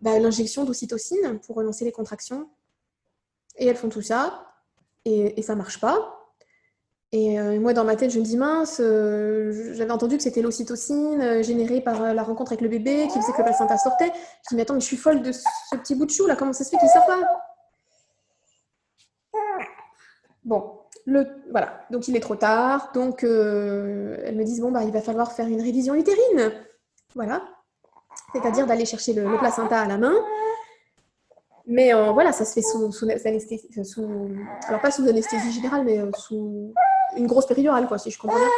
Bah, 0.00 0.18
L'injection 0.18 0.64
d'ocytocine 0.64 1.38
pour 1.44 1.56
relancer 1.56 1.84
les 1.84 1.92
contractions. 1.92 2.48
Et 3.58 3.66
elles 3.66 3.76
font 3.76 3.90
tout 3.90 4.00
ça, 4.00 4.51
et, 5.04 5.38
et 5.38 5.42
ça 5.42 5.54
marche 5.54 5.80
pas. 5.80 6.18
Et 7.14 7.38
euh, 7.38 7.60
moi, 7.60 7.74
dans 7.74 7.84
ma 7.84 7.94
tête, 7.94 8.10
je 8.10 8.18
me 8.18 8.24
dis 8.24 8.38
mince, 8.38 8.80
euh, 8.80 9.74
j'avais 9.74 9.90
entendu 9.90 10.16
que 10.16 10.22
c'était 10.22 10.40
l'ocytocine 10.40 11.20
euh, 11.20 11.42
générée 11.42 11.82
par 11.82 12.14
la 12.14 12.22
rencontre 12.22 12.52
avec 12.52 12.62
le 12.62 12.68
bébé 12.68 13.06
qui 13.12 13.20
faisait 13.20 13.32
que 13.32 13.38
le 13.38 13.44
placenta 13.44 13.76
sortait. 13.76 14.10
Je 14.44 14.48
dis 14.48 14.56
mais 14.56 14.62
attends, 14.62 14.80
je 14.80 14.86
suis 14.86 14.96
folle 14.96 15.20
de 15.20 15.30
ce 15.30 15.76
petit 15.76 15.94
bout 15.94 16.06
de 16.06 16.10
chou 16.10 16.26
là, 16.26 16.36
comment 16.36 16.54
ça 16.54 16.64
se 16.64 16.70
fait 16.70 16.78
qu'il 16.78 16.88
sort 16.88 17.04
pas? 17.04 17.20
Bon, 20.44 20.78
le, 21.04 21.26
voilà, 21.50 21.84
donc 21.90 22.08
il 22.08 22.16
est 22.16 22.20
trop 22.20 22.34
tard. 22.34 22.90
Donc 22.94 23.22
elles 23.24 24.34
me 24.34 24.44
disent 24.44 24.60
bon, 24.60 24.72
bah, 24.72 24.82
il 24.82 24.90
va 24.90 25.02
falloir 25.02 25.32
faire 25.32 25.48
une 25.48 25.60
révision 25.60 25.94
utérine. 25.94 26.50
Voilà, 27.14 27.42
c'est-à-dire 28.32 28.66
d'aller 28.66 28.86
chercher 28.86 29.12
le 29.12 29.36
placenta 29.36 29.82
à 29.82 29.86
la 29.86 29.98
main 29.98 30.14
mais 31.66 31.94
euh, 31.94 32.12
voilà, 32.12 32.32
ça 32.32 32.44
se 32.44 32.52
fait 32.54 32.62
sous, 32.62 32.90
anesthésie, 33.24 33.68
sous, 33.84 34.28
alors 34.66 34.80
pas 34.80 34.90
sous 34.90 35.06
anesthésie 35.08 35.52
générale, 35.52 35.84
mais 35.84 35.98
euh, 35.98 36.10
sous 36.16 36.74
une 37.16 37.26
grosse 37.26 37.46
péridurale, 37.46 37.86
quoi, 37.86 37.98
si 37.98 38.10
je 38.10 38.18
comprends 38.18 38.38
bien. 38.38 38.48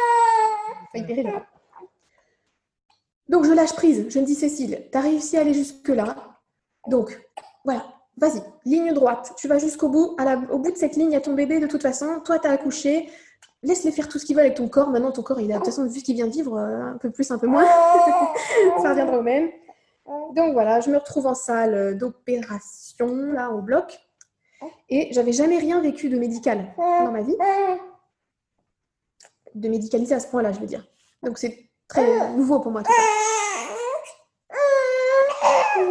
Donc, 3.27 3.45
je 3.45 3.51
lâche 3.51 3.73
prise. 3.73 4.05
Je 4.09 4.19
me 4.19 4.25
dis, 4.25 4.35
Cécile, 4.35 4.87
tu 4.91 4.97
as 4.97 5.01
réussi 5.01 5.37
à 5.37 5.41
aller 5.41 5.53
jusque-là. 5.53 6.15
Donc, 6.87 7.19
voilà, 7.63 7.83
vas-y, 8.17 8.41
ligne 8.65 8.93
droite. 8.93 9.33
Tu 9.37 9.47
vas 9.47 9.57
jusqu'au 9.57 9.89
bout. 9.89 10.15
Au 10.51 10.59
bout 10.59 10.71
de 10.71 10.77
cette 10.77 10.95
ligne, 10.95 11.11
il 11.11 11.13
y 11.13 11.17
a 11.17 11.21
ton 11.21 11.33
bébé 11.33 11.59
de 11.59 11.67
toute 11.67 11.81
façon. 11.81 12.21
Toi, 12.23 12.39
tu 12.39 12.47
as 12.47 12.51
accouché. 12.51 13.09
Laisse-les 13.63 13.91
faire 13.91 14.07
tout 14.07 14.19
ce 14.19 14.25
qu'ils 14.25 14.35
veulent 14.35 14.45
avec 14.45 14.57
ton 14.57 14.67
corps. 14.67 14.89
Maintenant, 14.89 15.11
ton 15.11 15.23
corps, 15.23 15.41
il 15.41 15.51
a, 15.51 15.55
de 15.55 15.59
toute 15.59 15.73
façon, 15.73 15.87
vu 15.87 16.01
qu'il 16.01 16.15
vient 16.15 16.27
de 16.27 16.31
vivre, 16.31 16.55
euh, 16.57 16.93
un 16.93 16.97
peu 16.97 17.09
plus, 17.09 17.29
un 17.31 17.39
peu 17.39 17.47
moins. 17.47 17.65
Ça 18.81 18.89
reviendra 18.91 19.17
au 19.17 19.23
même. 19.23 19.49
Donc 20.05 20.53
voilà, 20.53 20.81
je 20.81 20.89
me 20.89 20.97
retrouve 20.97 21.25
en 21.25 21.35
salle 21.35 21.97
d'opération, 21.97 23.31
là, 23.31 23.51
au 23.51 23.61
bloc. 23.61 23.99
Et 24.89 25.09
j'avais 25.13 25.31
jamais 25.31 25.57
rien 25.57 25.81
vécu 25.81 26.09
de 26.09 26.17
médical 26.17 26.73
dans 26.77 27.11
ma 27.11 27.21
vie. 27.21 27.35
De 29.55 29.69
médicaliser 29.69 30.15
à 30.15 30.19
ce 30.19 30.27
point-là, 30.27 30.51
je 30.51 30.59
veux 30.59 30.67
dire. 30.67 30.85
Donc 31.23 31.37
c'est 31.37 31.69
très 31.87 32.29
nouveau 32.31 32.59
pour 32.59 32.71
moi. 32.71 32.83
Tout. 32.83 32.91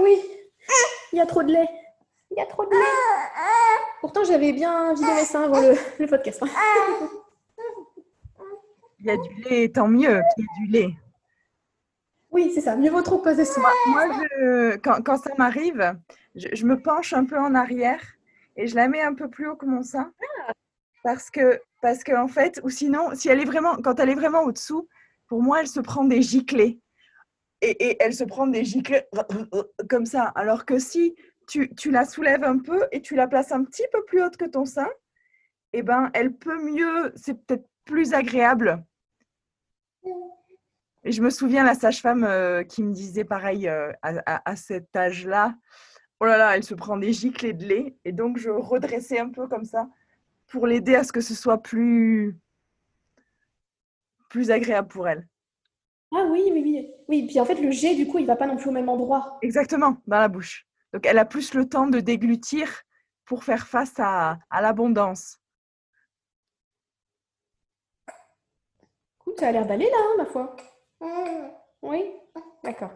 Oui, 0.03 0.21
il 1.13 1.19
y 1.19 1.21
a 1.21 1.27
trop 1.27 1.43
de 1.43 1.53
lait. 1.53 1.69
Il 2.31 2.39
y 2.39 2.41
a 2.41 2.47
trop 2.47 2.65
de 2.65 2.71
lait. 2.71 2.77
Pourtant, 4.01 4.25
j'avais 4.25 4.53
bien 4.53 4.95
vidé 4.95 5.13
mes 5.15 5.25
seins 5.25 5.45
avant 5.45 5.61
le, 5.61 6.07
podcast. 6.07 6.43
Hein. 6.43 6.49
Il 9.01 9.07
y 9.07 9.11
a 9.11 9.17
du 9.17 9.35
lait, 9.43 9.69
tant 9.71 9.89
mieux 9.89 10.23
qu'il 10.35 10.45
y 10.45 10.47
ait 10.47 10.67
du 10.67 10.73
lait. 10.73 10.95
Oui, 12.35 12.51
c'est 12.53 12.63
ça. 12.63 12.75
Mieux 12.75 12.91
vaut 12.91 13.01
trop 13.01 13.19
poser 13.19 13.45
ça. 13.45 13.61
Moi, 13.87 14.77
quand, 14.79 15.17
ça 15.17 15.31
m'arrive, 15.39 15.97
je, 16.35 16.67
me 16.67 16.83
penche 16.83 17.13
un 17.13 17.25
peu 17.25 17.39
en 17.39 17.55
arrière 17.55 18.03
et 18.57 18.67
je 18.67 18.75
la 18.75 18.89
mets 18.89 19.03
un 19.03 19.15
peu 19.15 19.31
plus 19.31 19.47
haut 19.47 19.55
que 19.55 19.67
mon 19.67 19.85
sein. 19.85 20.13
Parce 21.05 21.31
que, 21.31 21.61
parce 21.81 22.03
que 22.03 22.13
en 22.13 22.27
fait, 22.27 22.61
ou 22.65 22.71
sinon, 22.71 23.15
si 23.15 23.29
elle 23.29 23.39
est 23.39 23.45
vraiment, 23.45 23.77
quand 23.77 24.01
elle 24.01 24.11
est 24.11 24.17
vraiment 24.17 24.43
au-dessous, 24.43 24.89
pour 25.29 25.43
moi, 25.43 25.61
elle 25.61 25.69
se 25.69 25.79
prend 25.79 26.05
des 26.05 26.23
giclées. 26.23 26.81
Et, 27.61 27.91
et, 27.91 27.97
elle 28.03 28.13
se 28.13 28.25
prend 28.25 28.49
des 28.49 28.65
giclées 28.65 29.05
comme 29.89 30.05
ça. 30.05 30.33
Alors 30.35 30.65
que 30.65 30.81
si 30.81 31.15
tu, 31.47 31.73
tu, 31.77 31.93
la 31.93 32.05
soulèves 32.05 32.43
un 32.43 32.59
peu 32.59 32.89
et 32.91 33.01
tu 33.01 33.15
la 33.15 33.29
places 33.29 33.53
un 33.53 33.63
petit 33.63 33.87
peu 33.93 34.05
plus 34.07 34.21
haute 34.25 34.37
que 34.37 34.45
ton 34.45 34.65
sein, 34.65 34.91
eh 35.73 35.83
ben, 35.83 36.11
elle 36.15 36.35
peut 36.35 36.61
mieux, 36.61 37.13
c'est 37.15 37.35
peut-être 37.47 37.69
plus 37.85 38.13
agréable 38.13 38.85
je 41.13 41.23
me 41.23 41.31
souviens 41.31 41.65
la 41.65 41.75
sage-femme 41.75 42.25
euh, 42.25 42.63
qui 42.63 42.83
me 42.83 42.93
disait 42.93 43.25
pareil 43.25 43.69
euh, 43.69 43.93
à, 44.03 44.57
cet 44.57 44.97
âge-là, 44.97 45.55
oh 46.21 46.25
là 46.25 46.39
là, 46.39 46.57
elle 46.57 46.65
se 46.65 46.75
prend 46.75 46.97
des 46.97 47.13
giclées 47.13 47.53
de 47.53 47.65
lait. 47.65 47.97
Et 48.05 48.13
donc 48.13 48.39
je 48.39 48.51
redressais 48.51 49.19
un 49.19 49.29
peu 49.29 49.47
comme 49.47 49.65
ça 49.65 49.89
pour 50.47 50.67
l'aider 50.67 50.95
à 50.95 51.05
ce 51.05 51.13
que 51.13 51.21
ce 51.21 51.35
soit 51.35 51.59
plus, 51.59 52.39
plus 54.31 54.51
agréable 54.51 54.89
pour 54.89 55.07
elle. 55.07 55.29
Ah 56.15 56.27
oui, 56.31 56.43
oui, 56.53 56.63
oui. 56.63 56.91
Oui, 57.09 57.27
puis 57.27 57.41
en 57.41 57.45
fait, 57.45 57.57
le 57.57 57.71
jet, 57.71 57.95
du 57.95 58.07
coup, 58.07 58.19
il 58.19 58.27
va 58.27 58.37
pas 58.37 58.47
non 58.47 58.57
plus 58.57 58.69
au 58.69 58.73
même 58.73 58.89
endroit. 58.89 59.39
Exactement, 59.43 59.99
dans 60.07 60.21
la 60.21 60.29
bouche. 60.29 60.67
Donc 60.93 61.07
elle 61.07 61.19
a 61.19 61.25
plus 61.25 61.55
le 61.55 61.69
temps 61.69 61.89
de 61.89 62.01
déglutir 62.01 62.83
pour 63.27 63.45
faire 63.45 63.67
face 63.67 63.99
à, 63.99 64.39
à 64.49 64.63
l'abondance. 64.63 65.39
Écoute, 69.21 69.41
ça 69.41 69.49
a 69.49 69.53
l'air 69.53 69.67
d'aller 69.67 69.87
là, 69.87 69.97
hein, 69.99 70.15
ma 70.19 70.27
foi. 70.27 70.55
Oui? 71.83 72.13
D'accord. 72.63 72.91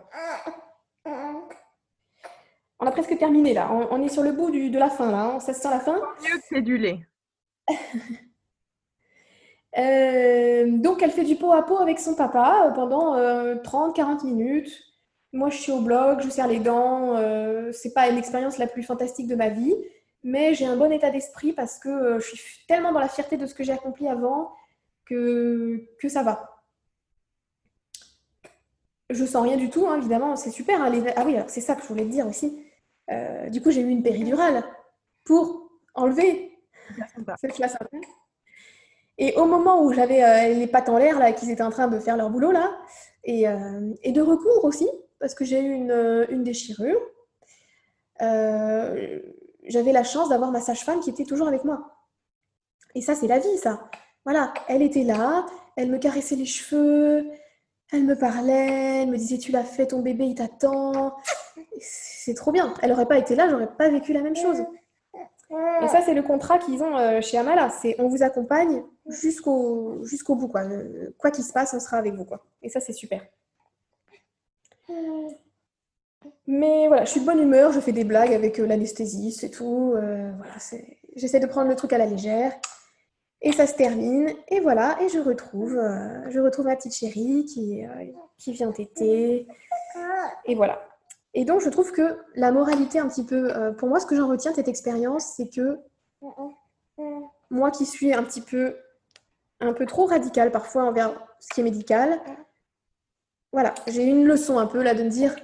On 2.81 2.87
a 2.87 2.91
presque 2.93 3.19
terminé 3.19 3.55
là. 3.55 3.71
On, 3.91 4.03
est 4.03 4.09
sur 4.09 4.23
le 4.23 4.33
bout 4.33 4.51
de 4.51 4.79
la 4.79 4.89
fin 4.89 5.11
là. 5.11 5.41
Ça 5.41 5.53
se 5.53 5.61
sent 5.61 5.71
la 5.71 5.81
fin? 5.81 5.97
Mieux 6.23 6.39
que 6.39 6.45
c'est 6.49 6.63
du 6.63 6.79
lait. 6.79 7.01
Euh, 9.77 10.67
donc 10.79 11.03
elle 11.03 11.11
fait 11.11 11.25
du 11.25 11.37
pot 11.37 11.53
à 11.53 11.63
pot 11.63 11.77
avec 11.77 12.01
son 12.01 12.15
papa 12.15 12.73
pendant 12.75 13.17
30-40 13.17 14.01
euh, 14.01 14.25
minutes. 14.25 14.73
Moi 15.33 15.51
je 15.51 15.59
suis 15.59 15.71
au 15.71 15.81
blog, 15.81 16.21
je 16.21 16.31
serre 16.31 16.49
les 16.49 16.59
dents. 16.59 17.15
Euh, 17.17 17.71
c'est 17.71 17.93
pas 17.93 18.09
une 18.09 18.17
expérience 18.17 18.59
la 18.59 18.67
plus 18.67 18.83
fantastique 18.83 19.29
de 19.29 19.37
ma 19.37 19.51
vie, 19.51 19.75
mais 20.25 20.55
j'ai 20.55 20.65
un 20.65 20.77
bon 20.77 20.91
état 20.91 21.11
d'esprit 21.11 21.53
parce 21.53 21.79
que 21.79 22.19
je 22.19 22.35
suis 22.35 22.67
tellement 22.67 22.93
dans 22.93 22.99
la 22.99 23.09
fierté 23.09 23.37
de 23.37 23.47
ce 23.47 23.55
que 23.55 23.63
j'ai 23.63 23.73
accompli 23.73 24.09
avant 24.09 24.51
que, 25.05 25.87
que 26.01 26.09
ça 26.09 26.23
va. 26.23 26.58
Je 29.11 29.25
sens 29.25 29.43
rien 29.43 29.57
du 29.57 29.71
tout, 29.71 29.87
hein, 29.87 29.97
évidemment, 29.97 30.37
c'est 30.37 30.51
super. 30.51 30.83
Hein, 30.83 30.93
ah 31.17 31.23
oui, 31.25 31.37
c'est 31.47 31.63
ça 31.63 31.75
que 31.75 31.83
je 31.83 31.89
voulais 31.89 32.05
te 32.05 32.11
dire 32.11 32.27
aussi. 32.27 32.63
Euh, 33.11 33.49
du 33.49 33.63
coup, 33.63 33.71
j'ai 33.71 33.81
eu 33.81 33.89
une 33.89 34.03
péridurale 34.03 34.65
pour 35.25 35.71
enlever 35.95 36.59
cette 37.41 37.55
classe. 37.55 37.77
Et 39.17 39.35
au 39.37 39.47
moment 39.47 39.83
où 39.83 39.93
j'avais 39.93 40.23
euh, 40.23 40.55
les 40.55 40.67
pattes 40.67 40.89
en 40.91 40.99
l'air, 40.99 41.19
là, 41.19 41.33
qu'ils 41.33 41.51
étaient 41.51 41.63
en 41.63 41.71
train 41.71 41.89
de 41.89 41.99
faire 41.99 42.17
leur 42.17 42.31
boulot, 42.31 42.53
là, 42.53 42.79
et, 43.25 43.49
euh, 43.49 43.95
de 44.05 44.21
recoudre 44.21 44.65
aussi, 44.65 44.89
parce 45.19 45.35
que 45.35 45.45
j'ai 45.45 45.61
eu 45.61 45.73
une, 45.73 46.27
une 46.29 46.45
déchirure, 46.45 47.01
j'avais 48.21 49.93
la 49.93 50.05
chance 50.05 50.29
d'avoir 50.29 50.51
ma 50.51 50.61
sage-femme 50.61 51.01
qui 51.01 51.11
était 51.11 51.25
toujours 51.25 51.49
avec 51.49 51.65
moi. 51.65 51.95
Et 52.95 53.01
ça, 53.01 53.15
c'est 53.15 53.27
la 53.27 53.39
vie, 53.39 53.59
ça. 53.59 53.89
Voilà, 54.25 54.53
elle 54.69 54.83
était 54.83 55.05
là, 55.05 55.47
elle 55.77 55.91
me 55.91 55.99
caressait 55.99 56.37
les 56.37 56.45
cheveux, 56.45 57.31
elle 57.93 58.05
me 58.05 58.15
parlait, 58.15 59.03
elle 59.03 59.11
me 59.11 59.17
disait 59.17 59.39
tu 59.39 59.53
l'as 59.53 59.65
fait, 59.65 59.87
ton 59.87 60.01
bébé 60.01 60.25
il 60.25 60.35
t'attend. 60.35 61.17
C'est 61.81 62.35
trop 62.35 62.53
bien. 62.53 62.75
Elle 62.83 62.91
n'aurait 62.91 63.07
pas 63.07 63.19
été 63.19 63.35
là, 63.35 63.49
j'aurais 63.49 63.71
pas 63.75 63.89
vécu 63.89 64.13
la 64.13 64.23
même 64.23 64.37
chose. 64.37 64.59
Et 65.83 65.89
ça, 65.89 66.03
c'est 66.05 66.13
le 66.13 66.23
contrat 66.23 66.59
qu'ils 66.59 66.83
ont 66.83 66.99
euh, 66.99 67.23
chez 67.23 67.39
Amala. 67.39 67.71
C'est 67.71 67.97
on 67.99 68.09
vous 68.09 68.23
accompagne 68.23 68.83
jusqu'au 69.07 70.05
bout. 70.29 70.49
Quoi 70.49 70.65
euh, 70.65 71.15
quoi 71.17 71.31
qu'il 71.31 71.45
se 71.45 71.53
passe, 71.53 71.73
on 71.73 71.81
sera 71.81 71.97
avec 71.97 72.15
vous. 72.15 72.27
Quoi. 72.27 72.45
Et 72.63 72.69
ça, 72.69 72.81
c'est 72.81 72.93
super. 72.93 73.23
Mais 76.47 76.89
voilà, 76.89 77.05
je 77.05 77.11
suis 77.11 77.21
de 77.21 77.27
bonne 77.27 77.41
humeur, 77.41 77.73
je 77.73 77.81
fais 77.81 77.93
des 77.93 78.05
blagues 78.05 78.33
avec 78.33 78.59
euh, 78.59 78.67
l'anesthésie, 78.67 79.33
c'est 79.33 79.51
tout. 79.51 79.91
voilà, 79.93 80.55
J'essaie 81.17 81.41
de 81.41 81.47
prendre 81.47 81.69
le 81.69 81.77
truc 81.77 81.93
à 81.93 81.99
la 81.99 82.07
légère. 82.07 82.53
Et 83.41 83.53
ça 83.53 83.69
se 83.69 83.75
termine, 83.75 84.33
et 84.49 84.59
voilà, 84.59 85.01
et 85.01 85.09
je 85.09 85.21
retrouve, 85.21 85.77
euh, 85.77 86.29
je 86.29 86.41
retrouve 86.41 86.67
ma 86.67 86.75
petite 86.75 86.95
chérie 86.95 87.45
qui, 87.45 87.87
euh, 87.87 88.07
qui 88.37 88.53
vient 88.53 88.73
téter. 88.73 89.47
Et 90.45 90.55
voilà. 90.57 90.83
Et 91.35 91.45
donc, 91.45 91.61
je 91.61 91.69
trouve 91.69 91.93
que 91.93 92.19
la 92.35 92.51
moralité, 92.51 92.99
un 92.99 93.07
petit 93.07 93.25
peu, 93.25 93.57
euh, 93.57 93.71
pour 93.71 93.89
moi, 93.89 94.01
ce 94.01 94.07
que 94.07 94.17
j'en 94.17 94.29
retiens 94.29 94.51
de 94.51 94.57
cette 94.57 94.67
expérience, 94.67 95.35
c'est 95.37 95.49
que 95.49 95.79
moi 97.51 97.71
qui 97.71 97.87
suis 97.87 98.13
un 98.13 98.25
petit 98.25 98.41
peu, 98.41 98.77
un 99.61 99.73
peu 99.73 99.87
trop 99.87 100.07
radicale 100.07 100.51
parfois 100.51 100.83
envers 100.85 101.25
ce 101.39 101.55
qui 101.55 101.61
est 101.61 101.65
médical, 101.65 102.21
voilà, 103.53 103.73
j'ai 103.87 104.03
une 104.03 104.25
leçon 104.25 104.59
un 104.59 104.67
peu 104.67 104.83
là 104.83 104.95
de 104.95 105.05
me 105.05 105.09
dire, 105.09 105.37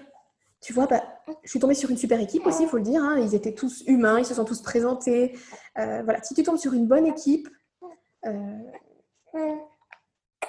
tu 0.61 0.73
vois, 0.73 0.87
bah, 0.87 1.05
je 1.45 1.51
suis 1.51 1.61
tombée 1.61 1.75
sur 1.75 1.91
une 1.91 1.97
super 1.97 2.21
équipe 2.21 2.45
aussi, 2.45 2.65
il 2.65 2.69
faut 2.69 2.79
le 2.79 2.83
dire. 2.83 3.05
Hein, 3.05 3.21
ils 3.21 3.37
étaient 3.37 3.55
tous 3.55 3.85
humains, 3.87 4.19
ils 4.19 4.27
se 4.27 4.35
sont 4.35 4.45
tous 4.45 4.63
présentés. 4.63 5.39
voilà, 5.77 6.21
si 6.25 6.35
tu 6.35 6.43
tombes 6.43 6.59
sur 6.59 6.73
une 6.73 6.89
bonne 6.89 7.07
équipe, 7.07 7.49
euh, 8.27 9.55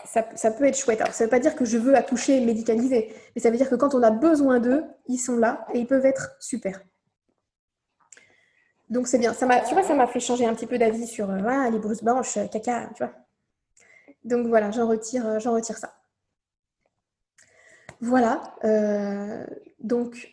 ça, 0.06 0.52
peut 0.52 0.66
être 0.66 0.78
chouette. 0.78 1.02
Alors, 1.02 1.14
ça 1.14 1.24
ne 1.24 1.28
veut 1.28 1.32
pas 1.32 1.40
dire 1.40 1.56
que 1.56 1.66
je 1.66 1.78
veux 1.78 1.96
accoucher 1.96 2.40
médicalisé, 2.42 3.14
mais 3.36 3.42
ça 3.42 3.50
veut 3.50 3.58
dire 3.58 3.70
que 3.70 3.76
quand 3.76 3.96
on 3.96 4.04
a 4.04 4.12
besoin 4.12 4.60
d'eux, 4.60 4.84
ils 5.08 5.18
sont 5.18 5.38
là 5.38 5.66
et 5.74 5.80
ils 5.80 5.88
peuvent 5.88 6.06
être 6.06 6.36
super. 6.40 6.82
Donc 8.90 9.08
c'est 9.08 9.18
bien. 9.18 9.34
Tu 9.34 9.74
vois, 9.74 9.84
ça 9.84 9.96
m'a 9.96 10.08
fait 10.08 10.20
changer 10.20 10.46
un 10.46 10.54
petit 10.54 10.68
peu 10.68 10.78
d'avis 10.78 11.08
sur 11.08 11.30
euh, 11.30 11.70
les 11.70 11.80
brousses 11.80 12.04
blanches, 12.04 12.38
euh, 12.38 12.48
caca, 12.48 12.90
tu 12.96 13.04
vois. 13.04 13.14
Donc 14.24 14.48
voilà, 14.48 14.72
j'en 14.72 14.88
retire, 14.88 15.40
j'en 15.40 15.54
retire 15.54 15.78
ça. 15.78 15.94
Voilà. 18.02 18.56
donc 19.80 20.30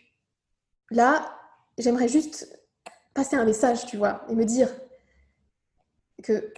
là, 0.90 1.38
j'aimerais 1.78 2.08
juste 2.08 2.58
passer 3.14 3.36
un 3.36 3.44
message, 3.44 3.86
tu 3.86 3.96
vois, 3.96 4.24
et 4.28 4.34
me 4.34 4.44
dire 4.44 4.68
que 6.22 6.52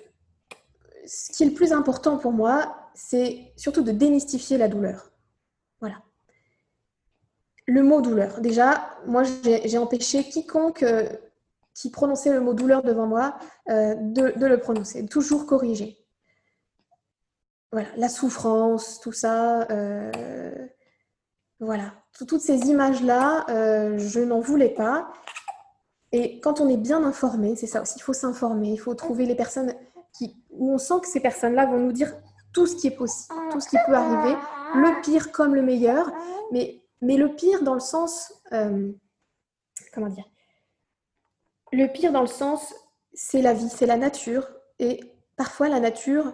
ce 1.06 1.32
qui 1.32 1.42
est 1.42 1.46
le 1.46 1.54
plus 1.54 1.72
important 1.72 2.18
pour 2.18 2.32
moi, 2.32 2.76
c'est 2.94 3.52
surtout 3.56 3.82
de 3.82 3.92
démystifier 3.92 4.58
la 4.58 4.68
douleur. 4.68 5.10
Voilà. 5.80 5.96
Le 7.66 7.82
mot 7.82 8.00
douleur. 8.00 8.40
Déjà, 8.40 8.90
moi, 9.06 9.22
j'ai 9.22 9.78
empêché 9.78 10.24
quiconque 10.24 10.82
euh, 10.82 11.08
qui 11.74 11.90
prononçait 11.90 12.32
le 12.32 12.40
mot 12.40 12.54
douleur 12.54 12.82
devant 12.82 13.06
moi 13.06 13.36
euh, 13.68 13.94
de, 13.94 14.32
le 14.46 14.58
prononcer, 14.58 15.06
toujours 15.06 15.46
corriger. 15.46 15.98
Voilà, 17.72 17.88
la 17.96 18.08
souffrance, 18.08 19.00
tout 19.00 19.12
ça. 19.12 19.62
Euh, 19.70 20.52
voilà, 21.58 21.92
toutes 22.26 22.40
ces 22.40 22.68
images-là, 22.68 23.46
je 23.48 24.20
n'en 24.20 24.40
voulais 24.40 24.68
pas. 24.68 25.12
Et 26.12 26.38
quand 26.38 26.60
on 26.60 26.68
est 26.68 26.76
bien 26.76 27.02
informé, 27.02 27.56
c'est 27.56 27.66
ça 27.66 27.82
aussi, 27.82 27.94
il 27.96 28.02
faut 28.02 28.12
s'informer, 28.12 28.68
il 28.68 28.76
faut 28.78 28.94
trouver 28.94 29.26
les 29.26 29.34
personnes 29.34 29.74
où 30.50 30.72
on 30.72 30.78
sent 30.78 30.94
que 31.02 31.08
ces 31.08 31.20
personnes-là 31.20 31.66
vont 31.66 31.78
nous 31.78 31.92
dire 31.92 32.14
tout 32.52 32.66
ce 32.66 32.76
qui 32.76 32.86
est 32.86 32.96
possible, 32.96 33.34
tout 33.50 33.60
ce 33.60 33.68
qui 33.68 33.76
peut 33.86 33.94
arriver, 33.94 34.36
le 34.76 35.00
pire 35.02 35.32
comme 35.32 35.54
le 35.54 35.62
meilleur, 35.62 36.10
mais, 36.52 36.80
le 37.02 37.34
pire 37.34 37.62
dans 37.62 37.74
le 37.74 37.80
sens, 37.80 38.32
euh, 38.52 38.90
comment 39.92 40.08
dire, 40.08 40.24
le 41.72 41.86
pire 41.88 42.12
dans 42.12 42.22
le 42.22 42.26
sens, 42.26 42.74
c'est 43.12 43.42
la 43.42 43.52
vie, 43.52 43.68
c'est 43.68 43.86
la 43.86 43.96
nature, 43.96 44.46
et 44.78 45.00
parfois 45.36 45.68
la 45.68 45.80
nature, 45.80 46.32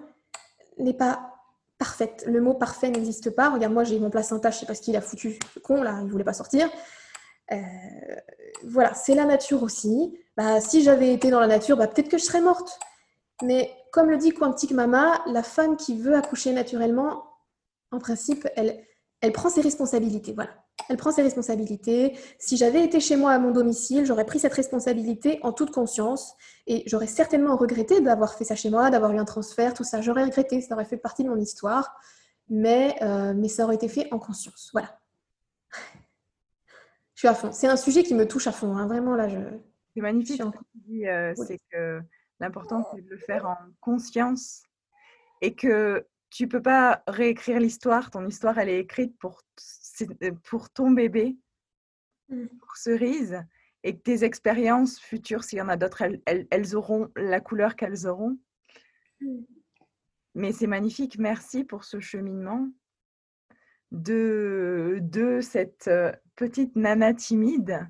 n'est 0.78 0.94
pas 0.94 1.34
parfaite. 1.78 2.24
Le 2.26 2.40
mot 2.40 2.54
parfait 2.54 2.90
n'existe 2.90 3.30
pas. 3.30 3.50
Regarde, 3.50 3.72
moi, 3.72 3.84
j'ai 3.84 3.98
mon 3.98 4.10
placenta, 4.10 4.50
je 4.50 4.58
sais 4.58 4.66
pas 4.66 4.74
ce 4.74 4.82
qu'il 4.82 4.96
a 4.96 5.00
foutu, 5.00 5.38
con, 5.62 5.82
là, 5.82 5.98
il 6.02 6.10
voulait 6.10 6.24
pas 6.24 6.32
sortir. 6.32 6.70
Euh, 7.52 7.56
voilà, 8.64 8.94
c'est 8.94 9.14
la 9.14 9.24
nature 9.24 9.62
aussi. 9.62 10.16
Bah, 10.36 10.60
si 10.60 10.82
j'avais 10.82 11.12
été 11.12 11.30
dans 11.30 11.40
la 11.40 11.46
nature, 11.46 11.76
bah, 11.76 11.88
peut-être 11.88 12.08
que 12.08 12.18
je 12.18 12.24
serais 12.24 12.40
morte. 12.40 12.78
Mais 13.42 13.70
comme 13.92 14.10
le 14.10 14.16
dit 14.16 14.32
Quantique 14.32 14.72
Mama, 14.72 15.22
la 15.26 15.42
femme 15.42 15.76
qui 15.76 15.98
veut 15.98 16.14
accoucher 16.14 16.52
naturellement, 16.52 17.24
en 17.90 17.98
principe, 17.98 18.46
elle, 18.56 18.84
elle 19.20 19.32
prend 19.32 19.48
ses 19.48 19.60
responsabilités. 19.60 20.32
Voilà. 20.32 20.50
Elle 20.88 20.96
prend 20.96 21.12
ses 21.12 21.22
responsabilités. 21.22 22.18
Si 22.38 22.56
j'avais 22.56 22.84
été 22.84 23.00
chez 23.00 23.16
moi 23.16 23.32
à 23.32 23.38
mon 23.38 23.50
domicile, 23.50 24.06
j'aurais 24.06 24.24
pris 24.24 24.38
cette 24.38 24.54
responsabilité 24.54 25.38
en 25.42 25.52
toute 25.52 25.70
conscience 25.70 26.34
et 26.66 26.82
j'aurais 26.86 27.06
certainement 27.06 27.56
regretté 27.56 28.00
d'avoir 28.00 28.34
fait 28.34 28.44
ça 28.44 28.54
chez 28.54 28.70
moi, 28.70 28.90
d'avoir 28.90 29.12
eu 29.12 29.18
un 29.18 29.24
transfert, 29.24 29.74
tout 29.74 29.84
ça. 29.84 30.00
J'aurais 30.00 30.24
regretté, 30.24 30.60
ça 30.60 30.74
aurait 30.74 30.84
fait 30.84 30.96
partie 30.96 31.22
de 31.22 31.28
mon 31.28 31.36
histoire, 31.36 31.94
mais, 32.48 32.96
euh, 33.02 33.34
mais 33.34 33.48
ça 33.48 33.64
aurait 33.64 33.74
été 33.74 33.88
fait 33.88 34.08
en 34.12 34.18
conscience. 34.18 34.70
Voilà. 34.72 34.98
Je 37.14 37.20
suis 37.20 37.28
à 37.28 37.34
fond. 37.34 37.50
C'est 37.52 37.68
un 37.68 37.76
sujet 37.76 38.02
qui 38.02 38.14
me 38.14 38.26
touche 38.26 38.46
à 38.46 38.52
fond. 38.52 38.76
Hein. 38.76 38.86
Vraiment, 38.86 39.14
là, 39.14 39.28
je. 39.28 39.38
C'est 39.94 40.00
magnifique. 40.00 40.40
Euh, 40.40 41.34
c'est 41.36 41.58
que 41.70 42.00
l'important, 42.40 42.86
c'est 42.92 43.02
de 43.02 43.10
le 43.10 43.18
faire 43.18 43.46
en 43.46 43.58
conscience 43.80 44.64
et 45.40 45.54
que 45.54 46.06
tu 46.30 46.48
peux 46.48 46.62
pas 46.62 47.02
réécrire 47.06 47.60
l'histoire. 47.60 48.10
Ton 48.10 48.26
histoire, 48.26 48.58
elle 48.58 48.68
est 48.68 48.80
écrite 48.80 49.16
pour, 49.18 49.42
euh, 50.22 50.32
pour 50.44 50.70
ton 50.70 50.90
bébé, 50.90 51.36
mmh. 52.28 52.46
pour 52.58 52.76
Cerise, 52.76 53.42
et 53.82 53.96
que 53.96 54.02
tes 54.02 54.24
expériences 54.24 55.00
futures, 55.00 55.44
s'il 55.44 55.58
y 55.58 55.62
en 55.62 55.68
a 55.68 55.76
d'autres, 55.76 56.02
elles, 56.02 56.46
elles, 56.50 56.76
auront 56.76 57.10
la 57.16 57.40
couleur 57.40 57.76
qu'elles 57.76 58.06
auront. 58.06 58.38
Mmh. 59.20 59.40
Mais 60.34 60.52
c'est 60.52 60.66
magnifique. 60.66 61.18
Merci 61.18 61.64
pour 61.64 61.84
ce 61.84 61.98
cheminement 61.98 62.68
de, 63.90 64.98
de 65.02 65.40
cette 65.40 65.88
euh, 65.88 66.12
petite 66.36 66.76
nana 66.76 67.12
timide 67.12 67.88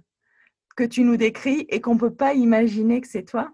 que 0.76 0.84
tu 0.84 1.02
nous 1.02 1.18
décris 1.18 1.66
et 1.68 1.82
qu'on 1.82 1.94
ne 1.94 2.00
peut 2.00 2.14
pas 2.14 2.32
imaginer 2.32 3.02
que 3.02 3.08
c'est 3.08 3.24
toi. 3.24 3.52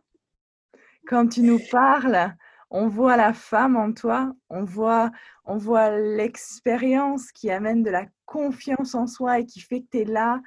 Quand 1.06 1.28
tu 1.28 1.42
nous 1.42 1.60
parles 1.70 2.34
on 2.70 2.88
voit 2.88 3.16
la 3.16 3.32
femme 3.32 3.76
en 3.76 3.92
toi, 3.92 4.34
on 4.50 4.64
voit, 4.64 5.10
on 5.44 5.56
voit 5.56 5.90
l'expérience 5.90 7.30
qui 7.32 7.50
amène 7.50 7.82
de 7.82 7.90
la 7.90 8.06
confiance 8.24 8.94
en 8.94 9.06
soi 9.06 9.38
et 9.38 9.46
qui 9.46 9.60
fait 9.60 9.82
que 9.82 9.88
tu 9.92 9.98
es 9.98 10.04
là, 10.04 10.42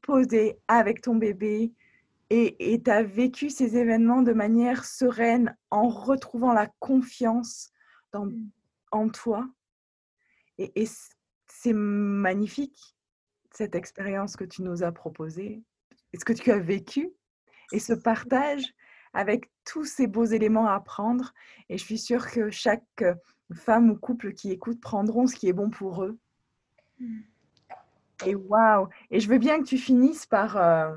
posé 0.00 0.58
avec 0.68 1.02
ton 1.02 1.16
bébé 1.16 1.72
et 2.30 2.82
tu 2.84 2.90
as 2.90 3.02
vécu 3.02 3.50
ces 3.50 3.76
événements 3.76 4.22
de 4.22 4.32
manière 4.32 4.84
sereine 4.84 5.56
en 5.70 5.88
retrouvant 5.88 6.52
la 6.52 6.68
confiance 6.78 7.70
dans, 8.12 8.26
mmh. 8.26 8.50
en 8.92 9.08
toi. 9.08 9.48
Et, 10.58 10.82
et 10.82 10.88
c'est 11.46 11.72
magnifique, 11.72 12.96
cette 13.52 13.74
expérience 13.74 14.36
que 14.36 14.44
tu 14.44 14.62
nous 14.62 14.82
as 14.82 14.92
proposée, 14.92 15.62
et 16.12 16.18
ce 16.18 16.24
que 16.24 16.32
tu 16.32 16.50
as 16.50 16.58
vécu, 16.58 17.12
et 17.72 17.78
ce 17.78 17.92
partage 17.92 18.74
avec 19.16 19.50
tous 19.64 19.86
ces 19.86 20.06
beaux 20.06 20.26
éléments 20.26 20.66
à 20.66 20.74
apprendre. 20.74 21.32
Et 21.70 21.78
je 21.78 21.84
suis 21.84 21.98
sûre 21.98 22.30
que 22.30 22.50
chaque 22.50 22.84
euh, 23.00 23.14
femme 23.54 23.90
ou 23.90 23.96
couple 23.96 24.34
qui 24.34 24.52
écoute 24.52 24.80
prendront 24.80 25.26
ce 25.26 25.34
qui 25.34 25.48
est 25.48 25.54
bon 25.54 25.70
pour 25.70 26.04
eux. 26.04 26.18
Mmh. 27.00 27.20
Et 28.26 28.34
waouh 28.34 28.88
Et 29.10 29.20
je 29.20 29.28
veux 29.28 29.38
bien 29.38 29.58
que 29.58 29.64
tu 29.64 29.78
finisses 29.78 30.26
par 30.26 30.58
euh, 30.58 30.94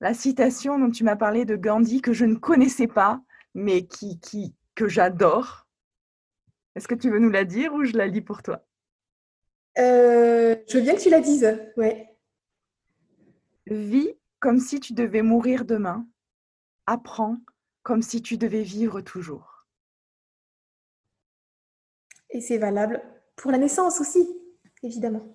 la 0.00 0.14
citation 0.14 0.78
dont 0.78 0.90
tu 0.90 1.04
m'as 1.04 1.16
parlé 1.16 1.44
de 1.44 1.56
Gandhi 1.56 2.00
que 2.00 2.14
je 2.14 2.24
ne 2.24 2.36
connaissais 2.36 2.88
pas, 2.88 3.22
mais 3.54 3.86
qui, 3.86 4.18
qui 4.20 4.54
que 4.74 4.88
j'adore. 4.88 5.66
Est-ce 6.74 6.88
que 6.88 6.94
tu 6.94 7.10
veux 7.10 7.18
nous 7.18 7.30
la 7.30 7.44
dire 7.44 7.74
ou 7.74 7.84
je 7.84 7.96
la 7.96 8.06
lis 8.06 8.22
pour 8.22 8.42
toi? 8.42 8.64
Euh, 9.78 10.56
Je 10.68 10.78
veux 10.78 10.82
bien 10.82 10.94
que 10.94 11.00
tu 11.00 11.10
la 11.10 11.20
dises. 11.20 11.58
Ouais. 11.76 12.16
Vis 13.66 14.14
comme 14.38 14.58
si 14.58 14.80
tu 14.80 14.94
devais 14.94 15.22
mourir 15.22 15.66
demain 15.66 16.06
apprends 16.90 17.38
comme 17.82 18.02
si 18.02 18.20
tu 18.20 18.36
devais 18.36 18.62
vivre 18.62 19.00
toujours. 19.00 19.66
Et 22.30 22.40
c'est 22.40 22.58
valable 22.58 23.02
pour 23.36 23.50
la 23.50 23.58
naissance 23.58 24.00
aussi, 24.00 24.28
évidemment. 24.82 25.34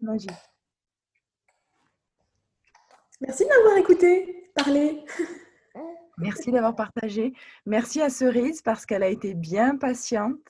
Magie. 0.00 0.28
Merci 3.20 3.44
de 3.44 3.48
m'avoir 3.48 3.76
écouté, 3.76 4.50
parler. 4.54 5.04
Merci 6.16 6.50
d'avoir 6.52 6.74
partagé. 6.74 7.34
Merci 7.66 8.00
à 8.00 8.10
Cerise 8.10 8.62
parce 8.62 8.86
qu'elle 8.86 9.02
a 9.02 9.08
été 9.08 9.34
bien 9.34 9.76
patiente. 9.76 10.40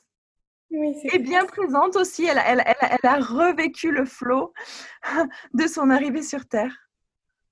et 0.70 1.18
bien 1.18 1.46
présente 1.46 1.96
aussi. 1.96 2.24
Elle, 2.24 2.38
elle, 2.64 3.08
a 3.08 3.20
revécu 3.20 3.90
le 3.90 4.04
flot 4.04 4.52
de 5.54 5.66
son 5.66 5.90
arrivée 5.90 6.22
sur 6.22 6.46
Terre. 6.46 6.76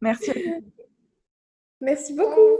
Merci. 0.00 0.32
Merci 1.80 2.12
beaucoup. 2.12 2.58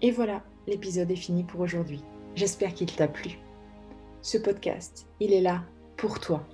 Et 0.00 0.10
voilà, 0.10 0.42
l'épisode 0.66 1.10
est 1.10 1.16
fini 1.16 1.42
pour 1.42 1.60
aujourd'hui. 1.60 2.02
J'espère 2.36 2.74
qu'il 2.74 2.92
t'a 2.92 3.08
plu. 3.08 3.30
Ce 4.22 4.38
podcast, 4.38 5.06
il 5.20 5.32
est 5.32 5.40
là 5.40 5.62
pour 5.96 6.20
toi. 6.20 6.46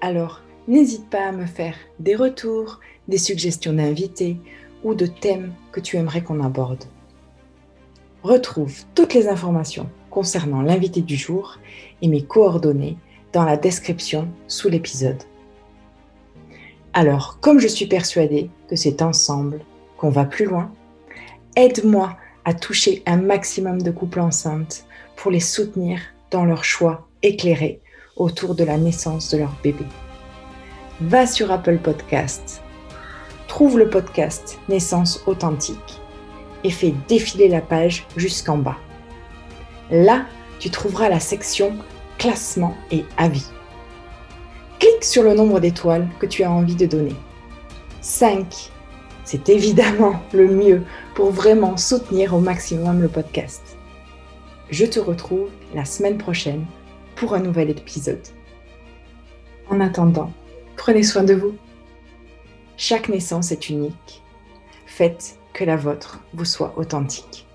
Alors, 0.00 0.40
n'hésite 0.66 1.08
pas 1.08 1.26
à 1.26 1.32
me 1.32 1.46
faire 1.46 1.76
des 2.00 2.16
retours, 2.16 2.80
des 3.06 3.18
suggestions 3.18 3.74
d'invités 3.74 4.38
ou 4.82 4.94
de 4.94 5.06
thèmes 5.06 5.52
que 5.70 5.80
tu 5.80 5.96
aimerais 5.96 6.24
qu'on 6.24 6.42
aborde. 6.42 6.84
Retrouve 8.22 8.84
toutes 8.94 9.14
les 9.14 9.28
informations 9.28 9.88
concernant 10.10 10.62
l'invité 10.62 11.02
du 11.02 11.16
jour 11.16 11.58
et 12.00 12.08
mes 12.08 12.24
coordonnées 12.24 12.96
dans 13.32 13.44
la 13.44 13.56
description 13.56 14.28
sous 14.48 14.68
l'épisode. 14.68 15.22
Alors, 16.92 17.38
comme 17.40 17.58
je 17.58 17.68
suis 17.68 17.86
persuadée 17.86 18.50
que 18.68 18.76
c'est 18.76 19.00
ensemble 19.00 19.60
qu'on 19.96 20.10
va 20.10 20.24
plus 20.24 20.44
loin, 20.44 20.70
aide-moi 21.56 22.16
à 22.44 22.54
toucher 22.54 23.02
un 23.06 23.16
maximum 23.16 23.80
de 23.80 23.90
couples 23.90 24.20
enceintes 24.20 24.84
pour 25.16 25.30
les 25.30 25.40
soutenir 25.40 26.00
dans 26.30 26.44
leur 26.44 26.64
choix 26.64 27.08
éclairé 27.22 27.80
autour 28.16 28.54
de 28.54 28.64
la 28.64 28.76
naissance 28.76 29.30
de 29.30 29.38
leur 29.38 29.54
bébé. 29.62 29.84
Va 31.00 31.26
sur 31.26 31.50
Apple 31.50 31.78
Podcast, 31.78 32.62
trouve 33.48 33.78
le 33.78 33.88
podcast 33.88 34.58
Naissance 34.68 35.22
authentique 35.26 36.00
et 36.64 36.70
fais 36.70 36.94
défiler 37.08 37.48
la 37.48 37.60
page 37.60 38.06
jusqu'en 38.16 38.58
bas. 38.58 38.76
Là, 39.90 40.26
tu 40.58 40.70
trouveras 40.70 41.08
la 41.08 41.20
section 41.20 41.74
classement 42.18 42.74
et 42.90 43.04
avis. 43.16 43.46
Clique 44.78 45.04
sur 45.04 45.22
le 45.22 45.34
nombre 45.34 45.60
d'étoiles 45.60 46.08
que 46.18 46.26
tu 46.26 46.42
as 46.42 46.50
envie 46.50 46.74
de 46.74 46.86
donner. 46.86 47.14
5. 48.00 48.70
C'est 49.24 49.48
évidemment 49.48 50.20
le 50.32 50.48
mieux 50.48 50.82
pour 51.14 51.30
vraiment 51.30 51.76
soutenir 51.76 52.34
au 52.34 52.40
maximum 52.40 53.00
le 53.00 53.08
podcast. 53.08 53.76
Je 54.70 54.86
te 54.86 54.98
retrouve 54.98 55.50
la 55.74 55.84
semaine 55.84 56.18
prochaine 56.18 56.64
pour 57.14 57.34
un 57.34 57.40
nouvel 57.40 57.70
épisode. 57.70 58.26
En 59.70 59.80
attendant, 59.80 60.32
prenez 60.76 61.02
soin 61.02 61.22
de 61.22 61.34
vous. 61.34 61.54
Chaque 62.76 63.08
naissance 63.08 63.52
est 63.52 63.68
unique. 63.68 64.22
Faites 64.86 65.38
que 65.52 65.64
la 65.64 65.76
vôtre 65.76 66.20
vous 66.34 66.44
soit 66.44 66.74
authentique. 66.76 67.46